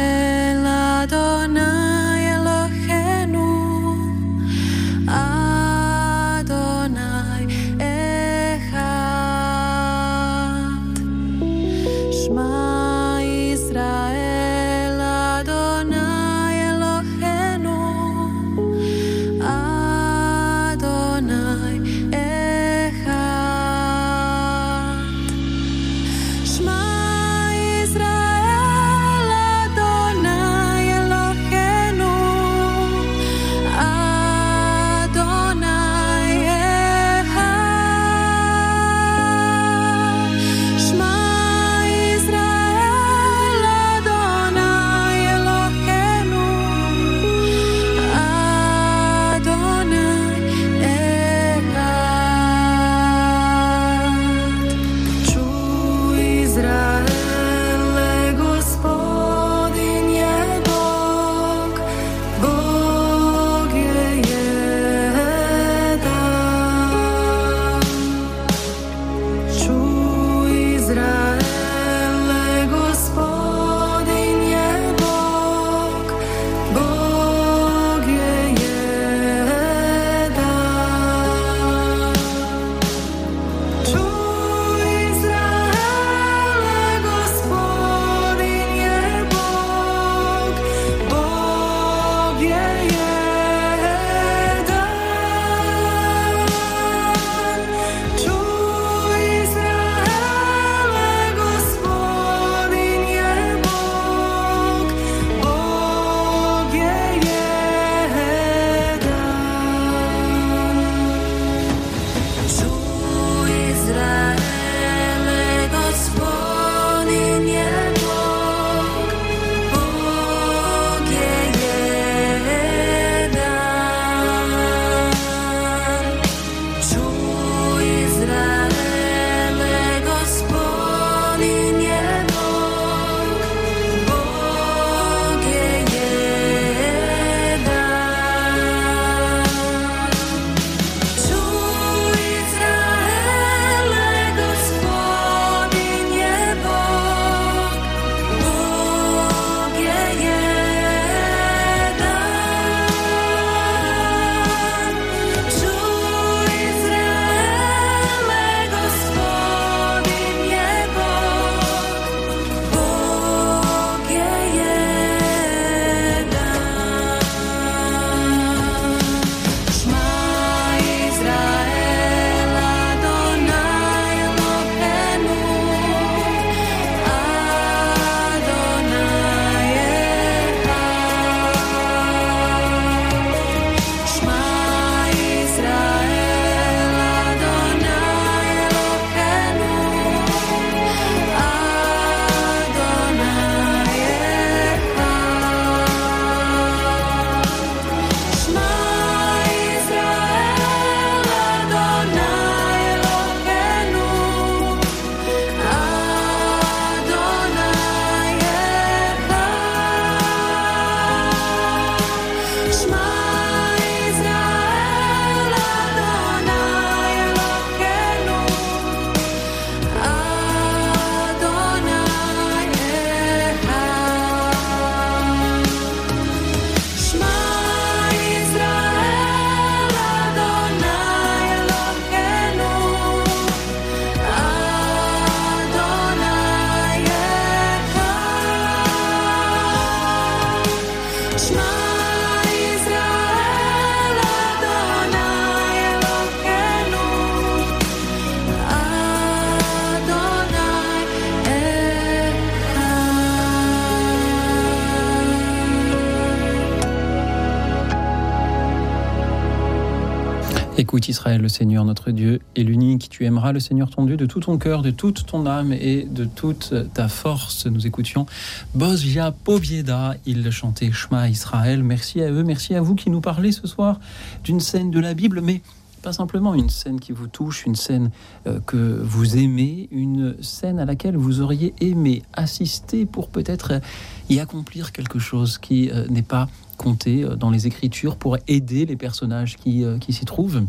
Écoute 260.91 261.07
Israël, 261.07 261.41
le 261.41 261.49
Seigneur 261.49 261.85
notre 261.85 262.11
Dieu 262.11 262.41
est 262.57 262.65
l'unique. 262.65 263.09
Tu 263.11 263.25
aimeras 263.25 263.53
le 263.53 263.61
Seigneur 263.61 263.91
ton 263.91 264.07
Dieu 264.07 264.17
de 264.17 264.27
tout 264.27 264.41
ton 264.41 264.59
cœur, 264.59 264.83
de 264.83 264.91
toute 264.91 265.25
ton 265.25 265.47
âme 265.47 265.73
et 265.73 266.03
de 266.03 266.25
toute 266.25 266.75
ta 266.93 267.07
force. 267.07 267.67
Nous 267.67 267.87
écoutions 267.87 268.27
Bozia 268.75 269.31
Povieda. 269.31 270.17
Il 270.27 270.51
chantait 270.51 270.91
Shema 270.91 271.29
Israël. 271.29 271.85
Merci 271.85 272.21
à 272.23 272.33
eux, 272.33 272.43
merci 272.43 272.75
à 272.75 272.81
vous 272.81 272.97
qui 272.97 273.09
nous 273.09 273.21
parlez 273.21 273.53
ce 273.53 273.69
soir 273.69 274.01
d'une 274.43 274.59
scène 274.59 274.91
de 274.91 274.99
la 274.99 275.15
Bible, 275.15 275.43
mais 275.43 275.63
pas 276.03 276.13
simplement 276.13 276.55
une 276.55 276.71
scène 276.71 276.99
qui 276.99 277.13
vous 277.13 277.29
touche, 277.29 277.67
une 277.67 277.77
scène 277.77 278.11
euh, 278.49 278.59
que 278.67 279.01
vous 279.01 279.37
aimez, 279.37 279.89
une 279.93 280.43
scène 280.43 280.81
à 280.81 280.85
laquelle 280.85 281.17
vous 281.17 281.41
auriez 281.41 281.73
aimé 281.81 282.23
assister 282.33 283.07
pour 283.07 283.29
peut-être 283.29 283.75
euh, 283.75 283.81
y 284.29 284.41
accomplir 284.41 284.91
quelque 284.91 285.21
chose 285.21 285.59
qui 285.59 285.89
euh, 285.89 286.09
n'est 286.09 286.23
pas 286.23 286.49
compté 286.79 287.27
dans 287.39 287.51
les 287.51 287.67
Écritures, 287.67 288.17
pour 288.17 288.39
aider 288.49 288.87
les 288.87 288.97
personnages 288.97 289.59
qui, 289.59 289.85
qui 290.01 290.15
s'y 290.15 290.25
trouvent, 290.25 290.63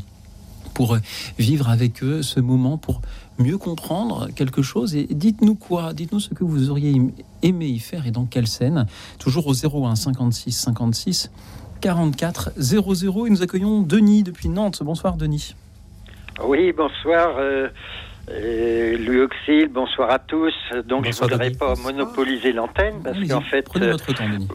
pour 0.73 0.95
euh, 0.95 0.99
vivre 1.39 1.69
avec 1.69 2.03
eux 2.03 2.21
ce 2.21 2.39
moment, 2.39 2.77
pour 2.77 3.01
mieux 3.37 3.57
comprendre 3.57 4.29
quelque 4.35 4.61
chose. 4.61 4.95
Et 4.95 5.07
dites-nous 5.09 5.55
quoi 5.55 5.93
Dites-nous 5.93 6.19
ce 6.19 6.29
que 6.33 6.43
vous 6.43 6.69
auriez 6.69 6.91
aim- 6.91 7.11
aimé 7.43 7.67
y 7.67 7.79
faire 7.79 8.05
et 8.07 8.11
dans 8.11 8.25
quelle 8.25 8.47
scène 8.47 8.85
Toujours 9.19 9.47
au 9.47 9.53
01 9.53 9.95
56 9.95 10.51
56 10.51 11.31
44 11.81 12.51
00. 12.57 13.25
Et 13.27 13.29
nous 13.29 13.41
accueillons 13.41 13.81
Denis 13.81 14.23
depuis 14.23 14.49
Nantes. 14.49 14.81
Bonsoir 14.83 15.15
Denis. 15.17 15.55
Oui, 16.45 16.71
bonsoir. 16.71 17.35
Euh, 17.37 17.69
euh, 18.29 18.97
Louis 18.99 19.21
Auxil, 19.21 19.67
bonsoir 19.73 20.11
à 20.11 20.19
tous. 20.19 20.53
Donc, 20.87 21.05
Bonsoir, 21.05 21.27
je 21.29 21.33
ne 21.33 21.37
voudrais 21.39 21.49
Denis. 21.49 21.57
pas 21.57 21.75
monopoliser 21.75 22.53
l'antenne 22.53 22.95
parce 23.03 23.17
qu'en 23.27 23.41
fait, 23.41 23.63
prenez 23.63 23.87
euh, 23.87 23.91
votre 23.93 24.13
temps, 24.13 24.29
Denis. 24.29 24.47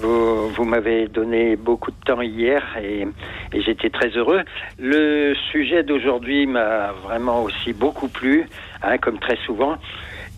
Vous, 0.00 0.64
m'avez 0.64 1.08
donné 1.08 1.56
beaucoup 1.56 1.90
de 1.90 1.96
temps 2.04 2.20
hier 2.22 2.62
et, 2.82 3.06
j'étais 3.52 3.90
très 3.90 4.08
heureux. 4.08 4.42
Le 4.78 5.34
sujet 5.52 5.82
d'aujourd'hui 5.82 6.46
m'a 6.46 6.92
vraiment 7.04 7.42
aussi 7.42 7.72
beaucoup 7.72 8.08
plu, 8.08 8.46
hein, 8.82 8.98
comme 8.98 9.18
très 9.18 9.36
souvent. 9.46 9.76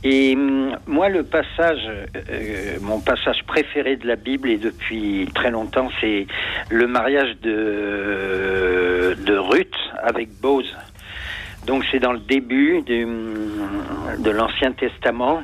Et 0.05 0.35
hum, 0.37 0.77
moi, 0.87 1.09
le 1.09 1.23
passage, 1.23 1.89
euh, 2.31 2.79
mon 2.83 3.01
passage 3.01 3.43
préféré 3.47 3.97
de 3.97 4.07
la 4.07 4.17
Bible 4.17 4.51
et 4.51 4.59
depuis 4.59 5.29
très 5.35 5.51
longtemps, 5.51 5.89
c'est 6.01 6.27
le 6.71 6.87
mariage 6.87 7.37
de, 7.43 9.17
de 9.19 9.37
Ruth 9.37 9.75
avec 10.03 10.29
Bose. 10.41 10.77
Donc 11.67 11.85
c'est 11.91 11.99
dans 11.99 12.13
le 12.13 12.21
début 12.21 12.83
de 12.83 14.31
l'Ancien 14.31 14.73
Testament 14.73 15.43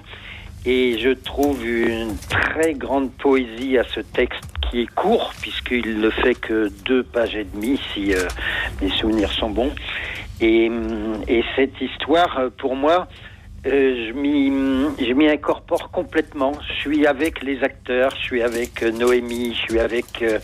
et 0.64 0.98
je 0.98 1.10
trouve 1.10 1.66
une 1.66 2.16
très 2.28 2.74
grande 2.74 3.10
poésie 3.12 3.78
à 3.78 3.84
ce 3.84 4.00
texte 4.00 4.44
qui 4.70 4.82
est 4.82 4.94
court 4.94 5.32
puisqu'il 5.40 6.00
ne 6.00 6.10
fait 6.10 6.34
que 6.34 6.70
deux 6.84 7.02
pages 7.02 7.34
et 7.34 7.44
demie 7.44 7.80
si 7.92 8.14
euh, 8.14 8.28
mes 8.80 8.90
souvenirs 8.90 9.32
sont 9.32 9.50
bons. 9.50 9.72
Et, 10.40 10.68
hum, 10.68 11.22
et 11.28 11.42
cette 11.56 11.80
histoire, 11.80 12.38
euh, 12.38 12.50
pour 12.56 12.76
moi, 12.76 13.06
euh, 13.64 14.08
je 14.08 14.12
m'y 14.12 14.50
je 14.98 15.12
m'y 15.12 15.28
incorpore 15.28 15.90
complètement. 15.92 16.52
Je 16.68 16.72
suis 16.80 17.06
avec 17.06 17.42
les 17.42 17.62
acteurs, 17.62 18.10
je 18.16 18.22
suis 18.22 18.42
avec 18.42 18.82
euh, 18.82 18.90
Noémie, 18.90 19.54
je 19.54 19.60
suis 19.60 19.78
avec 19.78 20.22
euh, 20.22 20.40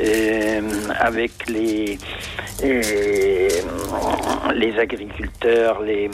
euh, 0.00 0.60
avec 0.98 1.48
les 1.48 1.98
euh, 2.64 3.48
les 4.54 4.78
agriculteurs, 4.78 5.82
les 5.82 6.10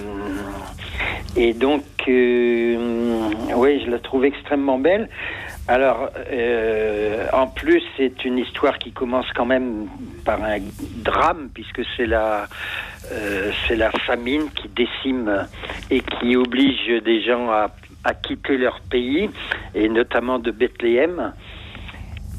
et 1.36 1.52
donc 1.52 1.82
euh, 2.08 3.30
oui, 3.54 3.82
je 3.84 3.90
la 3.90 3.98
trouve 3.98 4.24
extrêmement 4.24 4.78
belle. 4.78 5.08
Alors, 5.66 6.10
euh, 6.30 7.26
en 7.32 7.46
plus, 7.46 7.82
c'est 7.96 8.24
une 8.26 8.36
histoire 8.38 8.78
qui 8.78 8.92
commence 8.92 9.26
quand 9.34 9.46
même 9.46 9.88
par 10.24 10.42
un 10.44 10.58
drame, 10.96 11.48
puisque 11.54 11.82
c'est 11.96 12.04
la, 12.04 12.46
euh, 13.10 13.50
c'est 13.66 13.76
la 13.76 13.90
famine 13.90 14.50
qui 14.50 14.68
décime 14.68 15.46
et 15.90 16.00
qui 16.00 16.36
oblige 16.36 17.02
des 17.02 17.22
gens 17.22 17.50
à, 17.50 17.70
à 18.04 18.12
quitter 18.12 18.58
leur 18.58 18.80
pays, 18.80 19.30
et 19.74 19.88
notamment 19.88 20.38
de 20.38 20.50
Bethléem. 20.50 21.32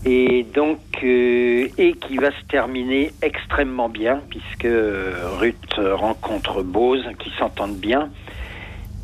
Et 0.07 0.45
donc, 0.53 1.01
et 1.01 1.95
qui 1.99 2.17
va 2.17 2.29
se 2.29 2.45
terminer 2.47 3.11
extrêmement 3.23 3.89
bien, 3.89 4.21
puisque 4.29 4.67
Ruth 5.39 5.79
rencontre 5.79 6.61
Bose, 6.61 7.03
qui 7.17 7.31
s'entendent 7.39 7.77
bien. 7.77 8.11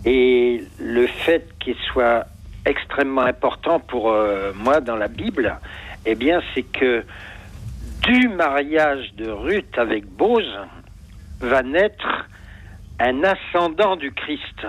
Et 0.06 0.64
le 0.80 1.08
fait 1.08 1.48
qu'il 1.60 1.76
soit 1.92 2.26
extrêmement 2.66 3.22
important 3.22 3.80
pour 3.80 4.12
euh, 4.12 4.52
moi 4.56 4.82
dans 4.82 4.96
la 4.96 5.08
Bible, 5.08 5.58
eh 6.06 6.16
bien, 6.16 6.42
c'est 6.54 6.64
que 6.64 7.04
du 8.04 8.28
mariage 8.30 9.14
de 9.16 9.30
Ruth 9.30 9.78
avec 9.78 10.06
Bose 10.06 10.58
va 11.40 11.62
naître 11.64 12.28
un 13.00 13.24
ascendant 13.24 13.96
du 13.96 14.12
Christ. 14.12 14.66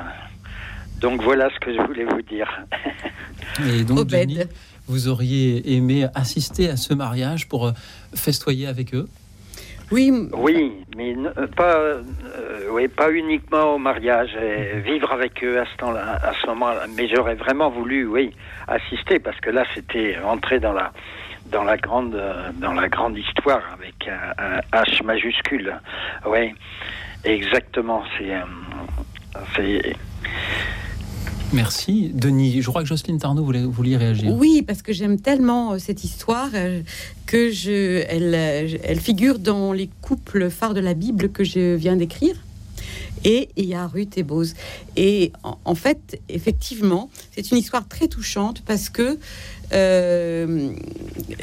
Donc 1.00 1.22
voilà 1.22 1.48
ce 1.54 1.58
que 1.60 1.74
je 1.74 1.80
voulais 1.82 2.04
vous 2.04 2.22
dire. 2.22 2.48
Et 3.66 3.84
donc, 3.84 4.06
Denis, 4.06 4.44
vous 4.86 5.08
auriez 5.08 5.74
aimé 5.76 6.06
assister 6.14 6.68
à 6.68 6.76
ce 6.76 6.94
mariage 6.94 7.48
pour 7.48 7.66
euh, 7.66 7.72
festoyer 8.14 8.66
avec 8.66 8.94
eux? 8.94 9.08
Oui, 10.32 10.72
mais 10.97 11.14
euh, 11.14 11.47
pas, 11.55 11.76
euh, 11.76 12.03
oui, 12.70 12.88
pas 12.88 13.11
uniquement 13.11 13.74
au 13.74 13.78
mariage, 13.78 14.34
et 14.36 14.80
vivre 14.80 15.12
avec 15.12 15.45
eux 15.45 15.61
à 15.61 15.66
ce 15.66 15.76
temps-là, 15.76 16.18
à 16.22 16.32
ce 16.40 16.47
moment-là. 16.47 16.86
Mais 16.97 17.09
j'aurais 17.09 17.34
vraiment 17.34 17.68
voulu, 17.68 18.07
oui, 18.07 18.34
assister 18.68 19.18
parce 19.18 19.38
que 19.40 19.51
là, 19.51 19.64
c'était 19.74 20.16
entrer 20.24 20.61
dans 20.61 20.72
la 20.72 20.93
dans 21.47 21.64
la 21.64 21.76
grande 21.76 22.18
dans 22.55 22.72
la 22.72 22.88
grande 22.88 23.18
histoire 23.18 23.62
avec 23.74 24.09
un, 24.09 24.32
un 24.43 24.82
H 24.82 25.05
majuscule. 25.05 25.78
Oui, 26.24 26.55
exactement. 27.24 28.03
C'est 28.16 28.34
euh, 28.34 28.40
c'est 29.55 29.95
Merci. 31.53 32.11
Denis, 32.14 32.62
je 32.62 32.68
crois 32.68 32.82
que 32.82 32.88
Jocelyne 32.88 33.18
Tarnot 33.18 33.44
voulait, 33.44 33.62
vouliez 33.62 33.96
réagir. 33.98 34.34
Oui, 34.34 34.62
parce 34.62 34.80
que 34.80 34.92
j'aime 34.92 35.20
tellement 35.20 35.72
euh, 35.72 35.78
cette 35.78 36.03
histoire 36.03 36.48
euh, 36.55 36.80
que 37.26 37.50
je, 37.50 38.05
elle, 38.09 38.34
euh, 38.34 38.78
elle 38.82 39.00
figure 39.00 39.38
dans 39.38 39.72
les 39.72 39.90
couples 40.00 40.48
phares 40.48 40.72
de 40.72 40.80
la 40.80 40.94
Bible 40.94 41.28
que 41.30 41.44
je 41.44 41.74
viens 41.74 41.96
d'écrire. 41.96 42.36
Et 43.24 43.50
il 43.57 43.66
y 43.66 43.74
a 43.74 43.86
Ruth 43.86 44.16
et 44.16 44.22
Bose. 44.22 44.55
Et 44.96 45.30
en, 45.44 45.74
fait, 45.76 46.20
effectivement, 46.28 47.09
c'est 47.30 47.53
une 47.53 47.59
histoire 47.59 47.86
très 47.86 48.09
touchante 48.09 48.62
parce 48.66 48.88
que 48.88 49.18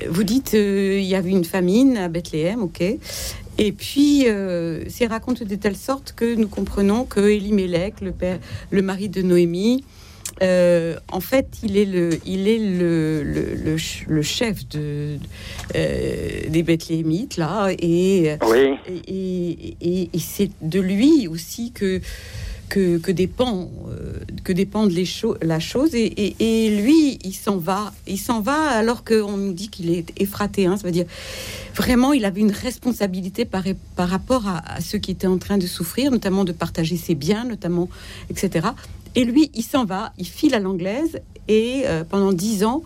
vous 0.10 0.24
dites 0.24 0.53
euh, 0.55 0.99
il 0.99 1.05
y 1.05 1.16
avait 1.16 1.30
une 1.30 1.45
famine 1.45 1.95
à 1.95 2.10
Bethléem, 2.10 2.64
ok. 2.64 2.84
Et 3.57 3.72
puis, 3.72 4.26
c'est 4.88 5.07
raconté 5.07 5.43
de 5.43 5.55
telle 5.55 5.76
sorte 5.76 6.14
que 6.16 6.34
nous 6.36 6.47
comprenons 6.47 7.03
que 7.03 7.20
Elimelech, 7.20 7.99
le 7.99 8.12
père, 8.12 8.39
le 8.72 8.82
mari 8.82 9.10
de 9.10 9.22
Noémie, 9.22 9.84
euh, 10.41 10.97
en 11.11 11.19
fait, 11.19 11.47
il 11.63 11.75
est 11.77 11.85
le, 11.85 12.09
il 12.25 12.47
est 12.47 12.57
le, 12.59 13.23
le, 13.23 13.55
le 13.55 13.77
ch- 13.77 14.05
le 14.07 14.21
chef 14.21 14.67
de, 14.69 15.17
euh, 15.75 16.41
des 16.49 16.63
Bethléemites, 16.63 17.37
là, 17.37 17.69
et, 17.77 18.35
Oui. 18.47 18.75
et, 19.07 19.75
et- 19.81 20.09
c'est 20.19 20.51
de 20.61 20.79
lui 20.79 21.27
aussi 21.27 21.71
que, 21.71 21.99
que, 22.69 22.97
que 22.99 23.11
dépend, 23.11 23.69
euh, 23.89 24.13
que 24.43 24.53
dépendent 24.53 24.91
les 24.91 25.05
cho- 25.05 25.37
la 25.41 25.59
chose. 25.59 25.95
Et, 25.95 26.35
et- 26.39 26.81
lui, 26.81 27.17
il 27.23 27.33
s'en 27.33 27.57
va. 27.57 27.91
Il 28.07 28.19
s'en 28.19 28.41
va 28.41 28.59
alors 28.69 29.03
qu'on 29.03 29.37
nous 29.37 29.53
dit 29.53 29.69
qu'il 29.69 29.89
est 29.89 30.13
effraté. 30.21 30.67
hein. 30.67 30.77
ça 30.77 30.83
veut 30.83 30.91
dire 30.93 31.05
vraiment, 31.75 32.11
il 32.13 32.25
avait 32.25 32.41
une 32.41 32.51
responsabilité 32.51 33.45
par, 33.45 33.63
par 33.95 34.09
rapport 34.09 34.47
à, 34.47 34.57
à 34.75 34.81
ceux 34.81 34.97
qui 34.99 35.11
étaient 35.11 35.27
en 35.27 35.37
train 35.37 35.57
de 35.57 35.65
souffrir, 35.65 36.11
notamment 36.11 36.43
de 36.43 36.51
partager 36.51 36.97
ses 36.97 37.15
biens, 37.15 37.45
notamment, 37.45 37.89
etc. 38.29 38.67
Et 39.16 39.24
lui, 39.24 39.51
il 39.53 39.64
s'en 39.64 39.86
va, 39.86 40.14
il 40.18 40.28
file 40.28 40.53
à 40.53 40.60
l'anglaise 40.60 41.20
et 41.47 41.84
euh, 41.86 42.03
pendant 42.03 42.32
dix 42.32 42.64
ans, 42.64 42.84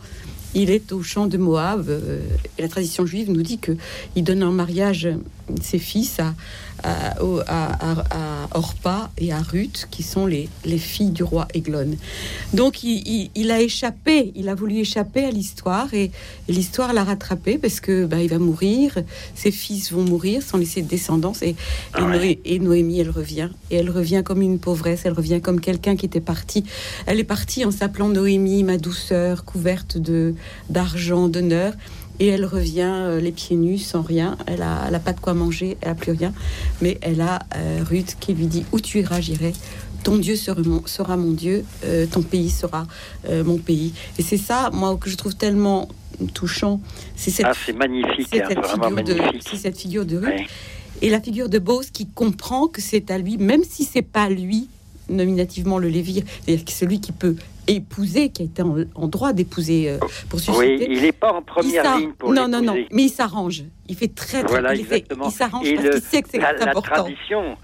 il 0.56 0.70
est 0.70 0.92
au 0.92 1.02
champ 1.02 1.28
de 1.28 1.38
Moab. 1.38 1.90
euh, 1.90 2.22
la 2.60 2.68
tradition 2.68 3.06
juive 3.06 3.32
nous 3.32 3.42
dit 3.42 3.58
que 3.58 3.76
il 4.16 4.24
donne 4.24 4.44
en 4.44 4.52
mariage 4.52 5.10
ses 5.62 5.80
fils 5.80 6.20
à, 6.20 6.34
à, 6.84 7.22
au- 7.24 7.40
à- 7.40 8.02
à- 8.12 8.48
Orpa 8.56 9.10
et 9.18 9.34
à 9.34 9.40
Ruth, 9.40 9.88
qui 9.90 10.04
sont 10.04 10.26
les, 10.28 10.48
les 10.66 10.78
filles 10.78 11.10
du 11.10 11.24
roi 11.24 11.48
Églon. 11.54 11.96
Donc 12.54 12.84
il, 12.84 13.02
il- 13.08 13.30
il 13.36 13.52
a 13.52 13.62
échappé, 13.62 14.32
il 14.36 14.48
a 14.50 14.54
voulu 14.56 14.78
échapper 14.78 15.26
à 15.26 15.32
l'histoire 15.32 15.92
et, 15.94 16.12
et 16.48 16.52
l'histoire 16.52 16.94
l'a 16.94 17.04
rattrapé 17.04 17.58
parce 17.58 17.80
que 17.80 18.06
bah, 18.06 18.22
il 18.22 18.30
va 18.30 18.38
mourir, 18.38 18.96
ses 19.34 19.52
fils 19.52 19.92
vont 19.92 20.04
mourir 20.04 20.42
sans 20.44 20.58
laisser 20.58 20.82
de 20.82 20.88
descendance 20.88 21.42
et, 21.42 21.56
et, 21.98 22.02
Noé- 22.02 22.40
et 22.46 22.60
Noémie 22.60 23.00
elle 23.00 23.10
revient 23.10 23.50
et 23.72 23.78
elle 23.78 23.90
revient 23.90 24.22
comme 24.24 24.42
une 24.42 24.60
pauvresse, 24.60 25.02
elle 25.06 25.14
revient 25.14 25.42
comme 25.42 25.60
quelqu'un 25.60 25.96
qui 25.96 26.06
était 26.06 26.20
parti. 26.22 26.64
Elle 27.06 27.20
est 27.20 27.24
partie 27.24 27.66
en 27.66 27.72
s'appelant 27.72 28.10
Noémie, 28.10 28.64
ma 28.64 28.78
douceur, 28.78 29.46
couverte 29.46 29.98
de 29.98 30.36
d'argent, 30.70 31.28
d'honneur. 31.28 31.74
Et 32.20 32.28
elle 32.28 32.46
revient 32.46 32.92
euh, 32.92 33.20
les 33.20 33.32
pieds 33.32 33.56
nus, 33.56 33.80
sans 33.80 34.02
rien. 34.02 34.38
Elle 34.46 34.62
a, 34.62 34.86
elle 34.88 34.96
a 34.96 35.00
pas 35.00 35.14
de 35.14 35.20
quoi 35.20 35.34
manger, 35.34 35.78
elle 35.82 35.90
a 35.90 35.96
plus 35.96 36.12
rien. 36.12 36.34
Mais 36.82 36.98
elle 37.02 37.22
a 37.22 37.40
euh, 37.56 37.84
Ruth 37.88 38.18
qui 38.20 38.34
lui 38.34 38.48
dit 38.48 38.66
Où 38.72 38.80
tu 38.80 39.00
iras, 39.00 39.20
j'irai. 39.20 39.54
Ton 40.04 40.18
Dieu 40.18 40.36
sera 40.36 41.16
mon, 41.16 41.32
Dieu, 41.32 41.64
euh, 41.86 42.06
ton 42.06 42.22
pays 42.22 42.50
sera 42.50 42.86
euh, 43.30 43.44
mon 43.44 43.58
pays. 43.58 43.94
Et 44.20 44.22
c'est 44.22 44.38
ça, 44.38 44.70
moi, 44.74 44.98
que 44.98 45.10
je 45.10 45.16
trouve 45.16 45.36
tellement 45.36 45.88
touchant. 46.34 46.82
C'est 47.16 47.32
cette, 47.32 47.46
ah, 47.48 47.54
c'est 47.66 47.74
magnifique, 47.74 48.28
c'est 48.30 48.44
hein, 48.44 48.48
cette 48.50 48.66
figure 48.66 48.90
de, 48.90 49.14
magnifique. 49.14 49.48
c'est 49.50 49.58
cette 49.58 49.80
figure 49.80 50.06
de 50.06 50.18
Ruth. 50.18 50.26
Ouais. 50.26 50.46
et 51.02 51.10
la 51.10 51.22
figure 51.22 51.48
de 51.48 51.58
Bose 51.58 51.90
qui 51.90 52.08
comprend 52.08 52.68
que 52.68 52.82
c'est 52.82 53.12
à 53.12 53.18
lui, 53.18 53.38
même 53.38 53.64
si 53.64 53.86
c'est 53.86 54.02
pas 54.02 54.30
lui 54.30 54.68
nominativement 55.10 55.78
le 55.78 55.88
Lévire, 55.90 56.24
c'est-à-dire 56.46 56.66
celui 56.68 57.00
qui 57.02 57.12
peut 57.12 57.36
épouser, 57.68 58.30
qui 58.30 58.42
a 58.42 58.46
été 58.46 58.62
en, 58.62 58.76
en 58.96 59.08
droit 59.08 59.32
d'épouser 59.34 59.90
euh, 59.90 59.98
pour 60.30 60.40
Oui, 60.58 60.78
susciter. 60.78 60.88
il 60.92 61.02
n'est 61.02 61.12
pas 61.14 61.32
en 61.32 61.42
première 61.42 61.98
ligne 61.98 62.12
pour 62.12 62.34
non, 62.34 62.48
non, 62.48 62.62
non, 62.62 62.76
mais 62.92 63.04
il 63.04 63.10
s'arrange. 63.10 63.64
Il 63.88 63.96
fait 63.96 64.14
très, 64.14 64.42
très 64.44 64.48
Voilà, 64.52 64.76
il, 64.76 64.86
fait- 64.86 65.06
il 65.10 65.32
s'arrange 65.32 65.74
parce 65.76 65.90
qu'il 65.90 66.02
sait 66.02 66.22
que 66.22 66.30
c'est 66.30 66.38
la, 66.40 66.54
tradition, 66.74 67.58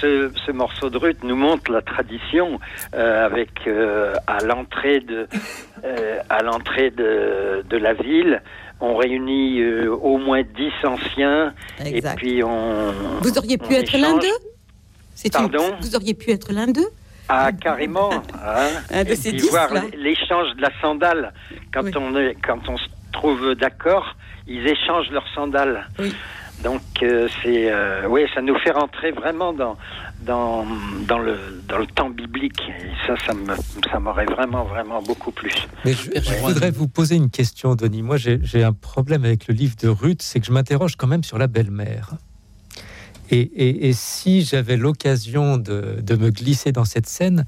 ce, 0.00 0.30
ce 0.46 0.50
morceau 0.52 0.90
de 0.90 0.98
Ruth 0.98 1.18
nous 1.24 1.36
montre 1.36 1.70
la 1.70 1.82
tradition 1.82 2.58
euh, 2.94 3.26
avec 3.26 3.50
euh, 3.66 4.14
à 4.26 4.42
l'entrée 4.44 5.00
de 5.00 5.26
euh, 5.84 6.18
à 6.30 6.42
l'entrée 6.42 6.90
de, 6.90 7.64
de 7.68 7.76
la 7.76 7.94
ville. 7.94 8.42
On 8.80 8.96
réunit 8.96 9.64
au 9.86 10.18
moins 10.18 10.42
dix 10.42 10.72
anciens 10.84 11.54
Exact. 11.84 12.12
et 12.12 12.16
puis 12.16 12.42
on. 12.42 12.92
Vous 13.22 13.38
auriez 13.38 13.56
on 13.60 13.66
pu 13.66 13.74
être 13.74 13.96
l'un 13.96 14.16
d'eux? 14.18 14.26
Une- 15.24 15.30
Pardon 15.30 15.76
Vous 15.80 15.94
auriez 15.96 16.14
pu 16.14 16.30
être 16.30 16.52
l'un 16.52 16.66
d'eux 16.66 16.88
Ah, 17.28 17.52
carrément. 17.52 18.10
hein. 18.12 18.68
Un 18.90 19.04
de 19.04 19.10
Et 19.12 19.16
ces 19.16 19.32
dix, 19.32 19.48
voir 19.48 19.68
l'échange 19.96 20.54
de 20.56 20.62
la 20.62 20.70
sandale. 20.80 21.32
Quand, 21.72 21.84
on 21.96 22.16
est, 22.16 22.36
quand 22.44 22.68
on 22.68 22.76
se 22.76 22.86
trouve 23.12 23.54
d'accord, 23.54 24.16
ils 24.46 24.66
échangent 24.66 25.10
leurs 25.10 25.26
sandales. 25.34 25.88
Donc, 26.62 26.82
euh, 27.02 27.28
c'est. 27.42 27.70
euh, 27.72 28.06
oui, 28.08 28.22
ça 28.34 28.40
nous 28.40 28.56
fait 28.58 28.70
rentrer 28.70 29.10
vraiment 29.10 29.52
dans, 29.52 29.76
dans, 30.22 30.64
dans, 31.08 31.18
le, 31.18 31.36
dans 31.68 31.78
le 31.78 31.86
temps 31.86 32.10
biblique. 32.10 32.60
Et 32.68 33.06
ça, 33.06 33.14
ça 33.26 33.34
me- 33.34 33.56
ça 33.90 33.98
m'aurait 33.98 34.24
vraiment, 34.26 34.64
vraiment 34.64 35.02
beaucoup 35.02 35.32
plu. 35.32 35.50
Mais 35.84 35.92
je, 35.92 36.10
je 36.14 36.34
voudrais 36.40 36.70
vous 36.70 36.86
poser 36.88 37.16
une 37.16 37.28
question, 37.30 37.74
Denis. 37.74 38.02
Moi, 38.02 38.18
j'ai 38.18 38.38
j'ai 38.42 38.62
un 38.62 38.72
problème 38.72 39.24
avec 39.24 39.48
le 39.48 39.54
livre 39.54 39.74
de 39.82 39.88
Ruth, 39.88 40.22
c'est 40.22 40.38
que 40.40 40.46
je 40.46 40.52
m'interroge 40.52 40.94
quand 40.96 41.08
même 41.08 41.24
sur 41.24 41.38
la 41.38 41.48
belle-mère. 41.48 42.10
Et, 43.30 43.40
et- 43.40 43.88
et 43.88 43.92
si 43.92 44.42
j'avais 44.42 44.76
l'occasion 44.76 45.56
de, 45.56 45.98
de 46.02 46.14
me 46.16 46.30
glisser 46.30 46.72
dans 46.72 46.84
cette 46.84 47.06
scène, 47.08 47.44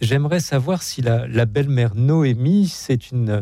j'aimerais 0.00 0.40
savoir 0.40 0.82
si 0.82 1.02
la, 1.02 1.26
la 1.28 1.46
belle-mère 1.46 1.94
Noémie, 1.94 2.68
c'est 2.68 3.10
une... 3.10 3.30
euh, 3.30 3.40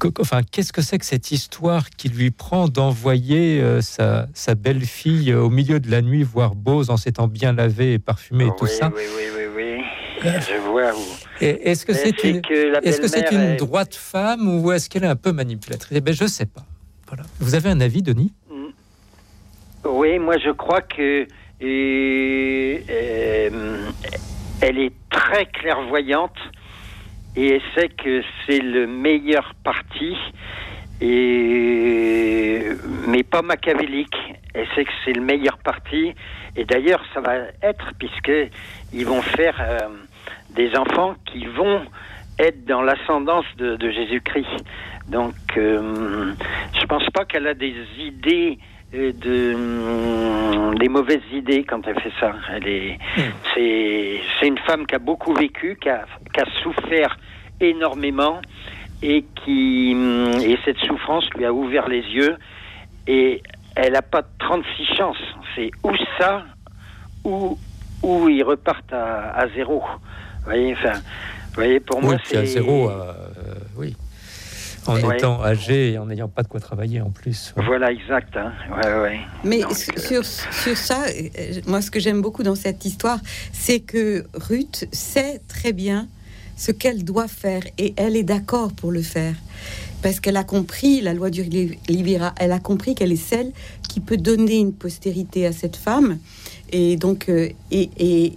que- 0.00 0.08
Enfin, 0.20 0.42
qu'est-ce 0.42 0.72
que 0.72 0.82
c'est 0.82 0.98
que 0.98 1.04
cette 1.06 1.30
histoire 1.30 1.90
qui 1.90 2.08
lui 2.08 2.30
prend 2.30 2.68
d'envoyer 2.68 3.60
euh, 3.60 3.80
sa, 3.80 4.28
sa 4.34 4.54
belle-fille 4.54 5.30
euh, 5.32 5.40
au 5.42 5.50
milieu 5.50 5.78
de 5.80 5.90
la 5.90 6.02
nuit 6.02 6.22
voir 6.24 6.54
Bose 6.54 6.90
en 6.90 6.96
s'étant 6.96 7.28
bien 7.28 7.52
lavé 7.52 7.94
et 7.94 7.98
parfumé 7.98 8.46
et 8.46 8.50
tout 8.58 8.64
oui, 8.64 8.70
ça? 8.70 8.92
oui, 8.94 9.02
oui, 9.16 9.24
oui, 9.36 9.44
oui. 9.56 9.82
Je 10.24 10.68
vois 10.70 10.92
où. 10.96 11.04
Est-ce 11.40 11.86
que 11.86 11.94
c'est 11.94 12.24
une, 12.24 12.42
est-ce 12.82 13.00
que 13.00 13.06
c'est 13.06 13.30
une 13.30 13.40
est- 13.52 13.56
droite 13.56 13.94
femme 13.94 14.48
ou 14.48 14.72
est-ce 14.72 14.88
qu'elle 14.90 15.04
est 15.04 15.08
un 15.08 15.14
peu 15.16 15.30
manipulatrice? 15.30 15.96
Eh 15.96 16.00
ben, 16.00 16.12
je 16.12 16.26
sais 16.26 16.46
pas. 16.46 16.64
Voilà. 17.06 17.22
Vous 17.38 17.54
avez 17.54 17.70
un 17.70 17.80
avis, 17.80 18.02
Denis? 18.02 18.32
Oui, 19.84 20.18
moi 20.18 20.36
je 20.38 20.50
crois 20.50 20.80
que 20.80 21.26
euh, 21.62 22.78
elle 24.60 24.78
est 24.78 24.92
très 25.10 25.46
clairvoyante 25.46 26.36
et 27.36 27.54
elle 27.54 27.62
sait 27.74 27.88
que 27.88 28.22
c'est 28.44 28.60
le 28.60 28.86
meilleur 28.86 29.54
parti, 29.62 30.16
et 31.00 32.62
mais 33.06 33.22
pas 33.22 33.42
machiavélique. 33.42 34.16
Elle 34.54 34.66
sait 34.74 34.84
que 34.84 34.90
c'est 35.04 35.12
le 35.12 35.20
meilleur 35.20 35.58
parti 35.58 36.12
et 36.56 36.64
d'ailleurs 36.64 37.04
ça 37.14 37.20
va 37.20 37.36
être 37.62 37.92
puisque 37.98 38.32
ils 38.92 39.06
vont 39.06 39.22
faire 39.22 39.56
euh, 39.60 39.88
des 40.50 40.74
enfants 40.76 41.14
qui 41.26 41.46
vont 41.46 41.82
être 42.40 42.64
dans 42.64 42.82
l'ascendance 42.82 43.46
de, 43.56 43.76
de 43.76 43.90
Jésus-Christ. 43.90 44.64
Donc, 45.08 45.34
euh, 45.56 46.32
je 46.78 46.86
pense 46.86 47.08
pas 47.10 47.24
qu'elle 47.24 47.46
a 47.46 47.54
des 47.54 47.74
idées 47.98 48.58
euh, 48.94 49.12
de 49.12 49.54
hum, 49.54 50.78
des 50.78 50.88
mauvaises 50.88 51.22
idées 51.32 51.64
quand 51.64 51.86
elle 51.86 52.00
fait 52.00 52.12
ça. 52.20 52.34
Elle 52.54 52.66
est, 52.68 52.98
c'est, 53.54 54.20
c'est 54.38 54.46
une 54.46 54.58
femme 54.58 54.86
qui 54.86 54.94
a 54.94 54.98
beaucoup 54.98 55.34
vécu, 55.34 55.76
qui 55.80 55.88
a, 55.88 56.06
qui 56.32 56.40
a 56.40 56.46
souffert 56.62 57.18
énormément 57.60 58.40
et 59.02 59.24
qui 59.44 59.92
hum, 59.94 60.40
et 60.40 60.58
cette 60.64 60.78
souffrance 60.78 61.28
lui 61.36 61.44
a 61.44 61.52
ouvert 61.52 61.88
les 61.88 62.02
yeux 62.02 62.36
et 63.06 63.42
elle 63.76 63.96
a 63.96 64.02
pas 64.02 64.22
36 64.38 64.84
chances. 64.96 65.16
C'est 65.54 65.70
ou 65.84 65.92
ça 66.18 66.44
ou 67.24 67.58
ou 68.02 68.28
ils 68.28 68.42
repartent 68.42 68.92
à, 68.92 69.30
à 69.36 69.48
zéro. 69.48 69.80
Vous 69.80 70.44
voyez, 70.44 70.72
enfin, 70.72 70.94
vous 70.94 71.54
voyez, 71.54 71.80
pour 71.80 71.98
Oui, 71.98 72.04
moi, 72.04 72.16
puis 72.22 72.36
à 72.36 72.40
c'est 72.40 72.46
zéro, 72.46 72.88
euh, 72.88 73.12
oui. 73.76 73.96
En 74.88 74.96
Ouais. 75.00 75.16
étant 75.16 75.42
âgé 75.44 75.92
et 75.92 75.98
en 75.98 76.06
n'ayant 76.06 76.28
pas 76.28 76.42
de 76.42 76.48
quoi 76.48 76.60
travailler 76.60 77.00
en 77.00 77.10
plus. 77.10 77.52
Voilà, 77.56 77.92
exact. 77.92 78.36
Hein. 78.36 78.52
Ouais, 78.74 79.00
ouais. 79.02 79.18
Mais 79.44 79.60
Donc, 79.60 79.76
sur, 79.76 79.94
euh, 79.94 80.22
sur, 80.22 80.24
sur 80.24 80.76
ça, 80.76 81.04
euh, 81.08 81.60
moi, 81.66 81.82
ce 81.82 81.90
que 81.90 82.00
j'aime 82.00 82.22
beaucoup 82.22 82.42
dans 82.42 82.54
cette 82.54 82.84
histoire, 82.84 83.20
c'est 83.52 83.80
que 83.80 84.24
Ruth 84.34 84.88
sait 84.92 85.40
très 85.46 85.72
bien 85.72 86.08
ce 86.56 86.72
qu'elle 86.72 87.04
doit 87.04 87.28
faire 87.28 87.62
et 87.76 87.92
elle 87.96 88.16
est 88.16 88.22
d'accord 88.24 88.72
pour 88.72 88.90
le 88.90 89.02
faire. 89.02 89.34
Parce 90.02 90.20
qu'elle 90.20 90.36
a 90.36 90.44
compris 90.44 91.00
la 91.00 91.12
loi 91.12 91.28
du 91.30 91.42
Livira, 91.88 92.32
elle 92.38 92.52
a 92.52 92.58
compris 92.60 92.94
qu'elle 92.94 93.12
est 93.12 93.16
celle 93.16 93.52
qui 93.88 94.00
peut 94.00 94.16
donner 94.16 94.58
une 94.58 94.72
postérité 94.72 95.44
à 95.46 95.52
cette 95.52 95.76
femme. 95.76 96.18
Et 96.70 96.96
donc, 96.96 97.28
euh, 97.28 97.48
et, 97.70 97.90
et, 97.98 98.32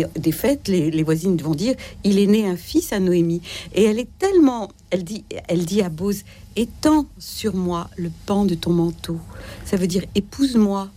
et 0.00 0.06
des 0.18 0.32
faits, 0.32 0.68
les, 0.68 0.90
les 0.90 1.02
voisines 1.02 1.36
vont 1.36 1.54
dire, 1.54 1.74
il 2.04 2.18
est 2.18 2.26
né 2.26 2.46
un 2.46 2.56
fils 2.56 2.92
à 2.92 2.98
Noémie. 3.00 3.42
Et 3.74 3.84
elle 3.84 3.98
est 3.98 4.08
tellement, 4.18 4.68
elle 4.90 5.04
dit, 5.04 5.24
elle 5.48 5.64
dit 5.64 5.82
à 5.82 5.88
Bose, 5.88 6.22
étends 6.56 7.06
sur 7.18 7.54
moi 7.54 7.88
le 7.96 8.10
pan 8.26 8.44
de 8.44 8.54
ton 8.54 8.72
manteau. 8.72 9.18
Ça 9.64 9.76
veut 9.76 9.86
dire, 9.86 10.04
épouse-moi. 10.14 10.90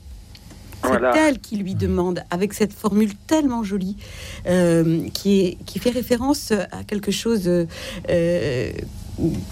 C'est 0.81 1.19
elle 1.19 1.39
qui 1.39 1.57
lui 1.57 1.75
demande, 1.75 2.23
avec 2.31 2.53
cette 2.53 2.71
formule 2.71 3.11
tellement 3.27 3.63
jolie, 3.65 3.97
euh, 4.47 5.09
qui, 5.13 5.41
est, 5.41 5.57
qui 5.65 5.77
fait 5.77 5.89
référence 5.89 6.51
à 6.51 6.85
quelque 6.87 7.11
chose 7.11 7.47
euh, 7.49 7.65
euh, 8.09 8.71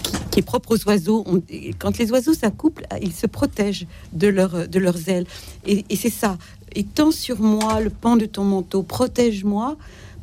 qui, 0.02 0.12
qui 0.30 0.38
est 0.40 0.42
propre 0.42 0.74
aux 0.74 0.88
oiseaux. 0.88 1.24
On- 1.26 1.42
quand 1.78 1.98
les 1.98 2.10
oiseaux 2.12 2.32
s'accouplent, 2.32 2.86
ils 3.02 3.12
se 3.12 3.26
protègent 3.26 3.86
de, 4.14 4.28
leur, 4.28 4.66
de 4.68 4.78
leurs 4.78 5.10
ailes. 5.10 5.26
Et, 5.66 5.84
et 5.90 5.96
c'est 5.96 6.08
ça. 6.08 6.38
Étends 6.78 7.10
sur 7.10 7.40
moi 7.40 7.80
le 7.80 7.90
pan 7.90 8.14
de 8.16 8.24
ton 8.24 8.44
manteau, 8.44 8.84
protège-moi, 8.84 9.76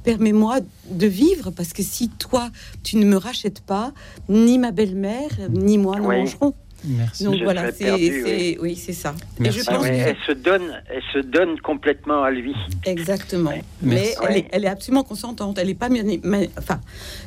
permets-moi 0.06 0.60
de 0.89 1.06
vivre, 1.06 1.51
parce 1.51 1.74
que 1.74 1.84
si 1.84 2.08
toi, 2.08 2.49
tu 2.82 2.95
ne 2.95 3.03
me 3.06 3.18
rachètes 3.18 3.60
pas, 3.60 3.91
ni 4.30 4.58
ma 4.58 4.72
belle-mère, 4.72 5.32
ni 5.49 5.78
moi 5.78 5.99
ne 5.99 6.08
Oui. 6.08 6.20
mangerons. 6.20 6.53
Merci. 6.88 7.24
Donc 7.24 7.36
Je 7.38 7.44
voilà, 7.44 7.72
c'est, 7.72 7.86
perdu, 7.86 8.24
c'est- 8.26 8.58
oui, 8.62 8.76
c'est 8.76 8.94
ça. 8.94 9.16
Merci. 9.40 9.60
Et 9.60 9.62
je 9.62 9.66
Ah 9.68 9.74
pense 9.76 9.84
ouais, 9.84 9.90
que 9.90 9.96
elle 10.10 10.16
se 10.26 10.32
donne, 10.32 10.82
elle 10.90 11.02
se 11.14 11.20
donne 11.28 11.60
complètement 11.60 12.24
à 12.24 12.32
lui. 12.32 12.54
Exactement. 12.86 13.52
Mais 13.82 14.14
elle 14.30 14.38
est, 14.38 14.48
elle 14.52 14.66
est 14.66 14.70
absolument 14.70 15.04
consentante. 15.04 15.58
Elle 15.58 15.70
est 15.70 15.74
pas 15.76 15.90
mani- 15.90 16.22
ma- 16.24 16.40
Enfin, 16.58 16.80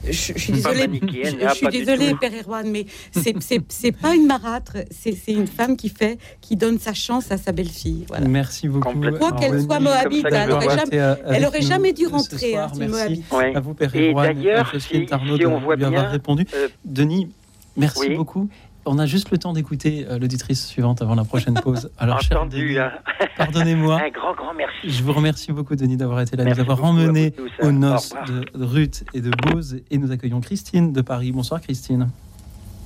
je, 0.04 0.10
je 0.12 0.38
suis 0.38 0.52
désolée. 0.52 0.88
je, 1.02 1.36
ah, 1.44 1.48
je 1.50 1.54
suis 1.56 1.68
désolée, 1.68 2.10
tout. 2.12 2.18
Père 2.18 2.32
Erwan, 2.44 2.70
mais 2.70 2.86
c'est 3.12 3.34
c'est 3.40 3.60
c'est 3.68 3.92
pas 3.92 4.14
une 4.14 4.26
marâtre. 4.26 4.76
C'est 4.90 5.12
c'est 5.12 5.32
une 5.32 5.46
femme 5.46 5.76
qui 5.76 5.88
fait, 5.88 6.18
qui 6.40 6.56
donne 6.56 6.78
sa 6.78 6.94
chance 6.94 7.30
à 7.32 7.38
sa 7.38 7.52
belle-fille. 7.52 8.04
Voilà. 8.08 8.28
Merci 8.28 8.68
beaucoup. 8.68 8.92
Quoi 9.18 9.32
qu'elle 9.32 9.52
Denis, 9.52 9.64
soit 9.64 9.80
moabite, 9.80 10.26
elle 10.30 10.50
aurait 10.52 10.76
jamais, 10.76 11.14
elle 11.26 11.44
aurait 11.46 11.62
jamais 11.62 11.92
dû 11.92 12.06
rentrer. 12.06 12.52
soir. 12.52 12.68
hein, 12.68 12.72
c'est 12.74 12.84
une 12.84 12.90
Merci 12.90 13.02
moabite. 13.08 13.32
Ouais. 13.32 13.56
à 13.56 13.60
vous, 13.60 13.74
Père 13.74 13.94
Et 13.94 14.10
Erwan, 14.10 14.34
d'ailleurs, 14.34 14.68
à 14.68 14.72
Jocelyne 14.72 15.02
si- 15.02 15.06
Tarnot, 15.06 15.36
si 15.36 15.46
on 15.46 15.58
voit 15.58 15.76
bien, 15.76 15.90
répondu. 16.08 16.46
euh, 16.54 16.68
Denis, 16.84 17.28
merci 17.76 18.00
oui. 18.08 18.16
beaucoup. 18.16 18.48
On 18.90 18.98
a 18.98 19.04
juste 19.04 19.30
le 19.30 19.36
temps 19.36 19.52
d'écouter 19.52 20.06
euh, 20.08 20.18
l'auditrice 20.18 20.66
suivante 20.66 21.02
avant 21.02 21.14
la 21.14 21.24
prochaine 21.24 21.54
pause. 21.54 21.90
Alors, 21.98 22.22
cher 22.22 22.38
entendu. 22.38 22.68
Denis, 22.68 22.78
hein. 22.78 22.92
pardonnez-moi. 23.36 24.00
Un 24.00 24.08
grand, 24.08 24.34
grand 24.34 24.54
merci. 24.54 24.88
Je 24.88 25.02
vous 25.02 25.12
remercie 25.12 25.52
beaucoup, 25.52 25.76
Denis, 25.76 25.98
d'avoir 25.98 26.22
été 26.22 26.36
là, 26.36 26.44
de 26.44 26.48
nous 26.48 26.56
Merci 26.56 26.70
avoir 26.70 26.84
emmenés 26.84 27.34
aux 27.60 27.70
noces 27.70 28.14
Au 28.14 28.58
de 28.58 28.64
Ruth 28.64 29.04
et 29.12 29.20
de 29.20 29.30
Bose. 29.30 29.82
Et 29.90 29.98
nous 29.98 30.10
accueillons 30.10 30.40
Christine 30.40 30.94
de 30.94 31.02
Paris. 31.02 31.32
Bonsoir, 31.32 31.60
Christine. 31.60 32.08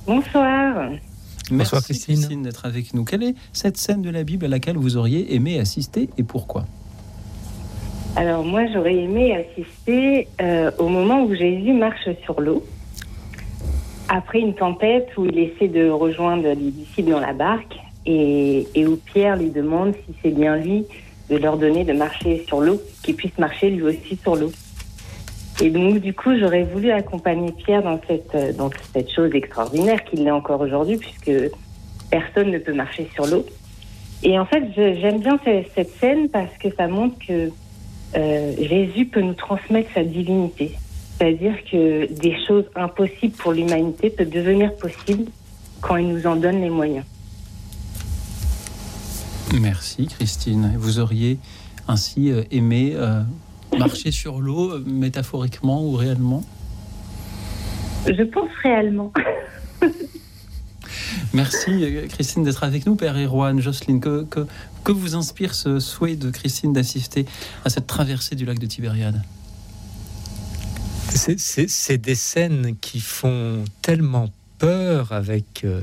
Bonsoir. 0.05 0.89
Merci, 1.51 1.75
Christine. 1.83 2.43
d'être 2.43 2.65
avec 2.65 2.93
nous. 2.93 3.05
Quelle 3.05 3.23
est 3.23 3.35
cette 3.53 3.77
scène 3.77 4.01
de 4.01 4.09
la 4.09 4.23
Bible 4.23 4.45
à 4.45 4.49
laquelle 4.49 4.77
vous 4.77 4.97
auriez 4.97 5.33
aimé 5.35 5.59
assister 5.59 6.09
et 6.17 6.23
pourquoi? 6.23 6.65
Alors 8.15 8.43
moi 8.43 8.67
j'aurais 8.71 8.95
aimé 8.95 9.35
assister 9.35 10.27
euh, 10.39 10.69
au 10.77 10.87
moment 10.87 11.23
où 11.23 11.33
Jésus 11.33 11.73
marche 11.73 12.07
sur 12.23 12.39
l'eau. 12.39 12.63
Après 14.09 14.39
une 14.39 14.53
tempête 14.53 15.09
où 15.17 15.25
il 15.25 15.37
essaie 15.39 15.67
de 15.67 15.89
rejoindre 15.89 16.47
les 16.49 16.71
disciples 16.71 17.11
dans 17.11 17.19
la 17.19 17.33
barque 17.33 17.75
et, 18.05 18.67
où 18.85 18.97
Pierre 18.97 19.37
lui 19.37 19.49
demande 19.49 19.93
si 19.95 20.13
c'est 20.21 20.31
bien 20.31 20.57
lui 20.57 20.85
de 21.29 21.37
leur 21.37 21.57
donner 21.57 21.83
de 21.85 21.93
marcher 21.93 22.43
sur 22.47 22.59
l'eau, 22.61 22.79
qu'il 23.01 23.15
puisse 23.15 23.37
marcher 23.37 23.69
lui 23.69 23.81
aussi 23.83 24.17
sur 24.21 24.35
l'eau. 24.35 24.51
Et 25.61 25.69
donc 25.69 25.99
du 25.99 26.13
coup 26.13 26.31
j'aurais 26.37 26.63
voulu 26.63 26.91
accompagner 26.91 27.51
Pierre 27.53 27.81
dans 27.83 27.99
cette, 28.07 28.57
dans 28.57 28.69
cette 28.93 29.09
chose 29.11 29.31
extraordinaire 29.33 30.03
qu'il 30.03 30.27
est 30.27 30.31
encore 30.31 30.59
aujourd'hui 30.61 30.97
puisque 30.97 31.31
personne 32.11 32.51
ne 32.51 32.57
peut 32.57 32.73
marcher 32.73 33.07
sur 33.13 33.25
l'eau. 33.25 33.45
Et 34.21 34.37
en 34.37 34.45
fait 34.45 34.63
j'aime 34.75 35.19
bien 35.19 35.39
ce- 35.45 35.63
cette 35.73 35.91
scène 35.99 36.27
parce 36.29 36.55
que 36.59 36.69
ça 36.75 36.87
montre 36.87 37.15
que 37.25 37.49
euh, 38.15 38.51
Jésus 38.59 39.05
peut 39.05 39.21
nous 39.21 39.33
transmettre 39.33 39.89
sa 39.93 40.03
divinité. 40.03 40.73
C'est-à-dire 41.23 41.55
que 41.71 42.13
des 42.19 42.35
choses 42.45 42.65
impossibles 42.75 43.33
pour 43.37 43.53
l'humanité 43.53 44.09
peuvent 44.09 44.29
devenir 44.29 44.75
possibles 44.75 45.31
quand 45.79 45.95
il 45.95 46.09
nous 46.09 46.27
en 46.27 46.35
donne 46.35 46.59
les 46.59 46.69
moyens. 46.69 47.05
Merci 49.57 50.07
Christine. 50.07 50.73
Vous 50.77 50.99
auriez 50.99 51.39
ainsi 51.87 52.29
euh, 52.29 52.43
aimé 52.51 52.91
euh, 52.95 53.21
marcher 53.79 54.11
sur 54.11 54.41
l'eau, 54.41 54.71
euh, 54.71 54.83
métaphoriquement 54.85 55.85
ou 55.85 55.93
réellement? 55.93 56.43
Je 58.05 58.23
pense 58.23 58.49
réellement. 58.61 59.13
Merci 61.33 61.85
Christine 62.09 62.43
d'être 62.43 62.65
avec 62.65 62.85
nous, 62.85 62.97
Père 62.97 63.15
Erwan, 63.15 63.61
Jocelyne. 63.61 64.01
Que, 64.01 64.25
que, 64.25 64.45
que 64.83 64.91
vous 64.91 65.15
inspire 65.15 65.55
ce 65.55 65.79
souhait 65.79 66.17
de 66.17 66.29
Christine 66.29 66.73
d'assister 66.73 67.25
à 67.63 67.69
cette 67.69 67.87
traversée 67.87 68.35
du 68.35 68.43
lac 68.43 68.59
de 68.59 68.65
Tibériade? 68.65 69.21
C'est- 71.15 71.97
des 71.97 72.15
scènes 72.15 72.75
qui 72.77 72.99
font 72.99 73.63
tellement 73.81 74.29
peur 74.57 75.11
avec 75.11 75.63
euh, 75.63 75.81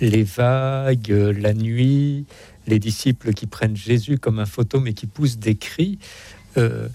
les 0.00 0.24
vagues, 0.24 1.12
euh, 1.12 1.32
la 1.32 1.54
nuit, 1.54 2.26
les 2.66 2.78
disciples 2.78 3.32
qui 3.32 3.46
prennent 3.46 3.76
Jésus 3.76 4.18
comme 4.18 4.38
un 4.38 4.46
fantôme 4.46 4.86
et 4.88 4.94
qui 4.94 5.06
poussent 5.06 5.38
des 5.38 5.54
cris. 5.54 5.98
Euh, 6.56 6.88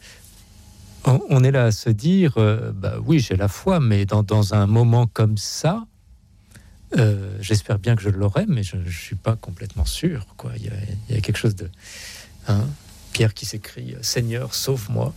on, 1.05 1.43
est 1.43 1.51
là 1.51 1.65
à 1.65 1.71
se 1.71 1.89
dire, 1.89 2.35
bah 2.75 2.95
oui, 3.05 3.19
j'ai 3.19 3.37
la 3.37 3.47
foi, 3.47 3.79
mais 3.79 4.05
dans, 4.05 4.53
un 4.53 4.67
moment 4.67 5.07
comme 5.07 5.37
ça, 5.37 5.85
j'espère 7.39 7.79
bien 7.79 7.95
que 7.95 8.01
je 8.01 8.09
l'aurai, 8.09 8.45
mais 8.45 8.61
je 8.61 8.75
ne 8.75 8.89
suis 8.89 9.15
pas 9.15 9.37
complètement 9.37 9.85
sûr. 9.85 10.25
Quoi. 10.35 10.51
Il, 10.57 10.65
y 10.65 11.17
a, 11.17 11.21
quelque 11.21 11.37
chose 11.37 11.55
de... 11.55 11.69
hein, 12.49 12.65
Pierre 13.13 13.33
qui 13.33 13.45
s'écrit, 13.45 13.95
Seigneur, 14.01 14.53
sauve-moi. 14.53 15.13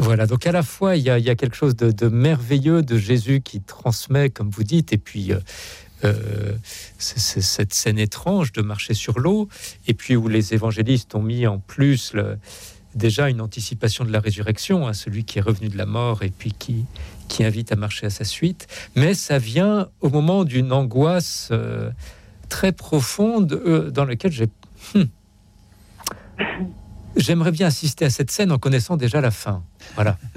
Voilà, 0.00 0.26
donc 0.26 0.46
à 0.46 0.52
la 0.52 0.62
fois, 0.62 0.96
il 0.96 1.02
y 1.02 1.10
a, 1.10 1.34
quelque 1.34 1.56
chose 1.56 1.76
de, 1.76 2.08
merveilleux 2.08 2.82
de 2.82 2.96
Jésus 2.96 3.40
qui 3.40 3.60
transmet, 3.60 4.30
comme 4.30 4.50
vous 4.50 4.62
dites, 4.62 4.92
et 4.92 4.98
puis 4.98 5.32
euh, 5.32 5.38
euh, 6.04 6.54
cette 6.98 7.74
scène 7.74 7.98
étrange 7.98 8.52
de 8.52 8.62
marcher 8.62 8.94
sur 8.94 9.18
l'eau, 9.18 9.48
et 9.86 9.94
puis 9.94 10.16
où 10.16 10.28
les 10.28 10.54
évangélistes 10.54 11.14
ont 11.14 11.22
mis 11.22 11.46
en 11.46 11.58
plus 11.58 12.14
déjà 12.94 13.28
une 13.28 13.40
anticipation 13.40 14.04
de 14.04 14.12
la 14.12 14.20
résurrection, 14.20 14.86
hein, 14.86 14.92
celui 14.92 15.24
qui 15.24 15.38
est 15.38 15.42
revenu 15.42 15.68
de 15.68 15.76
la 15.76 15.86
mort 15.86 16.22
et 16.22 16.30
puis 16.30 16.52
qui, 16.52 16.86
invite 17.40 17.70
à 17.72 17.76
marcher 17.76 18.06
à 18.06 18.10
sa 18.10 18.24
suite. 18.24 18.66
Mais 18.96 19.14
ça 19.14 19.38
vient 19.38 19.88
au 20.00 20.08
moment 20.10 20.44
d'une 20.44 20.72
angoisse 20.72 21.48
euh, 21.52 21.90
très 22.48 22.72
profonde 22.72 23.90
dans 23.92 24.04
laquelle 24.04 24.32
j'ai... 24.32 24.48
Hmm. 24.94 25.04
J'aimerais 27.16 27.50
bien 27.50 27.66
assister 27.66 28.04
à 28.04 28.10
cette 28.10 28.30
scène 28.30 28.52
en 28.52 28.58
connaissant 28.58 28.96
déjà 28.96 29.20
la 29.20 29.30
fin. 29.30 29.62
Voilà. 29.94 30.16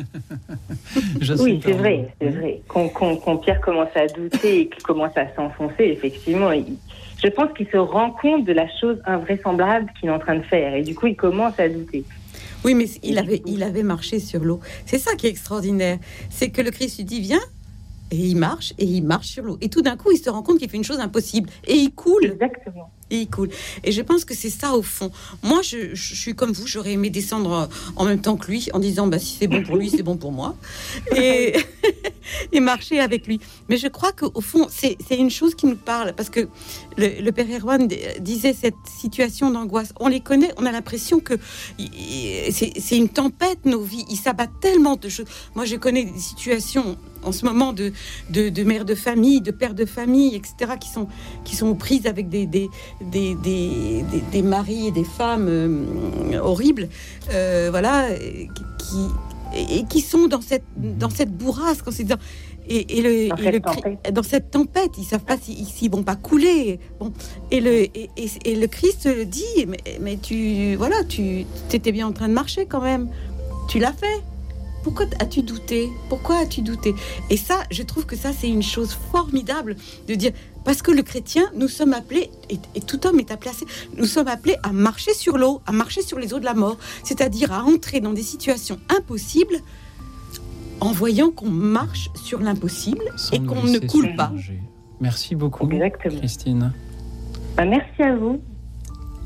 Oui, 1.39 1.61
c'est 1.63 1.71
vrai, 1.73 2.13
c'est 2.19 2.29
vrai. 2.29 2.61
Quand, 2.67 2.89
quand- 2.89 3.15
quand 3.17 3.37
Pierre 3.37 3.61
commence 3.61 3.89
à 3.95 4.07
douter 4.07 4.61
et 4.61 4.69
qu'il 4.69 4.81
commence 4.83 5.15
à 5.15 5.33
s'enfoncer, 5.35 5.83
effectivement, 5.83 6.51
il- 6.51 6.77
je 7.23 7.27
pense 7.29 7.53
qu'il 7.55 7.67
se 7.67 7.77
rend 7.77 8.11
compte 8.11 8.45
de 8.45 8.51
la 8.53 8.67
chose 8.79 8.97
invraisemblable 9.05 9.91
qu'il 9.99 10.09
est 10.09 10.11
en 10.11 10.19
train 10.19 10.35
de 10.35 10.41
faire. 10.43 10.73
Et 10.73 10.81
du 10.81 10.95
coup, 10.95 11.07
il 11.07 11.15
commence 11.15 11.57
à 11.59 11.69
douter. 11.69 12.03
Oui, 12.65 12.73
mais 12.73 12.85
il 13.03 13.17
avait, 13.19 13.41
il 13.45 13.61
avait 13.63 13.83
marché 13.83 14.19
sur 14.19 14.43
l'eau. 14.43 14.59
C'est 14.85 14.97
ça 14.99 15.15
qui 15.15 15.27
est 15.27 15.29
extraordinaire. 15.29 15.99
C'est 16.29 16.49
que 16.49 16.61
le 16.61 16.71
Christ 16.71 16.97
lui 16.97 17.05
dit 17.05 17.21
Viens. 17.21 17.39
Et 18.13 18.17
il 18.17 18.35
marche, 18.35 18.73
et 18.77 18.83
il 18.85 19.03
marche 19.03 19.27
sur 19.27 19.43
l'eau. 19.43 19.57
Et 19.61 19.69
tout 19.69 19.81
d'un 19.81 19.95
coup, 19.95 20.11
il 20.11 20.17
se 20.17 20.29
rend 20.29 20.41
compte 20.43 20.57
qu'il 20.59 20.69
fait 20.69 20.75
une 20.77 20.83
chose 20.83 20.99
impossible. 20.99 21.49
Et 21.65 21.75
il 21.75 21.91
coule. 21.93 22.25
Exactement. 22.25 22.91
Et 23.11 23.17
il 23.17 23.29
coule. 23.29 23.49
Et 23.83 23.91
je 23.91 24.01
pense 24.01 24.25
que 24.25 24.33
c'est 24.33 24.49
ça 24.49 24.73
au 24.73 24.81
fond. 24.81 25.11
Moi, 25.43 25.61
je, 25.61 25.93
suis 25.95 26.33
comme 26.33 26.51
vous, 26.51 26.65
j'aurais 26.65 26.93
aimé 26.93 27.09
descendre 27.09 27.69
en 27.95 28.05
même 28.05 28.21
temps 28.21 28.37
que 28.37 28.49
lui, 28.49 28.69
en 28.73 28.79
disant 28.79 29.07
bah, 29.07 29.19
si 29.19 29.37
c'est 29.39 29.47
bon 29.47 29.61
pour 29.63 29.77
lui, 29.77 29.89
c'est 29.89 30.01
bon 30.01 30.17
pour 30.17 30.31
moi. 30.31 30.55
Et, 31.15 31.53
marcher 32.61 32.99
avec 32.99 33.27
lui. 33.27 33.39
Mais 33.69 33.77
je 33.77 33.87
crois 33.87 34.11
qu'au 34.11 34.41
fond, 34.41 34.67
c'est 34.69 34.97
une 35.11 35.29
chose 35.29 35.55
qui 35.55 35.65
nous 35.65 35.75
parle. 35.75 36.13
Parce 36.13 36.29
que 36.29 36.47
le, 36.97 37.31
père 37.31 37.47
Erwan 37.49 37.87
disait 38.19 38.53
cette 38.53 38.75
situation 38.99 39.51
d'angoisse. 39.51 39.93
On 39.99 40.07
les 40.07 40.21
connaît, 40.21 40.51
on 40.57 40.65
a 40.65 40.71
l'impression 40.71 41.19
que 41.19 41.33
c'est 41.77 42.97
une 42.97 43.09
tempête, 43.09 43.65
nos 43.65 43.81
vies. 43.81 44.05
Ils 44.09 44.17
s'abattent 44.17 44.59
tellement 44.61 44.95
de 44.95 45.09
choses. 45.09 45.25
Moi, 45.55 45.65
je 45.65 45.75
connais 45.75 46.05
des 46.05 46.19
situations 46.19 46.97
en 47.23 47.31
ce 47.31 47.45
moment 47.45 47.73
de, 47.73 47.91
de, 48.29 48.63
mères 48.63 48.85
de 48.85 48.95
famille, 48.95 49.41
de 49.41 49.51
pères 49.51 49.73
de 49.73 49.85
famille, 49.85 50.35
etc., 50.35 50.73
qui 50.79 50.89
sont, 50.89 51.07
qui 51.43 51.55
sont 51.55 51.67
aux 51.67 51.75
prises 51.75 52.07
avec 52.07 52.29
des, 52.29 52.69
des, 53.11 53.35
des, 53.35 54.03
des- 54.11 54.23
des 54.31 54.41
maris 54.41 54.87
et 54.87 54.91
des 54.91 55.03
femmes 55.03 55.47
euh, 55.47 56.39
horribles, 56.41 56.89
euh, 57.33 57.67
voilà, 57.71 58.07
qui, 58.77 59.07
et, 59.55 59.79
et 59.79 59.83
qui 59.85 60.01
sont 60.01 60.27
dans 60.27 60.41
cette, 60.41 60.63
dans 60.77 61.09
cette 61.09 61.31
bourrasque, 61.31 61.87
en 61.87 61.91
se 61.91 62.03
disant. 62.03 62.17
Et, 62.67 62.99
et 62.99 63.01
le, 63.01 63.29
Dans 63.29 63.35
et 63.37 63.43
cette 63.43 63.53
le 63.53 63.59
cri- 63.59 64.13
dans 64.13 64.23
cette 64.23 64.51
tempête, 64.51 64.91
ils 64.97 65.03
savent 65.03 65.23
pas 65.25 65.35
s'ils 65.37 65.65
s'ils 65.65 65.89
vont 65.91 66.03
pas 66.03 66.15
couler. 66.15 66.79
Bon, 66.99 67.11
et 67.49 67.59
le 67.59 67.85
et, 67.97 68.55
le 68.55 68.67
Christ 68.67 69.07
dit, 69.07 69.65
mais, 69.67 69.79
mais 69.99 70.17
tu 70.21 70.75
voilà, 70.75 71.03
tu 71.03 71.45
étais 71.73 71.91
bien 71.91 72.07
en 72.07 72.11
train 72.11 72.27
de 72.29 72.33
marcher 72.33 72.67
quand 72.67 72.81
même. 72.81 73.09
Tu 73.67 73.79
l'as 73.79 73.93
fait. 73.93 74.21
Pourquoi 74.83 75.05
as-tu 75.19 75.41
douté? 75.43 75.89
Pourquoi 76.09 76.37
as-tu 76.39 76.61
douté? 76.61 76.95
Et 77.29 77.37
ça, 77.37 77.63
je 77.69 77.83
trouve 77.83 78.05
que 78.05 78.15
ça, 78.15 78.31
c'est 78.33 78.49
une 78.49 78.63
chose 78.63 78.97
formidable 79.11 79.75
de 80.07 80.15
dire, 80.15 80.31
parce 80.65 80.81
que 80.81 80.91
le 80.91 81.03
chrétien, 81.03 81.49
nous 81.55 81.67
sommes 81.67 81.93
appelés, 81.93 82.29
et, 82.49 82.57
et 82.75 82.81
tout 82.81 83.05
homme 83.05 83.19
est 83.19 83.31
appelé 83.31 83.51
à, 83.51 83.53
nous 83.97 84.05
sommes 84.05 84.27
appelés 84.27 84.57
à 84.63 84.71
marcher 84.71 85.13
sur 85.13 85.37
l'eau, 85.37 85.61
à 85.65 85.71
marcher 85.71 86.01
sur 86.01 86.19
les 86.19 86.33
eaux 86.33 86.39
de 86.39 86.45
la 86.45 86.53
mort, 86.53 86.77
c'est-à-dire 87.03 87.51
à 87.51 87.63
entrer 87.63 87.99
dans 87.99 88.13
des 88.13 88.23
situations 88.23 88.79
impossibles 88.89 89.57
en 90.79 90.91
voyant 90.91 91.29
qu'on 91.29 91.49
marche 91.49 92.09
sur 92.15 92.39
l'impossible 92.39 93.03
et 93.31 93.39
qu'on 93.39 93.63
ne 93.63 93.79
coule 93.79 94.15
pas. 94.15 94.33
Merci 94.99 95.35
beaucoup, 95.35 95.67
Christine. 95.67 96.73
Bah, 97.55 97.65
merci 97.65 98.01
à 98.01 98.15
vous. 98.15 98.41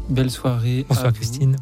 Belle 0.09 0.29
soirée. 0.29 0.85
Bonsoir, 0.87 1.07
à 1.07 1.09
vous. 1.09 1.15
Christine. 1.15 1.55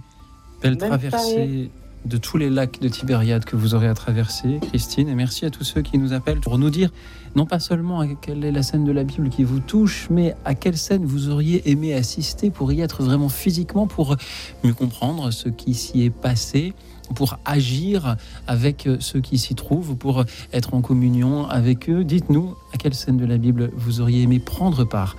Belle 0.61 0.77
Bonne 0.77 0.89
traversée 0.89 1.33
soirée. 1.33 1.71
De 2.05 2.17
tous 2.17 2.37
les 2.37 2.49
lacs 2.49 2.79
de 2.79 2.87
Tibériade 2.87 3.45
que 3.45 3.55
vous 3.55 3.75
aurez 3.75 3.87
à 3.87 3.93
traverser, 3.93 4.59
Christine. 4.61 5.09
Et 5.09 5.15
merci 5.15 5.45
à 5.45 5.49
tous 5.49 5.63
ceux 5.63 5.81
qui 5.81 5.97
nous 5.97 6.13
appellent 6.13 6.39
pour 6.39 6.57
nous 6.57 6.69
dire 6.69 6.89
non 7.35 7.45
pas 7.45 7.59
seulement 7.59 7.99
à 7.99 8.07
quelle 8.07 8.43
est 8.43 8.51
la 8.51 8.63
scène 8.63 8.83
de 8.83 8.91
la 8.91 9.03
Bible 9.03 9.29
qui 9.29 9.43
vous 9.43 9.59
touche, 9.59 10.07
mais 10.09 10.35
à 10.45 10.53
quelle 10.55 10.77
scène 10.77 11.05
vous 11.05 11.29
auriez 11.29 11.69
aimé 11.69 11.93
assister 11.93 12.51
pour 12.51 12.71
y 12.71 12.81
être 12.81 13.03
vraiment 13.03 13.29
physiquement, 13.29 13.87
pour 13.87 14.15
mieux 14.63 14.73
comprendre 14.73 15.31
ce 15.31 15.49
qui 15.49 15.73
s'y 15.73 16.03
est 16.03 16.09
passé 16.09 16.73
pour 17.15 17.37
agir 17.45 18.15
avec 18.47 18.87
ceux 18.99 19.19
qui 19.19 19.37
s'y 19.37 19.55
trouvent, 19.55 19.95
pour 19.95 20.23
être 20.51 20.73
en 20.73 20.81
communion 20.81 21.45
avec 21.47 21.89
eux. 21.89 22.03
Dites-nous 22.03 22.55
à 22.73 22.77
quelle 22.77 22.93
scène 22.93 23.17
de 23.17 23.25
la 23.25 23.37
Bible 23.37 23.71
vous 23.75 24.01
auriez 24.01 24.23
aimé 24.23 24.39
prendre 24.39 24.83
part. 24.85 25.15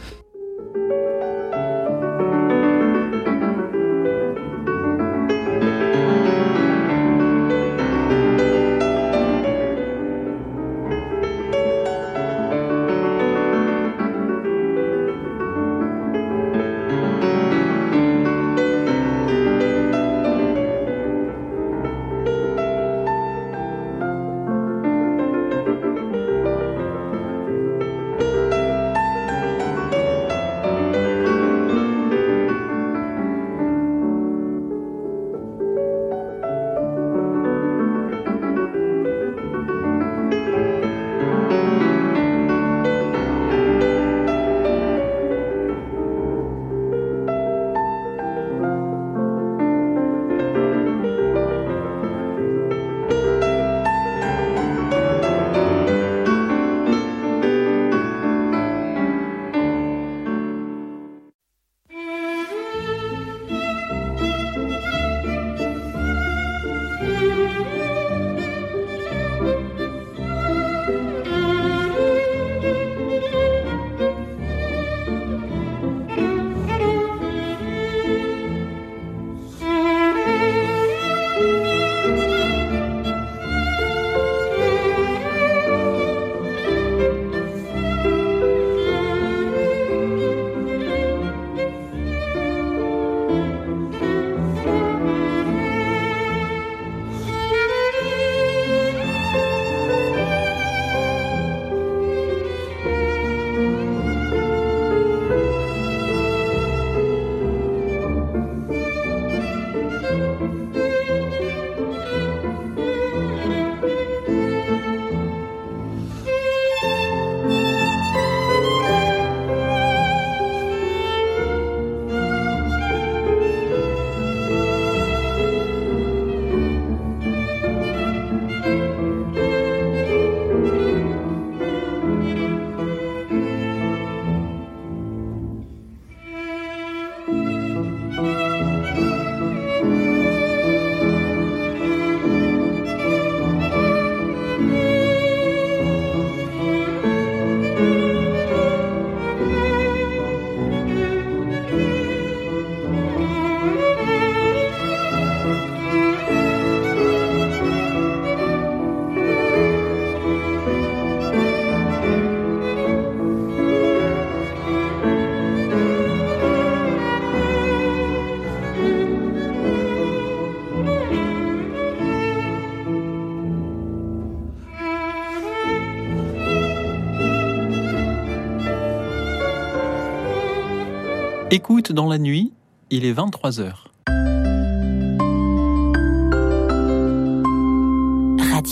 Écoute 181.57 181.93
dans 181.93 182.09
la 182.09 182.19
nuit, 182.19 182.53
il 182.91 183.05
est 183.05 183.13
23h. 183.13 183.84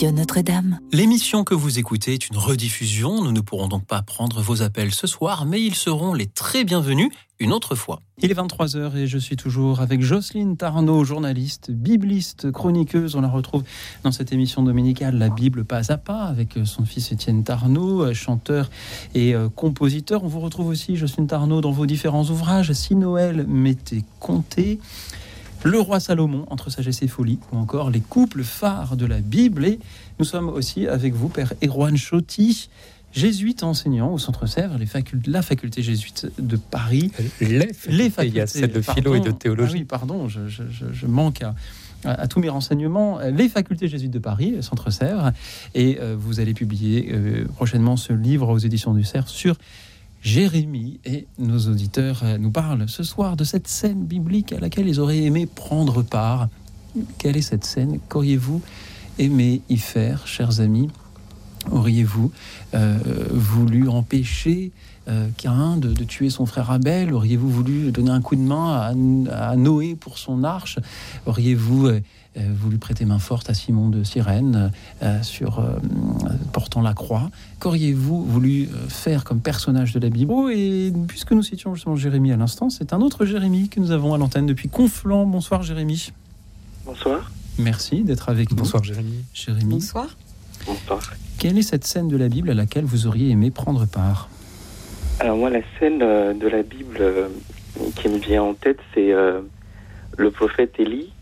Radio 0.03 0.18
Notre-Dame. 0.18 0.80
L'émission 0.90 1.44
que 1.44 1.55
vous 1.55 1.78
écoutez 1.78 2.14
est 2.14 2.28
une 2.28 2.36
rediffusion. 2.36 3.22
Nous 3.22 3.30
ne 3.30 3.40
pourrons 3.40 3.68
donc 3.68 3.86
pas 3.86 4.03
prendre 4.03 4.42
vos 4.42 4.61
appels 4.61 4.92
ce 4.92 5.07
soir, 5.07 5.46
mais 5.46 5.62
ils 5.62 5.76
seront 5.76 6.12
les 6.12 6.26
très 6.26 6.64
bienvenus 6.64 7.09
une 7.38 7.53
autre 7.53 7.76
fois. 7.76 8.00
Il 8.18 8.28
est 8.28 8.34
23h 8.34 8.96
et 8.96 9.07
je 9.07 9.18
suis 9.18 9.36
toujours 9.36 9.80
avec 9.80 10.03
Jocelyne 10.03 10.57
Tarnot, 10.57 11.05
journaliste, 11.05 11.70
bibliste, 11.70 12.50
chroniqueuse. 12.50 13.14
On 13.14 13.20
la 13.20 13.28
retrouve 13.28 13.62
dans 14.03 14.11
cette 14.11 14.32
émission 14.32 14.64
dominicale 14.64 15.18
La 15.18 15.28
Bible 15.28 15.64
pas 15.64 15.92
à 15.92 15.98
pas 15.98 16.22
avec 16.22 16.59
son 16.64 16.84
fils 16.84 17.12
Étienne 17.12 17.44
Tarnot, 17.44 18.12
chanteur 18.12 18.70
et 19.14 19.36
euh, 19.36 19.48
compositeur. 19.48 20.24
On 20.24 20.28
vous 20.28 20.40
retrouve 20.40 20.66
aussi, 20.66 20.96
Jocelyne 20.96 21.28
Tarnot, 21.28 21.61
dans 21.61 21.70
vos 21.70 21.86
différents 21.86 22.24
ouvrages 22.24 22.72
Si 22.72 22.96
Noël 22.96 23.46
m'était 23.46 24.03
compté. 24.18 24.80
Le 25.64 25.78
roi 25.78 26.00
Salomon, 26.00 26.44
entre 26.50 26.70
sagesse 26.70 27.02
et 27.02 27.08
folie, 27.08 27.38
ou 27.52 27.56
encore 27.56 27.90
les 27.90 28.00
couples 28.00 28.42
phares 28.42 28.96
de 28.96 29.06
la 29.06 29.20
Bible. 29.20 29.64
Et 29.64 29.78
nous 30.18 30.24
sommes 30.24 30.48
aussi 30.48 30.88
avec 30.88 31.14
vous, 31.14 31.28
Père 31.28 31.52
Erwan 31.62 31.96
Chotti, 31.96 32.68
jésuite 33.12 33.62
enseignant 33.62 34.12
au 34.12 34.18
Centre 34.18 34.46
Sèvres, 34.46 34.76
les 34.78 34.88
la 35.26 35.42
faculté 35.42 35.82
jésuite 35.82 36.26
de 36.40 36.56
Paris. 36.56 37.12
Les 37.88 38.10
facultés, 38.10 38.26
il 38.26 38.34
y 38.34 38.40
a 38.40 38.46
celle 38.48 38.72
de 38.72 38.80
philo 38.80 39.14
et 39.14 39.20
de 39.20 39.30
théologie. 39.30 39.72
Ah 39.76 39.78
oui, 39.78 39.84
pardon, 39.84 40.28
je, 40.28 40.48
je- 40.48 40.62
je- 40.68 40.92
je 40.92 41.06
manque 41.06 41.42
à 42.04 42.26
tous 42.26 42.40
mes 42.40 42.48
renseignements. 42.48 43.20
Les 43.20 43.48
facultés 43.48 43.86
jésuites 43.86 44.10
de 44.10 44.18
Paris, 44.18 44.56
Centre 44.62 44.90
Sèvres. 44.90 45.30
Et 45.76 45.98
euh, 46.00 46.16
vous 46.18 46.40
allez 46.40 46.54
publier 46.54 47.10
euh, 47.12 47.44
prochainement 47.54 47.96
ce 47.96 48.12
livre 48.12 48.48
aux 48.48 48.58
éditions 48.58 48.94
du 48.94 49.04
Cerf 49.04 49.28
sur 49.28 49.54
Jérémie 50.23 51.01
et 51.05 51.27
nos 51.39 51.59
auditeurs 51.59 52.20
euh, 52.23 52.39
nous 52.39 52.53
parlent 52.53 52.89
ce 52.89 53.03
soir 53.03 53.37
de 53.37 53.43
cette 53.43 53.66
scène 53.66 54.05
biblique 54.05 54.53
à 54.53 54.61
laquelle 54.61 54.87
ils 54.87 55.01
auraient 55.01 55.23
aimé 55.23 55.47
prendre 55.47 56.03
part. 56.03 56.49
Quelle 57.18 57.37
est 57.37 57.43
cette 57.43 57.64
scène? 57.64 57.99
Qu'auriez-vous 58.09 58.62
aimé 59.18 59.62
y 59.68 59.77
faire, 59.79 60.27
chers 60.29 60.61
amis? 60.61 60.89
Auriez-vous 61.70 62.31
euh, 62.75 62.99
voulu 63.33 63.89
empêcher 63.89 64.73
euh, 65.09 65.29
Caïn 65.37 65.79
de, 65.79 65.93
tuer 66.05 66.31
son 66.31 66.47
frère 66.47 66.70
Abel? 66.70 67.12
Auriez-vous 67.12 67.49
voulu 67.49 67.91
donner 67.91 68.11
un 68.11 68.20
coup 68.20 68.37
de 68.37 68.41
main 68.41 68.95
à, 69.31 69.57
Noé 69.57 69.97
pour 69.97 70.18
son 70.18 70.45
arche? 70.45 70.79
Auriez-vous 71.27 71.87
euh, 71.87 71.93
euh, 71.95 72.01
voulu 72.37 72.78
prêter 72.78 73.05
main 73.05 73.18
forte 73.18 73.51
à 73.51 73.55
Simon 73.55 73.89
de 73.89 74.05
Cyrène 74.05 74.72
euh, 75.03 75.22
sur 75.22 75.59
euh, 75.59 75.78
portant 76.53 76.80
la 76.80 76.95
croix 76.95 77.30
Qu'auriez-vous 77.61 78.24
voulu 78.24 78.64
euh, 78.64 78.89
faire 78.89 79.24
comme 79.24 79.41
personnage 79.41 79.93
de 79.93 80.01
la 80.01 80.09
Bible? 80.09 80.33
Oh, 80.35 80.49
Et 80.49 80.93
puisque 81.07 81.33
nous 81.33 81.43
citions 81.43 81.74
justement 81.74 81.97
Jérémie 81.97 82.33
à 82.33 82.37
l'instant, 82.37 82.70
c'est 82.70 82.93
un 82.93 83.01
autre 83.01 83.24
Jérémie 83.24 83.68
que 83.68 83.78
nous 83.80 83.93
avons 83.93 84.14
à 84.14 84.18
l'antenne 84.18 84.47
depuis 84.47 84.68
Conflans. 84.68 85.26
Bonsoir 85.26 85.62
Jérémie. 85.62 86.12
Bonsoir. 86.85 87.30
Merci 87.59 88.03
d'être 88.03 88.28
avec 88.28 88.51
nous. 88.51 88.57
Bonsoir 88.57 88.83
Jérémy. 88.83 89.24
Jérémy. 89.35 89.74
Bonsoir. 89.74 90.16
Bonsoir. 90.66 91.12
Quelle 91.39 91.59
est 91.59 91.62
cette 91.62 91.85
scène 91.85 92.09
de 92.09 92.16
la 92.16 92.28
Bible 92.28 92.51
à 92.51 92.55
laquelle 92.55 92.85
vous 92.85 93.07
auriez 93.07 93.30
aimé 93.30 93.51
prendre 93.51 93.87
part? 93.87 94.28
Alors 95.20 95.37
moi, 95.37 95.51
la 95.51 95.61
scène 95.78 96.03
euh, 96.03 96.35
de 96.35 96.49
la 96.49 96.62
Bible 96.62 96.97
euh, 97.01 97.28
qui 97.97 98.09
me 98.09 98.18
vient 98.18 98.43
en 98.43 98.55
tête, 98.55 98.78
c'est 98.95 99.12
euh, 99.12 99.41
le 100.16 100.30
prophète 100.30 100.74
Élie 100.78 101.12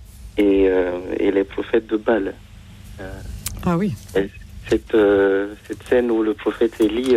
et, 0.40 0.68
euh, 0.68 0.98
et 1.18 1.30
les 1.30 1.44
prophètes 1.44 1.86
de 1.86 1.96
Baal. 1.96 2.34
Euh, 3.00 3.12
Ah 3.64 3.76
oui. 3.76 3.94
et 4.16 4.28
cette, 4.68 4.94
euh, 4.94 5.54
cette 5.66 5.82
scène 5.88 6.10
où 6.10 6.22
le 6.22 6.34
prophète 6.34 6.80
Élie 6.80 7.14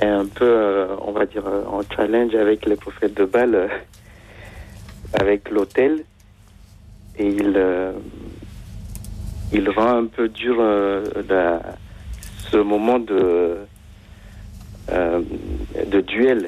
est 0.00 0.06
un 0.06 0.26
peu, 0.26 0.86
on 1.02 1.12
va 1.12 1.24
dire, 1.26 1.44
en 1.46 1.82
challenge 1.94 2.34
avec 2.34 2.66
les 2.66 2.76
prophètes 2.76 3.14
de 3.14 3.24
Baal, 3.24 3.68
avec 5.14 5.50
l'autel, 5.50 6.04
et 7.18 7.26
il, 7.28 7.60
il 9.52 9.70
rend 9.70 9.98
un 9.98 10.06
peu 10.06 10.28
dur 10.28 10.56
euh, 10.60 11.04
la- 11.28 11.62
ce 12.50 12.56
moment 12.58 12.98
de, 12.98 13.56
euh, 14.90 15.20
de 15.86 16.00
duel. 16.00 16.46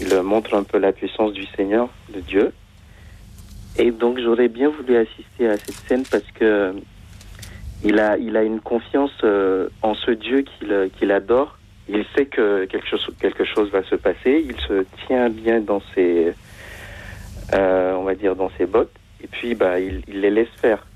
Il 0.00 0.14
montre 0.22 0.54
un 0.54 0.62
peu 0.64 0.78
la 0.78 0.92
puissance 0.92 1.32
du 1.34 1.44
Seigneur, 1.54 1.88
de 2.14 2.20
Dieu. 2.20 2.52
Et 3.78 3.90
donc 3.90 4.18
j'aurais 4.20 4.48
bien 4.48 4.68
voulu 4.68 4.96
assister 4.96 5.48
à 5.48 5.56
cette 5.56 5.76
scène 5.86 6.04
parce 6.10 6.30
que 6.34 6.74
il 7.84 7.98
a, 7.98 8.16
il 8.16 8.36
a 8.36 8.42
une 8.42 8.60
confiance 8.60 9.12
euh, 9.24 9.68
en 9.82 9.94
ce 9.94 10.10
Dieu 10.10 10.42
qu'il 10.42 10.90
qu'il 10.98 11.10
adore. 11.10 11.58
Il 11.88 12.04
sait 12.14 12.26
que 12.26 12.64
quelque 12.66 12.86
chose, 12.86 13.08
quelque 13.20 13.44
chose 13.44 13.70
va 13.70 13.82
se 13.82 13.96
passer. 13.96 14.44
Il 14.48 14.58
se 14.60 14.84
tient 15.06 15.28
bien 15.28 15.60
dans 15.60 15.82
ses, 15.94 16.32
euh, 17.54 17.94
on 17.94 18.04
va 18.04 18.14
dire, 18.14 18.36
dans 18.36 18.50
ses 18.56 18.66
bottes. 18.66 18.94
Et 19.22 19.26
puis, 19.26 19.54
bah, 19.56 19.80
il, 19.80 20.02
il 20.06 20.20
les 20.20 20.30
laisse 20.30 20.54
faire. 20.60 20.86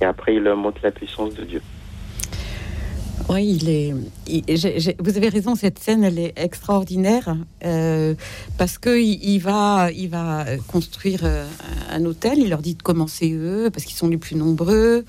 Et 0.00 0.04
après, 0.04 0.36
il 0.36 0.42
leur 0.42 0.56
montre 0.56 0.80
la 0.84 0.92
puissance 0.92 1.34
de 1.34 1.44
Dieu. 1.44 1.62
Oui, 3.28 3.58
il 3.60 3.68
est. 3.68 3.92
vous 5.00 5.16
avez 5.16 5.28
raison, 5.28 5.56
cette 5.56 5.80
scène, 5.80 6.04
elle 6.04 6.18
est 6.18 6.32
extraordinaire 6.36 7.36
euh, 7.64 8.14
parce 8.56 8.78
que 8.78 9.00
il, 9.00 9.18
il 9.22 9.38
va, 9.40 9.90
il 9.90 10.08
va 10.08 10.44
construire 10.68 11.20
euh, 11.24 11.44
un 11.90 12.04
hôtel. 12.04 12.38
Il 12.38 12.50
leur 12.50 12.62
dit 12.62 12.76
de 12.76 12.82
commencer 12.82 13.32
eux 13.32 13.68
parce 13.72 13.84
qu'ils 13.84 13.96
sont 13.96 14.08
les 14.08 14.16
plus 14.16 14.36
nombreux. 14.36 15.04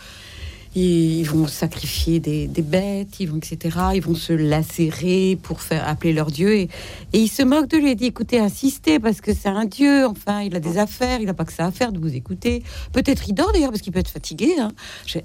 Ils, 0.77 1.19
ils 1.21 1.23
vont 1.25 1.47
sacrifier 1.47 2.19
des, 2.19 2.45
des 2.47 2.61
bêtes, 2.61 3.19
ils 3.19 3.29
vont 3.29 3.37
etc. 3.37 3.77
Ils 3.95 4.01
vont 4.01 4.13
se 4.15 4.31
lacérer 4.33 5.37
pour 5.41 5.61
faire 5.61 5.87
appeler 5.87 6.13
leur 6.13 6.29
dieu 6.29 6.53
et, 6.55 6.69
et 7.13 7.19
il 7.19 7.27
se 7.29 7.41
moque 7.41 7.67
de 7.67 7.77
lui. 7.77 7.91
Il 7.91 7.95
dit 7.95 8.05
écoutez, 8.05 8.39
insistez 8.39 8.99
parce 8.99 9.19
que 9.21 9.33
c'est 9.33 9.49
un 9.49 9.65
dieu. 9.65 10.05
Enfin, 10.05 10.41
il 10.41 10.55
a 10.55 10.59
des 10.59 10.77
affaires. 10.77 11.19
Il 11.19 11.25
n'a 11.25 11.33
pas 11.33 11.45
que 11.45 11.53
ça 11.53 11.65
à 11.65 11.71
faire 11.71 11.91
de 11.91 11.99
vous 11.99 12.13
écouter. 12.15 12.61
Peut-être 12.93 13.27
il 13.27 13.33
dort 13.33 13.51
d'ailleurs 13.53 13.71
parce 13.71 13.81
qu'il 13.81 13.91
peut 13.93 13.99
être 13.99 14.11
fatigué. 14.11 14.53
hein. 14.59 14.71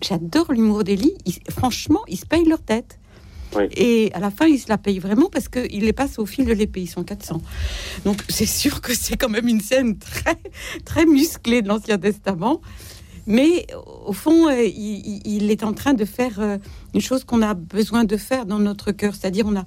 J'adore 0.00 0.52
l'humour 0.52 0.84
d'Elie. 0.84 1.14
Il- 1.26 1.34
Franchement, 1.50 2.00
ils 2.08 2.16
se 2.18 2.26
payent 2.26 2.46
leur 2.48 2.62
tête. 2.62 2.98
Et 3.76 4.10
à 4.14 4.18
la 4.20 4.30
fin, 4.30 4.46
ils 4.46 4.58
se 4.58 4.70
la 4.70 4.78
payent 4.78 4.98
vraiment 5.00 5.28
parce 5.30 5.48
qu'ils 5.50 5.84
les 5.84 5.92
passent 5.92 6.18
au 6.18 6.24
fil 6.24 6.46
de 6.46 6.54
l'épée. 6.54 6.80
Ils 6.80 6.86
sont 6.86 7.04
400. 7.04 7.42
Donc, 8.06 8.22
c'est 8.30 8.46
sûr 8.46 8.80
que 8.80 8.94
c'est 8.94 9.18
quand 9.18 9.28
même 9.28 9.46
une 9.46 9.60
scène 9.60 9.98
très, 9.98 10.38
très 10.86 11.04
musclée 11.04 11.60
de 11.60 11.68
l'Ancien 11.68 11.98
Testament. 11.98 12.62
Mais 13.26 13.66
au 14.06 14.12
fond, 14.12 14.48
euh, 14.48 14.62
il, 14.64 15.50
est 15.50 15.62
en 15.62 15.72
train 15.72 15.94
de 15.94 16.04
faire 16.04 16.40
euh, 16.40 16.58
une 16.94 17.00
chose 17.00 17.24
qu'on 17.24 17.42
a 17.42 17.54
besoin 17.54 18.04
de 18.04 18.16
faire 18.16 18.46
dans 18.46 18.58
notre 18.58 18.90
cœur. 18.92 19.14
C'est-à-dire, 19.14 19.44
on 19.46 19.54
a, 19.56 19.64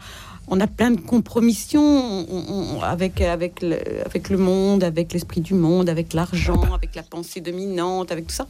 on 0.47 0.59
a 0.59 0.67
plein 0.67 0.91
de 0.91 0.99
compromissions 0.99 1.81
on- 1.81 2.75
on- 2.77 2.81
avec, 2.81 3.21
avec, 3.21 3.61
le, 3.61 3.77
avec 4.05 4.29
le 4.29 4.37
monde, 4.37 4.83
avec 4.83 5.13
l'esprit 5.13 5.41
du 5.41 5.53
monde, 5.53 5.87
avec 5.89 6.13
l'argent, 6.13 6.61
avec 6.73 6.95
la 6.95 7.03
pensée 7.03 7.39
dominante, 7.39 8.11
avec 8.11 8.27
tout 8.27 8.35
ça. 8.35 8.47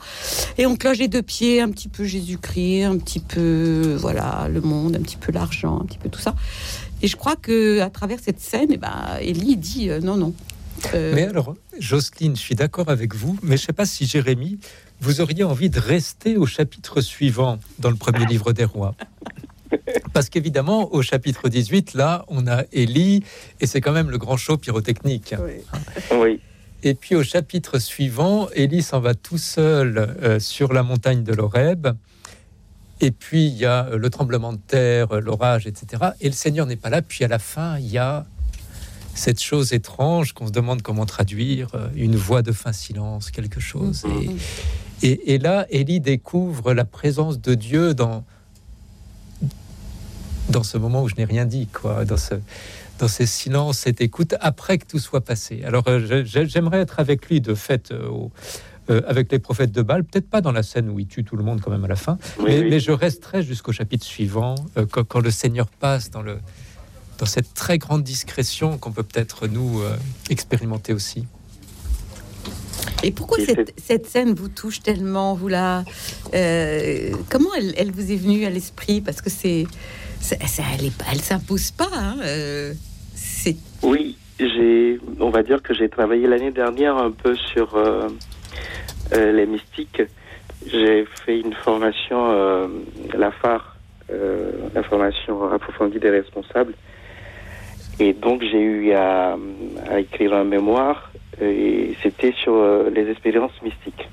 Et 0.58 0.66
on 0.66 0.76
cloche 0.76 0.98
les 0.98 1.08
deux 1.08 1.22
pieds, 1.22 1.62
un 1.62 1.70
petit 1.70 1.88
peu 1.88 2.04
Jésus-Christ, 2.04 2.84
un 2.84 2.98
petit 2.98 3.20
peu 3.20 3.96
voilà 4.00 4.48
le 4.52 4.62
monde, 4.62 4.96
un 4.96 5.02
petit 5.02 5.18
peu 5.18 5.32
l'argent, 5.32 5.80
un 5.82 5.86
petit 5.86 6.00
peu 6.00 6.10
tout 6.10 6.20
ça. 6.20 6.36
Et 7.04 7.08
je 7.08 7.16
crois 7.16 7.36
que 7.36 7.80
à 7.82 7.90
travers 7.92 8.20
cette 8.20 8.40
scène, 8.40 8.70
eh 8.72 8.78
ben, 8.78 9.20
dit 9.58 9.90
euh, 9.90 10.00
non, 10.02 10.18
non. 10.18 10.34
Mais 10.94 11.24
alors, 11.24 11.56
Jocelyne, 11.80 12.36
je 12.36 12.42
suis 12.42 12.56
d'accord 12.56 12.90
avec 12.90 13.16
vous, 13.16 13.38
mais 13.42 13.58
je 13.58 13.64
ne 13.64 13.68
sais 13.68 13.74
pas 13.74 13.86
si 13.86 14.06
Jérémie, 14.06 14.60
vous 15.06 15.22
auriez 15.22 15.44
envie 15.44 15.70
de 15.70 15.80
rester 15.80 16.36
au 16.36 16.48
chapitre 16.48 17.00
suivant 17.00 17.60
dans 17.78 17.92
le 17.92 17.96
premier 17.96 18.26
livre 18.26 18.54
des 18.54 18.64
rois. 18.64 18.96
Parce 20.14 20.30
qu'évidemment, 20.30 20.92
au 20.96 21.04
chapitre 21.04 21.48
18, 21.48 21.94
là, 21.94 22.26
on 22.28 22.48
a 22.48 22.64
Élie, 22.72 23.24
et 23.62 23.68
c'est 23.68 23.82
quand 23.82 23.92
même 23.92 24.10
le 24.10 24.18
grand 24.18 24.36
show 24.36 24.58
pyrotechnique. 24.58 25.36
Oui. 26.12 26.40
Et 26.82 26.96
puis 26.96 27.14
au 27.14 27.22
chapitre 27.22 27.78
suivant, 27.78 28.50
Élie 28.56 28.82
s'en 28.82 29.00
va 29.00 29.14
tout 29.14 29.38
seul 29.38 29.98
euh, 30.24 30.40
sur 30.40 30.74
la 30.74 30.82
montagne 30.82 31.24
de 31.24 31.34
l'Horeb. 31.34 31.88
Et 33.00 33.12
puis 33.12 33.46
il 33.46 33.58
y 33.58 33.66
a 33.66 33.86
euh, 33.86 33.98
le 34.00 34.10
tremblement 34.10 34.54
de 34.54 34.60
terre, 34.66 35.12
euh, 35.12 35.22
l'orage, 35.22 35.68
etc. 35.68 36.02
Et 36.20 36.30
le 36.30 36.34
Seigneur 36.34 36.66
n'est 36.66 36.78
pas 36.78 36.90
là. 36.90 37.04
Puis 37.04 37.24
à 37.24 37.28
la 37.28 37.38
fin, 37.38 37.78
il 37.78 37.92
y 37.92 38.00
a 38.00 38.26
cette 39.14 39.40
chose 39.40 39.72
étrange 39.72 40.34
qu'on 40.34 40.48
se 40.48 40.52
demande 40.52 40.82
comment 40.82 41.06
traduire, 41.06 41.70
une 41.96 42.16
voix 42.16 42.42
de 42.42 42.52
fin 42.52 42.74
silence, 42.74 43.30
quelque 43.30 43.60
chose. 43.60 44.04
Et, 44.22 44.30
et, 45.02 45.34
et 45.34 45.38
là, 45.38 45.66
Élie 45.70 46.00
découvre 46.00 46.74
la 46.74 46.86
présence 46.86 47.40
de 47.42 47.54
Dieu 47.56 47.94
dans, 47.94 48.24
dans 50.50 50.64
ce 50.64 50.78
moment 50.78 51.04
où 51.04 51.10
je 51.10 51.16
n'ai 51.16 51.26
rien 51.26 51.46
dit, 51.46 51.68
quoi, 51.68 52.06
dans 52.06 52.18
ce, 52.18 52.36
dans 53.00 53.08
ces 53.08 53.26
silences, 53.26 53.80
cette 53.80 54.02
écoute, 54.02 54.36
après 54.40 54.78
que 54.78 54.86
tout 54.86 55.00
soit 55.00 55.22
passé. 55.22 55.64
Alors, 55.66 55.84
euh, 55.88 56.24
j'aimerais 56.26 56.80
être 56.80 57.00
avec 57.00 57.28
lui, 57.28 57.42
de 57.42 57.54
fait, 57.56 57.92
euh, 57.92 58.08
au- 58.08 58.32
euh, 58.92 59.02
avec 59.08 59.32
les 59.32 59.40
prophètes 59.40 59.72
de 59.72 59.82
Baal, 59.82 60.04
peut-être 60.04 60.30
pas 60.30 60.42
dans 60.42 60.52
la 60.52 60.62
scène 60.64 60.90
où 60.90 61.00
il 61.00 61.08
tue 61.08 61.24
tout 61.24 61.36
le 61.36 61.44
monde 61.44 61.60
quand 61.62 61.72
même 61.72 61.84
à 61.86 61.88
la 61.88 61.96
fin, 61.96 62.18
Oui, 62.38 62.46
mais, 62.46 62.60
oui. 62.60 62.70
mais 62.70 62.80
je 62.80 62.92
resterai 62.92 63.42
jusqu'au 63.44 63.72
chapitre 63.72 64.06
suivant, 64.06 64.56
quand, 64.92 65.04
quand 65.04 65.20
le 65.20 65.32
Seigneur 65.32 65.68
passe 65.68 66.12
dans, 66.12 66.22
le, 66.22 66.38
dans 67.18 67.26
cette 67.26 67.54
très 67.56 67.80
grande 67.80 68.04
discrétion 68.04 68.78
qu'on 68.78 68.92
peut 68.92 69.04
peut-être 69.04 69.48
nous 69.48 69.82
expérimenter 70.30 70.94
aussi. 70.94 71.26
Et 73.04 73.12
pourquoi 73.12 73.38
cette, 73.44 73.74
cette 73.78 74.06
scène 74.08 74.34
vous 74.34 74.50
touche 74.50 74.82
tellement 74.82 75.34
Vous 75.36 75.48
la, 75.48 75.84
euh, 76.34 77.12
comment 77.30 77.50
elle, 77.58 77.74
elle 77.78 77.92
vous 77.92 78.12
est 78.12 78.16
venue 78.16 78.46
à 78.46 78.50
l'esprit? 78.50 79.02
Parce 79.02 79.22
que 79.22 79.30
c'est, 79.30 79.66
c'est- 80.20 80.40
elle 80.80 80.92
elle 81.12 81.22
s'impose 81.22 81.72
pas. 81.72 81.90
hein, 81.96 82.16
euh, 82.24 82.74
c'est 83.14 83.56
Oui, 83.84 84.18
j'ai, 84.40 85.00
on 85.20 85.30
va 85.30 85.44
dire 85.44 85.62
que 85.62 85.74
j'ai 85.74 85.90
travaillé 85.90 86.28
l'année 86.28 86.52
dernière 86.52 86.98
un 86.98 87.12
peu 87.12 87.36
sur 87.36 87.76
euh, 87.76 88.08
euh, 89.14 89.32
les 89.32 89.46
mystiques. 89.46 90.02
J'ai 90.68 91.06
fait 91.26 91.40
une 91.40 91.54
formation, 91.54 92.68
la 93.16 93.32
phare, 93.32 93.78
la 94.74 94.82
formation 94.84 95.52
approfondie 95.52 96.00
des 96.00 96.10
responsables. 96.10 96.74
Et 98.00 98.14
donc 98.14 98.42
j'ai 98.42 98.60
eu 98.62 98.92
à, 98.94 99.38
à 99.90 100.00
écrire 100.00 100.34
un 100.34 100.44
mémoire 100.44 101.12
et 101.42 101.96
c'était 102.02 102.34
sur 102.34 102.54
euh, 102.56 102.90
les 102.90 103.10
expériences 103.10 103.60
mystiques. 103.62 104.08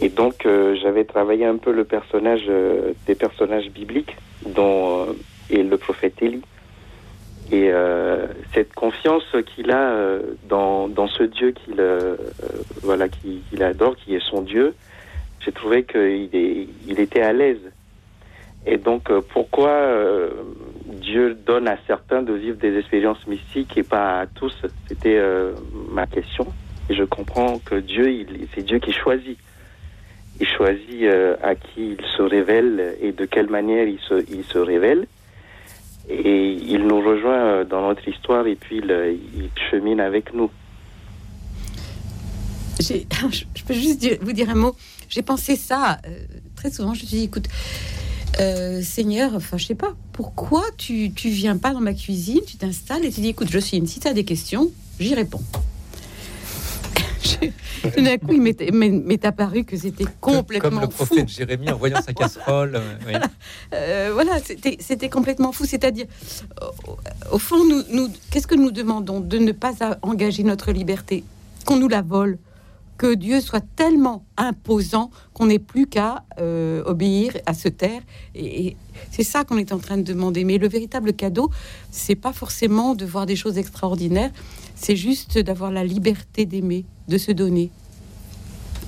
Et 0.00 0.08
donc 0.08 0.46
euh, 0.46 0.76
j'avais 0.80 1.04
travaillé 1.04 1.44
un 1.44 1.56
peu 1.56 1.72
le 1.72 1.84
personnage 1.84 2.44
euh, 2.48 2.92
des 3.06 3.14
personnages 3.14 3.70
bibliques 3.70 4.16
dont 4.44 5.06
euh, 5.08 5.12
et 5.50 5.62
le 5.62 5.76
prophète 5.76 6.20
Élie. 6.22 6.42
Et 7.52 7.70
euh, 7.70 8.26
cette 8.54 8.74
confiance 8.74 9.24
qu'il 9.54 9.70
a 9.70 9.90
euh, 9.92 10.20
dans, 10.48 10.88
dans 10.88 11.06
ce 11.06 11.22
Dieu 11.22 11.52
qu'il 11.52 11.80
euh, 11.80 12.16
euh, 12.42 12.48
voilà 12.82 13.06
adore, 13.60 13.96
qui 13.96 14.16
est 14.16 14.24
son 14.30 14.42
Dieu, 14.42 14.74
j'ai 15.40 15.52
trouvé 15.52 15.84
qu'il 15.84 16.28
il 16.34 17.00
était 17.00 17.22
à 17.22 17.32
l'aise. 17.32 17.60
Et 18.66 18.78
donc 18.78 19.10
euh, 19.10 19.20
pourquoi 19.32 19.70
euh, 19.70 20.30
Dieu 20.86 21.34
donne 21.34 21.66
à 21.66 21.76
certains 21.86 22.22
de 22.22 22.32
vivre 22.32 22.58
des 22.58 22.78
expériences 22.78 23.26
mystiques 23.26 23.76
et 23.76 23.82
pas 23.82 24.20
à 24.20 24.26
tous 24.26 24.54
C'était 24.86 25.16
euh, 25.16 25.52
ma 25.90 26.06
question. 26.06 26.46
Et 26.88 26.94
je 26.94 27.02
comprends 27.02 27.58
que 27.58 27.74
Dieu, 27.74 28.26
c'est 28.54 28.62
Dieu 28.62 28.78
qui 28.78 28.92
choisit. 28.92 29.36
Il 30.38 30.46
choisit 30.46 31.02
euh, 31.02 31.36
à 31.42 31.56
qui 31.56 31.96
il 31.98 32.04
se 32.16 32.22
révèle 32.22 32.96
et 33.00 33.10
de 33.12 33.24
quelle 33.24 33.48
manière 33.48 33.88
il 33.88 33.98
se, 33.98 34.58
révèle. 34.58 35.06
Et 36.08 36.52
il 36.52 36.86
nous 36.86 37.00
rejoint 37.00 37.46
euh, 37.46 37.64
dans 37.64 37.82
notre 37.82 38.06
histoire 38.06 38.46
et 38.46 38.54
puis 38.54 38.78
il, 38.78 39.50
chemine 39.70 40.00
avec 40.00 40.32
nous. 40.34 40.50
Je 42.80 43.64
peux 43.66 43.74
juste 43.74 44.22
vous 44.22 44.32
dire 44.32 44.50
un 44.50 44.54
mot. 44.54 44.76
J'ai 45.08 45.22
pensé 45.22 45.56
ça 45.56 45.98
très 46.54 46.70
souvent. 46.70 46.94
Je 46.94 47.02
me 47.02 47.06
suis 47.06 47.16
dit, 47.16 47.24
écoute, 47.24 47.48
euh, 48.40 48.82
Seigneur, 48.82 49.32
enfin, 49.34 49.56
je 49.56 49.66
sais 49.66 49.74
pas, 49.74 49.94
pourquoi 50.12 50.62
tu, 50.76 51.10
tu 51.12 51.28
viens 51.30 51.56
pas 51.56 51.72
dans 51.72 51.80
ma 51.80 51.94
cuisine, 51.94 52.40
tu 52.46 52.56
t'installes 52.56 53.04
et 53.04 53.10
tu 53.10 53.20
dis, 53.20 53.28
écoute, 53.28 53.50
Jocelyne, 53.50 53.86
si 53.86 54.00
tu 54.00 54.08
as 54.08 54.12
des 54.14 54.24
questions, 54.24 54.70
j'y 55.00 55.14
réponds. 55.14 55.42
Je- 57.22 57.88
Tout 57.90 58.02
d'un 58.04 58.18
coup, 58.18 58.32
il 58.32 58.40
m'est- 58.40 59.24
apparu 59.24 59.64
que 59.64 59.76
c'était 59.76 60.04
complètement 60.20 60.70
Comme 60.70 60.80
le 60.80 60.86
fou. 60.90 61.04
prophète 61.06 61.28
Jérémie 61.28 61.70
en 61.70 61.76
voyant 61.76 62.00
sa 62.02 62.12
casserole. 62.14 62.76
euh, 62.76 62.94
oui. 63.06 63.14
Euh, 63.74 64.10
voilà, 64.12 64.38
c'était 64.80 65.08
complètement 65.08 65.50
fou. 65.52 65.64
C'est-à-dire, 65.64 66.06
au, 66.86 66.96
au 67.32 67.38
fond, 67.38 67.64
nous, 67.64 67.82
nous, 67.90 68.08
qu'est-ce 68.30 68.46
que 68.46 68.54
nous 68.54 68.70
demandons 68.70 69.20
De 69.20 69.38
ne 69.38 69.52
pas 69.52 69.72
engager 70.02 70.42
notre 70.44 70.70
liberté, 70.72 71.24
qu'on 71.64 71.76
nous 71.76 71.88
la 71.88 72.02
vole, 72.02 72.38
que 72.96 73.14
Dieu 73.14 73.40
soit 73.40 73.64
tellement 73.76 74.24
imposant 74.36 75.10
qu'on 75.32 75.46
n'ait 75.46 75.58
plus 75.58 75.86
qu'à 75.86 76.24
euh, 76.38 76.82
obéir, 76.86 77.32
à 77.46 77.54
se 77.54 77.68
taire. 77.68 78.02
Et, 78.34 78.66
et 78.66 78.76
c'est 79.10 79.22
ça 79.22 79.44
qu'on 79.44 79.58
est 79.58 79.72
en 79.72 79.78
train 79.78 79.96
de 79.96 80.02
demander. 80.02 80.44
Mais 80.44 80.58
le 80.58 80.68
véritable 80.68 81.12
cadeau, 81.12 81.50
c'est 81.90 82.14
pas 82.14 82.32
forcément 82.32 82.94
de 82.94 83.04
voir 83.04 83.26
des 83.26 83.36
choses 83.36 83.58
extraordinaires, 83.58 84.30
c'est 84.74 84.96
juste 84.96 85.38
d'avoir 85.38 85.70
la 85.70 85.84
liberté 85.84 86.46
d'aimer, 86.46 86.84
de 87.08 87.18
se 87.18 87.32
donner. 87.32 87.70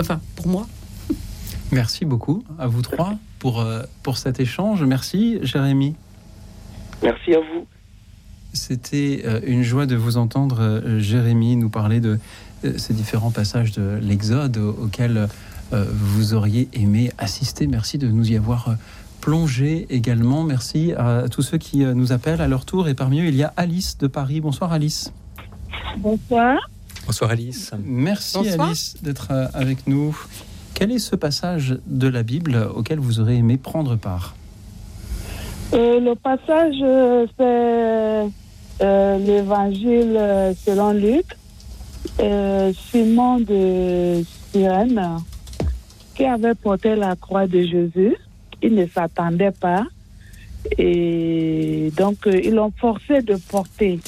Enfin, 0.00 0.20
pour 0.36 0.48
moi. 0.48 0.66
Merci 1.72 2.04
beaucoup 2.04 2.44
à 2.58 2.66
vous 2.66 2.82
trois 2.82 3.18
pour, 3.38 3.60
euh, 3.60 3.82
pour 4.02 4.18
cet 4.18 4.40
échange. 4.40 4.82
Merci, 4.84 5.38
Jérémy. 5.42 5.94
Merci 7.02 7.34
à 7.34 7.40
vous. 7.40 7.66
C'était 8.52 9.22
euh, 9.24 9.40
une 9.46 9.62
joie 9.62 9.86
de 9.86 9.94
vous 9.94 10.16
entendre, 10.16 10.60
euh, 10.60 10.98
Jérémy, 10.98 11.56
nous 11.56 11.68
parler 11.68 12.00
de 12.00 12.18
ces 12.76 12.92
différents 12.94 13.30
passages 13.30 13.72
de 13.72 13.98
l'Exode 14.02 14.56
au- 14.56 14.70
auxquels 14.84 15.28
euh, 15.72 15.84
vous 15.92 16.34
auriez 16.34 16.68
aimé 16.72 17.10
assister. 17.18 17.66
Merci 17.66 17.98
de 17.98 18.08
nous 18.08 18.30
y 18.32 18.36
avoir 18.36 18.68
euh, 18.68 18.72
plongé 19.20 19.86
également. 19.90 20.44
Merci 20.44 20.92
à 20.96 21.24
tous 21.30 21.42
ceux 21.42 21.58
qui 21.58 21.84
euh, 21.84 21.94
nous 21.94 22.12
appellent 22.12 22.40
à 22.40 22.48
leur 22.48 22.64
tour. 22.64 22.88
Et 22.88 22.94
parmi 22.94 23.20
eux, 23.20 23.26
il 23.26 23.36
y 23.36 23.42
a 23.42 23.52
Alice 23.56 23.98
de 23.98 24.06
Paris. 24.06 24.40
Bonsoir, 24.40 24.72
Alice. 24.72 25.12
Bonsoir. 25.98 26.56
Bonsoir, 27.06 27.30
Alice. 27.30 27.70
Merci, 27.84 28.38
Bonsoir. 28.38 28.66
Alice, 28.68 28.96
d'être 29.02 29.28
euh, 29.30 29.46
avec 29.54 29.86
nous. 29.86 30.16
Quel 30.74 30.92
est 30.92 30.98
ce 30.98 31.16
passage 31.16 31.76
de 31.86 32.06
la 32.08 32.22
Bible 32.22 32.68
auquel 32.74 32.98
vous 32.98 33.20
aurez 33.20 33.36
aimé 33.36 33.56
prendre 33.56 33.96
part? 33.96 34.34
Euh, 35.74 36.00
le 36.00 36.14
passage, 36.14 36.76
euh, 36.82 37.26
c'est 37.36 38.84
euh, 38.84 39.18
l'évangile 39.18 40.16
euh, 40.16 40.54
selon 40.64 40.92
Luc. 40.92 41.24
Euh, 42.20 42.72
Simon 42.90 43.38
de 43.38 44.24
Cyrène, 44.50 45.18
qui 46.16 46.24
avait 46.24 46.56
porté 46.56 46.96
la 46.96 47.14
croix 47.14 47.46
de 47.46 47.62
Jésus, 47.62 48.16
il 48.60 48.74
ne 48.74 48.86
s'attendait 48.86 49.52
pas. 49.52 49.84
Et 50.76 51.92
donc, 51.96 52.26
euh, 52.26 52.40
ils 52.42 52.54
l'ont 52.54 52.72
forcé 52.76 53.22
de 53.22 53.36
porter. 53.36 54.00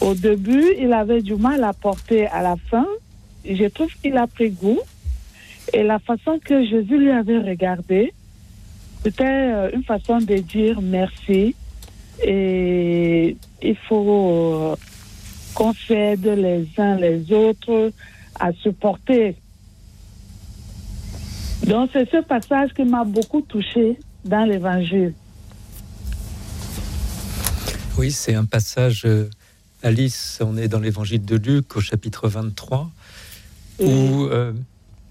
Au 0.00 0.14
début, 0.14 0.74
il 0.78 0.92
avait 0.92 1.22
du 1.22 1.36
mal 1.36 1.62
à 1.62 1.72
porter. 1.72 2.26
À 2.26 2.42
la 2.42 2.56
fin, 2.68 2.86
je 3.48 3.64
trouve 3.66 3.92
qu'il 4.02 4.16
a 4.16 4.26
pris 4.26 4.50
goût. 4.50 4.80
Et 5.72 5.84
la 5.84 6.00
façon 6.00 6.40
que 6.44 6.64
Jésus 6.64 6.98
lui 6.98 7.10
avait 7.10 7.38
regardé, 7.38 8.12
c'était 9.04 9.24
euh, 9.24 9.70
une 9.72 9.84
façon 9.84 10.18
de 10.18 10.34
dire 10.38 10.80
merci. 10.82 11.54
Et 12.24 13.36
il 13.62 13.76
faut 13.88 14.76
qu'on 15.58 15.74
s'aide 15.74 16.24
les 16.24 16.68
uns 16.78 16.94
les 16.94 17.32
autres 17.32 17.90
à 18.38 18.52
supporter. 18.52 19.34
Donc 21.66 21.90
c'est 21.92 22.08
ce 22.08 22.22
passage 22.22 22.72
qui 22.74 22.84
m'a 22.84 23.04
beaucoup 23.04 23.42
touché 23.42 23.98
dans 24.24 24.44
l'évangile. 24.44 25.14
Oui, 27.98 28.12
c'est 28.12 28.36
un 28.36 28.44
passage, 28.44 29.04
euh, 29.04 29.28
Alice, 29.82 30.38
on 30.40 30.56
est 30.56 30.68
dans 30.68 30.78
l'évangile 30.78 31.24
de 31.24 31.34
Luc 31.34 31.76
au 31.76 31.80
chapitre 31.80 32.28
23, 32.28 32.88
où 33.80 33.82
euh, 34.26 34.52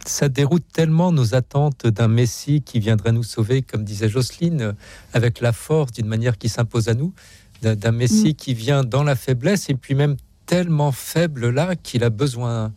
ça 0.06 0.30
déroute 0.30 0.64
tellement 0.72 1.12
nos 1.12 1.36
attentes 1.36 1.88
d'un 1.88 2.08
Messie 2.08 2.62
qui 2.62 2.80
viendrait 2.80 3.12
nous 3.12 3.24
sauver, 3.24 3.64
comme 3.64 3.84
disait 3.84 4.08
Jocelyne, 4.08 4.76
avec 5.12 5.42
la 5.42 5.52
force, 5.52 5.92
d'une 5.92 6.08
manière 6.08 6.38
qui 6.38 6.48
s'impose 6.48 6.88
à 6.88 6.94
nous, 6.94 7.14
d'un 7.62 7.76
d'un 7.76 7.92
Messie 7.92 8.34
qui 8.34 8.54
vient 8.54 8.86
dans 8.86 9.04
la 9.04 9.16
faiblesse 9.18 9.70
et 9.70 9.74
puis 9.74 9.94
même 9.94 10.16
tellement 10.48 10.92
faible 10.92 11.50
là 11.50 11.76
qu'il 11.76 12.04
a 12.04 12.10
besoin 12.10 12.72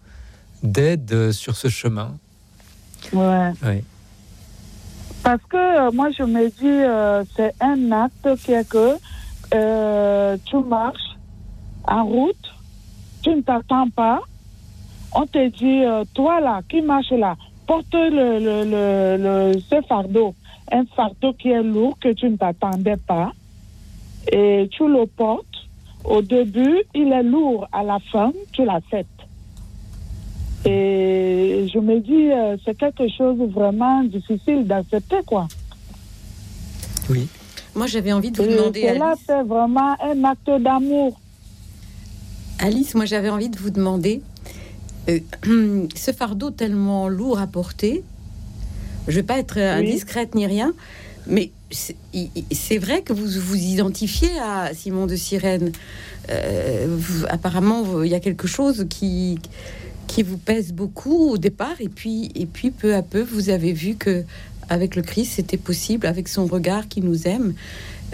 d'aide 0.62 1.32
sur 1.32 1.56
ce 1.56 1.68
chemin. 1.68 2.16
Ouais. 3.14 3.52
Oui. 3.64 3.82
Parce 5.22 5.42
que 5.48 5.56
euh, 5.56 5.90
moi, 5.92 6.10
je 6.10 6.22
me 6.24 6.48
dis, 6.48 6.66
euh, 6.66 7.24
c'est 7.36 7.54
un 7.60 7.92
acte 7.92 8.28
qui 8.44 8.52
est 8.52 8.68
que 8.68 8.96
euh, 9.54 10.36
tu 10.44 10.56
marches 10.56 11.16
en 11.84 12.04
route, 12.04 12.46
tu 13.22 13.30
ne 13.30 13.40
t'attends 13.40 13.88
pas. 13.90 14.20
On 15.12 15.26
te 15.26 15.48
dit, 15.48 15.84
euh, 15.84 16.04
toi 16.14 16.40
là, 16.40 16.60
qui 16.68 16.80
marche 16.82 17.10
là, 17.10 17.36
porte 17.66 17.92
le, 17.94 18.38
le, 18.46 18.64
le, 18.64 19.52
le- 19.52 19.60
ce 19.60 19.80
fardeau. 19.88 20.34
Un 20.72 20.84
fardeau 20.96 21.32
qui 21.32 21.48
est 21.50 21.62
lourd, 21.62 21.98
que 22.00 22.12
tu 22.12 22.28
ne 22.30 22.36
t'attendais 22.36 22.96
pas. 22.96 23.32
Et 24.30 24.68
tu 24.70 24.86
le 24.86 25.06
portes. 25.06 25.46
Au 26.04 26.22
début, 26.22 26.82
il 26.94 27.12
est 27.12 27.22
lourd. 27.22 27.68
À 27.72 27.82
la 27.82 27.98
fin, 28.12 28.32
tu 28.52 28.64
l'acceptes. 28.64 29.08
Et 30.64 31.66
je 31.72 31.78
me 31.78 32.00
dis, 32.00 32.30
euh, 32.32 32.56
c'est 32.64 32.76
quelque 32.76 33.08
chose 33.08 33.38
de 33.38 33.46
vraiment 33.46 34.02
difficile 34.04 34.66
d'accepter, 34.66 35.22
quoi. 35.26 35.48
Oui. 37.08 37.28
Moi, 37.74 37.86
j'avais 37.86 38.12
envie 38.12 38.30
de 38.30 38.42
vous 38.42 38.48
Et 38.48 38.56
demander, 38.56 38.82
cela, 38.82 39.14
c'est 39.26 39.42
vraiment 39.42 39.96
un 40.02 40.24
acte 40.24 40.50
d'amour. 40.60 41.18
Alice, 42.62 42.94
moi 42.94 43.06
j'avais 43.06 43.30
envie 43.30 43.48
de 43.48 43.56
vous 43.56 43.70
demander, 43.70 44.20
euh, 45.08 45.20
ce 45.94 46.12
fardeau 46.12 46.50
tellement 46.50 47.08
lourd 47.08 47.38
à 47.38 47.46
porter, 47.46 48.04
je 49.08 49.14
vais 49.14 49.22
pas 49.22 49.38
être 49.38 49.56
indiscrète 49.56 50.34
ni 50.34 50.46
rien, 50.46 50.74
mais 51.26 51.52
c'est 51.70 52.78
vrai 52.78 53.02
que 53.02 53.12
vous 53.12 53.26
vous 53.40 53.56
identifiez 53.56 54.30
à 54.40 54.72
Simon 54.74 55.06
de 55.06 55.16
Sirène. 55.16 55.72
Euh, 56.30 56.86
vous- 56.98 57.24
apparemment, 57.28 58.02
il 58.02 58.10
y 58.10 58.14
a 58.14 58.20
quelque 58.20 58.46
chose 58.48 58.86
qui 58.88 59.38
qui 60.06 60.24
vous 60.24 60.38
pèse 60.38 60.72
beaucoup 60.72 61.30
au 61.30 61.38
départ, 61.38 61.76
et 61.80 61.88
puis 61.88 62.32
et 62.34 62.46
puis 62.46 62.70
peu 62.72 62.94
à 62.96 63.02
peu, 63.02 63.22
vous 63.22 63.48
avez 63.50 63.72
vu 63.72 63.94
que 63.94 64.24
avec 64.68 64.96
le 64.96 65.02
Christ, 65.02 65.32
c'était 65.36 65.56
possible, 65.56 66.06
avec 66.06 66.26
son 66.28 66.46
regard 66.46 66.88
qui 66.88 67.00
nous 67.00 67.26
aime, 67.28 67.54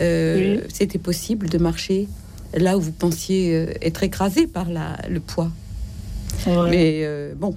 euh, 0.00 0.60
c'était 0.72 0.98
possible 0.98 1.48
de 1.48 1.58
marcher 1.58 2.08
là 2.54 2.76
où 2.76 2.80
vous 2.80 2.92
pensiez 2.92 3.54
euh, 3.54 3.72
être 3.82 4.02
écrasé 4.02 4.46
par 4.46 4.68
la, 4.70 4.96
le 5.08 5.20
poids. 5.20 5.50
Mais 6.70 7.00
euh, 7.04 7.32
bon, 7.36 7.56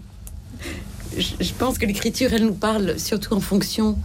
je, 1.17 1.33
je 1.39 1.53
pense 1.53 1.77
que 1.77 1.85
l'écriture, 1.85 2.33
elle 2.33 2.43
nous 2.45 2.53
parle 2.53 2.97
surtout 2.99 3.33
en 3.33 3.39
fonction 3.41 3.97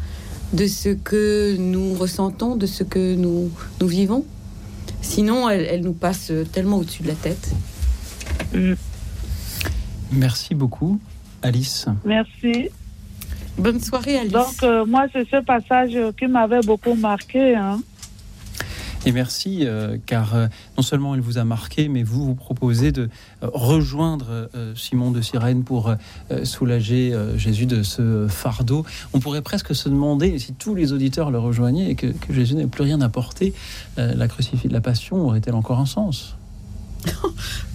de 0.54 0.66
ce 0.66 0.90
que 0.90 1.56
nous 1.58 1.94
ressentons, 1.94 2.56
de 2.56 2.66
ce 2.66 2.84
que 2.84 3.14
nous, 3.14 3.50
nous 3.80 3.86
vivons. 3.86 4.24
Sinon, 5.02 5.48
elle, 5.48 5.66
elle 5.70 5.82
nous 5.82 5.92
passe 5.92 6.32
tellement 6.52 6.78
au-dessus 6.78 7.02
de 7.02 7.08
la 7.08 7.14
tête. 7.14 7.50
Merci 10.12 10.54
beaucoup, 10.54 11.00
Alice. 11.42 11.86
Merci. 12.04 12.70
Bonne 13.58 13.80
soirée, 13.80 14.18
Alice. 14.18 14.32
Donc, 14.32 14.62
euh, 14.62 14.86
moi, 14.86 15.06
c'est 15.12 15.28
ce 15.28 15.42
passage 15.42 15.96
qui 16.18 16.26
m'avait 16.26 16.62
beaucoup 16.62 16.94
marqué. 16.94 17.54
Hein. 17.54 17.80
Et 19.06 19.12
merci, 19.12 19.60
euh, 19.66 19.98
car 20.06 20.34
euh, 20.34 20.46
non 20.76 20.82
seulement 20.82 21.14
elle 21.14 21.20
vous 21.20 21.36
a 21.38 21.44
marqué, 21.44 21.88
mais 21.88 22.02
vous 22.02 22.24
vous 22.24 22.34
proposez 22.34 22.90
de 22.90 23.02
euh, 23.42 23.48
rejoindre 23.52 24.48
euh, 24.54 24.74
Simon 24.74 25.10
de 25.10 25.20
Cyrène 25.20 25.62
pour 25.62 25.90
euh, 26.30 26.44
soulager 26.44 27.12
euh, 27.12 27.36
Jésus 27.36 27.66
de 27.66 27.82
ce 27.82 28.26
fardeau. 28.28 28.84
On 29.12 29.20
pourrait 29.20 29.42
presque 29.42 29.74
se 29.74 29.88
demander 29.90 30.38
si 30.38 30.54
tous 30.54 30.74
les 30.74 30.92
auditeurs 30.92 31.30
le 31.30 31.38
rejoignaient 31.38 31.90
et 31.90 31.94
que, 31.96 32.06
que 32.06 32.32
Jésus 32.32 32.54
n'avait 32.54 32.66
plus 32.66 32.82
rien 32.84 33.00
à 33.02 33.08
porter, 33.10 33.52
euh, 33.98 34.14
la 34.14 34.26
crucifix 34.26 34.68
de 34.68 34.72
la 34.72 34.80
passion 34.80 35.16
aurait-elle 35.26 35.54
encore 35.54 35.78
un 35.80 35.86
sens? 35.86 36.36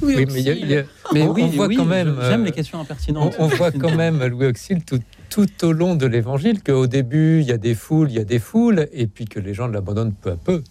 Oui, 0.01 0.15
Oui, 0.18 0.26
mais 0.31 0.39
il 0.41 0.45
y 0.45 0.49
a- 0.49 0.53
y 0.56 0.77
a- 0.77 0.84
Mais 1.14 1.23
on, 1.23 1.34
oui, 1.34 1.43
on 1.43 1.47
voit 1.49 1.68
oui, 1.68 1.76
quand 1.76 1.85
même. 1.85 2.15
J'aime 2.27 2.45
les 2.45 2.51
questions 2.51 2.80
on, 2.80 2.81
impertinentes. 2.81 3.35
on 3.38 3.47
voit 3.47 3.72
quand 3.72 3.93
même, 3.93 4.23
Louis 4.26 4.47
Auxil, 4.47 4.84
tout, 4.85 4.99
tout 5.30 5.47
au 5.64 5.72
long 5.73 5.95
de 5.95 6.06
l'évangile, 6.07 6.64
qu'au 6.64 6.88
début, 6.88 7.41
il 7.41 7.47
y 7.47 7.51
a 7.51 7.57
des 7.57 7.76
foules, 7.76 8.10
il 8.10 8.15
y 8.15 8.19
a 8.19 8.23
des 8.23 8.39
foules, 8.39 8.88
et 8.93 9.06
puis 9.07 9.26
que 9.26 9.39
les 9.39 9.53
gens 9.53 9.68
l'abandonnent 9.68 10.14
peu 10.14 10.31
à 10.31 10.35
peu. 10.38 10.64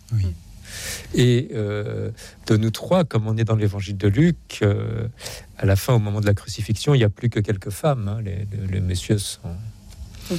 Et 1.15 1.49
euh, 1.55 2.11
de 2.47 2.57
nous 2.57 2.71
trois, 2.71 3.05
comme 3.05 3.27
on 3.27 3.37
est 3.37 3.45
dans 3.45 3.57
l'évangile 3.57 3.97
de 3.97 4.09
Luc, 4.09 4.59
euh, 4.63 5.09
à 5.57 5.67
la 5.67 5.77
fin, 5.77 5.95
au 5.95 5.99
moment 5.99 6.21
de 6.21 6.27
la 6.27 6.35
crucifixion, 6.35 6.95
il 6.95 6.99
n'y 6.99 7.05
a 7.05 7.09
plus 7.11 7.31
que 7.31 7.41
quelques 7.41 7.71
femmes. 7.71 8.09
hein. 8.09 8.19
Les, 8.25 8.47
les- 8.53 8.73
les 8.75 8.81
messieurs 8.81 9.19
sont. 9.19 9.39
ont 10.31 10.37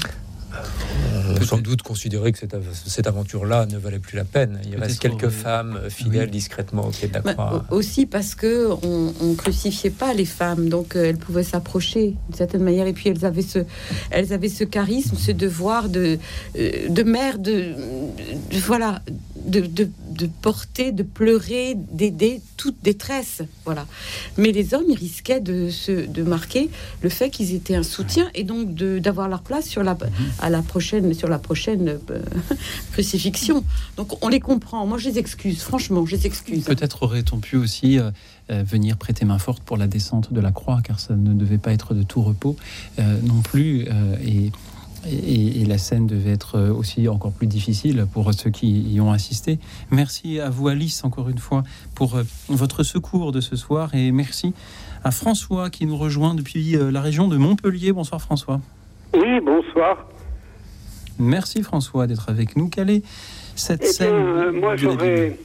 sans 1.45 1.59
doute 1.59 1.83
considéré 1.83 2.31
que 2.31 2.39
cette, 2.39 2.53
av- 2.55 2.63
cette 2.73 3.05
aventure-là 3.05 3.65
ne 3.67 3.77
valait 3.77 3.99
plus 3.99 4.17
la 4.17 4.25
peine. 4.25 4.59
Il 4.65 4.75
reste 4.77 4.99
quelques 4.99 5.25
euh, 5.25 5.29
femmes 5.29 5.79
fidèles 5.89 6.25
oui. 6.25 6.31
discrètement 6.31 6.87
au 6.87 6.89
pied 6.89 7.07
de 7.07 7.13
la 7.13 7.21
Bah, 7.21 7.33
croix. 7.33 7.65
aussi 7.69 8.05
parce 8.07 8.33
que 8.35 8.69
on, 8.83 9.13
on 9.21 9.35
crucifiait 9.35 9.91
pas 9.91 10.13
les 10.13 10.25
femmes, 10.25 10.69
donc 10.69 10.95
euh, 10.95 11.05
elles 11.05 11.17
pouvaient 11.17 11.43
s'approcher 11.43 12.15
d'une 12.27 12.35
certaine 12.35 12.63
manière. 12.63 12.87
Et 12.87 12.93
puis 12.93 13.09
elles 13.09 13.25
avaient 13.25 13.43
ce, 13.43 13.59
elles 14.09 14.33
avaient 14.33 14.49
ce 14.49 14.63
charisme, 14.63 15.15
ce 15.17 15.31
devoir 15.31 15.87
de, 15.87 16.17
euh, 16.57 16.89
de 16.89 17.03
mère, 17.03 17.37
de, 17.37 17.75
de- 18.51 18.57
voilà, 18.65 19.01
de, 19.45 19.61
de, 19.61 19.89
de 20.19 20.27
porter, 20.27 20.91
de 20.91 21.03
pleurer, 21.03 21.75
d'aider 21.75 22.41
toute 22.57 22.75
détresse, 22.83 23.41
voilà. 23.63 23.87
Mais 24.37 24.51
les 24.51 24.73
hommes, 24.73 24.83
ils 24.89 24.97
risquaient 24.97 25.39
de 25.39 25.69
se, 25.69 26.05
de 26.05 26.23
marquer 26.23 26.69
le 27.01 27.09
fait 27.09 27.29
qu'ils 27.29 27.55
étaient 27.55 27.75
un 27.75 27.83
soutien 27.83 28.27
et 28.35 28.43
donc 28.43 28.73
d'avoir 28.75 29.29
leur 29.29 29.41
place 29.41 29.65
sur 29.65 29.81
la, 29.81 29.97
à 30.39 30.49
la 30.49 30.61
prochaine, 30.61 31.13
sur 31.13 31.29
la 31.29 31.39
prochaine 31.39 31.97
euh, 32.09 32.21
crucifixion. 32.91 33.63
Donc 33.95 34.23
on 34.23 34.27
les 34.27 34.41
comprend. 34.41 34.85
Moi, 34.85 34.97
je 34.97 35.09
les 35.09 35.17
excuse. 35.17 35.61
Franchement, 35.61 36.05
je 36.05 36.17
les 36.17 36.25
excuse. 36.27 36.65
Peut-être 36.65 37.03
aurait-on 37.03 37.39
pu 37.39 37.55
aussi 37.55 37.97
euh, 37.97 38.11
euh, 38.51 38.63
venir 38.63 38.97
prêter 38.97 39.25
main 39.25 39.37
forte 39.37 39.61
pour 39.61 39.77
la 39.77 39.85
descente 39.85 40.33
de 40.33 40.41
la 40.41 40.51
croix, 40.51 40.81
car 40.83 40.99
ça 40.99 41.15
ne 41.15 41.33
devait 41.33 41.59
pas 41.59 41.71
être 41.71 41.93
de 41.93 42.01
tout 42.01 42.23
repos 42.23 42.55
euh, 42.97 43.19
non 43.23 43.41
plus. 43.41 43.85
euh, 43.87 44.15
et, 44.25 44.51
et- 45.07 45.61
et 45.61 45.65
la 45.65 45.77
scène 45.77 46.07
devait 46.07 46.31
être 46.31 46.55
euh, 46.57 46.71
aussi 46.73 47.07
encore 47.07 47.31
plus 47.31 47.47
difficile 47.47 48.05
pour 48.13 48.33
ceux 48.33 48.49
qui 48.49 48.81
y 48.93 48.99
ont 49.01 49.11
assisté. 49.11 49.59
Merci 49.91 50.39
à 50.39 50.49
vous, 50.49 50.67
Alice, 50.67 51.03
encore 51.03 51.29
une 51.29 51.37
fois, 51.37 51.63
pour 51.95 52.15
euh, 52.17 52.23
votre 52.49 52.83
secours 52.83 53.31
de 53.31 53.41
ce 53.41 53.55
soir. 53.55 53.93
Et 53.95 54.11
merci 54.11 54.53
à 55.03 55.11
François 55.11 55.69
qui 55.69 55.85
nous 55.85 55.97
rejoint 55.97 56.35
depuis 56.35 56.75
euh, 56.75 56.91
la 56.91 57.01
région 57.01 57.27
de 57.27 57.37
Montpellier. 57.37 57.91
Bonsoir, 57.93 58.21
François. 58.21 58.59
Oui, 59.13 59.39
bonsoir. 59.43 60.05
Merci, 61.17 61.63
François, 61.63 62.07
d'être 62.07 62.29
avec 62.29 62.55
nous. 62.55 62.69
Quelle 62.69 62.89
est 62.89 63.03
cette 63.55 63.81
Eh 63.81 63.85
bien, 63.85 63.91
scène 63.93 64.15
euh, 64.15 64.51
moi, 64.53 64.75
j'aurais. 64.77 65.37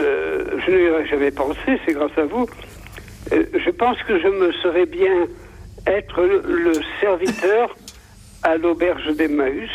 euh, 0.00 0.44
je 0.66 0.70
n'y 0.72 0.88
aurais 0.90 1.06
jamais 1.08 1.30
pensé, 1.30 1.78
c'est 1.86 1.92
grâce 1.94 2.16
à 2.16 2.24
vous. 2.24 2.46
Euh, 3.32 3.44
je 3.64 3.70
pense 3.70 3.96
que 4.06 4.18
je 4.20 4.28
me 4.28 4.52
serais 4.62 4.86
bien 4.86 5.26
être 5.86 6.20
le, 6.22 6.42
le 6.64 6.72
serviteur 7.00 7.74
à 8.42 8.56
l'auberge 8.56 9.14
d'Emmaüs. 9.16 9.70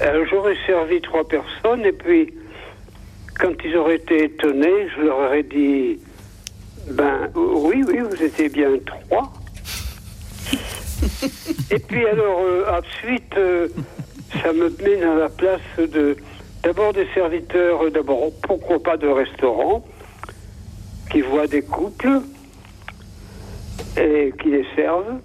Alors, 0.00 0.26
j'aurais 0.30 0.56
servi 0.66 1.00
trois 1.00 1.26
personnes, 1.26 1.84
et 1.84 1.92
puis, 1.92 2.34
quand 3.38 3.52
ils 3.64 3.76
auraient 3.76 3.96
été 3.96 4.24
étonnés, 4.24 4.88
je 4.96 5.02
leur 5.02 5.18
aurais 5.18 5.42
dit 5.42 5.98
Ben, 6.90 7.30
oui, 7.34 7.82
oui, 7.86 7.98
vous 7.98 8.22
étiez 8.22 8.48
bien 8.48 8.70
trois. 8.84 9.32
Et 11.70 11.78
puis 11.78 12.06
alors, 12.06 12.40
euh, 12.40 12.64
ensuite, 12.78 13.36
euh, 13.36 13.68
ça 14.42 14.52
me 14.52 14.70
met 14.82 15.02
à 15.02 15.14
la 15.14 15.28
place 15.28 15.60
de 15.78 16.16
d'abord 16.62 16.92
des 16.92 17.06
serviteurs, 17.14 17.84
euh, 17.84 17.90
d'abord 17.90 18.30
pourquoi 18.42 18.82
pas 18.82 18.96
de 18.96 19.08
restaurants, 19.08 19.84
qui 21.10 21.20
voient 21.20 21.46
des 21.46 21.62
couples 21.62 22.20
et 23.96 24.32
qui 24.40 24.50
les 24.50 24.66
servent. 24.74 25.20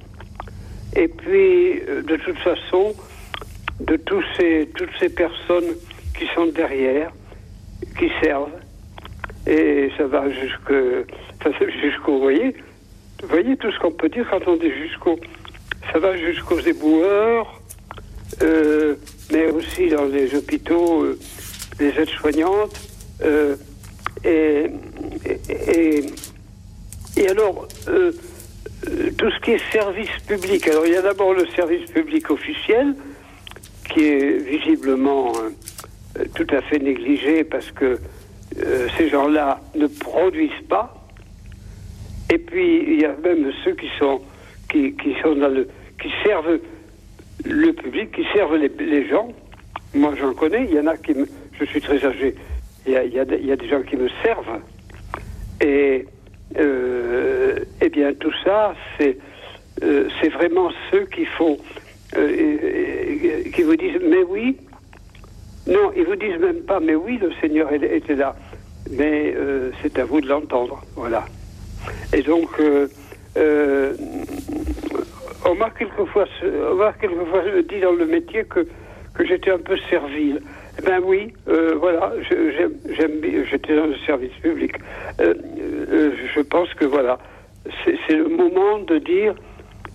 Et 0.96 1.08
puis, 1.08 1.82
euh, 1.88 2.02
de 2.04 2.16
toute 2.18 2.38
façon, 2.40 2.94
de 3.80 3.96
tous 3.98 4.24
ces, 4.38 4.70
toutes 4.76 4.90
ces 5.00 5.10
personnes 5.10 5.76
qui 6.18 6.26
sont 6.36 6.48
derrière, 6.48 7.12
qui 7.98 8.10
servent. 8.22 8.52
Et 9.48 9.90
ça 9.98 10.06
va 10.06 10.30
jusque, 10.30 10.74
jusqu'au, 11.82 12.14
vous 12.14 12.22
voyez, 12.22 12.56
vous 13.24 13.30
voyez 13.30 13.58
tout 13.58 13.72
ce 13.72 13.80
qu'on 13.80 13.92
peut 13.92 14.10
dire 14.10 14.28
quand 14.30 14.48
on 14.48 14.56
dit 14.58 14.72
jusqu'au, 14.72 15.18
ça 15.92 16.00
va 16.00 16.16
jusqu'aux 16.18 16.60
éboueurs, 16.60 17.60
euh, 18.44 18.96
mais 19.32 19.48
aussi 19.52 19.88
dans 19.90 20.06
les 20.06 20.36
hôpitaux, 20.36 21.04
euh, 21.04 21.20
les 21.80 21.90
aides-soignantes, 22.00 22.80
euh, 23.24 23.56
et, 24.24 24.66
et, 25.26 25.40
et- 26.00 26.06
et 27.18 27.28
alors, 27.30 27.68
euh, 27.88 28.12
tout 29.18 29.32
ce 29.32 29.40
qui 29.42 29.52
est 29.52 29.72
service 29.72 30.10
public. 30.28 30.68
Alors, 30.68 30.86
il 30.86 30.94
y 30.94 30.96
a 30.96 31.02
d'abord 31.02 31.34
le 31.34 31.46
service 31.48 31.90
public 31.92 32.30
officiel, 32.32 32.96
qui 33.90 34.06
est 34.06 34.38
visiblement 34.38 35.34
euh, 35.36 35.50
euh, 36.20 36.26
tout 36.36 36.48
à 36.56 36.62
fait 36.62 36.80
négligé 36.80 37.44
parce 37.44 37.72
que 37.72 38.00
euh, 38.58 38.88
ces 38.98 39.10
gens-là 39.10 39.60
ne 39.76 39.88
produisent 39.88 40.68
pas. 40.68 40.96
Et 42.32 42.38
puis, 42.38 42.84
il 42.88 43.02
y 43.02 43.06
a 43.06 43.16
même 43.24 43.52
ceux 43.64 43.74
qui 43.74 43.88
sont, 44.00 44.22
servent 46.24 46.60
le 47.44 47.74
public, 47.74 48.12
qui 48.12 48.26
servent 48.34 48.56
les, 48.56 49.08
gens. 49.10 49.34
Moi, 49.94 50.14
j'en 50.20 50.34
connais. 50.34 50.66
Il 50.70 50.76
y 50.76 50.80
en 50.80 50.88
a 50.88 50.98
qui 50.98 51.14
me, 51.14 51.28
je 51.60 51.66
suis 51.66 51.82
très 51.82 52.04
âgé. 52.06 52.36
Il 52.86 52.94
y 52.94 53.20
a, 53.20 53.26
des- 53.26 53.68
gens 53.68 53.82
qui 53.84 53.96
me 53.98 54.10
servent. 54.24 54.62
Euh, 55.64 56.04
eh 56.58 57.90
bien, 57.90 58.14
tout 58.14 58.34
ça, 58.44 58.74
c'est, 58.98 59.18
euh, 59.84 60.08
vraiment 60.34 60.70
ceux 60.92 61.06
qui 61.06 61.26
font, 61.26 61.58
euh, 62.16 62.20
euh, 62.20 63.44
qui 63.54 63.64
vous 63.64 63.76
disent, 63.76 64.00
mais 64.04 64.24
oui. 64.24 64.58
Non, 65.68 65.92
ils 65.96 66.04
vous 66.04 66.16
disent 66.16 66.40
même 66.40 66.62
pas, 66.62 66.80
mais 66.80 66.96
oui, 66.96 67.18
le 67.22 67.32
Seigneur 67.40 67.72
était 67.72 68.16
là. 68.16 68.36
Mais 68.90 69.34
euh, 69.36 69.72
c'est 69.82 69.98
à 70.00 70.06
vous 70.06 70.22
de 70.22 70.28
l'entendre. 70.28 70.82
Voilà. 70.96 71.26
Et 72.14 72.22
donc, 72.22 72.50
euh, 72.60 72.88
euh, 73.38 73.94
on 75.46 75.56
m'a 75.56 75.70
quelquefois, 75.70 76.26
quelquefois 77.00 77.44
dit 77.70 77.80
dans 77.80 77.94
le 77.94 78.06
métier 78.06 78.44
que 78.46 78.66
j'étais 79.24 79.52
un 79.52 79.60
peu 79.60 79.78
servile. 79.90 80.42
Eh 80.80 80.82
ben 80.84 81.00
oui, 81.04 81.34
euh, 81.48 81.76
voilà, 81.80 82.14
j'aime, 82.30 82.74
j'étais 83.50 83.76
dans 83.76 83.88
le 83.88 83.96
service 84.06 84.32
public. 84.42 84.74
Euh, 85.20 85.34
euh, 85.92 86.12
je 86.34 86.42
pense 86.42 86.74
que 86.74 86.86
voilà, 86.86 87.20
c'est, 87.86 88.16
le 88.16 88.30
moment 88.30 88.80
de 88.80 88.98
dire 88.98 89.36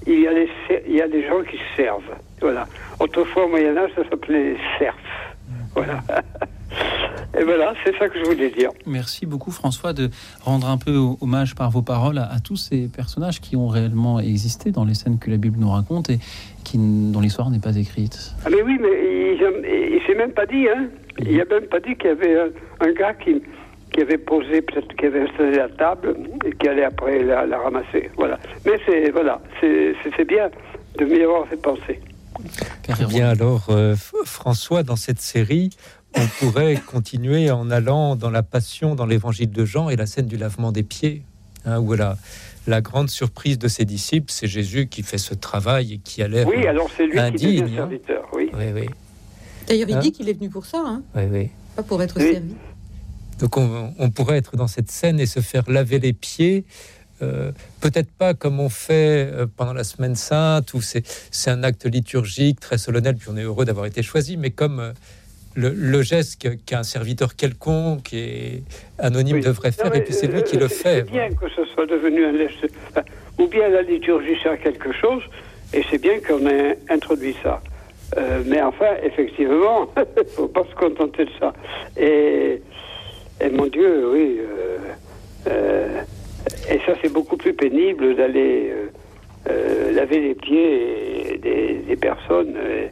il 0.07 0.21
y 0.21 0.27
a 0.29 0.33
les, 0.33 0.49
il 0.89 0.95
y 0.95 1.01
a 1.03 1.09
des 1.09 1.27
gens 1.27 1.43
qui 1.43 1.59
servent. 1.77 2.15
Voilà. 2.41 2.67
Autrefois 3.01 3.47
au 3.47 3.49
Moyen 3.49 3.77
Âge, 3.77 3.91
ça 3.97 4.03
s'appelait 4.09 4.53
les 4.53 4.57
serfs. 4.79 4.95
Voilà. 5.75 6.03
Et 7.39 7.45
voilà, 7.45 7.75
c'est 7.85 7.95
ça 7.99 8.09
que 8.09 8.19
je 8.19 8.25
voulais 8.25 8.51
dire. 8.51 8.71
Merci 8.87 9.27
beaucoup 9.27 9.51
François 9.51 9.93
de 9.93 10.11
rendre 10.43 10.69
un 10.69 10.79
peu 10.79 10.97
ho- 10.97 11.19
hommage 11.21 11.55
par 11.55 11.71
vos 11.71 11.83
paroles 11.83 12.19
à, 12.19 12.25
à 12.33 12.39
tous 12.41 12.57
ces 12.57 12.89
personnages 12.89 13.41
qui 13.41 13.57
ont 13.57 13.69
réellement 13.69 14.21
existé 14.21 14.71
dans 14.71 14.85
les 14.85 14.95
scènes 14.95 15.19
que 15.19 15.31
la 15.31 15.37
Bible 15.37 15.59
nous 15.59 15.71
raconte 15.71 16.09
et 16.09 16.19
qui, 16.67 16.79
dont 16.79 17.21
l'histoire 17.21 17.49
n'est 17.51 17.61
pas 17.61 17.77
écrite. 17.77 18.33
Ah 18.45 18.49
mais 18.51 18.63
oui, 18.63 18.77
mais 18.81 18.89
il, 18.89 19.97
il 19.97 20.01
s'est 20.07 20.17
même 20.17 20.33
pas 20.33 20.47
dit, 20.47 20.67
hein. 20.69 20.89
Il 21.19 21.41
a 21.41 21.45
même 21.45 21.69
pas 21.69 21.81
dit 21.81 21.95
qu'il 21.97 22.09
y 22.09 22.13
avait 22.13 22.37
un, 22.39 22.49
un 22.81 22.93
gars 22.93 23.15
qui, 23.15 23.41
qui 23.93 24.01
avait 24.01 24.19
posé, 24.19 24.61
peut-être 24.63 24.95
qui 24.97 25.07
avait 25.07 25.21
installé 25.21 25.57
la 25.57 25.69
table 25.69 26.17
et 26.45 26.53
qui 26.53 26.69
allait 26.69 26.85
après 26.85 27.23
la, 27.23 27.47
la 27.47 27.59
ramasser. 27.59 28.11
Voilà. 28.17 28.39
Mais 28.67 28.79
c'est 28.85 29.11
voilà, 29.11 29.41
c'est 29.61 30.29
bien 30.29 30.51
de 30.99 31.05
m'y 31.05 31.23
avoir 31.23 31.47
fait 31.47 31.57
penser. 31.57 32.01
Eh 32.89 33.05
bien 33.07 33.29
alors, 33.31 33.67
euh, 33.71 33.95
François, 34.25 34.83
dans 34.83 34.97
cette 34.97 35.21
série, 35.21 35.71
on 36.17 36.27
pourrait 36.39 36.77
continuer 36.87 37.51
en 37.51 37.71
allant 37.71 38.17
dans 38.17 38.31
la 38.31 38.43
Passion, 38.43 38.95
dans 38.95 39.07
l'Évangile 39.07 39.51
de 39.51 39.65
Jean 39.65 39.89
et 39.89 39.97
la 39.97 40.07
scène 40.07 40.27
du 40.27 40.37
lavement 40.37 40.73
des 40.73 40.83
pieds, 40.83 41.23
hein, 41.65 41.79
où 41.79 41.95
la, 41.95 42.17
la 42.67 42.81
grande 42.81 43.11
surprise 43.11 43.59
de 43.59 43.69
ses 43.69 43.85
disciples, 43.85 44.31
c'est 44.33 44.47
Jésus 44.49 44.87
qui 44.89 45.03
fait 45.03 45.19
ce 45.19 45.35
travail 45.35 45.95
et 45.95 45.99
qui 45.99 46.23
a 46.23 46.29
l'air 46.29 46.47
Oui, 46.49 46.67
alors 46.67 46.89
c'est 46.97 47.07
lui 47.07 47.13
qui 47.37 47.61
hein. 47.63 47.69
serviteur, 47.77 48.27
oui. 48.35 48.51
Oui, 48.55 48.65
oui, 48.75 48.89
D'ailleurs, 49.69 49.89
il 49.89 49.95
Hein 49.97 50.01
dit 50.01 50.13
qu'il 50.13 50.29
est 50.29 50.33
venu 50.33 50.49
pour 50.49 50.67
ça, 50.67 50.83
hein, 50.85 51.03
oui, 51.15 51.23
oui. 51.31 51.49
pas 51.77 51.83
pour 51.83 52.03
être 52.03 52.17
Oui. 52.19 52.33
servi. 52.33 52.55
Donc 53.39 53.57
on, 53.57 53.93
on 53.99 54.11
pourrait 54.11 54.39
être 54.39 54.57
dans 54.57 54.67
cette 54.69 54.91
scène 54.91 55.21
et 55.21 55.27
se 55.27 55.41
faire 55.41 55.69
laver 55.71 55.99
les 55.99 56.13
pieds. 56.13 56.65
euh, 57.23 57.53
Peut-être 57.81 58.11
pas 58.11 58.33
comme 58.35 58.61
on 58.61 58.69
fait 58.69 59.31
euh, 59.33 59.47
pendant 59.57 59.73
la 59.75 59.85
semaine 59.85 60.15
sainte, 60.17 60.73
où 60.75 60.81
c'est 60.81 61.05
c'est 61.31 61.51
un 61.51 61.63
acte 61.63 61.85
liturgique 61.87 62.61
très 62.61 62.79
solennel, 62.79 63.17
puis 63.17 63.29
on 63.31 63.37
est 63.37 63.43
heureux 63.43 63.65
d'avoir 63.65 63.87
été 63.87 64.03
choisi, 64.03 64.37
mais 64.37 64.51
comme 64.51 64.81
euh, 64.81 64.93
le, 65.57 65.71
le 65.71 66.03
geste 66.03 66.47
qu'un 66.65 66.83
serviteur 66.83 67.35
quelconque 67.35 68.13
et 68.13 68.63
anonyme 68.99 69.41
devrait 69.41 69.73
faire, 69.73 69.95
et 69.95 70.03
puis 70.05 70.13
c'est 70.15 70.27
lui 70.27 70.43
qui 70.43 70.57
le 70.57 70.69
fait. 70.69 71.05
C'est 71.07 71.11
bien 71.11 71.29
que 71.31 71.49
ce 71.49 71.65
soit 71.75 71.87
devenu 71.87 72.25
un 72.25 72.37
geste. 72.37 72.67
Ou 73.39 73.47
bien 73.49 73.69
la 73.69 73.83
liturgie 73.83 74.37
sert 74.43 74.53
à 74.53 74.57
quelque 74.57 74.93
chose, 74.93 75.23
et 75.75 75.83
c'est 75.91 76.01
bien 76.01 76.21
qu'on 76.21 76.47
ait 76.47 76.79
introduit 76.89 77.35
ça. 77.43 77.61
Euh, 78.17 78.43
mais 78.47 78.63
enfin, 78.63 78.93
effectivement, 79.03 79.89
il 79.97 80.23
ne 80.23 80.29
faut 80.29 80.49
pas 80.49 80.65
se 80.71 80.75
contenter 80.77 81.25
de 81.25 81.31
ça. 81.41 81.53
Et, 81.97 82.63
et 83.41 83.51
mon 83.51 83.67
Dieu, 83.67 84.11
oui. 84.13 84.39
euh, 84.41 84.79
euh, 85.49 86.01
et 86.71 86.79
ça, 86.87 86.93
c'est 87.03 87.13
beaucoup 87.13 87.37
plus 87.37 87.53
pénible 87.53 88.15
d'aller 88.17 88.71
euh, 88.71 88.87
euh, 89.51 89.93
laver 89.93 90.21
les 90.21 90.35
pieds 90.35 91.39
des, 91.43 91.75
des 91.87 91.97
personnes, 91.97 92.55
euh, 92.57 92.87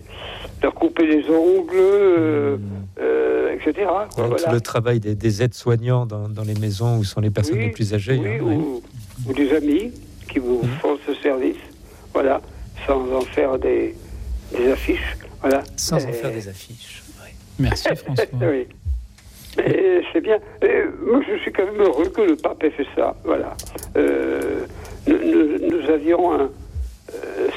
leur 0.64 0.74
couper 0.74 1.06
les 1.06 1.24
ongles, 1.30 1.74
euh, 1.76 2.56
euh, 2.98 3.54
etc. 3.54 3.86
Donc, 4.16 4.28
Voilà. 4.38 4.52
le 4.52 4.60
travail 4.60 4.98
des, 4.98 5.14
des 5.14 5.42
aides-soignants 5.42 6.06
dans, 6.06 6.28
dans 6.28 6.42
les 6.42 6.54
maisons 6.54 6.96
où 6.98 7.04
sont 7.04 7.20
les 7.20 7.30
personnes 7.30 7.58
Oui, 7.58 7.66
les 7.66 7.70
plus 7.70 7.92
âgées. 7.92 8.18
oui, 8.22 8.28
hein, 8.40 8.42
ouais. 8.44 8.54
ou, 8.56 8.82
ou 9.28 9.32
des 9.34 9.52
amis 9.54 9.92
qui 10.30 10.38
vous 10.38 10.60
Mhm. 10.62 10.70
font 10.80 10.96
ce 11.06 11.14
service, 11.16 11.62
voilà, 12.14 12.40
sans 12.86 13.00
en 13.12 13.20
faire 13.20 13.58
des, 13.58 13.94
des 14.56 14.72
affiches, 14.72 15.16
voilà. 15.42 15.62
Sans 15.76 15.96
en 16.04 16.12
faire 16.12 16.32
des 16.32 16.48
affiches. 16.48 17.02
Merci 17.58 17.88
François. 18.04 18.24
oui. 18.50 18.66
C'est 20.12 20.20
bien. 20.20 20.38
Et 20.62 20.82
moi, 21.08 21.20
je 21.28 21.36
suis 21.42 21.52
quand 21.52 21.64
même 21.64 21.80
heureux 21.80 22.08
que 22.08 22.22
le 22.22 22.34
pape 22.36 22.62
ait 22.64 22.70
fait 22.70 22.86
ça. 22.96 23.14
Voilà. 23.24 23.54
Euh, 23.96 24.64
nous, 25.06 25.18
nous- 25.18 25.58
nous 25.70 25.90
avions, 25.90 26.32
un, 26.32 26.50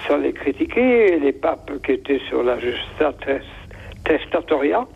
sans 0.07 0.17
les 0.17 0.33
critiquer, 0.33 1.19
les 1.19 1.33
papes 1.33 1.71
qui 1.83 1.93
étaient 1.93 2.21
sur 2.27 2.43
la 2.43 2.59
justa 2.59 3.13
tes- 3.25 3.41
testatoria, 4.03 4.87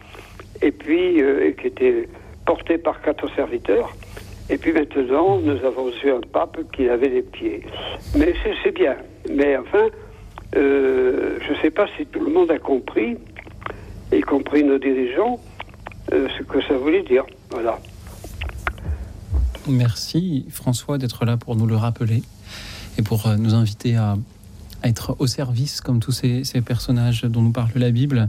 et 0.62 0.72
puis 0.72 1.22
euh, 1.22 1.52
qui 1.60 1.68
étaient 1.68 2.08
portés 2.46 2.78
par 2.78 3.02
quatre 3.02 3.34
serviteurs. 3.36 3.96
Et 4.50 4.58
puis 4.58 4.74
maintenant, 4.74 5.40
nous 5.40 5.64
avons 5.66 5.90
eu 6.04 6.12
un 6.12 6.22
pape 6.22 6.60
qui 6.74 6.90
avait 6.90 7.10
les 7.10 7.22
pieds. 7.22 7.66
Mais 8.18 8.34
c'est 8.64 8.74
bien. 8.74 8.98
Mais 9.30 9.56
enfin, 9.56 9.88
euh, 10.58 11.38
je 11.42 11.54
ne 11.54 11.58
sais 11.60 11.72
pas 11.72 11.88
si 11.98 12.06
tout 12.06 12.20
le 12.20 12.32
monde 12.32 12.52
a 12.52 12.60
compris, 12.60 13.18
y 14.12 14.22
compris 14.22 14.64
nos 14.64 14.78
dirigeants, 14.78 15.40
euh, 16.12 16.28
ce 16.38 16.44
que 16.44 16.62
ça 16.64 16.74
voulait 16.74 17.04
dire. 17.04 17.26
Voilà. 17.52 17.80
Merci 19.68 20.46
François 20.50 20.98
d'être 20.98 21.24
là 21.24 21.38
pour 21.38 21.56
nous 21.56 21.68
le 21.68 21.76
rappeler 21.76 22.24
et 22.98 23.04
pour 23.04 23.28
euh, 23.28 23.38
nous 23.38 23.54
inviter 23.54 23.96
à 23.96 24.18
être 24.84 25.16
au 25.20 25.28
service 25.28 25.82
comme 25.82 26.00
tous 26.00 26.12
ces, 26.12 26.44
ces 26.44 26.62
personnages 26.62 27.24
dont 27.24 27.42
nous 27.42 27.52
parle 27.52 27.72
la 27.76 27.92
Bible. 27.92 28.28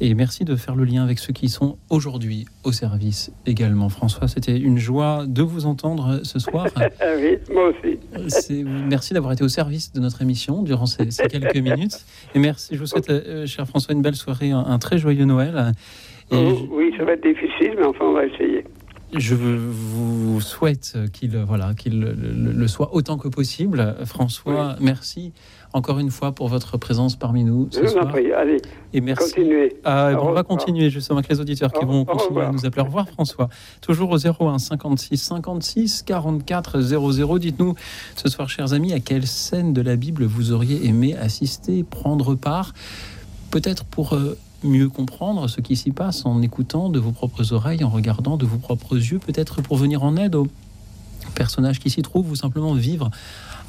Et 0.00 0.14
merci 0.14 0.44
de 0.44 0.56
faire 0.56 0.74
le 0.74 0.84
lien 0.84 1.04
avec 1.04 1.18
ceux 1.20 1.32
qui 1.32 1.48
sont 1.48 1.76
aujourd'hui 1.88 2.46
au 2.64 2.72
service 2.72 3.30
également. 3.46 3.88
François, 3.88 4.26
c'était 4.26 4.58
une 4.58 4.78
joie 4.78 5.26
de 5.28 5.42
vous 5.42 5.64
entendre 5.66 6.20
ce 6.24 6.38
soir. 6.38 6.66
Oui, 7.22 7.38
moi 7.54 7.70
aussi. 7.70 8.64
Merci 8.88 9.14
d'avoir 9.14 9.32
été 9.32 9.44
au 9.44 9.48
service 9.48 9.92
de 9.92 10.00
notre 10.00 10.22
émission 10.22 10.62
durant 10.62 10.86
ces, 10.86 11.10
ces 11.12 11.28
quelques 11.28 11.56
minutes. 11.56 12.04
Et 12.34 12.38
merci, 12.40 12.74
je 12.74 12.80
vous 12.80 12.86
souhaite, 12.86 13.10
euh, 13.10 13.46
cher 13.46 13.66
François, 13.68 13.94
une 13.94 14.02
belle 14.02 14.16
soirée, 14.16 14.50
un, 14.50 14.58
un 14.58 14.78
très 14.78 14.98
joyeux 14.98 15.24
Noël. 15.24 15.72
Et 16.32 16.36
Oh, 16.36 16.68
oui, 16.72 16.92
ça 16.98 17.04
va 17.04 17.12
être 17.12 17.22
difficile, 17.22 17.74
mais 17.78 17.84
enfin, 17.86 18.06
on 18.06 18.14
va 18.14 18.24
essayer. 18.26 18.64
je 19.14 19.34
vous 19.34 20.40
souhaite 20.40 20.96
qu'il 21.12 21.36
voilà, 21.36 21.74
qu'il 21.74 22.00
le, 22.00 22.12
le- 22.12 22.52
le 22.52 22.68
soit 22.68 22.94
autant 22.94 23.18
que 23.18 23.28
possible. 23.28 23.94
François, 24.04 24.76
merci 24.80 25.32
encore 25.72 25.98
une 25.98 26.10
fois 26.10 26.32
pour 26.32 26.48
votre 26.48 26.76
présence 26.76 27.16
parmi 27.16 27.44
nous 27.44 27.68
ce 27.70 27.86
soir. 27.86 28.08
prie. 28.08 28.32
Allez, 28.32 28.58
Et 28.92 29.00
merci. 29.00 29.32
continuez. 29.32 29.76
Ah, 29.84 30.12
on 30.20 30.32
va 30.32 30.42
continuer 30.42 30.90
justement 30.90 31.18
avec 31.18 31.30
les 31.30 31.40
auditeurs 31.40 31.72
qui 31.72 31.84
vont 31.84 32.04
continuer 32.04 32.42
à 32.42 32.50
nous 32.50 32.64
appeler. 32.66 32.82
Au 32.82 32.86
revoir 32.86 33.08
François. 33.08 33.48
Toujours 33.80 34.10
au 34.10 34.18
01 34.18 34.58
56 34.58 35.16
56 35.16 36.02
44 36.02 36.80
00. 36.80 37.38
Dites-nous 37.38 37.74
ce 38.16 38.28
soir, 38.28 38.48
chers 38.48 38.72
amis, 38.72 38.92
à 38.92 39.00
quelle 39.00 39.26
scène 39.26 39.72
de 39.72 39.80
la 39.82 39.96
Bible 39.96 40.24
vous 40.24 40.52
auriez 40.52 40.86
aimé 40.86 41.16
assister, 41.16 41.82
prendre 41.84 42.34
part? 42.34 42.74
Peut-être 43.50 43.84
pour 43.84 44.14
euh, 44.14 44.36
mieux 44.64 44.88
comprendre 44.88 45.48
ce 45.48 45.60
qui 45.60 45.76
s'y 45.76 45.90
passe 45.90 46.24
en 46.26 46.42
écoutant 46.42 46.88
de 46.88 46.98
vos 46.98 47.12
propres 47.12 47.52
oreilles, 47.52 47.84
en 47.84 47.88
regardant 47.90 48.36
de 48.36 48.46
vos 48.46 48.58
propres 48.58 48.96
yeux, 48.96 49.18
peut-être 49.18 49.62
pour 49.62 49.76
venir 49.76 50.02
en 50.04 50.16
aide 50.16 50.34
aux 50.34 50.46
personnages 51.34 51.78
qui 51.80 51.90
s'y 51.90 52.02
trouvent 52.02 52.30
ou 52.30 52.36
simplement 52.36 52.74
vivre 52.74 53.10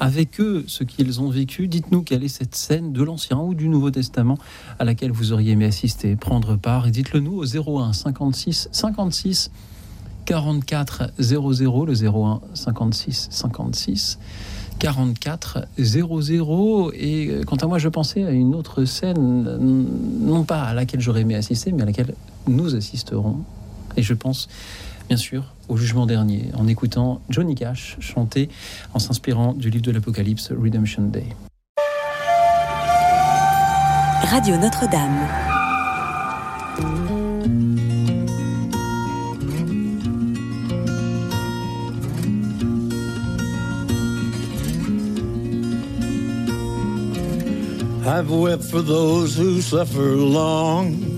avec 0.00 0.40
eux 0.40 0.64
ce 0.66 0.84
qu'ils 0.84 1.20
ont 1.20 1.28
vécu. 1.28 1.68
Dites-nous 1.68 2.02
quelle 2.02 2.24
est 2.24 2.28
cette 2.28 2.54
scène 2.54 2.92
de 2.92 3.02
l'Ancien 3.02 3.38
ou 3.38 3.54
du 3.54 3.68
Nouveau 3.68 3.90
Testament 3.90 4.38
à 4.78 4.84
laquelle 4.84 5.12
vous 5.12 5.32
auriez 5.32 5.52
aimé 5.52 5.66
assister, 5.66 6.16
prendre 6.16 6.56
part. 6.56 6.86
Et 6.86 6.90
dites-le 6.90 7.20
nous 7.20 7.42
au 7.42 7.44
01 7.44 7.92
56 7.92 8.68
56 8.72 9.50
44 10.24 11.12
00, 11.18 11.86
le 11.86 11.92
01 11.92 12.40
56 12.54 13.28
56 13.30 14.18
44 14.78 15.66
00. 15.78 16.92
Et 16.94 17.28
euh, 17.28 17.42
quant 17.44 17.56
à 17.56 17.66
moi, 17.66 17.78
je 17.78 17.88
pensais 17.88 18.24
à 18.24 18.30
une 18.30 18.54
autre 18.54 18.84
scène, 18.84 19.58
non 20.20 20.44
pas 20.44 20.62
à 20.62 20.74
laquelle 20.74 21.00
j'aurais 21.00 21.22
aimé 21.22 21.34
assister, 21.34 21.72
mais 21.72 21.82
à 21.82 21.86
laquelle 21.86 22.14
nous 22.46 22.74
assisterons. 22.74 23.40
Et 23.96 24.02
je 24.02 24.14
pense, 24.14 24.48
bien 25.08 25.16
sûr, 25.16 25.44
au 25.68 25.76
jugement 25.76 26.06
dernier, 26.06 26.50
en 26.54 26.66
écoutant 26.66 27.20
Johnny 27.28 27.54
Cash 27.54 27.96
chanter 28.00 28.48
en 28.92 28.98
s'inspirant 28.98 29.52
du 29.52 29.70
livre 29.70 29.84
de 29.84 29.92
l'Apocalypse, 29.92 30.50
Redemption 30.52 31.02
Day. 31.04 31.26
Radio 34.24 34.56
Notre-Dame. 34.56 35.28
I've 48.06 48.30
wept 48.30 48.62
for 48.64 48.80
those 48.80 49.36
who 49.36 49.60
suffer 49.60 50.14
long, 50.14 51.13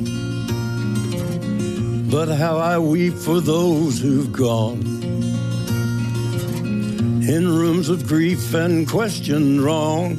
but 2.10 2.28
how 2.28 2.58
I 2.58 2.78
weep 2.78 3.14
for 3.14 3.40
those 3.40 4.00
who've 4.00 4.32
gone 4.32 4.96
in 7.28 7.48
rooms 7.48 7.88
of 7.88 8.06
grief 8.06 8.54
and 8.54 8.88
questioned 8.88 9.60
wrong, 9.60 10.16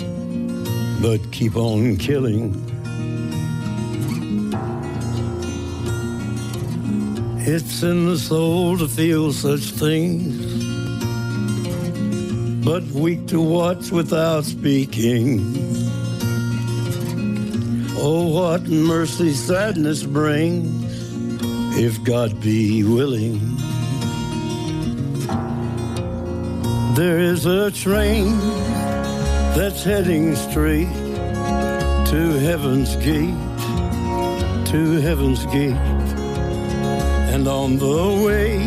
but 1.02 1.20
keep 1.32 1.56
on 1.56 1.96
killing. 1.96 2.52
It's 7.40 7.82
in 7.82 8.08
the 8.08 8.18
soul 8.18 8.78
to 8.78 8.90
feel 8.90 9.32
such 9.32 9.62
things, 9.62 10.36
but 12.66 12.84
weak 12.88 13.26
to 13.28 13.40
watch 13.40 13.90
without 13.90 14.44
speaking. 14.44 15.40
Oh, 18.00 18.28
what 18.28 18.68
mercy 18.68 19.32
sadness 19.32 20.04
brings, 20.04 20.87
if 21.80 22.04
God 22.04 22.42
be 22.42 22.84
willing. 22.84 23.40
There 26.96 27.20
is 27.20 27.46
a 27.46 27.70
train 27.70 28.36
that's 29.56 29.84
heading 29.84 30.36
straight 30.36 30.92
to 32.08 32.40
heaven's 32.40 32.96
gate, 32.96 33.38
to 34.72 35.00
heaven's 35.02 35.46
gate. 35.46 35.84
And 37.34 37.48
on 37.48 37.78
the 37.78 38.24
way, 38.26 38.58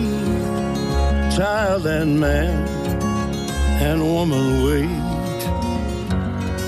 child 1.36 1.86
and 1.86 2.20
man 2.20 2.68
and 3.82 4.02
woman 4.02 4.64
wait, 4.64 5.00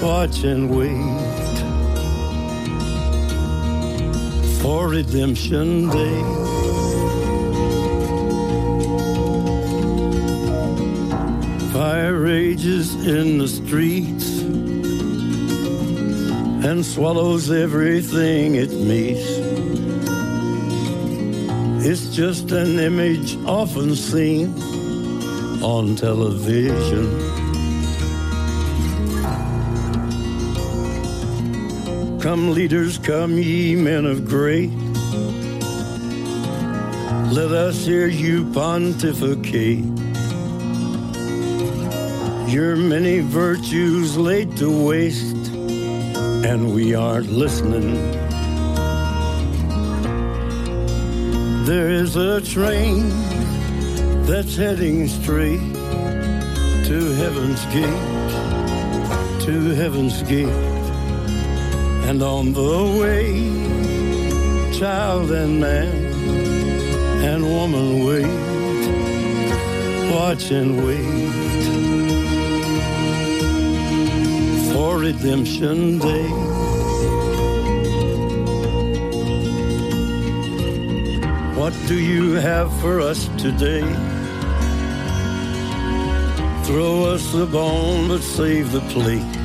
watch 0.02 0.42
and 0.42 0.76
wait. 0.76 1.21
For 4.62 4.88
Redemption 4.88 5.90
Day. 5.90 6.22
Fire 11.72 12.16
rages 12.16 12.94
in 13.04 13.38
the 13.38 13.48
streets 13.48 14.38
and 16.64 16.86
swallows 16.86 17.50
everything 17.50 18.54
it 18.54 18.70
meets. 18.70 19.28
It's 21.84 22.14
just 22.14 22.52
an 22.52 22.78
image 22.78 23.36
often 23.44 23.96
seen 23.96 24.54
on 25.60 25.96
television. 25.96 27.41
Come, 32.22 32.52
leaders, 32.52 32.98
come, 32.98 33.36
ye 33.36 33.74
men 33.74 34.06
of 34.06 34.28
great. 34.28 34.70
Let 37.32 37.50
us 37.50 37.84
hear 37.84 38.06
you 38.06 38.48
pontificate. 38.52 39.82
Your 42.48 42.76
many 42.76 43.18
virtues 43.18 44.16
laid 44.16 44.56
to 44.58 44.70
waste, 44.70 45.34
and 46.46 46.72
we 46.72 46.94
aren't 46.94 47.28
listening. 47.28 47.94
There 51.64 51.90
is 51.90 52.14
a 52.14 52.40
train 52.40 53.08
that's 54.26 54.54
heading 54.54 55.08
straight 55.08 55.58
to 56.86 57.14
heaven's 57.18 57.64
gate, 57.74 59.42
to 59.44 59.74
heaven's 59.74 60.22
gate. 60.22 60.71
And 62.08 62.22
on 62.22 62.52
the 62.52 62.98
way, 63.00 63.32
child 64.78 65.30
and 65.30 65.60
man 65.60 65.94
and 67.24 67.44
woman 67.44 68.04
wait, 68.04 68.26
watch 70.12 70.50
and 70.50 70.84
wait 70.84 71.32
for 74.72 74.98
redemption 74.98 75.98
day. 75.98 76.28
What 81.58 81.74
do 81.86 81.94
you 81.94 82.32
have 82.32 82.68
for 82.80 83.00
us 83.00 83.28
today? 83.38 83.82
Throw 86.64 87.04
us 87.04 87.32
the 87.32 87.46
bone, 87.46 88.08
but 88.08 88.22
save 88.22 88.72
the 88.72 88.80
plate. 88.92 89.41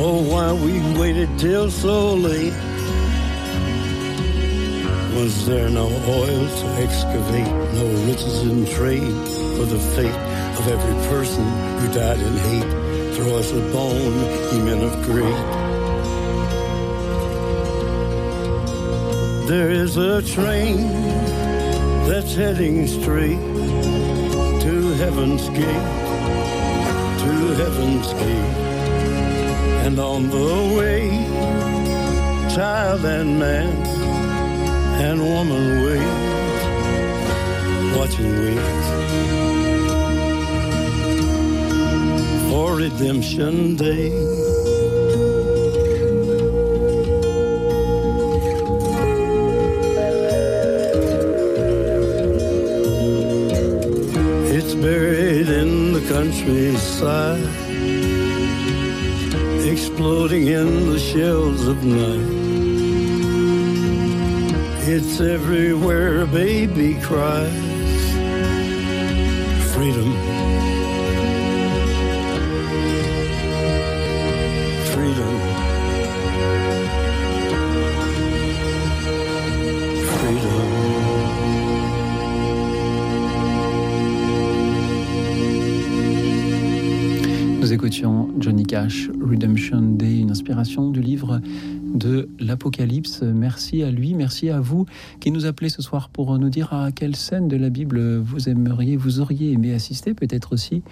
Oh, 0.00 0.22
why 0.22 0.52
we 0.52 0.78
waited 0.96 1.40
till 1.40 1.72
so 1.72 2.14
late. 2.14 2.54
Was 5.18 5.44
there 5.44 5.68
no 5.68 5.86
oil 5.86 6.46
to 6.60 6.66
excavate, 6.84 7.52
no 7.74 7.84
riches 8.06 8.42
in 8.42 8.64
trade 8.66 9.12
for 9.56 9.66
the 9.66 9.80
fate 9.96 10.20
of 10.60 10.68
every 10.68 10.94
person 11.08 11.42
who 11.78 11.92
died 11.92 12.20
in 12.20 12.36
hate? 12.36 13.16
Throw 13.16 13.38
us 13.38 13.50
a 13.50 13.60
bone, 13.72 14.18
ye 14.52 14.60
men 14.62 14.84
of 14.84 15.02
great. 15.02 15.42
There 19.48 19.70
is 19.70 19.96
a 19.96 20.22
train 20.22 20.92
that's 22.06 22.36
heading 22.36 22.86
straight 22.86 23.40
to 24.62 24.92
heaven's 25.02 25.48
gate, 25.48 25.88
to 27.18 27.32
heaven's 27.56 28.12
gate. 28.12 28.67
And 29.88 29.98
on 30.00 30.28
the 30.28 30.76
way, 30.76 31.08
child 32.54 33.06
and 33.06 33.38
man 33.38 33.68
and 35.00 35.18
woman 35.18 35.82
wait, 35.82 36.10
watch 37.96 38.18
and 38.18 38.38
wait 38.38 38.60
for 42.50 42.76
redemption 42.76 43.76
day. 43.76 44.12
It's 54.54 54.74
buried 54.74 55.48
in 55.48 55.94
the 55.94 56.02
countryside, 56.12 57.67
in 60.32 60.90
the 60.90 60.98
shells 60.98 61.66
of 61.66 61.84
night. 61.84 62.28
It's 64.86 65.20
everywhere 65.20 66.22
a 66.22 66.26
baby 66.26 66.94
cries. 67.00 67.50
Freedom. 69.72 70.12
Freedom. 74.92 75.58
Nous 87.60 87.72
écoutions 87.74 88.30
Johnny 88.38 88.64
Cash, 88.64 89.10
Redemption 89.20 89.87
du 90.48 91.00
livre 91.00 91.40
de 91.94 92.28
l'Apocalypse. 92.40 93.22
Merci 93.22 93.82
à 93.82 93.90
lui, 93.90 94.14
merci 94.14 94.48
à 94.48 94.60
vous 94.60 94.86
qui 95.20 95.30
nous 95.30 95.44
appelez 95.44 95.68
ce 95.68 95.82
soir 95.82 96.08
pour 96.08 96.38
nous 96.38 96.48
dire 96.48 96.72
à 96.72 96.90
quelle 96.90 97.16
scène 97.16 97.48
de 97.48 97.56
la 97.56 97.68
Bible 97.68 98.18
vous 98.18 98.48
aimeriez, 98.48 98.96
vous 98.96 99.20
auriez 99.20 99.52
aimé 99.52 99.74
assister, 99.74 100.14
peut-être 100.14 100.54
aussi 100.54 100.82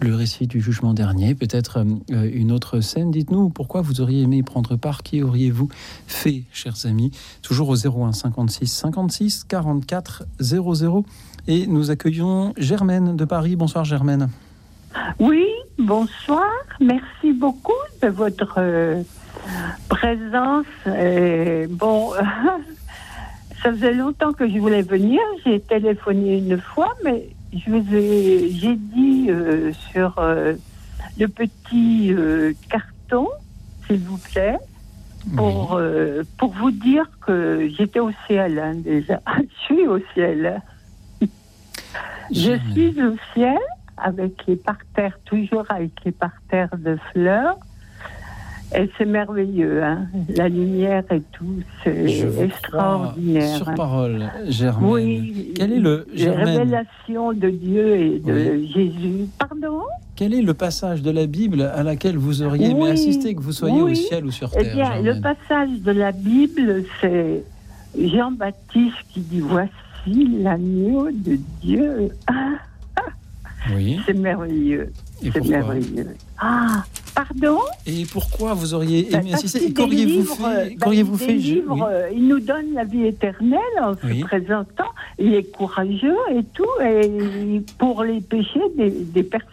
le 0.00 0.14
récit 0.14 0.46
du 0.46 0.60
jugement 0.60 0.92
dernier, 0.94 1.34
peut-être 1.34 1.84
euh, 2.10 2.30
une 2.32 2.52
autre 2.52 2.80
scène. 2.80 3.10
Dites-nous 3.10 3.48
pourquoi 3.48 3.80
vous 3.80 4.00
auriez 4.00 4.22
aimé 4.22 4.38
y 4.38 4.42
prendre 4.42 4.76
part, 4.76 5.02
qui 5.02 5.22
auriez-vous 5.22 5.68
fait, 6.06 6.44
chers 6.52 6.86
amis? 6.86 7.12
Toujours 7.40 7.68
au 7.70 7.76
01 7.76 8.12
56 8.12 8.66
56 8.66 9.44
44 9.44 10.24
00. 10.40 11.04
Et 11.48 11.66
nous 11.66 11.90
accueillons 11.90 12.52
Germaine 12.58 13.16
de 13.16 13.24
Paris. 13.24 13.56
Bonsoir 13.56 13.84
Germaine. 13.84 14.28
Oui, 15.18 15.46
bonsoir. 15.78 16.50
Merci 16.80 17.32
beaucoup 17.32 17.72
de 18.02 18.08
votre 18.08 18.54
euh, 18.58 19.02
présence. 19.88 20.66
Euh, 20.86 21.66
bon, 21.70 22.12
ça 23.62 23.72
faisait 23.72 23.94
longtemps 23.94 24.32
que 24.32 24.48
je 24.48 24.58
voulais 24.58 24.82
venir. 24.82 25.20
J'ai 25.44 25.60
téléphoné 25.60 26.38
une 26.38 26.60
fois, 26.60 26.94
mais 27.04 27.28
je 27.52 27.70
vous 27.70 27.94
ai, 27.94 28.50
j'ai 28.52 28.76
dit 28.76 29.26
euh, 29.30 29.72
sur 29.92 30.18
euh, 30.18 30.54
le 31.18 31.28
petit 31.28 32.14
carton, 32.68 33.28
s'il 33.86 34.00
vous 34.00 34.18
plaît, 34.18 34.58
pour, 35.36 35.80
pour 36.36 36.52
vous 36.54 36.70
dire 36.72 37.04
que 37.24 37.70
j'étais 37.76 38.00
au 38.00 38.10
ciel 38.26 38.58
hein, 38.58 38.74
déjà. 38.74 39.20
je 39.36 39.64
suis 39.64 39.86
au 39.86 39.98
ciel. 40.14 40.60
je 42.30 42.58
suis 42.72 43.02
au 43.02 43.14
ciel 43.34 43.58
avec 44.02 44.46
les 44.46 44.56
parterres, 44.56 45.18
toujours 45.24 45.64
avec 45.68 45.90
les 46.04 46.12
parterres 46.12 46.76
de 46.78 46.96
fleurs. 47.12 47.56
Et 48.74 48.88
c'est 48.96 49.04
merveilleux, 49.04 49.82
hein. 49.84 50.06
la 50.34 50.48
lumière 50.48 51.04
et 51.12 51.20
tout, 51.32 51.56
c'est 51.84 52.08
extraordinaire. 52.40 53.56
sur 53.58 53.74
parole, 53.74 54.30
Germaine. 54.48 54.90
Oui. 54.90 55.52
Quel 55.54 55.72
est 55.74 55.78
le 55.78 56.06
Germaine 56.14 56.56
révélations 56.56 57.32
de 57.34 57.50
Dieu 57.50 57.96
et 57.96 58.18
de 58.18 58.32
Oui. 58.32 58.72
Jésus. 58.74 59.26
Pardon? 59.38 59.82
Quel 60.16 60.32
est 60.32 60.40
le 60.40 60.54
passage 60.54 61.02
de 61.02 61.10
la 61.10 61.26
Bible 61.26 61.60
à 61.60 61.82
laquelle 61.82 62.16
vous 62.16 62.40
auriez 62.42 62.70
aimé 62.70 62.80
Oui, 62.84 62.90
assister, 62.92 63.34
que 63.34 63.42
vous 63.42 63.52
soyez 63.52 63.82
au 63.82 63.86
oui. 63.86 63.96
ciel 63.96 64.24
ou 64.24 64.30
sur 64.30 64.48
Eh 64.58 64.62
terre 64.62 64.74
bien, 64.74 65.02
le 65.02 65.20
passage 65.20 65.68
de 65.82 65.92
la 65.92 66.12
Bible, 66.12 66.84
c'est 67.02 67.44
Jean-Baptiste 68.00 68.96
qui 69.12 69.20
dit 69.20 69.40
Voici 69.40 69.68
l'agneau 70.42 71.10
de 71.10 71.38
Dieu. 71.60 72.08
Oui. 73.70 74.00
c'est 74.06 74.14
merveilleux. 74.14 74.92
C'est 75.20 75.44
merveilleux. 75.46 76.16
Ah, 76.38 76.84
pardon 77.14 77.58
Et 77.86 78.04
pourquoi 78.06 78.54
vous 78.54 78.74
auriez 78.74 79.08
Bah, 79.10 79.18
aimé 79.18 79.34
assister 79.34 79.72
qu'auriez-vous 79.72 80.24
fait, 80.24 80.42
euh, 80.44 80.64
bah, 80.70 80.76
qu'auriez-vous 80.80 81.16
des 81.16 81.24
fait 81.24 81.38
je- 81.40 81.54
livres, 81.54 81.74
oui. 81.74 81.80
euh, 81.84 82.08
Il 82.14 82.28
nous 82.28 82.40
donne 82.40 82.74
la 82.74 82.84
vie 82.84 83.06
éternelle 83.06 83.58
en 83.80 83.94
se 83.94 84.20
présentant. 84.24 84.84
Il 85.18 85.34
est 85.34 85.50
courageux 85.52 86.16
et 86.34 86.42
tout, 86.54 86.64
et 86.84 87.62
pour 87.78 88.02
les 88.04 88.20
péchés 88.20 88.60
des, 88.76 88.90
des 88.90 89.22
personnes. 89.22 89.48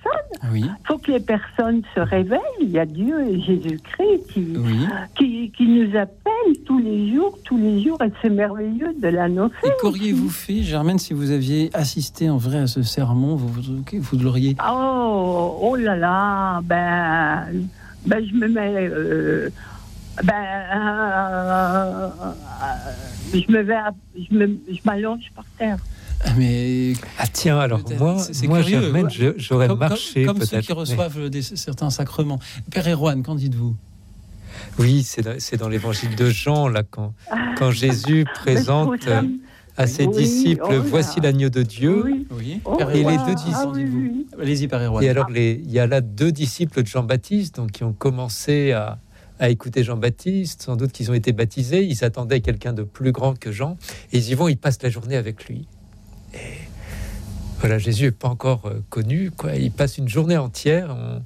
Oui. 0.51 0.61
Il 0.65 0.87
faut 0.87 0.97
que 0.97 1.11
les 1.11 1.19
personnes 1.19 1.81
se 1.95 1.99
réveillent. 1.99 2.39
Il 2.61 2.69
y 2.71 2.79
a 2.79 2.85
Dieu 2.85 3.15
et 3.27 3.39
Jésus-Christ 3.41 4.27
qui, 4.33 4.45
Oui. 4.57 4.85
qui, 5.17 5.51
qui 5.55 5.67
nous 5.67 5.95
appelle 5.97 6.63
tous 6.65 6.79
les 6.79 7.13
jours, 7.13 7.37
tous 7.43 7.57
les 7.57 7.83
jours, 7.83 8.01
et 8.03 8.11
c'est 8.21 8.29
merveilleux 8.29 8.93
de 9.01 9.07
l'annoncer. 9.07 9.53
Et 9.65 9.69
qu'auriez-vous 9.81 10.29
fait, 10.29 10.61
Germaine, 10.63 10.97
si 10.99 11.13
vous 11.13 11.31
aviez 11.31 11.69
assisté 11.73 12.29
en 12.29 12.37
vrai 12.37 12.59
à 12.59 12.67
ce 12.67 12.81
sermon? 12.83 13.35
Vous, 13.35 13.47
vous, 13.49 13.83
vous 13.99 14.17
l'auriez. 14.19 14.55
Oh, 14.71 15.57
oh 15.61 15.75
là 15.75 15.95
là, 15.95 16.61
ben, 16.63 17.45
ben 18.05 18.25
je 18.27 18.33
me 18.35 18.47
mets, 18.47 18.75
euh, 18.89 19.49
ben, 20.23 20.33
euh, 20.33 22.09
je 23.33 23.51
me 23.51 23.61
vais, 23.61 23.75
à- 23.75 23.93
je 24.17 24.35
me, 24.35 24.47
je 24.69 24.79
m'allonge 24.85 25.31
par 25.35 25.45
terre. 25.57 25.77
Ah, 26.25 26.31
Mais 26.37 26.93
Ah 27.17 27.27
tiens, 27.27 27.59
alors 27.59 27.81
moi, 27.97 28.17
moi 28.43 28.61
j'aurais 29.37 29.67
comme, 29.67 29.79
comme- 29.79 29.89
marché 29.89 30.25
comme 30.25 30.39
ceux 30.41 30.47
peut-être. 30.47 30.65
qui 30.65 30.73
reçoivent 30.73 31.29
des, 31.29 31.41
certains 31.41 31.89
sacrements. 31.89 32.39
Père 32.71 32.87
Erwan, 32.87 33.23
qu'en 33.23 33.35
dites-vous? 33.35 33.75
Oui, 34.77 35.03
c'est 35.03 35.21
dans, 35.21 35.35
c'est 35.39 35.55
dans 35.57 35.69
l'évangile 35.69 36.15
de 36.15 36.29
Jean, 36.29 36.67
là, 36.67 36.83
quand, 36.83 37.13
quand 37.57 37.71
Jésus 37.83 38.25
présente 38.33 39.07
à 39.79 39.87
ses 39.87 40.05
Oui, 40.05 40.17
disciples 40.17 40.63
oh. 40.69 40.81
Voici 40.85 41.19
l'agneau 41.21 41.49
de 41.49 41.63
Dieu. 41.63 42.03
Oui. 42.05 42.27
Oui. 42.31 42.61
Oh, 42.65 42.77
Et 42.93 43.03
les 43.03 43.03
deux 43.03 43.33
qu'en 43.35 43.71
disciples-. 43.71 44.39
Allez-y, 44.41 44.67
Père 44.67 44.81
Erwan. 44.81 45.03
Et 45.03 45.09
alors, 45.09 45.29
les- 45.29 45.61
il 45.63 45.71
y 45.71 45.79
a 45.79 45.87
là 45.87 46.01
deux 46.01 46.31
disciples 46.31 46.81
de 46.83 46.87
Jean-Baptiste 46.87 47.55
donc, 47.55 47.71
qui 47.71 47.83
ont 47.83 47.93
commencé 47.93 48.71
à, 48.73 48.99
à 49.39 49.49
écouter 49.49 49.83
Jean-Baptiste, 49.83 50.63
sans 50.63 50.75
doute 50.75 50.91
qu'ils 50.91 51.09
ont 51.11 51.13
été 51.13 51.31
baptisés, 51.31 51.83
ils 51.85 52.03
attendaient 52.03 52.41
quelqu'un 52.41 52.73
de 52.73 52.83
plus 52.83 53.11
grand 53.13 53.39
que 53.39 53.51
Jean, 53.51 53.77
et 54.11 54.17
ils 54.17 54.29
y 54.29 54.33
vont, 54.35 54.47
ils 54.49 54.57
passent 54.57 54.83
la 54.83 54.89
journée 54.89 55.15
avec 55.15 55.45
lui. 55.45 55.67
Et 56.33 56.37
voilà, 57.61 57.77
Jésus 57.77 58.05
n'est 58.05 58.11
pas 58.11 58.27
encore 58.29 58.65
euh, 58.67 58.81
connu, 58.89 59.31
quoi. 59.31 59.55
Il 59.55 59.71
passe 59.71 59.97
une 59.97 60.07
journée 60.09 60.37
entière, 60.37 60.95
on, 60.97 61.21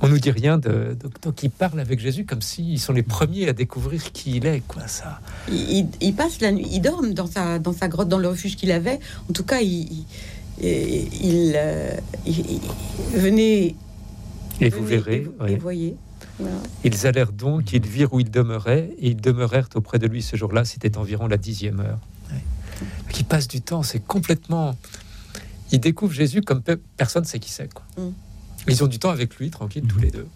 on 0.00 0.08
nous 0.08 0.18
dit 0.18 0.30
rien 0.30 0.58
de, 0.58 0.96
donc, 1.00 1.20
donc 1.22 1.42
ils 1.42 1.50
parlent 1.50 1.80
avec 1.80 2.00
Jésus 2.00 2.24
comme 2.24 2.42
s'ils 2.42 2.80
sont 2.80 2.92
les 2.92 3.02
premiers 3.02 3.48
à 3.48 3.52
découvrir 3.52 4.12
qui 4.12 4.36
il 4.36 4.46
est, 4.46 4.60
quoi, 4.66 4.86
ça. 4.88 5.20
Il, 5.48 5.54
il- 5.78 5.88
il 6.00 6.14
passe 6.14 6.40
la 6.40 6.52
nuit, 6.52 6.66
il 6.70 6.80
dort 6.80 7.02
dans 7.12 7.26
sa, 7.26 7.58
dans 7.58 7.72
sa 7.72 7.88
grotte, 7.88 8.08
dans 8.08 8.18
le 8.18 8.28
refuge 8.28 8.56
qu'il 8.56 8.72
avait. 8.72 8.98
En 9.30 9.32
tout 9.32 9.44
cas, 9.44 9.60
il, 9.60 10.04
il, 10.60 10.66
il, 11.22 11.52
euh, 11.56 11.96
il- 12.26 12.60
venez 13.14 13.76
Et 14.60 14.68
vous 14.68 14.84
verrez, 14.84 15.26
et, 15.48 15.56
voyez. 15.56 15.96
Voilà. 16.38 16.56
Ils 16.82 17.06
allèrent 17.06 17.32
donc, 17.32 17.72
ils 17.72 17.86
virent 17.86 18.12
où 18.12 18.20
il 18.20 18.30
demeurait, 18.30 18.90
et 18.98 19.10
ils 19.10 19.20
demeurèrent 19.20 19.68
auprès 19.76 19.98
de 20.00 20.06
lui 20.08 20.20
ce 20.22 20.36
jour-là, 20.36 20.64
c'était 20.64 20.96
environ 20.98 21.26
la 21.28 21.36
dixième 21.36 21.80
heure. 21.80 21.98
Qui 23.10 23.22
passe 23.22 23.46
du 23.46 23.60
temps, 23.60 23.84
c'est 23.84 24.04
complètement. 24.04 24.74
Ils 25.70 25.78
découvrent 25.78 26.12
Jésus 26.12 26.40
comme 26.42 26.60
pe- 26.62 26.80
personne 26.96 27.22
ne 27.22 27.28
sait 27.28 27.38
qui 27.38 27.50
c'est. 27.50 27.72
quoi. 27.72 27.84
Mm. 27.96 28.10
Ils 28.68 28.82
ont 28.82 28.86
du 28.86 28.98
temps 28.98 29.10
avec 29.10 29.36
lui, 29.36 29.50
tranquille, 29.50 29.84
tous 29.86 29.98
les 29.98 30.10
deux. 30.10 30.26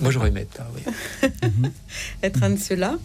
Moi, 0.00 0.10
j'aurais 0.10 0.28
aimé 0.28 0.42
être 0.42 0.58
là, 0.58 0.66
oui. 0.74 1.30
Être 2.22 2.42
un 2.42 2.50
de 2.50 2.56
ceux-là. 2.56 2.98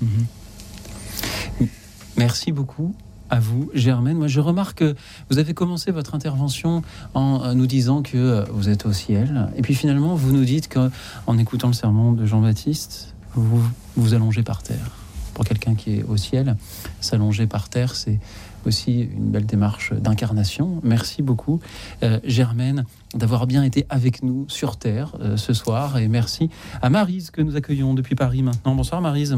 Merci 2.17 2.51
beaucoup 2.51 2.95
à 3.29 3.39
vous, 3.39 3.71
Germaine. 3.73 4.17
Moi, 4.17 4.27
je 4.27 4.39
remarque 4.39 4.79
que 4.79 4.95
vous 5.31 5.39
avez 5.39 5.55
commencé 5.55 5.91
votre 5.91 6.13
intervention 6.13 6.83
en 7.15 7.43
euh, 7.43 7.53
nous 7.53 7.65
disant 7.65 8.03
que 8.03 8.17
euh, 8.17 8.43
vous 8.51 8.69
êtes 8.69 8.85
au 8.85 8.93
ciel. 8.93 9.49
Et 9.55 9.63
puis 9.63 9.73
finalement, 9.73 10.13
vous 10.13 10.31
nous 10.31 10.45
dites 10.45 10.71
qu'en 10.71 11.37
écoutant 11.39 11.67
le 11.67 11.73
sermon 11.73 12.11
de 12.11 12.27
Jean-Baptiste, 12.27 13.15
vous 13.33 13.63
vous 13.95 14.13
allongez 14.13 14.43
par 14.43 14.61
terre. 14.61 14.91
Pour 15.33 15.45
quelqu'un 15.45 15.73
qui 15.73 15.95
est 15.95 16.03
au 16.03 16.15
ciel, 16.15 16.57
s'allonger 17.01 17.47
par 17.47 17.69
terre, 17.69 17.95
c'est 17.95 18.19
aussi 18.67 19.01
une 19.01 19.31
belle 19.31 19.47
démarche 19.47 19.93
d'incarnation. 19.93 20.79
Merci 20.83 21.23
beaucoup, 21.23 21.59
euh, 22.03 22.19
Germaine, 22.23 22.85
d'avoir 23.13 23.47
bien 23.47 23.63
été 23.63 23.85
avec 23.89 24.23
nous 24.23 24.45
sur 24.49 24.77
Terre 24.77 25.15
euh, 25.21 25.37
ce 25.37 25.53
soir. 25.53 25.97
Et 25.97 26.07
merci 26.07 26.49
à 26.81 26.89
Marise 26.89 27.31
que 27.31 27.41
nous 27.41 27.55
accueillons 27.55 27.93
depuis 27.93 28.15
Paris 28.15 28.41
maintenant. 28.41 28.75
Bonsoir 28.75 29.01
Marise. 29.01 29.37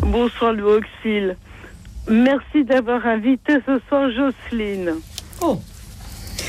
Bonsoir 0.00 0.52
Louis 0.52 0.78
Auxil. 0.78 1.36
Merci 2.08 2.64
d'avoir 2.64 3.06
invité 3.06 3.58
ce 3.66 3.80
soir 3.88 4.10
Jocelyne. 4.10 4.94
Oh 5.40 5.60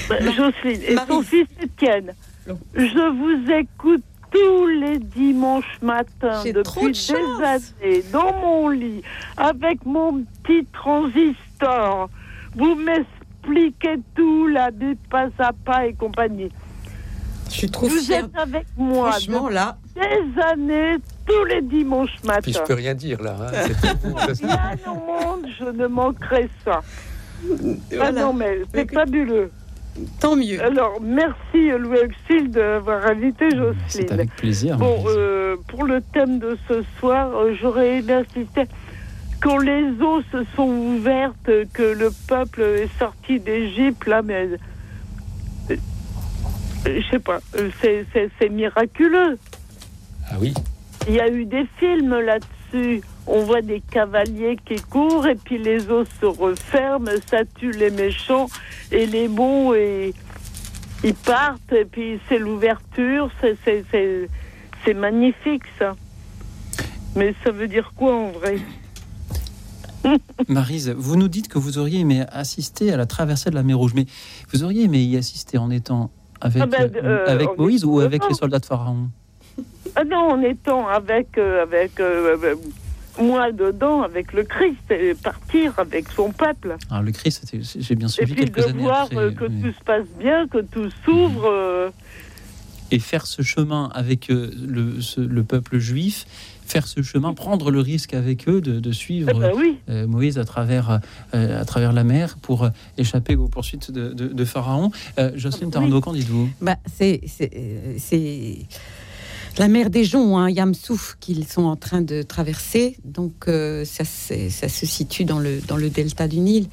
Jocelyne 0.09 0.81
et 0.87 0.95
son 1.07 1.21
fils 1.21 1.47
Étienne. 1.61 2.13
Je 2.73 3.09
vous 3.11 3.51
écoute 3.51 4.03
tous 4.31 4.67
les 4.67 4.99
dimanches 4.99 5.79
matins 5.81 6.43
depuis 6.43 6.91
de 6.91 7.37
des 7.37 7.43
années 7.43 8.03
dans 8.11 8.33
mon 8.39 8.69
lit 8.69 9.01
avec 9.37 9.85
mon 9.85 10.23
petit 10.43 10.65
transistor. 10.71 12.09
Vous 12.55 12.75
m'expliquez 13.47 13.99
tout, 14.15 14.47
la 14.47 14.71
Bible 14.71 14.97
pas 15.09 15.27
à 15.39 15.51
pas 15.53 15.85
et 15.87 15.93
compagnie. 15.93 16.49
Je 17.51 17.65
trouve 17.67 17.89
Vous 17.89 17.97
fière. 17.97 18.25
êtes 18.25 18.37
avec 18.37 18.65
moi 18.77 19.11
Franchement, 19.11 19.49
là. 19.49 19.77
des 19.95 20.41
années, 20.41 20.97
tous 21.25 21.45
les 21.45 21.61
dimanches 21.61 22.15
matins. 22.23 22.41
Puis 22.43 22.53
je 22.53 22.61
peux 22.61 22.75
rien 22.75 22.93
dire 22.93 23.21
là. 23.21 23.35
hein, 23.41 23.51
c'est 24.37 24.45
Rien 24.45 24.77
au 24.87 24.93
monde, 25.35 25.47
je 25.59 25.65
ne 25.65 25.87
manquerai 25.87 26.47
ça. 26.63 26.81
Ah 26.81 27.47
Voilà. 27.91 28.21
non, 28.21 28.33
mais 28.33 28.59
c'est 28.73 28.91
fabuleux. 28.91 29.51
Tant 30.19 30.35
mieux. 30.35 30.61
Alors, 30.63 30.99
merci 31.01 31.69
Louis 31.77 31.97
Auxil 32.05 32.51
d'avoir 32.51 33.05
invité 33.07 33.49
Jocelyne. 33.49 33.75
C'est 33.87 34.11
avec 34.11 34.33
plaisir. 34.35 34.77
Bon, 34.77 35.03
euh, 35.07 35.55
pour 35.67 35.83
le 35.85 36.01
thème 36.13 36.39
de 36.39 36.57
ce 36.67 36.83
soir, 36.99 37.29
euh, 37.35 37.53
j'aurais 37.59 37.97
aimé 37.97 38.13
insister. 38.13 38.63
Quand 39.41 39.57
les 39.57 39.89
eaux 40.01 40.21
se 40.31 40.43
sont 40.55 40.67
ouvertes, 40.67 41.49
que 41.73 41.83
le 41.83 42.11
peuple 42.27 42.61
est 42.61 42.99
sorti 42.99 43.39
d'Égypte, 43.39 44.05
là, 44.07 44.21
mais. 44.21 44.49
euh, 45.69 45.77
je 46.85 47.01
sais 47.11 47.19
pas, 47.19 47.39
euh, 47.57 47.69
c'est- 47.81 48.05
c'est 48.13 48.29
c'est 48.39 48.49
miraculeux. 48.49 49.37
Ah 50.31 50.35
oui. 50.39 50.53
Il 51.07 51.13
y 51.15 51.19
a 51.19 51.29
eu 51.29 51.45
des 51.45 51.65
films 51.77 52.19
là-dessus. 52.19 53.01
On 53.27 53.43
voit 53.43 53.61
des 53.61 53.81
cavaliers 53.81 54.57
qui 54.65 54.75
courent 54.81 55.27
et 55.27 55.35
puis 55.35 55.57
les 55.57 55.89
eaux 55.89 56.05
se 56.19 56.25
referment, 56.25 57.09
ça 57.29 57.39
tue 57.57 57.71
les 57.71 57.89
méchants 57.91 58.47
et 58.91 59.05
les 59.05 59.27
bons 59.27 59.73
et 59.73 60.13
ils 61.03 61.13
partent 61.13 61.71
et 61.73 61.85
puis 61.85 62.19
c'est 62.27 62.39
l'ouverture. 62.39 63.29
C'est- 63.41 63.57
c'est- 63.63 63.83
C'est 63.91 64.29
c'est 64.85 64.93
magnifique 64.93 65.63
ça. 65.77 65.95
Mais 67.15 67.33
ça 67.43 67.51
veut 67.51 67.67
dire 67.67 67.91
quoi 67.95 68.15
en 68.15 68.29
vrai? 68.31 68.57
Marise, 70.47 70.93
vous 70.97 71.15
nous 71.15 71.27
dites 71.27 71.47
que 71.47 71.59
vous 71.59 71.77
auriez 71.77 71.99
aimé 71.99 72.23
assister 72.31 72.91
à 72.91 72.97
la 72.97 73.05
traversée 73.05 73.49
de 73.49 73.55
la 73.55 73.63
mer 73.63 73.77
Rouge, 73.77 73.93
mais 73.95 74.05
vous 74.53 74.63
auriez 74.63 74.83
aimé 74.83 75.01
y 75.03 75.17
assister 75.17 75.57
en 75.57 75.69
étant 75.71 76.11
avec, 76.41 76.63
Ah 76.63 76.65
ben, 76.67 76.91
euh, 76.95 77.01
euh, 77.03 77.25
avec 77.27 77.57
Moïse 77.57 77.83
ou 77.85 77.99
avec 77.99 78.27
les 78.27 78.33
soldats 78.35 78.59
de 78.59 78.65
Pharaon? 78.65 79.09
Ah 79.95 80.03
non, 80.05 80.31
en 80.31 80.41
étant 80.41 80.87
avec, 80.87 81.37
euh, 81.37 81.63
avec 81.63 81.99
euh, 81.99 82.55
moi 83.19 83.51
dedans, 83.51 84.01
avec 84.03 84.31
le 84.33 84.43
Christ, 84.43 84.89
et 84.91 85.13
partir 85.15 85.73
avec 85.77 86.07
son 86.15 86.31
peuple. 86.31 86.77
Alors, 86.89 87.03
Le 87.03 87.11
Christ, 87.11 87.51
j'ai 87.79 87.95
bien 87.95 88.07
Et 88.07 88.11
suivi 88.11 88.33
puis 88.35 88.45
quelques 88.45 88.59
de 88.59 88.69
années 88.69 88.81
voir 88.83 89.03
après. 89.11 89.33
que 89.33 89.45
tout 89.45 89.73
se 89.77 89.83
passe 89.83 90.05
bien, 90.17 90.47
que 90.47 90.59
tout 90.59 90.89
s'ouvre. 91.03 91.91
Et 92.91 92.99
faire 92.99 93.27
ce 93.27 93.41
chemin 93.43 93.89
avec 93.93 94.29
le, 94.29 95.01
ce- 95.01 95.19
le 95.21 95.43
peuple 95.43 95.77
juif, 95.77 96.25
faire 96.69 96.87
ce 96.87 97.01
chemin, 97.01 97.33
prendre 97.33 97.71
le 97.71 97.79
risque 97.79 98.13
avec 98.13 98.47
eux 98.47 98.61
de, 98.61 98.79
de 98.79 98.91
suivre 98.91 99.31
Eh 99.35 99.39
ben 99.39 99.51
oui. 99.55 99.77
euh, 99.89 100.05
Moïse 100.07 100.37
à 100.37 100.45
travers, 100.45 100.99
euh, 101.33 101.59
à 101.61 101.65
travers 101.65 101.93
la 101.93 102.03
mer 102.03 102.37
pour 102.41 102.63
euh, 102.63 102.69
échapper 102.97 103.35
aux 103.35 103.47
poursuites 103.47 103.91
de, 103.91 104.09
de- 104.13 104.27
de 104.27 104.45
Pharaon. 104.45 104.91
Euh, 105.17 105.31
Jocelyne 105.35 105.71
Tarnot, 105.71 105.99
qu'en 106.01 106.13
dites-vous 106.13 106.49
Bah, 106.61 106.77
c'est, 106.97 107.21
c'est, 107.27 107.51
euh, 107.55 107.95
c'est 107.97 108.59
la 109.57 109.67
mer 109.67 109.89
des 109.89 110.05
joncs, 110.05 110.37
hein, 110.37 110.49
Yamsouf, 110.49 111.17
qu'ils 111.19 111.45
sont 111.47 111.63
en 111.63 111.75
train 111.75 112.01
de 112.01 112.21
traverser. 112.21 112.97
Donc, 113.03 113.33
euh, 113.47 113.83
ça, 113.83 114.03
ça 114.05 114.69
se 114.69 114.85
situe 114.85 115.25
dans 115.25 115.39
le, 115.39 115.59
dans 115.67 115.75
le 115.77 115.89
delta 115.89 116.27
du 116.27 116.39
Nil. 116.39 116.67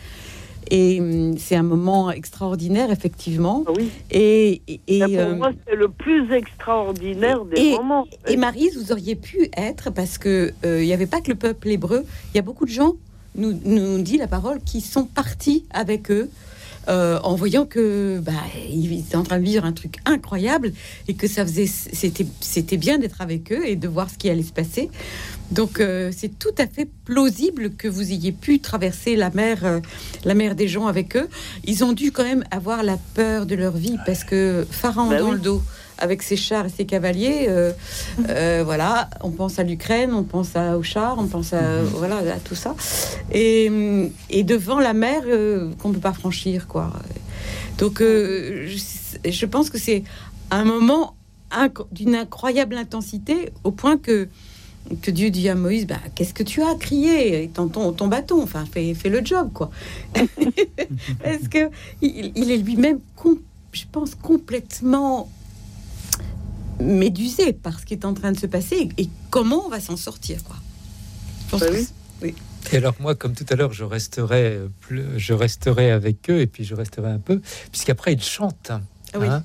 Et 0.71 1.01
hum, 1.01 1.39
c'est 1.39 1.57
un 1.57 1.63
moment 1.63 2.11
extraordinaire, 2.11 2.91
effectivement. 2.91 3.65
Et, 4.11 4.63
et, 4.67 4.81
et, 4.89 5.03
Ah 5.03 5.07
pour 5.07 5.17
euh, 5.19 5.37
moi, 5.37 5.51
c'est 5.67 5.77
le 5.77 5.89
plus 5.89 6.33
extraordinaire 6.33 7.45
des 7.45 7.61
et, 7.61 7.77
moments. 7.77 8.07
et 8.27 8.37
Marise, 8.37 8.77
vous 8.77 8.93
auriez 8.93 9.15
pu 9.15 9.49
être, 9.57 9.91
parce 9.91 10.19
que 10.19 10.53
euh, 10.65 10.83
il 10.83 10.87
n'y 10.87 10.93
avait 10.93 11.07
pas 11.07 11.21
que 11.21 11.31
le 11.31 11.37
peuple 11.37 11.69
hébreu, 11.69 12.05
il 12.33 12.37
y 12.37 12.41
a 12.41 12.43
beaucoup 12.43 12.65
de 12.65 12.71
gens, 12.71 12.95
nous, 13.37 13.53
nous 13.65 14.03
dit 14.03 14.19
la 14.19 14.27
parole, 14.27 14.61
qui 14.61 14.81
sont 14.81 15.05
partis 15.05 15.65
avec 15.71 16.11
eux. 16.11 16.31
Euh, 16.89 17.19
en 17.23 17.35
voyant 17.35 17.67
que 17.67 18.21
bah, 18.21 18.33
ils 18.71 19.01
étaient 19.01 19.17
en 19.17 19.23
train 19.23 19.39
de 19.39 19.45
vivre 19.45 19.65
un 19.65 19.73
truc 19.73 19.97
incroyable 20.05 20.73
et 21.09 21.15
que 21.15 21.27
ça 21.27 21.45
faisait 21.45 21.67
c'était 21.67 22.27
c'était 22.41 22.77
bien 22.77 22.99
d'être 22.99 23.21
avec 23.21 23.53
eux 23.53 23.67
et 23.67 23.77
de 23.77 23.89
voir 23.89 24.09
ce 24.11 24.17
qui 24.19 24.31
allait 24.31 24.43
se 24.43 24.53
passer 24.53 24.91
donc 25.51 25.81
euh, 25.81 26.13
c'est 26.17 26.39
tout 26.39 26.55
à 26.59 26.67
fait 26.67 26.89
plausible 27.05 27.71
que 27.77 27.89
vous 27.89 28.13
ayez 28.13 28.33
pu 28.33 28.61
traverser 28.61 29.17
la 29.17 29.31
mer 29.31 29.65
euh, 29.65 29.81
la 30.25 30.35
mer 30.35 30.55
des 30.55 30.69
gens 30.69 30.87
avec 30.87 31.17
eux 31.17 31.29
ils 31.65 31.83
ont 31.85 31.93
dû 31.93 32.13
quand 32.13 32.25
même 32.25 32.45
avoir 32.51 32.83
la 32.83 32.99
peur 33.15 33.47
de 33.47 33.55
leur 33.55 33.77
vie 33.77 33.97
parce 34.07 34.25
que 34.25 34.67
Pharaon 34.71 35.09
Bah 35.11 35.19
dans 35.19 35.27
oui. 35.31 35.35
le 35.35 35.39
dos 35.41 35.63
avec 35.99 36.23
ses 36.23 36.37
chars 36.37 36.67
et 36.67 36.69
ses 36.69 36.85
cavaliers, 36.85 37.47
euh, 37.49 37.73
euh, 38.29 38.63
voilà, 38.65 39.09
on 39.23 39.31
pense 39.31 39.59
à 39.59 39.63
l'Ukraine, 39.63 40.13
on 40.13 40.23
pense 40.25 40.55
à, 40.57 40.77
aux 40.77 40.83
chars, 40.83 41.17
on 41.19 41.27
pense 41.27 41.53
à, 41.53 41.83
voilà, 41.83 42.19
à 42.19 42.39
tout 42.39 42.55
ça. 42.55 42.75
Et, 43.33 43.71
et 44.31 44.43
devant 44.43 44.79
la 44.79 44.93
mer 44.93 45.23
euh, 45.27 45.71
qu'on 45.81 45.89
ne 45.91 45.95
peut 45.95 46.01
pas 46.01 46.13
franchir, 46.13 46.67
quoi. 46.67 46.93
Donc, 47.79 48.01
je, 48.01 48.79
je 49.29 49.47
pense 49.47 49.71
que 49.71 49.79
c'est 49.79 50.03
un 50.51 50.65
moment 50.65 51.15
inc- 51.51 51.87
d'une 51.93 52.15
incroyable 52.15 52.77
intensité 52.77 53.51
au 53.65 53.71
point 53.71 53.97
que 53.99 54.29
que 55.03 55.11
Dieu 55.11 55.31
dit 55.31 55.49
à 55.49 55.57
Moïse, 55.57 55.85
bah, 55.85 55.97
qu'est-ce 56.15 56.33
que 56.33 56.45
tu 56.45 56.63
as 56.63 56.77
crié 56.77 57.51
Tends 57.53 57.67
ton, 57.67 57.93
ton 57.93 58.07
bâton, 58.07 58.41
enfin, 58.41 58.65
fais, 58.73 58.95
fais 58.95 59.09
le 59.09 59.21
job, 59.25 59.51
quoi. 59.53 59.69
Parce 60.15 61.49
que 61.51 61.71
il, 62.03 62.31
il 62.37 62.53
est 62.53 62.57
lui-même, 62.59 63.01
je 63.73 63.83
pense, 63.91 64.15
complètement 64.15 65.29
médusé 66.81 67.53
par 67.53 67.79
ce 67.81 67.87
qui 67.87 67.95
est 67.95 68.05
en 68.05 68.15
train 68.15 68.33
de 68.33 68.39
se 68.39 68.47
passer 68.47 68.89
et 68.99 69.09
comment 69.31 69.65
on 69.67 69.69
va 69.69 69.81
s'en 69.81 69.97
sortir, 69.97 70.43
quoi. 70.45 70.57
Je 71.47 71.51
pense 71.51 71.61
Bah 71.61 71.67
que 71.69 71.77
oui. 72.23 72.35
Et 72.73 72.77
alors 72.79 72.95
moi, 72.99 73.15
comme 73.15 73.35
tout 73.35 73.47
à 73.51 73.55
l'heure, 73.55 73.73
je 73.73 73.85
resterai, 73.85 74.57
euh, 74.57 74.69
plus, 74.81 75.05
je 75.19 75.33
resterai 75.33 75.91
avec 75.93 76.29
eux 76.31 76.41
et 76.41 76.47
puis 76.47 76.65
je 76.65 76.75
resterai 76.75 77.09
un 77.11 77.19
peu, 77.19 77.41
puisqu'après 77.71 78.13
ils 78.13 78.23
chantent. 78.23 78.73
Ah 79.15 79.19
oui. 79.21 79.29
hein. 79.29 79.45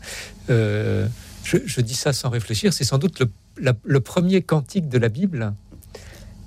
Euh, 0.49 1.07
je, 1.43 1.57
je 1.65 1.81
dis 1.81 1.93
ça 1.93 2.13
sans 2.13 2.29
réfléchir. 2.29 2.73
C'est 2.73 2.83
sans 2.83 2.97
doute 2.97 3.19
le, 3.19 3.29
la- 3.59 3.75
le 3.83 3.99
premier 3.99 4.41
cantique 4.41 4.89
de 4.89 4.97
la 4.97 5.09
Bible. 5.09 5.53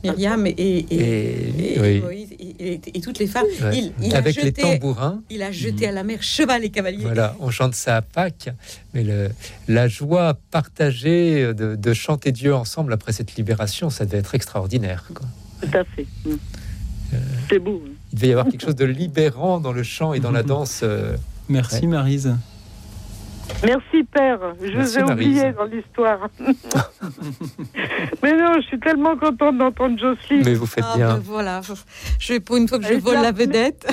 Myriam 0.05 0.47
et, 0.47 0.51
et, 0.51 0.94
Et- 0.94 1.74
et 1.76 1.81
oui. 1.81 2.01
Moïse, 2.01 2.28
et- 2.39 2.72
et, 2.74 2.81
et 2.94 3.01
toutes 3.01 3.18
les 3.18 3.26
femmes. 3.26 3.47
Ouais. 3.62 3.76
Il, 3.78 3.93
il 4.02 4.14
a 4.14 4.18
Avec 4.18 4.36
les 4.36 4.43
jeté, 4.44 4.62
tambourins. 4.62 5.22
Il 5.31 5.43
a 5.43 5.51
jeté 5.51 5.89
à 5.89 5.93
la 5.93 6.02
mer 6.05 6.22
cheval 6.22 6.64
et 6.64 6.70
cavalier. 6.70 7.02
Voilà, 7.02 7.35
on 7.40 7.51
chante 7.51 7.74
ça 7.74 7.97
à 7.97 8.02
Pâques, 8.02 8.51
mais 8.93 9.02
le- 9.02 9.31
la 9.68 9.89
joie 9.89 10.35
partagée 10.51 11.52
de, 11.55 11.74
de 11.76 11.93
chanter 11.94 12.31
Dieu 12.32 12.55
ensemble 12.55 12.93
après 12.93 13.12
cette 13.12 13.35
libération, 13.36 13.90
ça 13.90 14.05
devait 14.05 14.18
être 14.18 14.35
extraordinaire. 14.35 15.05
quoi. 15.14 15.26
Tout 15.62 15.76
à 15.78 15.85
fait. 15.85 16.06
Mm. 16.26 16.35
C'est 17.48 17.59
beau. 17.59 17.82
hein. 17.86 17.90
Il 18.12 18.16
devait 18.16 18.28
y 18.28 18.32
avoir 18.32 18.48
quelque 18.48 18.64
chose 18.64 18.74
de 18.76 18.85
libérant 18.85 19.60
dans 19.60 19.72
le 19.72 19.82
chant 19.82 20.14
et 20.14 20.20
dans 20.20 20.31
la 20.32 20.43
danse. 20.52 20.81
euh, 20.82 21.16
Merci 21.48 21.81
ouais. 21.82 21.86
Marise. 21.89 22.35
Merci 23.64 24.04
Père, 24.04 24.38
je 24.60 24.66
Merci, 24.76 24.92
vous 24.94 24.98
ai 24.98 25.12
oublié 25.12 25.52
dans 25.52 25.64
l'histoire. 25.64 26.28
Mais 28.22 28.32
non, 28.36 28.54
je 28.56 28.66
suis 28.66 28.78
tellement 28.80 29.16
contente 29.16 29.58
d'entendre 29.58 29.98
Jocelyne. 29.98 30.42
Mais 30.44 30.54
vous 30.54 30.66
faites 30.66 30.84
Ah, 30.92 30.96
bien. 30.96 31.08
ben 31.14 31.22
voilà, 31.24 31.60
je, 32.18 32.38
pour 32.38 32.56
une 32.56 32.68
fois 32.68 32.78
que 32.78 32.84
je 32.86 32.94
Et 32.94 32.98
vole 32.98 33.20
la 33.20 33.32
vedette. 33.32 33.86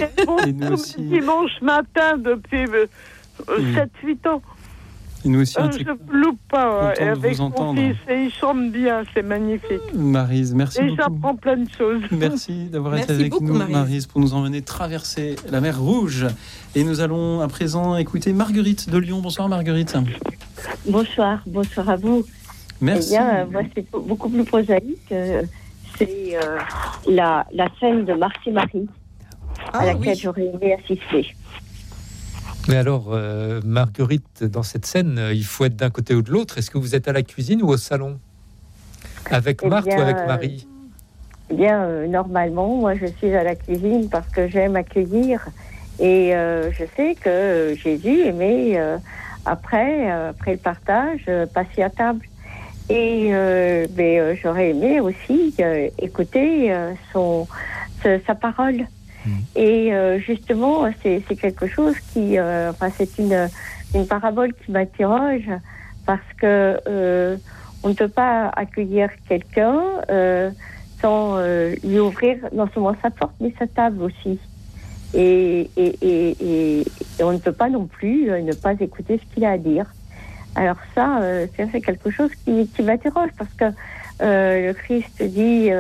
Et 0.45 0.53
nous 0.53 0.73
aussi. 0.73 1.01
Dimanche 1.01 1.61
matin 1.61 2.17
depuis 2.17 2.65
Mm. 3.47 3.75
7-8 4.03 4.27
ans. 4.27 4.41
Et 5.23 5.30
nous 5.30 5.41
aussi, 5.41 5.56
Ah, 5.60 5.65
était- 5.68 5.84
je 5.85 5.89
ne 6.14 6.19
loupe 6.23 6.39
pas 6.49 6.88
ouais, 6.89 6.99
avec 7.10 7.34
vous 7.35 7.41
mon 7.43 7.48
entendre. 7.49 7.80
fils 7.81 7.95
et 8.10 8.23
il 8.26 8.31
chante 8.31 8.72
bien, 8.72 9.03
c'est 9.14 9.22
magnifique. 9.22 9.93
Marise, 9.93 10.53
merci 10.56 10.80
et 10.80 10.84
beaucoup. 10.84 10.95
j'apprends 10.98 11.35
plein 11.35 11.57
de 11.57 11.69
choses. 11.69 12.02
Merci 12.11 12.65
d'avoir 12.65 12.98
été 12.98 13.14
avec 13.14 13.30
beaucoup, 13.30 13.43
nous, 13.45 13.53
Maryse. 13.53 13.76
Marise, 13.76 14.07
pour 14.07 14.19
nous 14.19 14.34
emmener 14.34 14.61
traverser 14.64 15.35
la 15.52 15.61
mer 15.61 15.80
Rouge. 15.80 16.26
Et 16.76 16.84
nous 16.84 17.02
allons 17.02 17.41
à 17.41 17.48
présent 17.48 17.95
écouter 17.98 18.34
Marguerite 18.34 18.89
de 18.89 18.98
Lyon. 18.98 19.19
Bonsoir 19.22 19.48
Marguerite. 19.48 19.95
Bonsoir, 20.88 21.41
bonsoir 21.45 21.89
à 21.89 21.95
vous. 21.98 22.23
Merci. 22.80 23.10
Eh 23.14 23.18
bien, 23.18 23.35
euh, 23.35 23.45
moi, 23.52 23.61
c'est 23.76 23.85
beaucoup 23.91 24.30
plus 24.30 24.43
prosaïque. 24.43 25.11
euh, 25.11 25.43
c'est 25.98 26.35
euh, 26.35 26.57
la, 27.07 27.45
la 27.53 27.68
scène 27.80 28.06
de 28.06 28.14
Marcy 28.14 28.49
Marie, 28.49 28.88
à 29.72 29.85
laquelle 29.85 30.18
j'aurais 30.18 30.45
aimé 30.48 30.73
assister. 30.84 31.35
Mais 32.67 32.77
alors, 32.77 33.07
euh, 33.11 33.59
Marguerite, 33.65 34.43
dans 34.43 34.63
cette 34.63 34.85
scène, 34.85 35.17
euh, 35.17 35.33
il 35.33 35.43
faut 35.43 35.65
être 35.65 35.75
d'un 35.75 35.89
côté 35.89 36.13
ou 36.13 36.21
de 36.21 36.31
l'autre. 36.31 36.57
Est-ce 36.57 36.69
que 36.71 36.77
vous 36.77 36.95
êtes 36.95 37.07
à 37.07 37.11
la 37.11 37.23
cuisine 37.23 37.61
ou 37.63 37.67
au 37.69 37.77
salon 37.77 38.19
Avec 39.29 39.61
Eh 39.63 39.67
Marthe 39.69 39.85
bien, 39.88 39.97
ou 39.97 40.01
avec 40.01 40.17
euh, 40.17 40.25
Marie 40.27 40.67
Eh 41.49 41.55
bien, 41.55 41.81
euh, 41.83 42.07
normalement, 42.07 42.67
moi, 42.75 42.95
je 42.95 43.07
suis 43.07 43.33
à 43.35 43.43
la 43.43 43.55
cuisine 43.55 44.09
parce 44.09 44.29
que 44.29 44.47
j'aime 44.47 44.75
accueillir. 44.75 45.45
Et 45.99 46.35
euh, 46.35 46.71
je 46.71 46.83
sais 46.95 47.15
que 47.15 47.75
Jésus 47.83 48.21
aimait, 48.27 48.79
après, 49.45 50.09
après 50.09 50.51
le 50.53 50.57
partage, 50.57 51.21
passer 51.53 51.81
à 51.83 51.89
table. 51.89 52.25
Et 52.89 53.31
mais, 53.95 54.35
j'aurais 54.41 54.69
aimé 54.71 54.99
aussi 54.99 55.53
écouter 55.99 56.75
son, 57.13 57.47
ce- 58.03 58.19
sa 58.25 58.35
parole. 58.35 58.85
Et 59.56 59.93
euh, 59.93 60.19
justement, 60.19 60.85
c'est 61.03 61.23
quelque 61.39 61.68
chose 61.68 61.95
qui, 62.14 62.38
euh, 62.38 62.72
enfin, 62.72 62.89
c'est 62.95 63.18
une, 63.18 63.49
une 63.93 64.07
parabole 64.07 64.53
qui 64.53 64.72
m'interroge 64.72 65.49
parce 66.06 66.22
que 66.39 66.80
euh, 66.88 67.38
on 67.84 67.89
ne 67.89 67.93
peut 67.93 68.07
pas 68.07 68.49
accueillir 68.49 69.10
quelqu'un 69.27 69.81
sans 71.02 71.39
lui 71.84 71.99
ouvrir 71.99 72.38
non 72.53 72.68
seulement 72.73 72.95
sa 73.02 73.10
porte, 73.10 73.34
mais 73.39 73.53
sa 73.57 73.68
table 73.68 74.03
aussi. 74.03 74.39
Et, 75.14 75.69
et, 75.76 75.95
et, 76.02 76.85
on 77.22 77.34
ne 77.34 77.38
peut 77.39 77.52
pas 77.52 77.69
non 77.69 77.85
plus 77.85 78.30
ne 78.30 78.53
pas 78.53 78.73
écouter 78.73 79.19
ce 79.19 79.34
qu'il 79.34 79.43
a 79.45 79.52
à 79.52 79.57
dire. 79.57 79.85
Alors 80.53 80.77
ça, 80.93 81.22
c'est 81.57 81.81
quelque 81.81 82.11
chose 82.11 82.30
qui, 82.45 82.69
m'interroge 82.84 83.31
parce 83.35 83.52
que 83.53 83.65
le 84.19 84.73
Christ 84.73 85.23
dit 85.23 85.72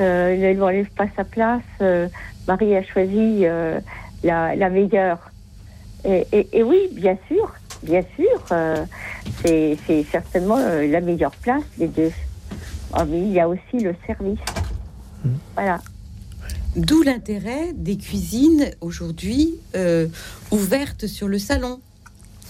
euh, 0.00 0.36
ne 0.36 0.52
lui 0.52 0.60
enlève 0.62 0.90
pas 0.96 1.06
sa 1.16 1.24
place. 1.24 1.62
euh, 1.80 2.08
Marie 2.48 2.74
a 2.76 2.82
choisi 2.82 3.40
euh, 3.44 3.78
la, 4.22 4.56
la 4.56 4.70
meilleure. 4.70 5.30
Et, 6.04 6.26
et- 6.32 6.48
et 6.58 6.62
oui, 6.62 6.88
bien 6.92 7.16
sûr, 7.28 7.52
bien 7.82 8.02
sûr, 8.16 8.46
euh, 8.52 8.84
c'est 9.44 9.76
certainement 10.10 10.56
euh, 10.58 10.86
la 10.86 11.00
meilleure 11.00 11.32
place 11.36 11.62
des 11.78 11.88
deux. 11.88 12.10
Ah, 12.92 13.04
mais 13.04 13.20
il 13.20 13.32
y 13.32 13.38
a 13.40 13.48
aussi 13.48 13.78
le 13.80 13.94
service. 14.06 14.38
Voilà. 15.54 15.80
D'où 16.76 17.02
l'intérêt 17.02 17.72
des 17.74 17.96
cuisines 17.98 18.70
aujourd'hui 18.80 19.54
euh, 19.76 20.06
ouvertes 20.50 21.06
sur 21.06 21.28
le 21.28 21.38
salon. 21.38 21.80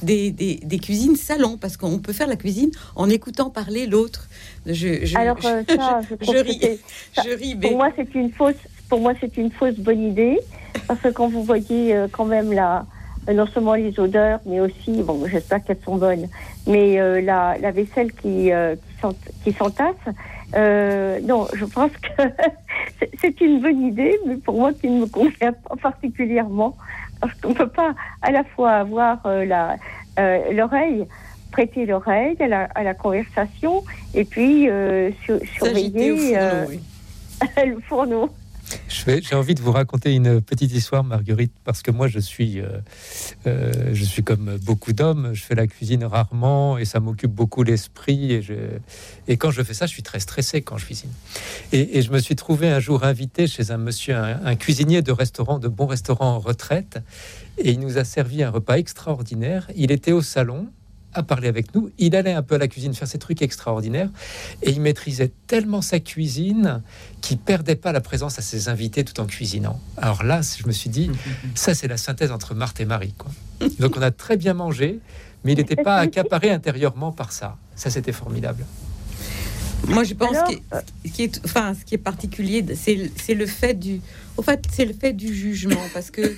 Des, 0.03 0.31
des, 0.31 0.57
des 0.63 0.79
cuisines 0.79 1.17
salon, 1.17 1.59
parce 1.61 1.77
qu'on 1.77 1.99
peut 1.99 2.13
faire 2.15 2.27
la 2.27 2.37
cuisine 2.37 2.71
en 2.97 3.11
écoutant 3.11 3.51
parler 3.51 3.87
l'autre. 3.87 4.29
Je, 4.67 5.05
je- 5.05 5.17
Alors 5.17 5.37
euh, 5.45 5.63
ça, 5.69 6.01
je, 6.09 6.15
je 6.33 6.39
ris. 6.39 6.79
ça- 7.15 7.23
Je 7.25 7.31
ris, 7.37 7.55
mais- 7.55 7.69
Pour 7.69 7.77
moi, 7.79 7.89
c'est 7.97 8.15
une 8.15 8.31
fausse. 8.33 8.55
Pour 8.89 9.01
moi, 9.01 9.13
c'est 9.21 9.37
une 9.37 9.51
fausse 9.51 9.77
bonne 9.77 10.01
idée 10.03 10.41
parce 10.89 11.01
que 11.01 11.09
quand 11.09 11.29
vous 11.29 11.45
voyez 11.45 11.95
euh, 11.95 12.09
quand 12.11 12.25
même 12.25 12.53
la, 12.53 12.87
euh, 13.29 13.35
non 13.35 13.47
seulement 13.47 13.75
les 13.75 13.99
odeurs, 14.01 14.41
mais 14.47 14.61
aussi, 14.61 15.03
bon, 15.03 15.27
j'espère 15.27 15.63
qu'elles 15.63 15.83
sont 15.85 15.97
bonnes, 15.97 16.29
mais 16.67 16.99
euh, 16.99 17.21
la, 17.21 17.57
la 17.61 17.71
vaisselle 17.71 18.13
qui 18.13 18.51
euh, 18.53 18.77
qui 18.77 19.01
s'ent- 19.03 19.33
qui 19.45 19.53
s'entasse. 19.53 19.95
euh, 20.57 21.21
non, 21.23 21.47
je 21.55 21.65
pense 21.67 21.93
que 21.93 22.23
c'est- 22.99 23.11
c'est 23.21 23.41
une 23.43 23.61
bonne 23.61 23.83
idée, 23.87 24.19
mais 24.27 24.37
pour 24.37 24.55
moi, 24.59 24.73
qui 24.73 24.89
ne 24.89 25.01
me 25.03 25.07
convient 25.07 25.53
pas 25.53 25.77
particulièrement 25.77 26.75
parce 27.21 27.35
qu'on 27.41 27.55
peut 27.55 27.69
pas 27.69 27.95
à 28.23 28.31
la 28.31 28.45
fois 28.45 28.73
avoir 28.73 29.19
euh, 29.27 29.45
la 29.45 29.77
euh, 30.19 30.53
l'oreille 30.53 31.07
prêter 31.53 31.85
l'oreille 31.87 32.37
à 32.41 32.47
la, 32.47 32.63
à 32.75 32.83
la 32.85 32.95
conversation 32.95 33.83
et 34.15 34.25
puis 34.25 34.69
euh, 34.71 35.11
sur- 35.25 35.41
surveiller 35.57 36.13
oui. 36.69 36.81
le 37.67 37.81
fourneau. 37.81 38.31
J'ai 39.07 39.35
envie 39.35 39.55
de 39.55 39.61
vous 39.61 39.73
raconter 39.73 40.15
une 40.15 40.41
petite 40.41 40.73
histoire, 40.73 41.05
Marguerite, 41.05 41.53
parce 41.65 41.83
que 41.83 41.91
moi, 41.91 42.09
je 42.09 42.19
suis, 42.19 42.61
euh, 42.61 42.69
euh, 43.47 43.91
je 43.93 44.05
suis 44.05 44.23
comme 44.23 44.59
beaucoup 44.63 44.93
d'hommes. 44.93 45.31
Je 45.33 45.43
fais 45.43 45.55
la 45.55 45.67
cuisine 45.67 46.05
rarement 46.05 46.77
et 46.77 46.85
ça 46.85 47.01
m'occupe 47.01 47.31
beaucoup 47.31 47.63
l'esprit. 47.63 48.41
Et, 49.27 49.37
quand 49.37 49.51
je 49.51 49.63
fais 49.63 49.75
ça, 49.75 49.87
je 49.87 49.93
suis 49.93 50.03
très 50.03 50.21
stressé 50.21 50.63
quand 50.63 50.77
je 50.77 50.87
cuisine. 50.87 51.11
Et, 51.73 51.99
et 51.99 52.03
je 52.03 52.11
me 52.13 52.19
suis 52.19 52.37
trouvé 52.37 52.69
un 52.69 52.81
jour 52.81 53.05
invité 53.05 53.47
chez 53.47 53.71
un 53.71 53.79
monsieur, 53.79 54.17
un, 54.17 54.45
un 54.45 54.57
cuisinier 54.57 55.03
de 55.03 55.13
restaurant, 55.13 55.59
de 55.59 55.69
bon 55.69 55.87
restaurant 55.87 56.35
en 56.35 56.39
retraite, 56.39 56.99
et 57.59 57.71
il 57.71 57.81
nous 57.81 57.99
a 57.99 58.05
servi 58.05 58.43
un 58.43 58.51
repas 58.51 58.77
extraordinaire. 58.77 59.71
Il 59.77 59.93
était 59.93 60.13
au 60.13 60.23
salon 60.23 60.69
à 61.15 61.23
parler 61.23 61.49
avec 61.49 61.75
nous. 61.75 61.91
Il 61.99 62.15
allait 62.17 62.33
un 62.33 62.43
peu 62.43 62.57
à 62.57 62.59
la 62.59 62.69
cuisine 62.69 62.95
faire 62.95 63.09
ces 63.09 63.19
trucs 63.19 63.43
extraordinaires 63.43 64.11
et 64.63 64.71
il 64.71 64.81
maîtrisait 64.81 65.33
tellement 65.47 65.83
sa 65.83 66.01
cuisine 66.01 66.83
qu'il 67.21 67.39
perdait 67.39 67.77
pas 67.77 67.93
la 67.93 68.01
présence 68.01 68.39
à 68.39 68.43
ses 68.43 68.69
invités 68.69 69.05
tout 69.05 69.21
en 69.21 69.27
cuisinant. 69.27 69.81
Alors 69.97 70.23
là, 70.23 70.41
je 70.43 70.67
me 70.67 70.73
suis 70.73 70.91
dit, 70.91 71.11
ça 71.55 71.75
c'est 71.75 71.89
la 71.89 71.97
synthèse 71.97 72.33
entre 72.33 72.55
Marthe 72.55 72.81
et 72.81 72.85
Marie. 72.85 73.15
Quoi. 73.17 73.31
Donc 73.79 73.97
on 73.97 74.03
a 74.03 74.11
très 74.11 74.37
bien 74.37 74.55
mangé, 74.55 75.01
mais 75.45 75.53
il 75.53 75.59
n'était 75.59 75.77
pas 75.77 75.97
accaparé 75.97 76.51
intérieurement 76.53 77.13
par 77.13 77.33
ça. 77.33 77.57
Ça 77.77 77.91
c'était 77.91 78.13
formidable. 78.13 78.65
Moi, 79.87 80.05
je 80.05 80.15
pense 80.15 80.37
que 80.37 80.55
ce 81.07 81.11
qui 81.11 81.23
est, 81.23 81.41
enfin, 81.45 81.75
ce 81.75 81.85
qui 81.85 81.95
est 81.95 81.99
particulier, 81.99 82.65
c'est 82.75 83.35
le 83.35 83.47
fait 83.47 83.75
du, 83.75 84.01
au 84.37 84.43
fait, 84.43 84.63
c'est 84.71 84.85
le 84.85 84.93
fait 84.93 85.13
du 85.13 85.35
jugement, 85.35 85.81
parce 85.93 86.11
que, 86.11 86.21
euh, 86.23 86.35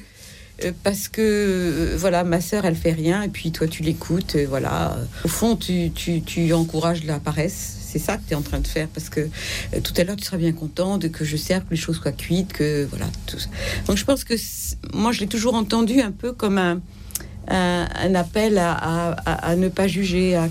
parce 0.83 1.09
que, 1.09 1.21
euh, 1.21 1.97
voilà, 1.99 2.25
ma 2.25 2.41
sœur, 2.41 2.65
elle 2.65 2.77
fait 2.77 2.93
rien, 2.93 3.23
et 3.23 3.29
puis 3.29 3.53
toi, 3.53 3.67
tu 3.67 3.83
l'écoutes, 3.83 4.37
euh, 4.37 4.47
voilà. 4.49 4.97
Au 5.25 5.29
fond, 5.29 5.57
tu, 5.57 5.91
tu, 5.91 6.23
tu 6.23 6.53
encourages 6.53 7.05
la 7.05 7.19
paresse. 7.19 7.79
C'est 7.81 7.99
ça 7.99 8.17
que 8.17 8.23
tu 8.27 8.33
es 8.33 8.37
en 8.37 8.43
train 8.43 8.61
de 8.61 8.67
faire, 8.67 8.89
parce 8.89 9.09
que 9.09 9.21
euh, 9.21 9.81
tout 9.83 9.93
à 9.97 10.05
l'heure, 10.05 10.17
tu 10.17 10.25
seras 10.25 10.39
bien 10.39 10.53
content 10.53 10.99
de 10.99 11.09
que 11.09 11.25
je 11.25 11.37
serve, 11.37 11.65
que 11.65 11.71
les 11.71 11.77
choses 11.77 12.01
soient 12.01 12.13
cuites, 12.13 12.53
que 12.53 12.87
voilà. 12.89 13.07
Tout. 13.27 13.39
Donc, 13.87 13.97
je 13.97 14.05
pense 14.05 14.25
que 14.25 14.35
moi, 14.95 15.13
je 15.13 15.21
l'ai 15.21 15.27
toujours 15.27 15.55
entendu 15.55 16.01
un 16.01 16.13
peu 16.13 16.33
comme 16.33 16.59
un, 16.59 16.81
un, 17.49 18.15
appel 18.15 18.59
à, 18.59 18.73
à, 18.73 19.57
ne 19.57 19.69
pas 19.69 19.89
juger, 19.89 20.37
à, 20.37 20.49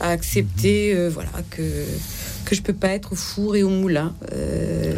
accepter, 0.00 0.94
euh, 0.94 1.08
voilà, 1.08 1.30
que 1.50 1.62
que 2.46 2.54
je 2.54 2.62
peux 2.62 2.72
pas 2.72 2.88
être 2.88 3.12
au 3.12 3.16
four 3.16 3.56
et 3.56 3.62
au 3.62 3.68
moulin. 3.68 4.14
Euh, 4.32 4.94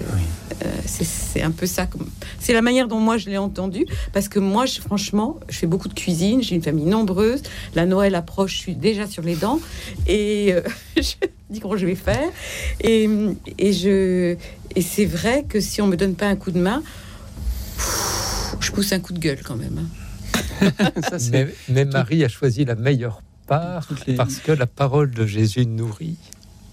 euh, 0.64 0.66
c'est- 0.86 1.42
un 1.42 1.50
peu 1.52 1.66
ça. 1.66 1.86
C'est 2.40 2.52
la 2.52 2.62
manière 2.62 2.88
dont 2.88 2.98
moi 2.98 3.16
je 3.16 3.30
l'ai 3.30 3.38
entendu, 3.38 3.86
parce 4.12 4.28
que 4.28 4.38
moi, 4.40 4.66
je- 4.66 4.80
franchement, 4.80 5.38
je 5.48 5.56
fais 5.56 5.66
beaucoup 5.68 5.86
de 5.88 5.94
cuisine. 5.94 6.42
J'ai 6.42 6.56
une 6.56 6.62
famille 6.62 6.84
nombreuse. 6.84 7.42
La 7.76 7.86
Noël 7.86 8.14
approche, 8.16 8.54
je 8.54 8.58
suis 8.58 8.74
déjà 8.74 9.06
sur 9.06 9.22
les 9.22 9.36
dents, 9.36 9.60
et 10.08 10.52
euh, 10.52 10.62
je 10.96 11.14
dis 11.50 11.60
comment 11.60 11.76
je 11.76 11.86
vais 11.86 11.94
faire. 11.94 12.28
Et, 12.80 13.08
et 13.58 13.72
je 13.72 14.36
et 14.76 14.82
c'est 14.82 15.06
vrai 15.06 15.44
que 15.48 15.60
si 15.60 15.80
on 15.80 15.86
me 15.86 15.96
donne 15.96 16.14
pas 16.14 16.26
un 16.26 16.36
coup 16.36 16.50
de 16.50 16.58
main, 16.60 16.82
je 18.60 18.70
pousse 18.72 18.92
un 18.92 19.00
coup 19.00 19.12
de 19.12 19.18
gueule 19.18 19.40
quand 19.44 19.56
même. 19.56 19.78
hein. 19.78 20.70
mais, 21.32 21.48
mais 21.68 21.84
Marie 21.84 22.24
a 22.24 22.28
choisi 22.28 22.64
la 22.64 22.74
meilleure 22.74 23.22
part 23.46 23.88
parce 24.16 24.36
que 24.36 24.52
la 24.52 24.66
parole 24.66 25.10
de 25.12 25.24
Jésus 25.26 25.66
nourrit. 25.66 26.16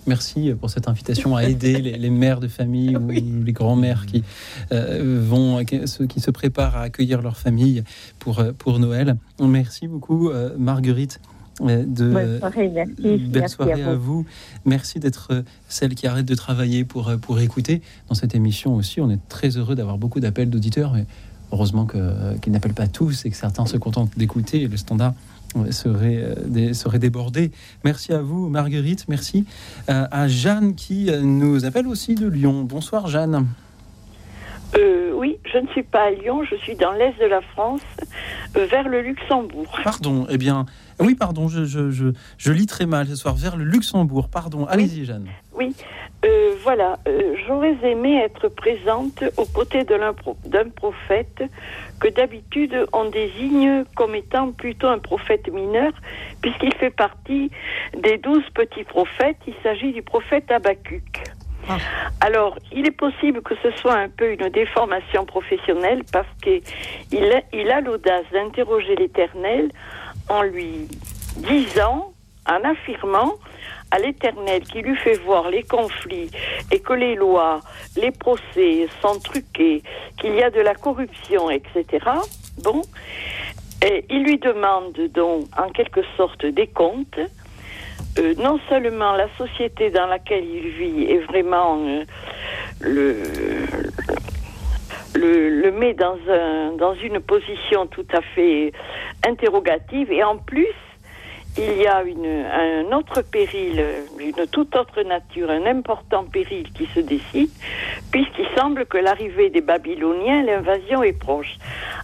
Merci 0.08 0.52
pour 0.60 0.70
cette 0.70 0.88
invitation 0.88 1.36
à 1.36 1.44
aider 1.46 1.80
les, 1.80 1.98
les 1.98 2.10
mères 2.10 2.40
de 2.40 2.48
famille 2.48 2.96
ou 2.96 3.08
les 3.44 3.54
grands-mères 3.54 4.06
qui 4.06 4.24
euh, 4.72 5.22
vont, 5.24 5.64
ceux 5.86 6.06
qui 6.06 6.20
se 6.20 6.32
préparent 6.32 6.76
à 6.76 6.82
accueillir 6.82 7.22
leur 7.22 7.38
famille 7.38 7.84
pour, 8.20 8.40
euh, 8.40 8.52
pour 8.58 8.80
Noël. 8.80 9.16
Merci 9.42 9.88
beaucoup, 9.88 10.30
euh, 10.30 10.56
Marguerite 10.58 11.20
de 11.62 12.12
Bonne 12.12 12.40
soirée, 12.40 12.70
merci. 12.74 12.94
belle 13.02 13.30
Merci 13.34 13.56
soirée 13.56 13.82
à 13.82 13.92
à 13.92 13.96
vous. 13.96 14.24
vous. 14.24 14.26
Merci 14.66 15.00
d'être 15.00 15.46
celle 15.70 15.96
qui 15.96 16.06
arrête 16.06 16.26
de 16.26 16.36
travailler 16.36 16.84
pour 16.84 17.10
pour 17.22 17.40
écouter 17.40 17.82
dans 18.10 18.14
cette 18.14 18.36
émission 18.36 18.76
aussi. 18.76 19.00
On 19.00 19.10
est 19.10 19.26
très 19.30 19.56
heureux 19.56 19.74
d'avoir 19.74 19.98
beaucoup 19.98 20.20
d'appels 20.20 20.50
d'auditeurs, 20.50 20.92
mais 20.92 21.06
heureusement 21.54 21.88
qu'ils 21.88 22.52
n'appellent 22.52 22.74
pas 22.74 22.88
tous 22.88 23.26
et 23.26 23.30
que 23.30 23.38
certains 23.38 23.66
se 23.66 23.78
contentent 23.78 24.12
d'écouter. 24.18 24.68
Le 24.68 24.76
standard 24.76 25.14
serait 25.72 26.18
euh, 26.24 26.36
dé- 26.46 26.74
serait 26.74 27.00
débordé. 27.00 27.52
Merci 27.84 28.14
à 28.14 28.20
vous, 28.22 28.50
Marguerite. 28.50 29.06
Merci 29.08 29.46
euh, 29.90 30.06
à 30.12 30.28
Jeanne 30.28 30.76
qui 30.76 31.10
euh, 31.10 31.22
nous 31.22 31.66
appelle 31.66 31.88
aussi 31.88 32.16
de 32.16 32.28
Lyon. 32.28 32.64
Bonsoir, 32.64 33.08
Jeanne. 33.08 33.48
Euh, 34.78 35.12
oui, 35.16 35.38
je 35.52 35.58
ne 35.60 35.68
suis 35.68 35.84
pas 35.84 36.08
à 36.08 36.12
Lyon, 36.12 36.44
je 36.44 36.56
suis 36.58 36.76
dans 36.76 36.92
l'est 36.92 37.18
de 37.22 37.26
la 37.28 37.40
France, 37.42 37.82
euh, 38.58 38.66
vers 38.66 38.90
le 38.90 39.02
Luxembourg. 39.02 39.80
Pardon. 39.84 40.28
Eh 40.30 40.38
bien, 40.38 40.66
oui, 41.00 41.16
pardon. 41.16 41.48
Je, 41.48 41.64
je, 41.64 41.92
je, 41.92 42.08
je 42.38 42.52
lis 42.52 42.66
très 42.66 42.86
mal 42.86 43.08
ce 43.08 43.16
soir 43.16 43.36
vers 43.36 43.56
le 43.56 43.64
Luxembourg. 43.64 44.28
Pardon. 44.28 44.66
Allez-y, 44.66 45.06
Jeanne. 45.06 45.28
Oui, 45.58 45.74
euh, 46.26 46.50
voilà, 46.64 47.00
j'aurais 47.48 47.78
aimé 47.84 48.22
être 48.22 48.50
présente 48.50 49.24
aux 49.38 49.46
côtés 49.46 49.86
d'un 49.86 50.70
prophète 50.76 51.44
que 52.00 52.08
d'habitude 52.08 52.86
on 52.94 53.06
désigne 53.06 53.86
comme 53.96 54.16
étant 54.16 54.52
plutôt 54.52 54.88
un 54.88 55.00
prophète 55.00 55.52
mineur, 55.52 55.92
puisqu'il 56.42 56.74
fait 56.76 56.90
partie 56.90 57.52
des 57.98 58.18
douze 58.18 58.44
petits 58.54 58.84
prophètes. 58.84 59.38
Il 59.48 59.56
s'agit 59.64 59.94
du 59.94 60.02
prophète 60.02 60.52
Habacuc. 60.52 61.24
Alors, 62.22 62.58
il 62.72 62.86
est 62.86 62.92
possible 62.92 63.42
que 63.42 63.56
ce 63.64 63.72
soit 63.72 63.96
un 63.96 64.10
peu 64.10 64.32
une 64.34 64.50
déformation 64.50 65.26
professionnelle 65.26 66.04
parce 66.12 66.28
qu'il 66.44 66.62
a, 67.34 67.42
il 67.54 67.72
a 67.72 67.82
l'audace 67.82 68.26
d'interroger 68.32 68.96
l'Éternel 68.96 69.72
en 70.30 70.44
lui 70.44 70.88
disant, 71.38 72.14
en 72.48 72.64
affirmant 72.70 73.34
à 73.92 74.00
l'Éternel 74.00 74.64
qui 74.64 74.82
lui 74.82 74.96
fait 74.98 75.18
voir 75.20 75.50
les 75.50 75.64
conflits 75.64 76.30
et 76.72 76.80
que 76.80 76.94
les 76.94 77.16
lois, 77.16 77.62
les 77.96 78.12
procès 78.12 78.88
sont 79.02 79.20
truqués, 79.20 79.84
qu'il 80.20 80.36
y 80.36 80.44
a 80.44 80.50
de 80.50 80.62
la 80.62 80.76
corruption, 80.76 81.50
etc. 81.50 81.86
Bon, 82.64 82.82
et 83.86 84.06
il 84.10 84.24
lui 84.24 84.38
demande 84.38 84.98
donc 85.14 85.48
en 85.58 85.70
quelque 85.70 86.02
sorte 86.18 86.46
des 86.46 86.68
comptes. 86.68 87.20
Euh, 88.18 88.34
non 88.38 88.60
seulement 88.70 89.12
la 89.14 89.28
société 89.38 89.90
dans 89.90 90.08
laquelle 90.08 90.46
il 90.46 90.70
vit 90.70 91.04
est 91.04 91.20
vraiment 91.20 91.86
euh, 91.86 92.06
le, 92.80 93.22
le, 95.16 95.50
le 95.62 95.72
met 95.72 95.94
dans, 95.94 96.18
un, 96.30 96.72
dans 96.78 96.94
une 96.96 97.20
position 97.20 97.88
tout 97.88 98.08
à 98.14 98.22
fait 98.22 98.72
interrogative 99.28 100.12
et 100.14 100.24
en 100.24 100.38
plus 100.38 100.74
il 101.58 101.82
y 101.82 101.88
a 101.88 101.98
un 101.98 102.92
autre 102.92 103.22
péril, 103.22 103.84
une 104.20 104.48
toute 104.48 104.76
autre 104.76 105.02
nature, 105.04 105.50
un 105.50 105.66
important 105.66 106.26
péril 106.26 106.70
qui 106.74 106.86
se 106.88 107.00
décide, 107.00 107.50
puisqu'il 108.12 108.48
semble 108.58 108.86
que 108.86 108.98
l'arrivée 108.98 109.50
des 109.50 109.62
Babyloniens, 109.62 110.44
l'invasion 110.44 111.02
est 111.02 111.18
proche. 111.18 111.58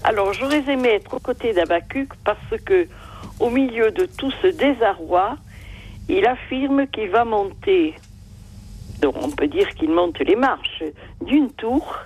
Alors 0.04 0.34
j'aurais 0.34 0.64
aimé 0.70 0.90
être 0.90 1.16
aux 1.16 1.20
côtés 1.20 1.54
d'Abacuc 1.54 2.10
parce 2.24 2.62
que, 2.66 2.88
au 3.40 3.50
milieu 3.50 3.92
de 3.92 4.06
tout 4.06 4.32
ce 4.42 4.48
désarroi, 4.48 5.36
il 6.08 6.26
affirme 6.26 6.88
qu'il 6.88 7.10
va 7.10 7.26
monter, 7.26 7.96
donc 9.02 9.16
on 9.22 9.32
peut 9.32 9.48
dire 9.48 9.70
qu'il 9.76 9.90
monte 9.90 10.20
les 10.20 10.36
marches 10.36 10.84
d'une 11.22 11.52
tour 11.52 11.98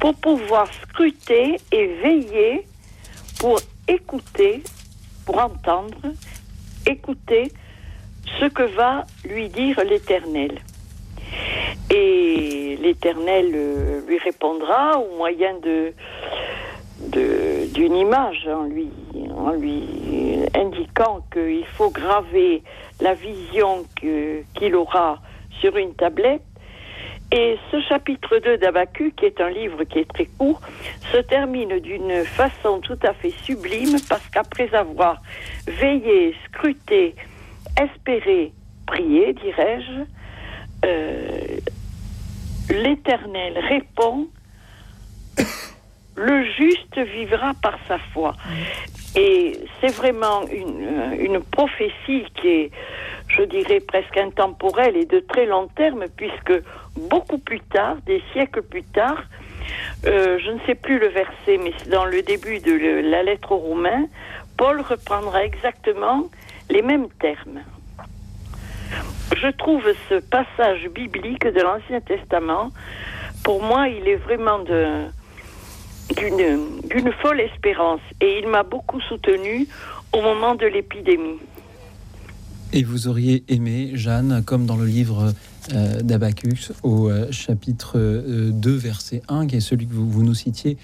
pour 0.00 0.14
pouvoir 0.14 0.66
scruter 0.72 1.56
et 1.70 1.86
veiller 2.02 2.66
pour 3.38 3.58
écouter, 3.88 4.62
pour 5.26 5.38
entendre, 5.38 5.98
écouter 6.86 7.52
ce 8.40 8.46
que 8.46 8.62
va 8.62 9.04
lui 9.24 9.48
dire 9.48 9.82
l'Éternel. 9.84 10.60
Et 11.90 12.78
l'Éternel 12.80 13.50
euh, 13.54 14.00
lui 14.06 14.18
répondra 14.18 14.98
au 14.98 15.16
moyen 15.16 15.54
d'une 17.00 17.96
image 17.96 18.48
en 18.48 18.64
lui, 18.64 18.90
indiquant 20.54 21.20
qu'il 21.32 21.66
faut 21.66 21.90
graver 21.90 22.62
la 23.00 23.14
vision 23.14 23.84
qu'il 24.54 24.74
aura 24.74 25.20
sur 25.60 25.76
une 25.76 25.94
tablette. 25.94 26.42
Et 27.34 27.58
ce 27.70 27.80
chapitre 27.80 28.38
2 28.38 28.58
d'Abacu, 28.58 29.14
qui 29.16 29.24
est 29.24 29.40
un 29.40 29.48
livre 29.48 29.84
qui 29.84 30.00
est 30.00 30.08
très 30.12 30.26
court, 30.26 30.60
se 31.10 31.16
termine 31.16 31.78
d'une 31.78 32.24
façon 32.24 32.80
tout 32.80 32.98
à 33.02 33.14
fait 33.14 33.32
sublime 33.42 33.96
parce 34.06 34.28
qu'après 34.28 34.74
avoir 34.74 35.22
veillé, 35.66 36.34
scruté, 36.44 37.14
espéré, 37.80 38.52
prié, 38.86 39.32
dirais-je, 39.32 40.04
euh, 40.84 41.56
l'Éternel 42.68 43.58
répond 43.66 44.28
le 46.16 46.44
juste 46.52 46.98
vivra 46.98 47.54
par 47.62 47.78
sa 47.88 47.98
foi. 48.12 48.36
Et 49.14 49.58
c'est 49.80 49.92
vraiment 49.92 50.46
une, 50.48 51.16
une 51.18 51.40
prophétie 51.40 52.24
qui 52.34 52.48
est, 52.48 52.70
je 53.28 53.42
dirais, 53.42 53.80
presque 53.80 54.16
intemporelle 54.16 54.96
et 54.96 55.04
de 55.04 55.20
très 55.20 55.44
long 55.44 55.68
terme, 55.68 56.06
puisque 56.16 56.54
beaucoup 56.96 57.38
plus 57.38 57.60
tard, 57.60 57.96
des 58.06 58.22
siècles 58.32 58.62
plus 58.62 58.84
tard, 58.84 59.22
euh, 60.06 60.38
je 60.38 60.50
ne 60.50 60.58
sais 60.66 60.74
plus 60.74 60.98
le 60.98 61.08
verset, 61.08 61.58
mais 61.62 61.72
c'est 61.78 61.90
dans 61.90 62.04
le 62.04 62.22
début 62.22 62.58
de 62.60 63.00
la 63.10 63.22
lettre 63.22 63.52
aux 63.52 63.58
Romains, 63.58 64.06
Paul 64.56 64.80
reprendra 64.80 65.44
exactement 65.44 66.24
les 66.70 66.82
mêmes 66.82 67.08
termes. 67.20 67.60
Je 69.36 69.48
trouve 69.48 69.84
ce 70.08 70.16
passage 70.20 70.88
biblique 70.88 71.46
de 71.46 71.60
l'Ancien 71.60 72.00
Testament, 72.00 72.70
pour 73.44 73.62
moi, 73.62 73.88
il 73.88 74.06
est 74.08 74.16
vraiment 74.16 74.60
de, 74.60 75.04
d'une, 76.16 77.12
folle 77.20 77.40
espérance 77.40 78.00
et 78.20 78.38
il 78.42 78.48
m'a 78.48 78.62
beaucoup 78.62 79.00
soutenu 79.00 79.66
au 80.12 80.20
moment 80.20 80.54
de 80.54 80.66
l'épidémie. 80.66 81.38
Et 82.72 82.82
vous 82.84 83.08
auriez 83.08 83.44
aimé, 83.48 83.90
Jeanne, 83.94 84.42
comme 84.46 84.64
dans 84.66 84.76
le 84.76 84.86
livre 84.86 85.32
euh, 85.74 86.00
d'Abacus, 86.00 86.72
au 86.82 87.08
euh, 87.10 87.30
chapitre 87.30 87.92
euh, 87.96 88.50
2, 88.50 88.72
verset 88.72 89.22
1, 89.28 89.46
qui 89.46 89.56
est 89.56 89.60
celui 89.60 89.86
que 89.86 89.92
vous, 89.92 90.08
vous 90.08 90.22
nous 90.22 90.34
citiez, 90.34 90.78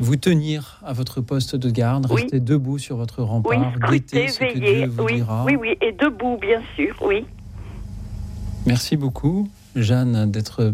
vous 0.00 0.16
tenir 0.16 0.80
à 0.84 0.92
votre 0.92 1.20
poste 1.20 1.56
de 1.56 1.70
garde, 1.70 2.06
Oui. 2.10 2.22
rester 2.22 2.40
debout 2.40 2.78
sur 2.78 2.96
votre 2.96 3.20
Oui, 3.22 3.28
rempart, 3.28 3.72
scruter, 3.76 4.24
guetter 4.24 4.28
ce 4.28 4.38
que 4.40 4.58
Dieu 4.58 4.86
vous 4.86 5.04
oui, 5.04 5.14
dira. 5.16 5.44
oui, 5.44 5.56
oui, 5.56 5.76
et 5.80 5.92
debout, 5.92 6.38
bien 6.40 6.62
sûr, 6.74 6.96
oui. 7.02 7.24
Merci 8.66 8.96
beaucoup, 8.96 9.48
Jeanne, 9.76 10.30
d'être 10.30 10.72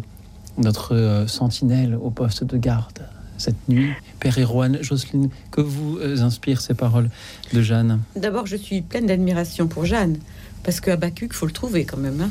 notre 0.59 0.94
euh, 0.94 1.27
sentinelle 1.27 1.94
au 2.01 2.11
poste 2.11 2.44
de 2.44 2.57
garde 2.57 3.07
cette 3.41 3.69
nuit. 3.69 3.91
Père 4.21 4.39
Erwan, 4.39 4.79
Jocelyne, 4.83 5.31
que 5.51 5.61
vous 5.61 5.99
euh, 5.99 6.21
inspirent 6.21 6.61
ces 6.61 6.75
paroles 6.75 7.11
de 7.53 7.62
Jeanne? 7.62 8.01
D'abord, 8.17 8.47
je 8.47 8.57
suis 8.57 8.83
pleine 8.83 9.07
d'admiration 9.07 9.67
pour 9.67 9.87
Jeanne, 9.87 10.19
parce 10.62 10.81
que 10.81 10.91
Habakkuk, 10.91 11.33
faut 11.33 11.47
le 11.47 11.53
trouver 11.53 11.85
quand 11.85 11.97
même. 11.97 12.21
hein. 12.21 12.31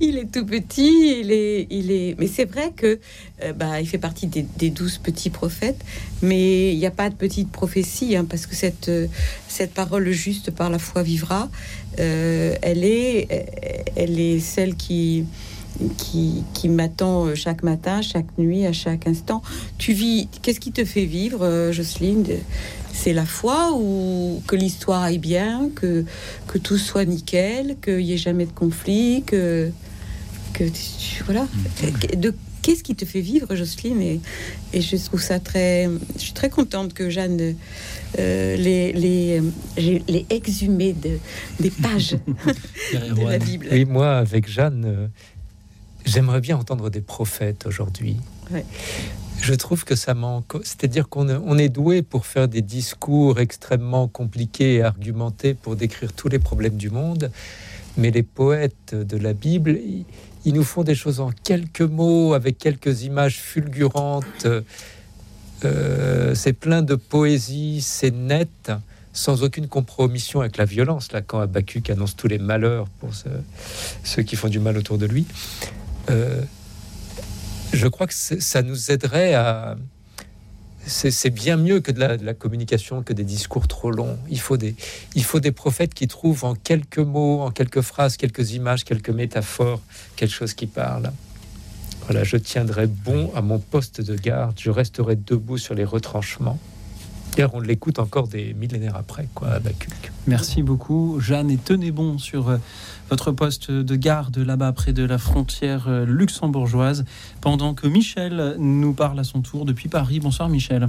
il 0.00 0.18
est 0.18 0.30
tout 0.30 0.46
petit, 0.46 1.20
il 1.20 1.32
est, 1.32 1.66
il 1.70 1.90
est. 1.90 2.14
Mais 2.18 2.28
c'est 2.28 2.44
vrai 2.44 2.72
que, 2.76 3.00
euh, 3.42 3.52
bah, 3.52 3.80
il 3.80 3.88
fait 3.88 3.98
partie 3.98 4.26
des, 4.28 4.70
douze 4.70 4.98
petits 4.98 5.30
prophètes, 5.30 5.80
mais 6.22 6.72
il 6.72 6.78
n'y 6.78 6.86
a 6.86 6.90
pas 6.92 7.10
de 7.10 7.14
petite 7.14 7.50
prophétie, 7.50 8.14
hein, 8.14 8.24
parce 8.28 8.46
que 8.46 8.54
cette, 8.54 8.88
euh, 8.88 9.06
cette 9.48 9.74
parole 9.74 10.08
juste 10.10 10.50
par 10.52 10.70
la 10.70 10.78
foi 10.78 11.02
vivra, 11.02 11.48
elle 11.98 12.84
est, 12.84 13.92
elle 13.96 14.18
est 14.18 14.40
celle 14.40 14.76
qui 14.76 15.26
qui, 15.96 16.44
qui 16.54 16.68
m'attend 16.68 17.26
euh, 17.26 17.34
chaque 17.34 17.62
matin, 17.62 18.02
chaque 18.02 18.38
nuit, 18.38 18.66
à 18.66 18.72
chaque 18.72 19.06
instant. 19.06 19.42
Tu 19.78 19.92
vis, 19.92 20.28
qu'est-ce 20.42 20.60
qui 20.60 20.72
te 20.72 20.84
fait 20.84 21.04
vivre, 21.04 21.42
euh, 21.42 21.72
Jocelyne? 21.72 22.24
C'est 22.92 23.12
la 23.12 23.24
foi 23.24 23.72
ou 23.74 24.42
que 24.46 24.54
l'histoire 24.54 25.02
aille 25.02 25.18
bien, 25.18 25.70
que, 25.74 26.04
que 26.46 26.58
tout 26.58 26.76
soit 26.78 27.04
nickel, 27.04 27.76
qu'il 27.82 27.98
n'y 27.98 28.12
ait 28.12 28.18
jamais 28.18 28.44
de 28.44 28.52
conflit, 28.52 29.22
que, 29.26 29.70
que 30.52 30.64
voilà. 31.24 31.46
De, 32.16 32.34
qu'est-ce 32.60 32.82
qui 32.82 32.94
te 32.94 33.06
fait 33.06 33.22
vivre, 33.22 33.54
Jocelyne? 33.54 34.00
Et, 34.02 34.20
et 34.74 34.80
je 34.82 34.96
trouve 34.96 35.22
ça 35.22 35.40
très. 35.40 35.88
Je 36.16 36.20
suis 36.20 36.32
très 36.32 36.50
contente 36.50 36.92
que 36.92 37.08
Jeanne 37.08 37.54
euh, 38.18 38.56
les, 38.56 38.92
les, 38.92 39.40
euh, 39.40 39.98
les 40.06 40.26
exhumé 40.28 40.92
de, 40.92 41.18
des 41.60 41.70
pages 41.70 42.12
de 42.92 43.26
la 43.26 43.38
Bible. 43.38 43.68
Oui, 43.72 43.86
moi, 43.86 44.18
avec 44.18 44.50
Jeanne, 44.50 44.84
euh, 44.84 45.06
j'aimerais 46.04 46.40
bien 46.40 46.56
entendre 46.56 46.90
des 46.90 47.00
prophètes 47.00 47.66
aujourd'hui. 47.66 48.16
Ouais. 48.50 48.64
Je 49.40 49.54
trouve 49.54 49.84
que 49.84 49.96
ça 49.96 50.14
manque. 50.14 50.52
C'est-à-dire 50.62 51.08
qu'on 51.08 51.28
est- 51.28 51.38
on 51.44 51.58
est 51.58 51.68
doué 51.68 52.02
pour 52.02 52.26
faire 52.26 52.46
des 52.48 52.62
discours 52.62 53.40
extrêmement 53.40 54.06
compliqués 54.08 54.74
et 54.76 54.82
argumentés 54.82 55.54
pour 55.54 55.74
décrire 55.76 56.12
tous 56.12 56.28
les 56.28 56.38
problèmes 56.38 56.76
du 56.76 56.90
monde, 56.90 57.30
mais 57.96 58.10
les 58.10 58.22
poètes 58.22 58.94
de 58.94 59.16
la 59.16 59.32
Bible, 59.32 59.78
ils, 60.44 60.54
nous 60.54 60.62
font 60.64 60.84
des 60.84 60.94
choses 60.94 61.18
en 61.20 61.30
quelques 61.30 61.80
mots, 61.82 62.34
avec 62.34 62.58
quelques 62.58 63.02
images 63.02 63.36
fulgurantes. 63.40 64.46
Euh, 65.64 66.34
c'est 66.34 66.52
plein 66.52 66.82
de 66.82 66.94
poésie, 66.94 67.80
c'est 67.80 68.10
net. 68.14 68.72
sans 69.14 69.42
aucune 69.44 69.68
compromission 69.68 70.40
avec 70.40 70.56
la 70.56 70.64
violence, 70.64 71.12
là, 71.12 71.20
quand 71.20 71.38
Habakkuk 71.40 71.90
annonce 71.90 72.16
tous 72.16 72.28
les 72.28 72.38
malheurs 72.38 72.88
pour 72.98 73.12
ce- 73.12 73.28
ceux 74.04 74.22
qui 74.22 74.36
font 74.36 74.48
du 74.48 74.58
mal 74.58 74.78
autour 74.78 74.96
de 74.96 75.04
lui. 75.04 75.26
Euh, 76.10 76.42
je 77.72 77.88
crois 77.88 78.06
que 78.06 78.14
ça 78.14 78.62
nous 78.62 78.90
aiderait 78.90 79.34
à. 79.34 79.76
C'est 80.84 81.12
c'est 81.12 81.30
bien 81.30 81.56
mieux 81.56 81.78
que 81.78 81.92
de 81.92 82.00
la, 82.00 82.16
de 82.16 82.24
la 82.24 82.34
communication, 82.34 83.04
que 83.04 83.12
des 83.12 83.22
discours 83.22 83.68
trop 83.68 83.92
longs. 83.92 84.18
Il 84.28 84.40
faut, 84.40 84.56
des, 84.56 84.74
il 85.14 85.22
faut 85.22 85.38
des 85.38 85.52
prophètes 85.52 85.94
qui 85.94 86.08
trouvent 86.08 86.44
en 86.44 86.56
quelques 86.56 86.98
mots, 86.98 87.40
en 87.40 87.52
quelques 87.52 87.82
phrases, 87.82 88.16
quelques 88.16 88.52
images, 88.52 88.84
quelques 88.84 89.10
métaphores, 89.10 89.80
quelque 90.16 90.34
chose 90.34 90.54
qui 90.54 90.66
parle. 90.66 91.12
Voilà, 92.06 92.24
je 92.24 92.36
tiendrai 92.36 92.88
bon 92.88 93.30
à 93.36 93.42
mon 93.42 93.60
poste 93.60 94.00
de 94.00 94.16
garde, 94.16 94.58
je 94.58 94.70
resterai 94.70 95.14
debout 95.14 95.56
sur 95.56 95.74
les 95.74 95.84
retranchements. 95.84 96.58
D'ailleurs, 97.32 97.54
on 97.54 97.60
l'écoute 97.60 97.98
encore 97.98 98.28
des 98.28 98.52
millénaires 98.54 98.96
après, 98.96 99.26
quoi, 99.34 99.48
Habakkuk. 99.48 100.12
Merci 100.26 100.62
beaucoup, 100.62 101.18
Jeanne, 101.18 101.50
et 101.50 101.56
tenez 101.56 101.90
bon 101.90 102.18
sur 102.18 102.50
euh, 102.50 102.56
votre 103.08 103.32
poste 103.32 103.70
de 103.70 103.96
garde 103.96 104.36
là-bas 104.36 104.72
près 104.72 104.92
de 104.92 105.04
la 105.04 105.16
frontière 105.16 105.88
euh, 105.88 106.04
luxembourgeoise, 106.04 107.06
pendant 107.40 107.72
que 107.72 107.86
Michel 107.86 108.56
nous 108.58 108.92
parle 108.92 109.18
à 109.18 109.24
son 109.24 109.40
tour 109.40 109.64
depuis 109.64 109.88
Paris. 109.88 110.20
Bonsoir 110.20 110.50
Michel. 110.50 110.88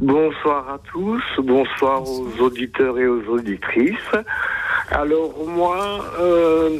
Bonsoir 0.00 0.68
à 0.68 0.78
tous, 0.90 1.22
bonsoir 1.38 2.02
aux 2.02 2.40
auditeurs 2.40 2.98
et 2.98 3.06
aux 3.06 3.22
auditrices. 3.28 3.94
Alors 4.94 5.32
moi, 5.46 6.04
euh, 6.20 6.78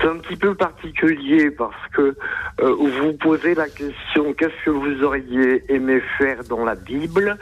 c'est 0.00 0.06
un 0.06 0.16
petit 0.18 0.36
peu 0.36 0.54
particulier 0.54 1.50
parce 1.50 1.74
que 1.92 2.14
euh, 2.60 2.74
vous 3.00 3.12
posez 3.14 3.54
la 3.54 3.68
question 3.68 4.32
qu'est-ce 4.34 4.64
que 4.64 4.70
vous 4.70 5.02
auriez 5.02 5.64
aimé 5.72 6.00
faire 6.18 6.44
dans 6.48 6.64
la 6.64 6.74
Bible? 6.76 7.36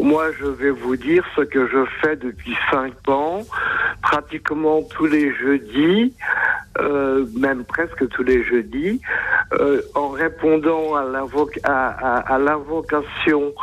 Moi, 0.00 0.26
je 0.38 0.46
vais 0.46 0.70
vous 0.70 0.96
dire 0.96 1.24
ce 1.34 1.42
que 1.42 1.66
je 1.66 1.84
fais 2.02 2.16
depuis 2.16 2.54
cinq 2.70 2.92
ans, 3.08 3.42
pratiquement 4.02 4.82
tous 4.82 5.06
les 5.06 5.34
jeudis, 5.34 6.14
euh, 6.80 7.24
même 7.34 7.64
presque 7.64 8.06
tous 8.10 8.22
les 8.22 8.44
jeudis, 8.44 9.00
euh, 9.54 9.80
en 9.94 10.08
répondant 10.08 10.94
à 10.94 11.04
à- 11.64 11.70
à- 11.88 12.34
à 12.34 12.38
l'invocation 12.38 13.54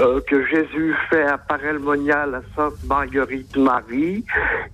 euh, 0.00 0.20
que 0.26 0.44
Jésus 0.46 0.94
fait 1.08 1.24
à 1.24 1.38
Parelmonial 1.38 2.34
à 2.34 2.42
Sainte 2.56 2.82
Marguerite 2.84 3.56
Marie, 3.56 4.24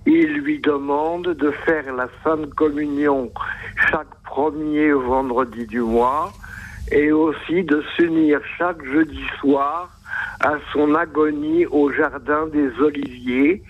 il 0.05 0.33
lui 0.39 0.59
demande 0.59 1.27
de 1.27 1.51
faire 1.65 1.93
la 1.93 2.07
Sainte 2.23 2.53
Communion 2.55 3.31
chaque 3.89 4.13
premier 4.25 4.91
vendredi 4.91 5.67
du 5.67 5.81
mois 5.81 6.31
et 6.91 7.11
aussi 7.11 7.63
de 7.63 7.83
s'unir 7.95 8.39
chaque 8.57 8.83
jeudi 8.83 9.23
soir 9.39 9.89
à 10.39 10.55
son 10.73 10.95
agonie 10.95 11.65
au 11.67 11.91
jardin 11.91 12.47
des 12.47 12.69
Oliviers, 12.79 13.63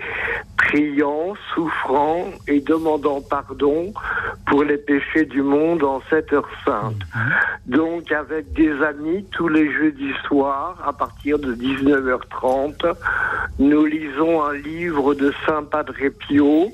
priant, 0.57 1.33
souffrant 1.53 2.25
et 2.47 2.61
demandant 2.61 3.21
pardon 3.21 3.93
pour 4.47 4.63
les 4.63 4.77
péchés 4.77 5.25
du 5.25 5.41
monde 5.41 5.83
en 5.83 6.01
cette 6.09 6.31
heure 6.31 6.49
sainte. 6.65 7.01
Donc 7.65 8.11
avec 8.11 8.53
des 8.53 8.71
amis, 8.81 9.25
tous 9.31 9.49
les 9.49 9.71
jeudis 9.71 10.13
soirs, 10.27 10.77
à 10.85 10.93
partir 10.93 11.39
de 11.39 11.53
19h30, 11.55 12.93
nous 13.59 13.85
lisons 13.85 14.43
un 14.43 14.53
livre 14.53 15.13
de 15.13 15.33
Saint 15.45 15.63
Padre 15.63 15.93
Pio 16.19 16.71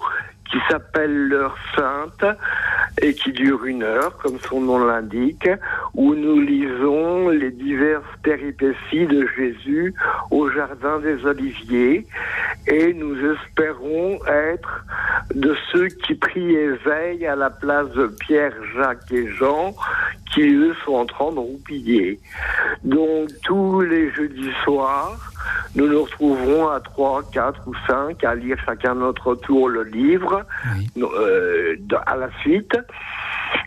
qui 0.50 0.58
s'appelle 0.70 1.28
L'heure 1.28 1.58
sainte 1.76 2.26
et 3.02 3.14
qui 3.14 3.32
dure 3.32 3.66
une 3.66 3.84
heure, 3.84 4.18
comme 4.18 4.40
son 4.40 4.62
nom 4.62 4.84
l'indique, 4.86 5.50
où 5.94 6.16
nous 6.16 6.40
lisons 6.42 7.30
les 7.30 7.52
diverses 7.52 8.04
péripéties 8.24 9.06
de 9.06 9.28
Jésus 9.36 9.94
au 10.32 10.50
Jardin 10.50 11.00
des 11.00 11.26
Oliviers 11.26 12.08
et 12.68 12.94
nous 12.94 13.16
espérons 13.34 14.20
être 14.26 14.86
de 15.34 15.56
ceux 15.72 15.88
qui 15.88 16.16
prient 16.16 16.56
et 16.56 16.70
veillent 16.70 17.28
à 17.28 17.36
la 17.36 17.50
place 17.50 17.90
de 17.92 18.08
Pierre, 18.08 18.54
Jacques 18.76 19.12
et 19.12 19.28
Jean 19.28 19.76
qui 20.34 20.42
eux 20.42 20.76
sont 20.86 20.94
en 20.94 21.06
train 21.06 21.32
de 21.32 21.40
roupiller. 21.40 22.20
Donc 22.84 23.30
tous 23.44 23.82
les 23.82 24.12
jeudis 24.12 24.52
soirs, 24.64 25.18
nous 25.78 25.88
nous 25.88 26.04
retrouverons 26.04 26.70
à 26.70 26.80
3, 26.80 27.24
4 27.32 27.62
ou 27.68 27.74
5 27.88 28.24
à 28.24 28.34
lire 28.34 28.58
chacun 28.66 28.96
notre 28.96 29.36
tour 29.36 29.70
le 29.70 29.84
livre 29.84 30.44
euh, 30.98 31.76
à 32.08 32.16
la 32.16 32.30
suite. 32.42 32.76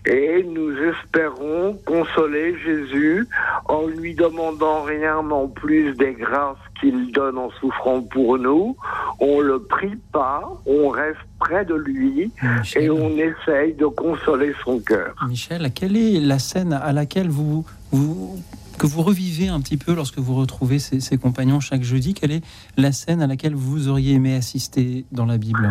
Et 0.07 0.43
nous 0.43 0.73
espérons 0.77 1.79
consoler 1.87 2.57
Jésus 2.59 3.27
en 3.67 3.87
lui 3.87 4.15
demandant 4.15 4.83
rien 4.83 5.23
non 5.23 5.47
plus 5.49 5.95
des 5.95 6.15
grâces 6.15 6.59
qu'il 6.81 7.13
donne 7.13 7.39
en 7.39 7.51
souffrant 7.61 8.03
pour 8.03 8.39
nous. 8.39 8.77
On 9.21 9.41
le 9.41 9.61
prie 9.61 9.99
pas, 10.13 10.43
on 10.67 10.89
reste 10.89 11.19
près 11.39 11.65
de 11.65 11.75
lui 11.75 12.33
et 12.75 12.91
on 12.91 13.11
essaye 13.11 13.75
de 13.75 13.87
consoler 13.87 14.53
son 14.65 14.81
cœur. 14.81 15.15
Michel, 15.29 15.71
quelle 15.73 15.97
est 15.97 16.21
la 16.21 16.41
scène 16.41 16.73
à 16.73 16.93
laquelle 16.93 17.29
vous, 17.29 17.65
vous 17.93 18.37
que 18.81 18.87
vous 18.87 19.03
revivez 19.03 19.49
un 19.49 19.61
petit 19.61 19.77
peu 19.77 19.95
lorsque 19.95 20.19
vous 20.19 20.35
retrouvez 20.35 20.79
ces, 20.79 21.01
ces 21.01 21.19
compagnons 21.19 21.61
chaque 21.61 21.83
jeudi 21.83 22.15
Quelle 22.15 22.33
est 22.33 22.45
la 22.77 22.93
scène 22.93 23.21
à 23.21 23.27
laquelle 23.27 23.55
vous 23.55 23.89
auriez 23.89 24.15
aimé 24.15 24.35
assister 24.35 25.05
dans 25.13 25.27
la 25.27 25.37
Bible? 25.39 25.71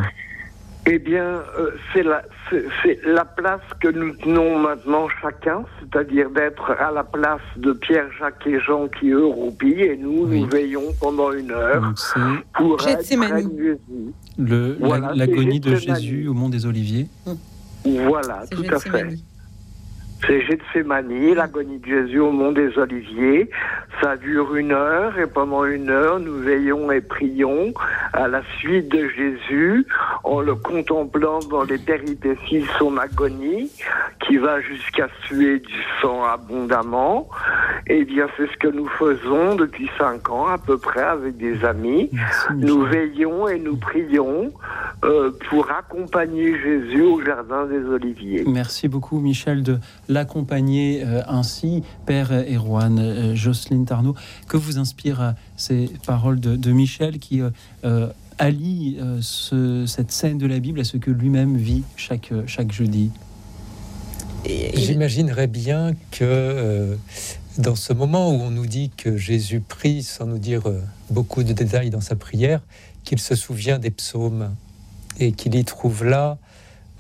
Eh 0.85 0.97
bien, 0.97 1.23
euh, 1.23 1.71
c'est 1.93 2.03
la, 2.03 2.21
c'est- 2.49 2.65
c'est 2.81 2.99
la 3.05 3.25
place 3.25 3.61
que 3.81 3.89
nous 3.89 4.15
tenons 4.15 4.57
maintenant 4.59 5.07
chacun, 5.21 5.63
c'est-à-dire 5.79 6.29
d'être 6.31 6.71
à 6.79 6.91
la 6.91 7.03
place 7.03 7.41
de 7.57 7.73
Pierre, 7.73 8.07
Jacques 8.17 8.47
et 8.47 8.59
Jean 8.61 8.87
qui 8.87 9.09
eux 9.09 9.25
roupillent 9.25 9.81
et 9.81 9.97
nous, 9.97 10.25
nous 10.25 10.47
veillons 10.47 10.93
pendant 10.99 11.31
une 11.33 11.51
heure 11.51 11.81
Donc, 11.81 11.97
pour 12.55 12.87
être 12.87 13.03
près 13.17 13.43
de 13.43 13.49
Jésus. 13.49 13.77
le- 14.37 14.77
la- 14.79 14.87
Voilà, 14.87 15.13
l'agonie 15.15 15.59
de. 15.59 15.75
Jésus 15.75 16.27
au 16.27 16.33
mont 16.33 16.49
des 16.49 16.65
Oliviers. 16.65 17.07
Voilà, 17.85 18.45
tout 18.49 18.63
à 18.71 18.79
fait. 18.79 19.17
C'est 20.25 20.41
Gethsemane, 20.41 21.33
l'agonie 21.33 21.79
de 21.79 21.85
Jésus 21.85 22.19
au 22.19 22.31
mont 22.31 22.51
des 22.51 22.77
Oliviers. 22.77 23.49
Ça 24.01 24.17
dure 24.17 24.55
une 24.55 24.71
heure 24.71 25.17
et 25.17 25.27
pendant 25.27 25.65
une 25.65 25.89
heure, 25.89 26.19
nous 26.19 26.39
veillons 26.39 26.91
et 26.91 27.01
prions 27.01 27.73
à 28.13 28.27
la 28.27 28.41
suite 28.59 28.89
de 28.89 29.07
Jésus 29.09 29.85
en 30.23 30.41
le 30.41 30.55
contemplant 30.55 31.39
dans 31.49 31.63
les 31.63 31.77
péripéties 31.77 32.59
de 32.59 32.67
son 32.77 32.97
agonie 32.97 33.71
qui 34.25 34.37
va 34.37 34.61
jusqu'à 34.61 35.07
suer 35.25 35.59
du 35.59 35.83
sang 36.01 36.23
abondamment. 36.23 37.27
Eh 37.87 38.05
bien, 38.05 38.27
c'est 38.37 38.47
ce 38.51 38.57
que 38.57 38.67
nous 38.67 38.87
faisons 38.87 39.55
depuis 39.55 39.89
cinq 39.97 40.29
ans 40.29 40.47
à 40.47 40.57
peu 40.57 40.77
près 40.77 41.03
avec 41.03 41.37
des 41.37 41.65
amis. 41.65 42.09
Nous 42.55 42.83
veillons 42.83 43.47
et 43.47 43.59
nous 43.59 43.77
prions 43.77 44.51
euh, 45.03 45.31
pour 45.49 45.71
accompagner 45.71 46.59
Jésus 46.59 47.01
au 47.01 47.21
jardin 47.21 47.65
des 47.65 47.83
Oliviers. 47.85 48.43
Merci 48.45 48.87
beaucoup, 48.87 49.19
Michel, 49.19 49.63
de 49.63 49.79
l'accompagner 50.09 51.03
euh, 51.05 51.21
ainsi. 51.27 51.83
Père 52.05 52.31
Erwan, 52.31 52.99
euh, 52.99 53.35
Jocelyne 53.35 53.85
Tarnot, 53.85 54.15
que 54.49 54.57
vous 54.57 54.77
inspirent 54.77 55.21
euh, 55.21 55.31
ces 55.55 55.89
paroles 56.05 56.39
de, 56.41 56.55
de 56.57 56.71
Michel 56.71 57.19
qui 57.19 57.41
allie 58.37 58.97
euh, 58.99 59.19
ce- 59.21 59.85
cette 59.85 60.11
scène 60.11 60.37
de 60.37 60.47
la 60.47 60.59
Bible 60.59 60.79
à 60.79 60.83
ce 60.83 60.97
que 60.97 61.11
lui-même 61.11 61.55
vit 61.57 61.83
chaque, 61.95 62.31
chaque 62.47 62.71
jeudi? 62.71 63.11
J'imaginerais 64.45 65.47
bien 65.47 65.93
que 66.11 66.23
euh, 66.23 66.95
dans 67.57 67.75
ce 67.75 67.91
moment 67.91 68.29
où 68.31 68.35
on 68.39 68.49
nous 68.51 68.65
dit 68.65 68.89
que 68.95 69.17
Jésus 69.17 69.59
prie 69.59 70.01
sans 70.03 70.25
nous 70.25 70.37
dire 70.37 70.67
euh, 70.67 70.81
beaucoup 71.09 71.43
de 71.43 71.51
détails 71.53 71.89
dans 71.89 72.01
sa 72.01 72.15
prière, 72.15 72.61
qu'il 73.03 73.19
se 73.19 73.35
souvient 73.35 73.79
des 73.79 73.91
psaumes 73.91 74.55
et 75.19 75.33
qu'il 75.33 75.55
y 75.55 75.65
trouve 75.65 76.05
là, 76.05 76.37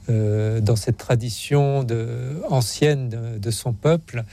euh, 0.09 0.59
dans 0.61 0.75
cette 0.75 0.97
tradition 0.97 1.83
de- 1.83 2.41
ancienne 2.49 3.09
de, 3.09 3.37
de 3.37 3.51
son 3.51 3.73
peuple, 3.73 4.23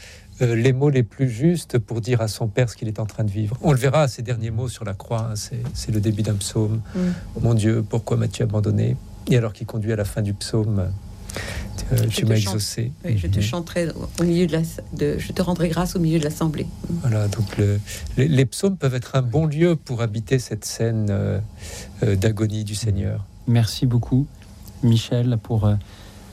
euh, 0.43 0.55
les 0.55 0.73
mots 0.73 0.91
les 0.91 1.03
plus 1.03 1.29
justes 1.31 1.79
pour 1.79 2.01
dire 2.01 2.21
à 2.21 2.29
son 2.29 2.49
Père 2.49 2.69
ce 2.71 2.77
qu'il 2.77 2.89
est 2.89 2.99
en 3.01 3.07
train 3.07 3.25
de 3.25 3.31
vivre. 3.31 3.57
On 3.63 3.73
le 3.73 3.79
verra 3.79 4.03
à 4.03 4.09
ces 4.09 4.23
derniers 4.23 4.51
mots 4.51 4.69
sur 4.69 4.85
la 4.85 4.95
croix, 4.95 5.31
hein, 5.33 5.35
c'est 5.75 5.91
le 5.93 6.01
début 6.01 6.23
d'un 6.23 6.35
psaume. 6.35 6.83
Mm. 6.95 7.01
Mon 7.43 7.55
Dieu, 7.55 7.85
pourquoi 7.89 8.17
m'as-tu 8.17 8.43
abandonné? 8.43 8.97
Et 9.31 9.37
alors 9.37 9.53
qu'il 9.53 9.67
conduit 9.67 9.93
à 9.93 9.97
la 9.97 10.05
fin 10.05 10.23
du 10.23 10.35
psaume, 10.35 10.91
euh, 11.93 11.97
Je 11.97 12.05
tu 12.09 12.23
te 12.23 12.27
m'as 12.29 12.37
exaucé. 12.37 12.93
oui, 13.05 13.19
je 13.19 13.27
te 13.27 13.37
Mhm. 13.37 13.43
chanterai 13.43 13.89
au 14.21 14.25
milieu 14.25 14.47
de 14.47 14.53
la, 14.53 14.63
de, 14.95 15.19
je 15.19 15.33
te 15.33 15.43
rendrai 15.43 15.69
grâce 15.69 15.95
au 15.97 15.99
milieu 15.99 16.19
de 16.19 16.25
l'assemblée. 16.25 16.67
Voilà, 17.03 17.29
donc 17.29 17.57
le- 17.59 17.81
les, 18.17 18.29
les 18.29 18.47
psaumes 18.47 18.77
peuvent 18.77 18.95
être 18.95 19.17
un 19.17 19.23
bon 19.23 19.47
lieu 19.47 19.77
pour 19.77 20.01
habiter 20.01 20.39
cette 20.39 20.65
scène 20.65 21.07
euh, 21.11 21.41
d'agonie 22.17 22.65
du 22.65 22.75
Seigneur. 22.75 23.25
Merci 23.47 23.85
beaucoup, 23.87 24.27
Michel, 24.83 25.39
pour 25.43 25.67
euh, 25.67 25.75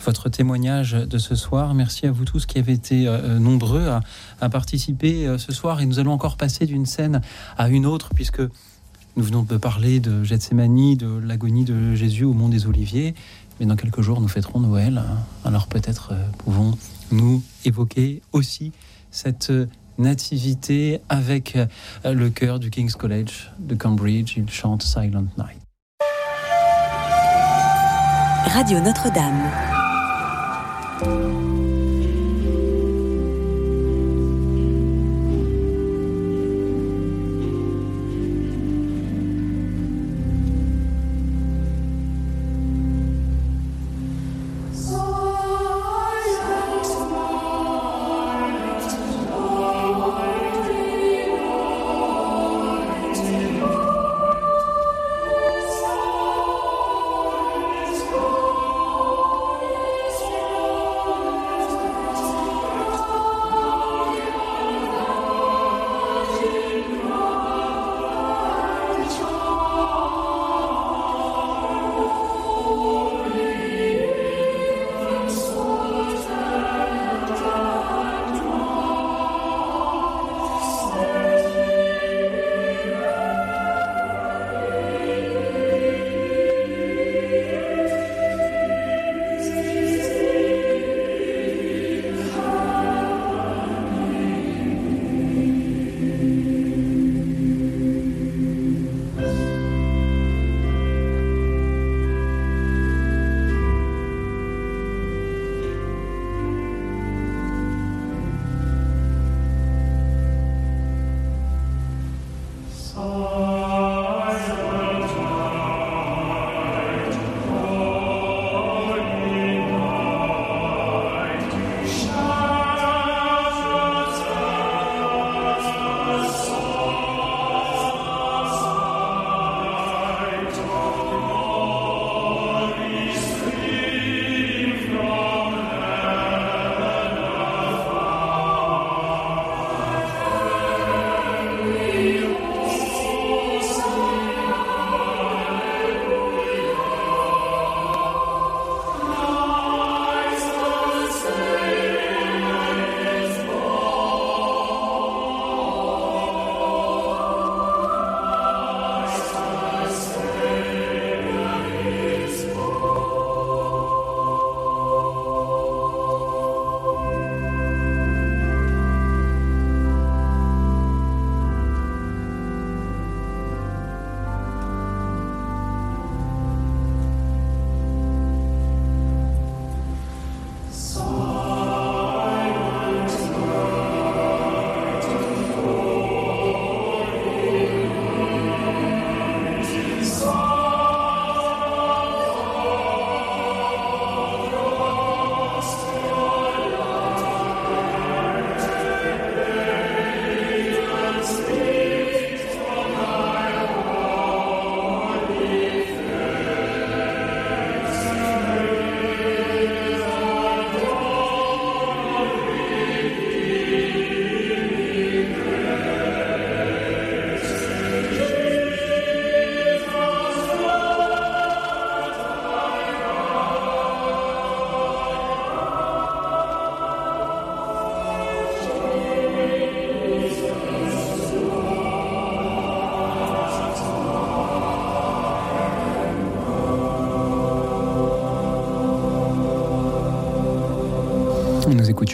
votre 0.06 0.30
témoignage 0.30 0.92
de 0.94 1.18
ce 1.18 1.36
soir. 1.36 1.74
Merci 1.74 2.08
à 2.08 2.12
vous 2.12 2.26
tous 2.26 2.46
qui 2.46 2.60
avez 2.60 2.74
été 2.74 3.08
euh, 3.08 3.40
nombreux 3.40 3.88
à, 4.42 4.50
participer 4.50 5.28
euh, 5.28 5.38
ce 5.38 5.52
soir. 5.52 5.82
Et 5.82 5.86
nous 5.86 6.00
allons 6.00 6.12
encore 6.12 6.38
passer 6.38 6.66
d'une 6.66 6.86
scène 6.86 7.22
à 7.58 7.70
une 7.70 7.86
autre, 7.86 8.10
puisque 8.14 8.42
nous 9.16 9.24
venons 9.24 9.44
de 9.44 9.58
parler 9.58 10.00
de 10.00 10.24
Gethsemane, 10.24 10.96
de 10.96 11.20
l'agonie 11.20 11.66
de 11.66 11.94
Jésus 11.94 12.24
au 12.24 12.34
mont 12.34 12.50
des 12.50 12.66
Oliviers. 12.66 13.14
Mais 13.60 13.66
dans 13.66 13.76
quelques 13.76 14.02
jours, 14.02 14.20
nous 14.22 14.28
fêterons 14.28 14.60
Noël. 14.60 15.04
Alors 15.46 15.68
peut-être 15.68 16.14
euh, 16.14 16.26
pouvons-nous 16.40 17.44
évoquer 17.66 18.22
aussi 18.32 18.72
cette 19.12 19.52
euh, 19.52 19.68
Nativité 20.00 21.02
avec 21.08 21.56
euh, 21.56 21.68
le 22.16 22.32
chœur 22.32 22.58
du 22.58 22.72
King's 22.72 22.96
College 22.96 23.52
de 23.60 23.76
Cambridge. 23.76 24.34
Il 24.38 24.50
chante 24.50 24.82
Silent 24.82 25.28
Night. 25.38 25.63
Radio 28.46 28.80
Notre-Dame. 28.80 29.50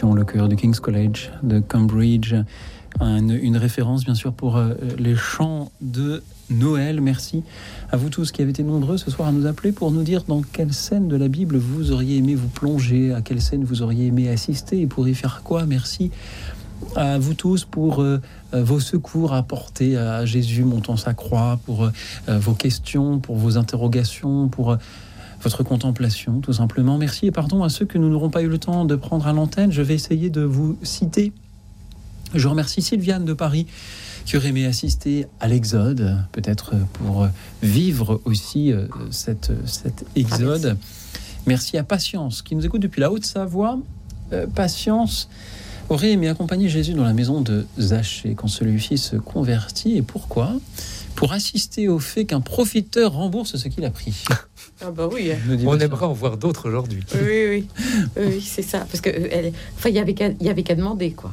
Le 0.02 0.24
chœur 0.24 0.48
du 0.48 0.56
King's 0.56 0.80
College 0.80 1.30
de 1.44 1.60
Cambridge, 1.60 2.34
une, 3.02 3.58
référence 3.58 4.06
bien 4.06 4.16
sûr 4.16 4.32
pour 4.32 4.56
euh, 4.56 4.74
les 4.98 5.14
chants 5.14 5.72
de 5.82 6.24
Noël. 6.50 7.02
Merci 7.02 7.44
à 7.92 7.98
vous 7.98 8.10
tous 8.10 8.32
qui 8.32 8.42
avez 8.42 8.52
été 8.52 8.64
nombreux 8.64 8.98
ce 8.98 9.12
soir 9.12 9.28
à 9.28 9.32
nous 9.34 9.46
appeler 9.46 9.74
pour 9.74 9.92
nous 9.92 10.04
dire 10.04 10.24
dans 10.26 10.42
quelle 10.42 10.74
scène 10.74 11.10
de 11.10 11.18
la 11.18 11.28
Bible 11.28 11.58
vous 11.58 11.92
auriez 11.92 12.18
aimé 12.18 12.34
vous 12.36 12.48
plonger, 12.48 13.14
à 13.14 13.22
quelle 13.22 13.42
scène 13.42 13.66
vous 13.66 13.82
auriez 13.82 14.08
aimé 14.08 14.30
assister 14.30 14.80
et 14.80 14.88
pour 14.88 15.06
y 15.06 15.14
faire 15.14 15.42
quoi. 15.44 15.66
Merci 15.66 16.12
à 16.96 17.20
vous 17.20 17.34
tous 17.34 17.66
pour 17.66 18.02
euh, 18.02 18.22
euh, 18.54 18.64
vos 18.64 18.80
secours 18.80 19.34
apportés 19.34 19.98
à 19.98 20.26
Jésus 20.26 20.64
montant 20.64 20.96
sa 20.96 21.14
croix, 21.14 21.60
pour 21.66 21.92
vos 22.28 22.54
questions, 22.54 23.20
pour 23.20 23.36
vos 23.36 23.58
interrogations, 23.58 24.48
pour 24.48 24.78
votre 25.42 25.64
contemplation, 25.64 26.40
tout 26.42 26.54
simplement. 26.54 26.98
Merci 26.98 27.28
et 27.28 27.32
pardon 27.32 27.64
à 27.64 27.70
ceux 27.70 27.86
que 27.86 27.98
nous 27.98 28.10
n'aurons 28.10 28.30
pas 28.30 28.42
eu 28.42 28.48
le 28.48 28.58
temps 28.58 28.86
de 28.86 28.96
prendre 28.96 29.28
à 29.28 29.34
l'antenne. 29.34 29.72
Je 29.72 29.82
vais 29.82 29.96
essayer 29.96 30.30
de 30.30 30.42
vous 30.42 30.78
citer. 30.84 31.32
Je 32.36 32.48
remercie 32.48 32.82
Sylviane 32.82 33.26
de 33.26 33.34
Paris 33.34 33.66
qui 34.26 34.38
aurait 34.38 34.50
aimé 34.50 34.66
assister 34.66 35.26
à 35.40 35.48
l'Exode, 35.48 36.18
peut-être 36.32 36.76
pour 36.94 37.28
vivre 37.64 38.22
aussi 38.26 38.72
euh, 38.72 38.86
cette, 39.10 39.52
cet 39.66 40.06
Exode. 40.16 40.78
Merci 41.48 41.78
à 41.78 41.84
Patience 41.84 42.44
qui 42.44 42.56
nous 42.56 42.66
écoute 42.66 42.82
depuis 42.82 43.02
la 43.02 43.12
Haute-Savoie. 43.12 43.80
Euh, 44.34 44.46
Patience 44.46 45.30
aurait 45.90 46.12
aimé 46.12 46.28
accompagner 46.28 46.70
Jésus 46.70 46.94
dans 46.94 47.04
la 47.04 47.14
maison 47.14 47.42
de 47.42 47.66
Zachée 47.80 48.36
quand 48.36 48.48
celui-ci 48.48 48.98
se 48.98 49.16
convertit. 49.16 49.98
Et 49.98 50.02
pourquoi? 50.02 50.54
Pour 51.20 51.34
assister 51.34 51.90
au 51.90 52.00
fait 52.00 52.24
qu'un 52.24 52.40
profiteur 52.40 53.12
rembourse 53.12 53.58
ce 53.58 53.68
qu'il 53.68 53.84
a 53.84 53.90
pris. 53.92 54.24
Ah 54.82 54.90
bah 54.92 55.10
oui. 55.12 55.32
On 55.66 55.78
aimerait 55.78 56.06
en 56.06 56.14
voir 56.14 56.38
d'autres 56.38 56.70
aujourd'hui. 56.70 57.04
Oui, 57.14 57.20
oui, 57.22 57.68
oui, 58.16 58.24
oui, 58.36 58.42
c'est 58.42 58.62
ça. 58.62 58.80
Parce 58.90 59.02
que 59.02 59.10
euh, 59.10 59.28
elle, 59.30 59.52
enfin, 59.76 59.90
il 59.90 59.96
y 59.96 60.00
avait 60.00 60.14
qu'à, 60.14 60.30
il 60.30 60.46
y 60.46 60.50
avait 60.50 60.64
qu'à 60.64 60.76
demander, 60.76 61.12
quoi. 61.12 61.32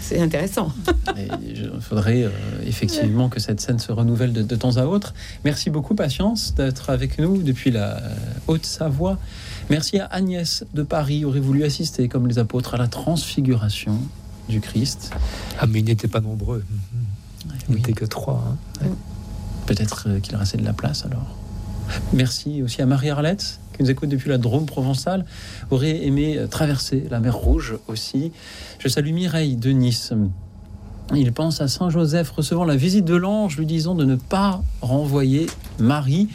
C'est 0.00 0.18
intéressant. 0.20 0.72
Il 1.40 1.70
faudrait 1.80 2.24
euh, 2.24 2.30
effectivement 2.66 3.28
que 3.28 3.38
cette 3.38 3.60
scène 3.60 3.78
se 3.78 3.92
renouvelle 3.92 4.32
de, 4.32 4.42
de 4.42 4.56
temps 4.56 4.76
à 4.78 4.86
autre. 4.86 5.14
Merci 5.44 5.70
beaucoup, 5.70 5.94
Patience, 5.94 6.52
d'être 6.56 6.90
avec 6.90 7.20
nous 7.20 7.40
depuis 7.40 7.70
la 7.70 7.98
euh, 7.98 8.14
Haute-Savoie. 8.48 9.18
Merci 9.68 10.00
à 10.00 10.06
Agnès 10.06 10.64
de 10.74 10.82
Paris, 10.82 11.24
aurait 11.24 11.38
voulu 11.38 11.62
assister, 11.62 12.08
comme 12.08 12.26
les 12.26 12.40
apôtres, 12.40 12.74
à 12.74 12.78
la 12.78 12.88
transfiguration. 12.88 13.96
du 14.48 14.60
Christ? 14.60 15.12
Ah, 15.60 15.68
mais 15.68 15.78
ils 15.78 15.84
n'étaient 15.84 16.08
pas 16.08 16.20
nombreux. 16.20 16.64
Ils 17.68 17.76
n'étaient 17.76 17.92
que 17.92 18.04
trois. 18.06 18.42
hein. 18.82 18.88
Peut-être 19.70 20.08
euh, 20.08 20.18
qu'il 20.18 20.34
restait 20.34 20.58
de 20.58 20.64
la 20.64 20.72
place 20.72 21.04
alors. 21.06 21.36
Merci 22.12 22.60
aussi 22.60 22.82
à 22.82 22.86
Marie-Arlette 22.86 23.60
qui 23.72 23.84
nous 23.84 23.90
écoute 23.92 24.08
depuis 24.08 24.28
la 24.28 24.36
Drôme 24.36 24.66
provençale. 24.66 25.24
Aurait 25.70 26.04
aimé 26.04 26.36
euh, 26.36 26.48
traverser 26.48 27.06
la 27.08 27.20
mer 27.20 27.36
Rouge 27.36 27.76
aussi. 27.86 28.32
Je 28.80 28.88
salue 28.88 29.12
Mireille 29.12 29.54
de 29.54 29.70
Nice. 29.70 30.12
Il 31.14 31.32
pense 31.32 31.60
à 31.60 31.68
Saint 31.68 31.88
Joseph 31.88 32.30
recevant 32.30 32.64
la 32.64 32.74
visite 32.74 33.04
de 33.04 33.14
l'ange, 33.14 33.58
lui 33.58 33.66
disant 33.66 33.94
de 33.94 34.04
ne 34.04 34.16
pas 34.16 34.60
renvoyer 34.80 35.46
Marie, 35.78 36.26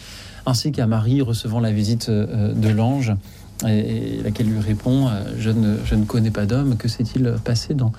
ainsi 0.45 0.71
qu'à 0.71 0.87
Marie 0.87 1.21
recevant 1.21 1.59
la 1.59 1.73
visite 1.73 2.07
euh, 2.07 2.53
de 2.53 2.69
l'ange, 2.69 3.11
et, 3.67 4.17
et 4.17 4.21
laquelle 4.23 4.47
lui 4.47 4.59
répond 4.59 5.07
euh, 5.07 5.23
je, 5.37 5.49
ne, 5.49 5.77
je 5.85 5.95
ne 5.95 6.03
connais 6.05 6.31
pas 6.31 6.45
d'homme, 6.45 6.75
que 6.77 6.87
s'est-il 6.87 7.35
passé 7.43 7.73
dans 7.73 7.91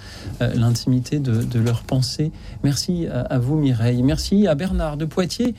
euh, 0.42 0.52
l'intimité 0.54 1.18
de, 1.18 1.42
de 1.42 1.58
leurs 1.58 1.82
pensées? 1.82 2.30
Merci 2.62 3.06
à, 3.06 3.20
à 3.20 3.38
vous, 3.38 3.56
Mireille. 3.56 4.02
Merci 4.02 4.46
à 4.46 4.54
Bernard 4.54 4.96
de 4.96 5.04
Poitiers. 5.06 5.54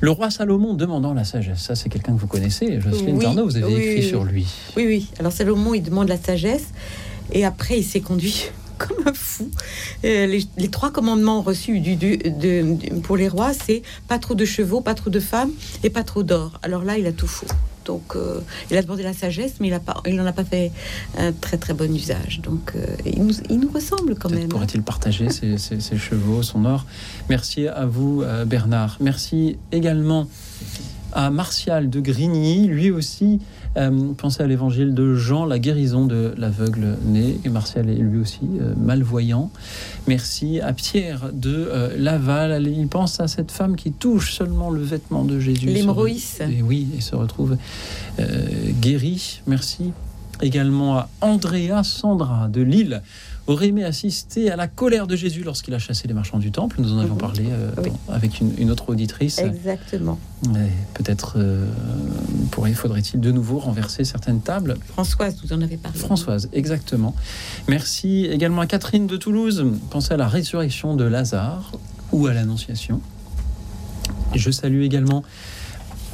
Le 0.00 0.10
roi 0.10 0.30
Salomon 0.30 0.74
demandant 0.74 1.14
la 1.14 1.22
sagesse. 1.22 1.60
Ça, 1.60 1.76
c'est 1.76 1.88
quelqu'un 1.88 2.14
que 2.14 2.18
vous 2.20 2.26
connaissez. 2.26 2.80
Jocelyne 2.80 3.16
Oui, 3.18 3.26
vous 3.44 3.56
avez 3.56 3.66
oui, 3.66 3.80
écrit 3.80 4.00
oui, 4.00 4.08
sur 4.08 4.24
lui. 4.24 4.46
Oui, 4.76 4.84
oui. 4.86 5.08
Alors 5.20 5.30
Salomon, 5.30 5.74
il 5.74 5.82
demande 5.82 6.08
la 6.08 6.16
sagesse 6.16 6.66
et 7.30 7.44
après, 7.44 7.78
il 7.78 7.84
s'est 7.84 8.00
conduit 8.00 8.46
comme 8.78 9.06
un 9.06 9.12
fou. 9.14 9.48
Euh, 10.04 10.26
les, 10.26 10.44
les 10.58 10.68
trois 10.68 10.90
commandements 10.90 11.40
reçus 11.42 11.78
du, 11.78 11.94
du- 11.94 12.16
de- 12.16 12.74
du- 12.74 12.90
pour 13.02 13.16
les 13.16 13.28
rois, 13.28 13.52
c'est 13.52 13.82
pas 14.08 14.18
trop 14.18 14.34
de 14.34 14.44
chevaux, 14.44 14.80
pas 14.80 14.94
trop 14.94 15.10
de 15.10 15.20
femmes 15.20 15.52
et 15.84 15.90
pas 15.90 16.02
trop 16.02 16.24
d'or. 16.24 16.58
Alors 16.64 16.82
là, 16.82 16.98
il 16.98 17.06
a 17.06 17.12
tout 17.12 17.28
faux. 17.28 17.46
Donc, 17.84 18.14
euh, 18.16 18.40
il 18.70 18.76
a 18.76 18.82
demandé 18.82 19.02
la 19.02 19.12
sagesse, 19.12 19.54
mais 19.60 19.68
il 19.68 19.74
a 19.74 19.80
pas, 19.80 20.00
il 20.06 20.16
n'en 20.16 20.26
a 20.26 20.32
pas 20.32 20.44
fait 20.44 20.70
un 21.18 21.32
très 21.32 21.56
très 21.56 21.74
bon 21.74 21.94
usage. 21.94 22.40
Donc, 22.42 22.72
euh, 22.76 22.84
il, 23.06 23.24
nous, 23.24 23.34
il 23.50 23.58
nous 23.60 23.70
ressemble 23.70 24.14
quand 24.16 24.30
même. 24.30 24.44
hein. 24.44 24.48
Pourrait-il 24.48 24.82
partager 24.82 25.30
ses, 25.30 25.58
ses- 25.64 25.80
ses 25.80 25.96
chevaux, 25.98 26.42
son 26.42 26.64
or 26.64 26.86
Merci 27.28 27.68
à 27.68 27.86
vous, 27.86 28.22
euh, 28.22 28.44
Bernard. 28.44 28.96
Merci 29.00 29.56
également 29.72 30.28
à 31.12 31.30
Martial 31.30 31.90
de 31.90 32.00
Grigny, 32.00 32.66
lui 32.68 32.90
aussi. 32.90 33.38
pensez 34.16 34.42
à 34.42 34.46
l'évangile 34.46 34.94
de 34.94 35.14
Jean, 35.14 35.44
la 35.44 35.58
guérison 35.58 36.06
de 36.06 36.34
l'aveugle 36.38 36.96
né. 37.04 37.38
Et 37.44 37.48
Martial 37.50 37.88
est 37.90 37.94
lui 37.96 38.18
aussi 38.18 38.40
malvoyant. 38.78 39.50
Merci 40.08 40.60
à 40.60 40.72
Pierre 40.72 41.30
de 41.32 41.68
euh, 41.70 41.96
Laval. 41.96 42.66
Il 42.66 42.88
pense 42.88 43.20
à 43.20 43.28
cette 43.28 43.52
femme 43.52 43.76
qui 43.76 43.92
touche 43.92 44.32
seulement 44.32 44.70
le 44.70 44.82
vêtement 44.82 45.24
de 45.24 45.38
Jésus. 45.38 45.66
L'hémorroïs. 45.66 46.40
Et 46.40 46.62
oui, 46.62 46.88
et 46.96 47.00
se 47.00 47.14
retrouve 47.14 47.56
euh, 48.18 48.46
guéri. 48.80 49.42
Merci 49.46 49.92
également 50.40 50.98
à 50.98 51.08
Andrea 51.20 51.82
Sandra 51.84 52.48
de 52.48 52.62
Lille. 52.62 53.02
Aurait 53.48 53.68
aimé 53.68 53.82
assister 53.84 54.50
à 54.52 54.56
la 54.56 54.68
colère 54.68 55.08
de 55.08 55.16
Jésus 55.16 55.42
lorsqu'il 55.42 55.74
a 55.74 55.78
chassé 55.80 56.06
les 56.06 56.14
marchands 56.14 56.38
du 56.38 56.52
temple. 56.52 56.80
Nous 56.80 56.92
en 56.92 56.98
avions 56.98 57.14
Mhm. 57.14 57.20
parlé 57.20 57.44
euh, 57.50 57.70
Oui. 57.82 57.90
avec 58.08 58.40
une, 58.40 58.52
une 58.56 58.70
autre 58.70 58.88
auditrice. 58.90 59.38
Exactement. 59.40 60.18
Peut-être 60.94 61.34
euh, 61.38 61.66
pourrait- 62.52 62.72
faudrait-il 62.74 63.18
de 63.20 63.32
nouveau 63.32 63.58
renverser 63.58 64.04
certaines 64.04 64.40
tables. 64.40 64.76
Françoise, 64.92 65.36
vous 65.44 65.52
en 65.52 65.60
avez 65.60 65.76
parlé. 65.76 65.98
Françoise, 65.98 66.48
exactement. 66.52 67.16
Merci 67.68 68.26
également 68.26 68.60
à 68.62 68.66
Catherine 68.66 69.08
de 69.08 69.16
Toulouse. 69.16 69.64
Pensez 69.90 70.14
à 70.14 70.16
la 70.16 70.28
résurrection 70.28 70.94
de 70.94 71.04
Lazare 71.04 71.72
ou 72.12 72.28
à 72.28 72.34
l'Annonciation. 72.34 73.00
Je 74.34 74.50
salue 74.52 74.82
également. 74.82 75.24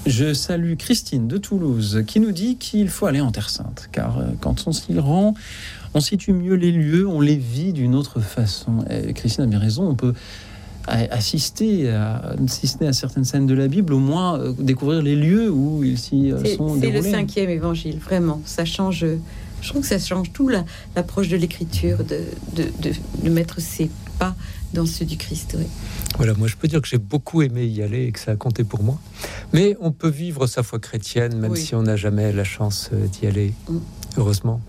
Je 0.07 0.33
salue 0.33 0.77
Christine 0.77 1.29
de 1.29 1.37
Toulouse 1.37 2.03
qui 2.07 2.21
nous 2.21 2.33
dit 2.33 2.57
qu'il 2.57 2.89
faut 2.89 3.05
aller 3.07 3.21
en 3.21 3.31
Terre 3.33 3.51
Sainte, 3.51 3.89
car 3.93 4.19
euh, 4.19 4.25
quand 4.41 4.65
on 4.67 4.73
s'y 4.73 4.99
rend, 4.99 5.35
on 5.95 6.01
situe 6.01 6.33
mieux 6.33 6.55
les 6.55 6.73
lieux, 6.73 7.07
on 7.07 7.21
les 7.21 7.37
vit 7.37 7.73
d'une 7.73 7.95
autre 7.95 8.21
façon. 8.21 8.85
Et 8.91 9.13
Christine 9.15 9.45
a 9.45 9.47
bien 9.47 9.59
raison, 9.59 9.89
on 9.89 9.95
peut 9.95 10.15
assister, 10.87 11.91
à, 11.91 12.35
si 12.47 12.67
ce 12.67 12.79
n'est 12.79 12.87
à 12.89 12.93
certaines 12.93 13.25
scènes 13.25 13.47
de 13.47 13.55
la 13.55 13.69
Bible, 13.69 13.93
au 13.93 13.99
moins 13.99 14.39
euh, 14.39 14.53
découvrir 14.59 15.03
les 15.03 15.17
lieux 15.17 15.51
où 15.51 15.85
ils 15.85 15.99
s'y 15.99 16.33
euh, 16.33 16.57
sont 16.57 16.79
c'est 16.81 16.91
le 16.91 17.03
cinquième 17.03 17.51
évangile, 17.51 17.99
vraiment. 17.99 18.41
Ça 18.47 18.65
change. 18.65 19.05
Je 19.61 19.69
trouve 19.69 19.83
que 19.83 19.89
ça 19.89 19.99
change 19.99 20.33
tout 20.33 20.49
la- 20.49 20.65
l'approche 20.97 21.29
de 21.29 21.37
l'écriture, 21.37 21.99
de, 22.05 22.21
de, 22.55 22.63
de, 22.81 22.93
de 23.25 23.29
mettre 23.31 23.61
ses 23.61 23.91
pas 24.19 24.35
dans 24.73 24.87
ceux 24.87 25.05
du 25.05 25.17
Christ. 25.17 25.57
oui. 25.59 25.65
Voilà, 26.17 26.35
moi 26.35 26.49
je 26.49 26.57
peux 26.57 26.69
dire 26.69 26.81
que 26.81 26.89
j'ai 26.89 26.99
beaucoup 26.99 27.43
aimé 27.43 27.65
y 27.67 27.83
aller 27.83 28.05
et 28.05 28.13
que 28.13 28.19
ça 28.21 28.33
a 28.33 28.37
compté 28.37 28.65
pour 28.65 28.83
moi. 28.83 28.99
Mais 29.53 29.77
on 29.81 29.93
peut 29.93 30.09
vivre 30.11 30.47
sa 30.47 30.63
foi 30.63 30.79
chrétienne 30.79 31.37
même 31.39 31.53
Oui. 31.53 31.61
si 31.61 31.75
on 31.75 31.83
n'a 31.83 31.97
jamais 31.97 32.33
la 32.33 32.45
chance 32.45 32.91
euh, 32.93 33.07
d'y 33.07 33.27
aller. 33.27 33.53
Mm. 33.69 33.77
Heureusement. 34.17 34.61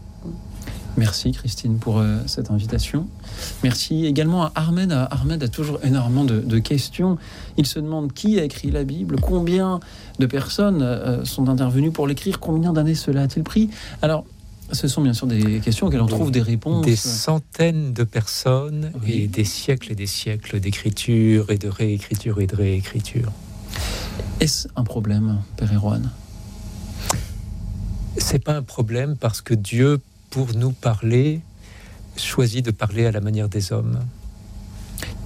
Merci 0.98 1.32
Christine 1.32 1.78
pour 1.78 1.99
euh, 1.99 2.18
cette 2.26 2.52
invitation. 2.52 3.07
Merci 3.64 4.06
également 4.06 4.45
à 4.45 4.52
Ahmed. 4.56 4.91
Ah, 4.91 5.07
Ahmed 5.11 5.41
a 5.44 5.48
toujours 5.48 5.80
énormément 5.84 6.26
de, 6.26 6.40
de 6.40 6.60
questions. 6.60 7.18
Il 7.57 7.66
se 7.66 7.80
demande 7.80 8.11
qui 8.14 8.40
a 8.40 8.44
écrit 8.44 8.70
la 8.70 8.84
Bible, 8.84 9.16
combien 9.22 9.80
de 10.20 10.26
personnes 10.26 10.82
euh, 10.82 11.24
sont 11.24 11.48
intervenues 11.48 11.91
pour 11.91 12.07
l'écrire, 12.07 12.40
combien 12.40 12.74
d'années 12.74 12.95
cela 12.95 13.22
a-t-il 13.22 13.44
pris? 13.44 13.70
Alors, 14.02 14.26
ce 14.72 14.88
sont 14.88 15.02
bien 15.02 15.14
sûr 15.14 15.26
des 15.26 15.61
questions 15.61 15.88
auxquelles 15.88 16.02
on 16.02 16.07
trouve 16.07 16.32
des 16.32 16.41
réponses. 16.41 16.86
Des 16.86 16.95
centaines 16.95 17.94
de 17.94 18.03
personnes 18.03 18.91
et 19.07 19.28
des 19.28 19.45
siècles 19.45 19.94
et 19.94 19.95
des 19.95 20.06
siècles 20.06 20.60
d'écriture 20.60 21.49
et 21.49 21.57
de 21.57 21.70
réécriture 21.70 22.40
et 22.40 22.45
de 22.48 22.56
réécriture. 22.56 23.32
Est-ce 24.40 24.68
un 24.76 24.84
problème, 24.84 25.40
Père 25.57 25.74
Erwan? 25.74 26.11
C'est 28.18 28.44
pas 28.44 28.56
un 28.56 28.64
problème 28.64 29.16
parce 29.16 29.41
que 29.41 29.53
Dieu, 29.53 30.02
pour 30.30 30.53
nous 30.56 30.72
parler, 30.72 31.41
choisit 32.18 32.64
de 32.64 32.72
parler 32.72 33.06
à 33.06 33.11
la 33.11 33.22
manière 33.22 33.49
des 33.49 33.72
hommes. 33.72 33.99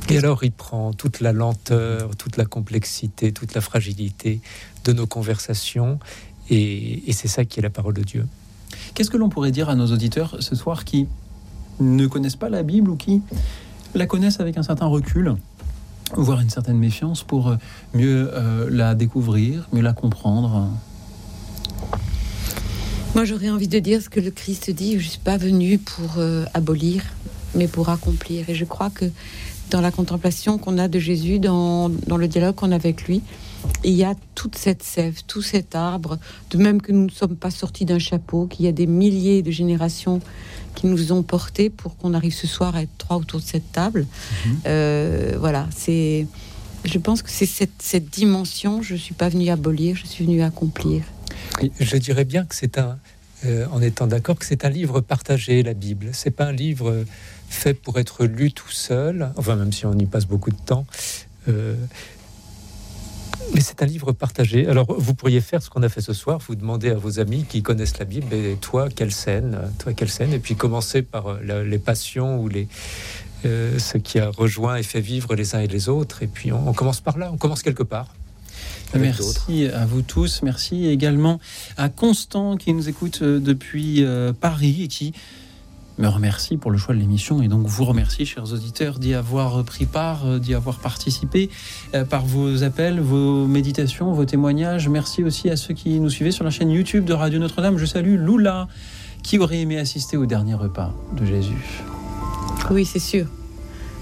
Et 0.10 0.18
alors 0.18 0.44
il 0.44 0.52
prend 0.52 0.94
toute 0.94 1.22
la 1.22 1.32
lenteur, 1.32 2.16
toute 2.16 2.38
la 2.38 2.46
complexité, 2.46 3.32
toute 3.32 3.54
la 3.54 3.62
fragilité 3.62 4.42
de 4.84 4.94
nos 4.94 5.08
conversations, 5.08 6.00
et, 6.50 7.02
c'est 7.14 7.30
ça 7.30 7.46
qui 7.46 7.60
est 7.60 7.64
la 7.64 7.70
parole 7.70 7.94
de 7.94 8.04
Dieu. 8.04 8.28
Qu'est-ce 8.94 9.10
que 9.10 9.18
l'on 9.18 9.30
pourrait 9.30 9.52
dire 9.52 9.70
à 9.70 9.76
nos 9.76 9.88
auditeurs 9.88 10.38
ce 10.40 10.56
soir 10.56 10.84
qui 10.84 11.08
ne 11.80 12.06
connaissent 12.06 12.36
pas 12.36 12.50
la 12.50 12.64
Bible 12.64 12.90
ou 12.90 12.96
qui 12.96 13.22
la 13.96 14.06
connaissent 14.06 14.40
avec 14.40 14.58
un 14.58 14.64
certain 14.64 14.88
recul, 14.88 15.36
voire 16.16 16.42
une 16.42 16.50
certaine 16.50 16.78
méfiance 16.78 17.24
pour 17.24 17.56
mieux 17.94 18.30
euh, 18.34 18.68
la 18.70 18.94
découvrir, 18.94 19.68
mieux 19.72 19.82
la 19.82 19.94
comprendre? 19.94 20.70
Moi, 23.16 23.26
j'aurais 23.26 23.52
envie 23.52 23.68
de 23.68 23.78
dire 23.78 24.02
ce 24.02 24.10
que 24.10 24.20
le 24.20 24.32
Christ 24.32 24.72
dit 24.72 24.94
je 24.94 25.06
ne 25.06 25.10
suis 25.12 25.20
pas 25.20 25.38
venu 25.38 25.78
pour 25.78 26.18
euh, 26.18 26.46
abolir, 26.56 27.04
mais 27.54 27.68
pour 27.68 27.90
accomplir. 27.90 28.50
Et 28.50 28.56
je 28.56 28.66
crois 28.66 28.90
que 28.90 29.06
dans 29.70 29.82
la 29.82 29.92
contemplation 29.92 30.58
qu'on 30.58 30.80
a 30.80 30.88
de 30.88 30.98
Jésus, 30.98 31.38
dans, 31.38 31.90
dans 31.90 32.18
le 32.18 32.28
dialogue 32.28 32.56
qu'on 32.56 32.72
a 32.72 32.76
avec 32.76 33.04
lui, 33.04 33.22
il 33.84 33.94
y 33.94 34.04
a 34.04 34.16
toute 34.34 34.56
cette 34.58 34.82
sève, 34.82 35.22
tout 35.28 35.44
cet 35.44 35.76
arbre, 35.76 36.18
de 36.50 36.58
même 36.58 36.82
que 36.82 36.92
nous 36.92 37.06
ne 37.06 37.12
sommes 37.12 37.36
pas 37.36 37.52
sortis 37.52 37.86
d'un 37.86 38.00
chapeau, 38.00 38.48
qu'il 38.48 38.66
y 38.66 38.68
a 38.68 38.72
des 38.72 38.88
milliers 38.88 39.44
de 39.44 39.52
générations 39.52 40.20
qui 40.74 40.88
nous 40.88 41.12
ont 41.12 41.22
portés 41.22 41.70
pour 41.70 41.96
qu'on 41.98 42.16
arrive 42.16 42.34
ce 42.34 42.48
soir 42.48 42.76
à 42.76 42.82
être 42.82 42.98
trois 42.98 43.18
autour 43.18 43.42
de 43.42 43.46
cette 43.46 43.72
table. 43.72 44.08
Euh, 44.66 45.36
voilà, 45.40 45.68
c'est. 45.76 46.26
Je 46.84 46.98
pense 46.98 47.22
que 47.22 47.30
c'est 47.30 47.46
cette, 47.46 47.80
cette 47.80 48.10
dimension. 48.10 48.82
Je 48.82 48.96
suis 48.96 49.14
pas 49.14 49.30
venue 49.30 49.50
abolir, 49.50 49.96
je 49.96 50.08
suis 50.08 50.26
venue 50.26 50.42
accomplir. 50.42 51.04
Je 51.80 51.98
dirais 51.98 52.26
bien 52.26 52.46
que 52.46 52.56
c'est 52.56 52.78
un, 52.78 52.98
euh, 53.46 53.66
en 53.72 53.82
étant 53.82 54.08
d'accord, 54.08 54.38
que 54.38 54.46
c'est 54.46 54.64
un 54.66 54.70
livre 54.70 55.02
partagé, 55.02 55.64
la 55.64 55.74
Bible. 55.74 56.10
C'est 56.14 56.32
pas 56.32 56.46
un 56.46 56.52
livre 56.54 56.90
euh, 56.90 57.06
fait 57.50 57.74
pour 57.74 58.00
être 58.00 58.26
lu 58.26 58.52
tout 58.52 58.72
seul, 58.72 59.32
enfin 59.36 59.56
même 59.56 59.74
si 59.74 59.86
on 59.86 59.94
y 59.98 60.06
passe 60.06 60.26
beaucoup 60.26 60.52
de 60.52 60.62
temps. 60.66 60.86
euh, 61.50 61.76
mais 63.54 63.60
c'est 63.60 63.84
un 63.84 63.86
livre 63.86 64.14
partagé. 64.14 64.68
Alors, 64.68 64.96
vous 64.98 65.14
pourriez 65.14 65.42
faire 65.42 65.62
ce 65.62 65.70
qu'on 65.70 65.84
a 65.84 65.90
fait 65.90 66.02
ce 66.02 66.14
soir, 66.14 66.40
vous 66.48 66.56
demandez 66.56 66.90
à 66.90 66.96
vos 66.96 67.20
amis 67.20 67.44
qui 67.48 67.62
connaissent 67.62 68.00
la 68.00 68.06
Bible, 68.06 68.34
et 68.34 68.56
toi, 68.60 68.88
quelle 68.90 69.12
scène 69.12 69.60
Toi, 69.80 69.94
quelle 69.94 70.10
scène 70.10 70.32
Et 70.32 70.40
puis 70.40 70.56
commencer 70.56 71.02
par 71.02 71.40
les 71.42 71.78
passions 71.78 72.40
ou 72.40 72.48
les, 72.48 72.68
ce 73.44 73.98
qui 73.98 74.18
a 74.20 74.30
rejoint 74.30 74.78
et 74.78 74.84
fait 74.84 75.02
vivre 75.02 75.36
les 75.36 75.56
uns 75.56 75.60
et 75.60 75.68
les 75.68 75.90
autres. 75.90 76.24
Et 76.24 76.28
puis, 76.28 76.54
on 76.54 76.72
commence 76.74 77.02
par 77.02 77.18
là, 77.18 77.30
on 77.34 77.38
commence 77.38 77.62
quelque 77.62 77.84
part. 77.84 78.08
Avec 78.94 79.18
d'autres. 79.18 79.46
Merci 79.48 79.68
à 79.68 79.86
vous 79.86 80.02
tous. 80.02 80.42
Merci 80.44 80.88
également 80.88 81.40
à 81.78 81.90
Constant 81.90 82.58
qui 82.58 82.74
nous 82.74 82.90
écoute 82.90 83.20
euh, 83.22 83.40
depuis 83.40 84.04
euh, 84.04 84.34
Paris 84.34 84.84
et 84.84 84.88
qui 84.88 85.14
me 85.98 86.08
remercie 86.08 86.58
pour 86.58 86.72
le 86.72 86.78
choix 86.78 86.96
de 86.96 87.00
l'émission 87.00 87.42
et 87.42 87.48
donc 87.48 87.68
vous 87.68 87.86
remercie, 87.86 88.26
chers 88.26 88.52
auditeurs, 88.52 89.00
d'y 89.00 89.14
avoir 89.14 89.64
pris 89.64 89.86
part, 89.86 90.26
euh, 90.26 90.40
d'y 90.40 90.54
avoir 90.54 90.80
participé 90.80 91.50
euh, 91.94 92.04
par 92.06 92.26
vos 92.26 92.64
appels, 92.64 93.00
vos 93.00 93.46
méditations, 93.46 94.12
vos 94.14 94.26
témoignages. 94.26 94.90
Merci 94.90 95.24
aussi 95.24 95.50
à 95.50 95.56
ceux 95.56 95.74
qui 95.74 96.00
nous 96.00 96.10
suivaient 96.10 96.32
sur 96.32 96.44
la 96.44 96.50
chaîne 96.50 96.72
YouTube 96.72 97.06
de 97.06 97.14
Radio 97.14 97.40
Notre-Dame. 97.40 97.78
Je 97.78 97.86
salue 97.86 98.18
Lula 98.18 98.68
qui 99.22 99.40
aurait 99.40 99.60
aimé 99.60 99.78
assister 99.78 100.18
au 100.18 100.26
dernier 100.26 100.56
repas 100.56 100.94
de 101.16 101.26
Jésus. 101.26 101.84
Oui, 102.72 102.86
c'est 102.86 103.00
sûr. 103.00 103.28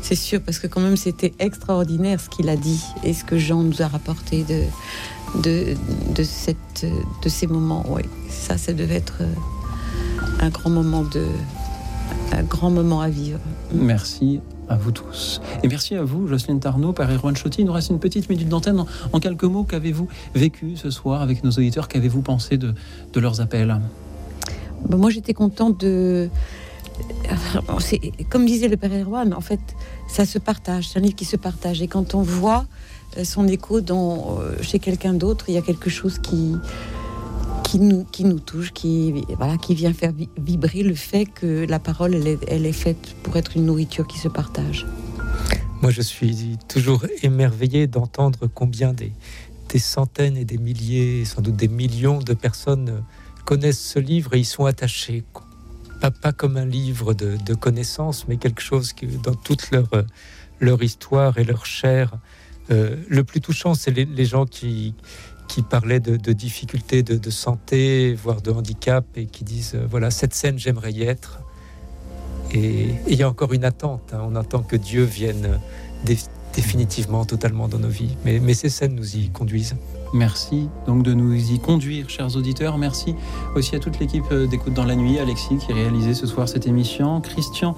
C'est 0.02 0.15
sûr, 0.15 0.41
parce 0.41 0.60
que 0.60 0.68
quand 0.68 0.82
même, 0.82 0.98
c'était 0.98 1.34
extraordinaire 1.40 2.19
ce 2.19 2.30
qu'il 2.30 2.49
a 2.49 2.56
dit 2.56 2.82
et 3.03 3.14
ce 3.14 3.23
que 3.23 3.38
Jean 3.38 3.64
nous 3.64 3.82
a 3.82 3.88
rapporté 3.88 4.44
de, 4.44 4.64
de, 5.41 5.76
de, 6.15 6.23
cette, 6.23 6.86
de 7.23 7.30
ces 7.30 7.48
moments. 7.48 7.86
Oui, 7.88 8.02
ça, 8.30 8.57
ça 8.57 8.73
devait 8.73 8.95
être 8.95 9.19
euh, 9.22 9.34
un 10.41 10.49
grand 10.49 10.69
moment 10.72 11.03
de. 11.03 11.26
un 12.34 12.44
grand 12.44 12.72
moment 12.72 13.02
à 13.02 13.10
vivre. 13.10 13.40
Merci 13.73 14.41
à 14.69 14.76
vous 14.76 14.91
tous. 14.91 15.40
Et 15.64 15.68
merci 15.68 15.95
à 15.95 16.03
vous, 16.03 16.28
Jocelyne 16.28 16.60
Tarnot, 16.60 16.94
Père 16.94 17.11
Erwan 17.11 17.36
Chotti. 17.36 17.61
Il 17.61 17.65
nous 17.65 17.73
reste 17.73 17.90
une 17.91 17.99
petite 17.99 18.30
minute 18.30 18.49
d'antenne. 18.49 18.80
En, 18.80 18.88
en 19.14 19.19
quelques 19.19 19.44
mots, 19.44 19.64
qu'avez-vous 19.65 20.07
vécu 20.34 20.78
ce 20.78 20.90
soir 20.90 21.22
avec 21.22 21.44
nos 21.44 21.52
auditeurs? 21.52 21.88
Qu'avez-vous 21.88 22.22
pensé 22.22 22.57
de, 22.57 22.73
de 23.14 23.19
leurs 23.19 23.40
appels? 23.41 23.80
Ben, 24.90 24.98
moi, 24.98 25.10
j'étais 25.11 25.34
contente 25.34 25.80
de. 25.80 26.30
C'est- 27.80 27.99
Comme 28.30 28.45
disait 28.45 28.68
le 28.68 28.77
Père 28.77 28.91
Erwan, 28.93 29.34
en 29.34 29.41
fait, 29.41 29.59
ça 30.07 30.26
se 30.26 30.39
partage. 30.39 30.89
C'est 30.89 30.99
un 30.99 31.01
livre 31.01 31.15
qui 31.15 31.26
se 31.26 31.35
partage. 31.38 31.81
Et 31.81 31.88
quand 31.88 32.15
on 32.15 32.22
voit 32.22 32.65
euh, 33.18 33.23
son 33.23 33.47
écho 33.47 33.80
euh, 33.80 34.55
chez 34.61 34.80
quelqu'un 34.80 35.13
d'autre, 35.13 35.45
il 35.47 35.55
y 35.55 35.57
a 35.57 35.61
quelque 35.61 35.89
chose 35.89 36.19
qui, 36.19 36.55
qui, 37.63 37.80
nous, 37.80 38.03
qui 38.05 38.23
nous 38.23 38.39
touche, 38.39 38.72
qui, 38.72 39.23
voilà, 39.38 39.57
qui 39.57 39.76
vient 39.76 39.93
faire 39.93 40.11
vi- 40.11 40.30
vibrer 40.38 40.84
le 40.84 40.95
fait 40.95 41.26
que 41.26 41.65
la 41.68 41.80
parole, 41.80 42.15
elle 42.47 42.65
est, 42.65 42.72
faite 42.72 43.15
pour 43.23 43.35
être 43.38 43.55
une 43.57 43.65
nourriture 43.65 44.07
qui 44.07 44.18
se 44.19 44.27
partage. 44.27 44.85
Moi, 45.81 45.91
je 45.91 46.01
suis 46.01 46.57
toujours 46.68 47.03
émerveillé 47.23 47.88
d'entendre 47.88 48.47
combien 48.53 48.93
des, 48.93 49.11
des 49.69 49.80
centaines 49.80 50.38
et 50.38 50.45
des 50.45 50.57
milliers, 50.57 51.26
sans 51.26 51.41
doute 51.41 51.55
des 51.55 51.68
millions 51.68 52.19
de 52.19 52.34
personnes 52.34 52.89
euh, 52.89 52.99
connaissent 53.45 53.81
ce 53.81 53.99
livre 53.99 54.35
et 54.35 54.39
y 54.39 54.45
sont 54.45 54.65
attachés. 54.65 55.23
Pas, 56.02 56.32
comme 56.34 56.57
un 56.57 56.65
livre 56.65 57.14
de, 57.14 57.53
connaissances, 57.53 58.28
mais 58.28 58.38
quelque 58.38 58.61
chose 58.61 58.91
qui, 58.94 59.06
dans 59.06 59.36
toute 59.36 59.69
leur, 59.69 59.88
euh, 59.94 60.02
leur 60.60 60.82
histoire 60.82 61.38
et 61.38 61.44
leur 61.44 61.65
chair. 61.65 62.14
euh, 62.72 62.95
le 63.07 63.23
plus 63.23 63.40
touchant, 63.40 63.76
c'est 63.76 63.91
les, 63.91 64.26
gens 64.26 64.45
qui, 64.45 64.95
qui 65.48 65.61
parlaient 65.61 65.99
de, 65.99 66.34
difficultés 66.34 67.03
de, 67.03 67.30
santé, 67.30 68.15
voire 68.15 68.41
de 68.41 68.49
handicap, 68.52 69.06
et 69.15 69.28
qui 69.28 69.44
disent 69.44 69.76
euh, 69.76 69.86
voilà, 69.90 70.10
cette 70.10 70.34
scène, 70.34 70.57
j'aimerais 70.57 70.91
y 70.91 71.03
être. 71.03 71.40
Et 72.53 72.90
il 73.07 73.15
y 73.15 73.23
a 73.23 73.30
encore 73.30 73.53
une 73.53 73.64
attente. 73.64 74.11
hein. 74.14 74.22
On 74.28 74.36
attend 74.36 74.64
que 74.64 74.76
Dieu 74.76 75.03
vienne 75.03 75.60
dé- 76.03 76.18
définitivement, 76.56 77.26
totalement 77.26 77.68
dans 77.68 77.80
nos 77.80 77.90
vies. 77.90 78.18
Mais, 78.26 78.40
mais 78.40 78.56
ces 78.56 78.69
scènes 78.69 78.95
nous 78.95 79.15
y 79.15 79.30
conduisent. 79.30 79.76
Merci 80.14 80.70
donc 80.86 81.04
de 81.04 81.14
nous 81.14 81.34
y 81.34 81.60
conduire, 81.60 82.10
chers 82.10 82.36
auditeurs. 82.36 82.78
Merci 82.78 83.16
aussi 83.56 83.76
à 83.76 83.80
toute 83.80 84.00
l'équipe 84.00 84.26
euh, 84.32 84.48
d'écoute 84.48 84.74
dans 84.74 84.84
la 84.84 84.96
nuit, 84.96 85.20
Alexis 85.20 85.58
qui 85.58 85.74
réalisait 85.74 86.14
ce 86.14 86.28
soir 86.28 86.50
cette 86.50 86.68
émission, 86.68 87.22
Christian 87.22 87.76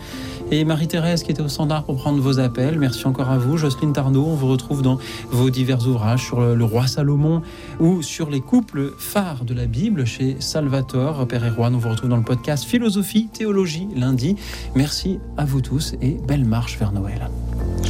et 0.51 0.65
Marie-Thérèse 0.65 1.23
qui 1.23 1.31
étaient 1.31 1.41
au 1.41 1.47
standard 1.47 1.83
pour 1.83 1.95
prendre 1.97 2.21
vos 2.21 2.39
appels. 2.39 2.79
Merci 2.79 3.05
encore 3.07 3.29
à 3.29 3.37
vous, 3.37 3.57
Jocelyne 3.57 3.93
Tarnot. 3.93 4.25
On 4.25 4.35
vous 4.35 4.47
retrouve 4.47 4.81
dans 4.81 4.97
vos 5.29 5.49
divers 5.49 5.87
ouvrages 5.87 6.25
sur 6.25 6.41
le, 6.41 6.55
le 6.55 6.65
roi 6.65 6.87
Salomon 6.87 7.41
ou 7.79 8.01
sur 8.01 8.29
les 8.29 8.41
couples 8.41 8.93
phares 8.97 9.45
de 9.45 9.53
la 9.53 9.65
Bible 9.65 10.05
chez 10.05 10.37
Salvatore, 10.39 11.27
Père 11.27 11.43
Erwan. 11.45 11.75
On 11.75 11.77
vous 11.77 11.89
retrouve 11.89 12.09
dans 12.09 12.17
le 12.17 12.23
podcast 12.23 12.63
Philosophie, 12.63 13.27
Théologie, 13.31 13.87
lundi. 13.95 14.35
Merci 14.75 15.19
à 15.37 15.45
vous 15.45 15.61
tous 15.61 15.93
et 16.01 16.17
belle 16.27 16.45
marche 16.45 16.77
vers 16.77 16.91
Noël. 16.91 17.29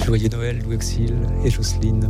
Joyeux 0.05 0.29
Noël, 0.29 0.59
Louis 0.63 0.77
et 1.45 1.49
Jocelyne. 1.49 2.09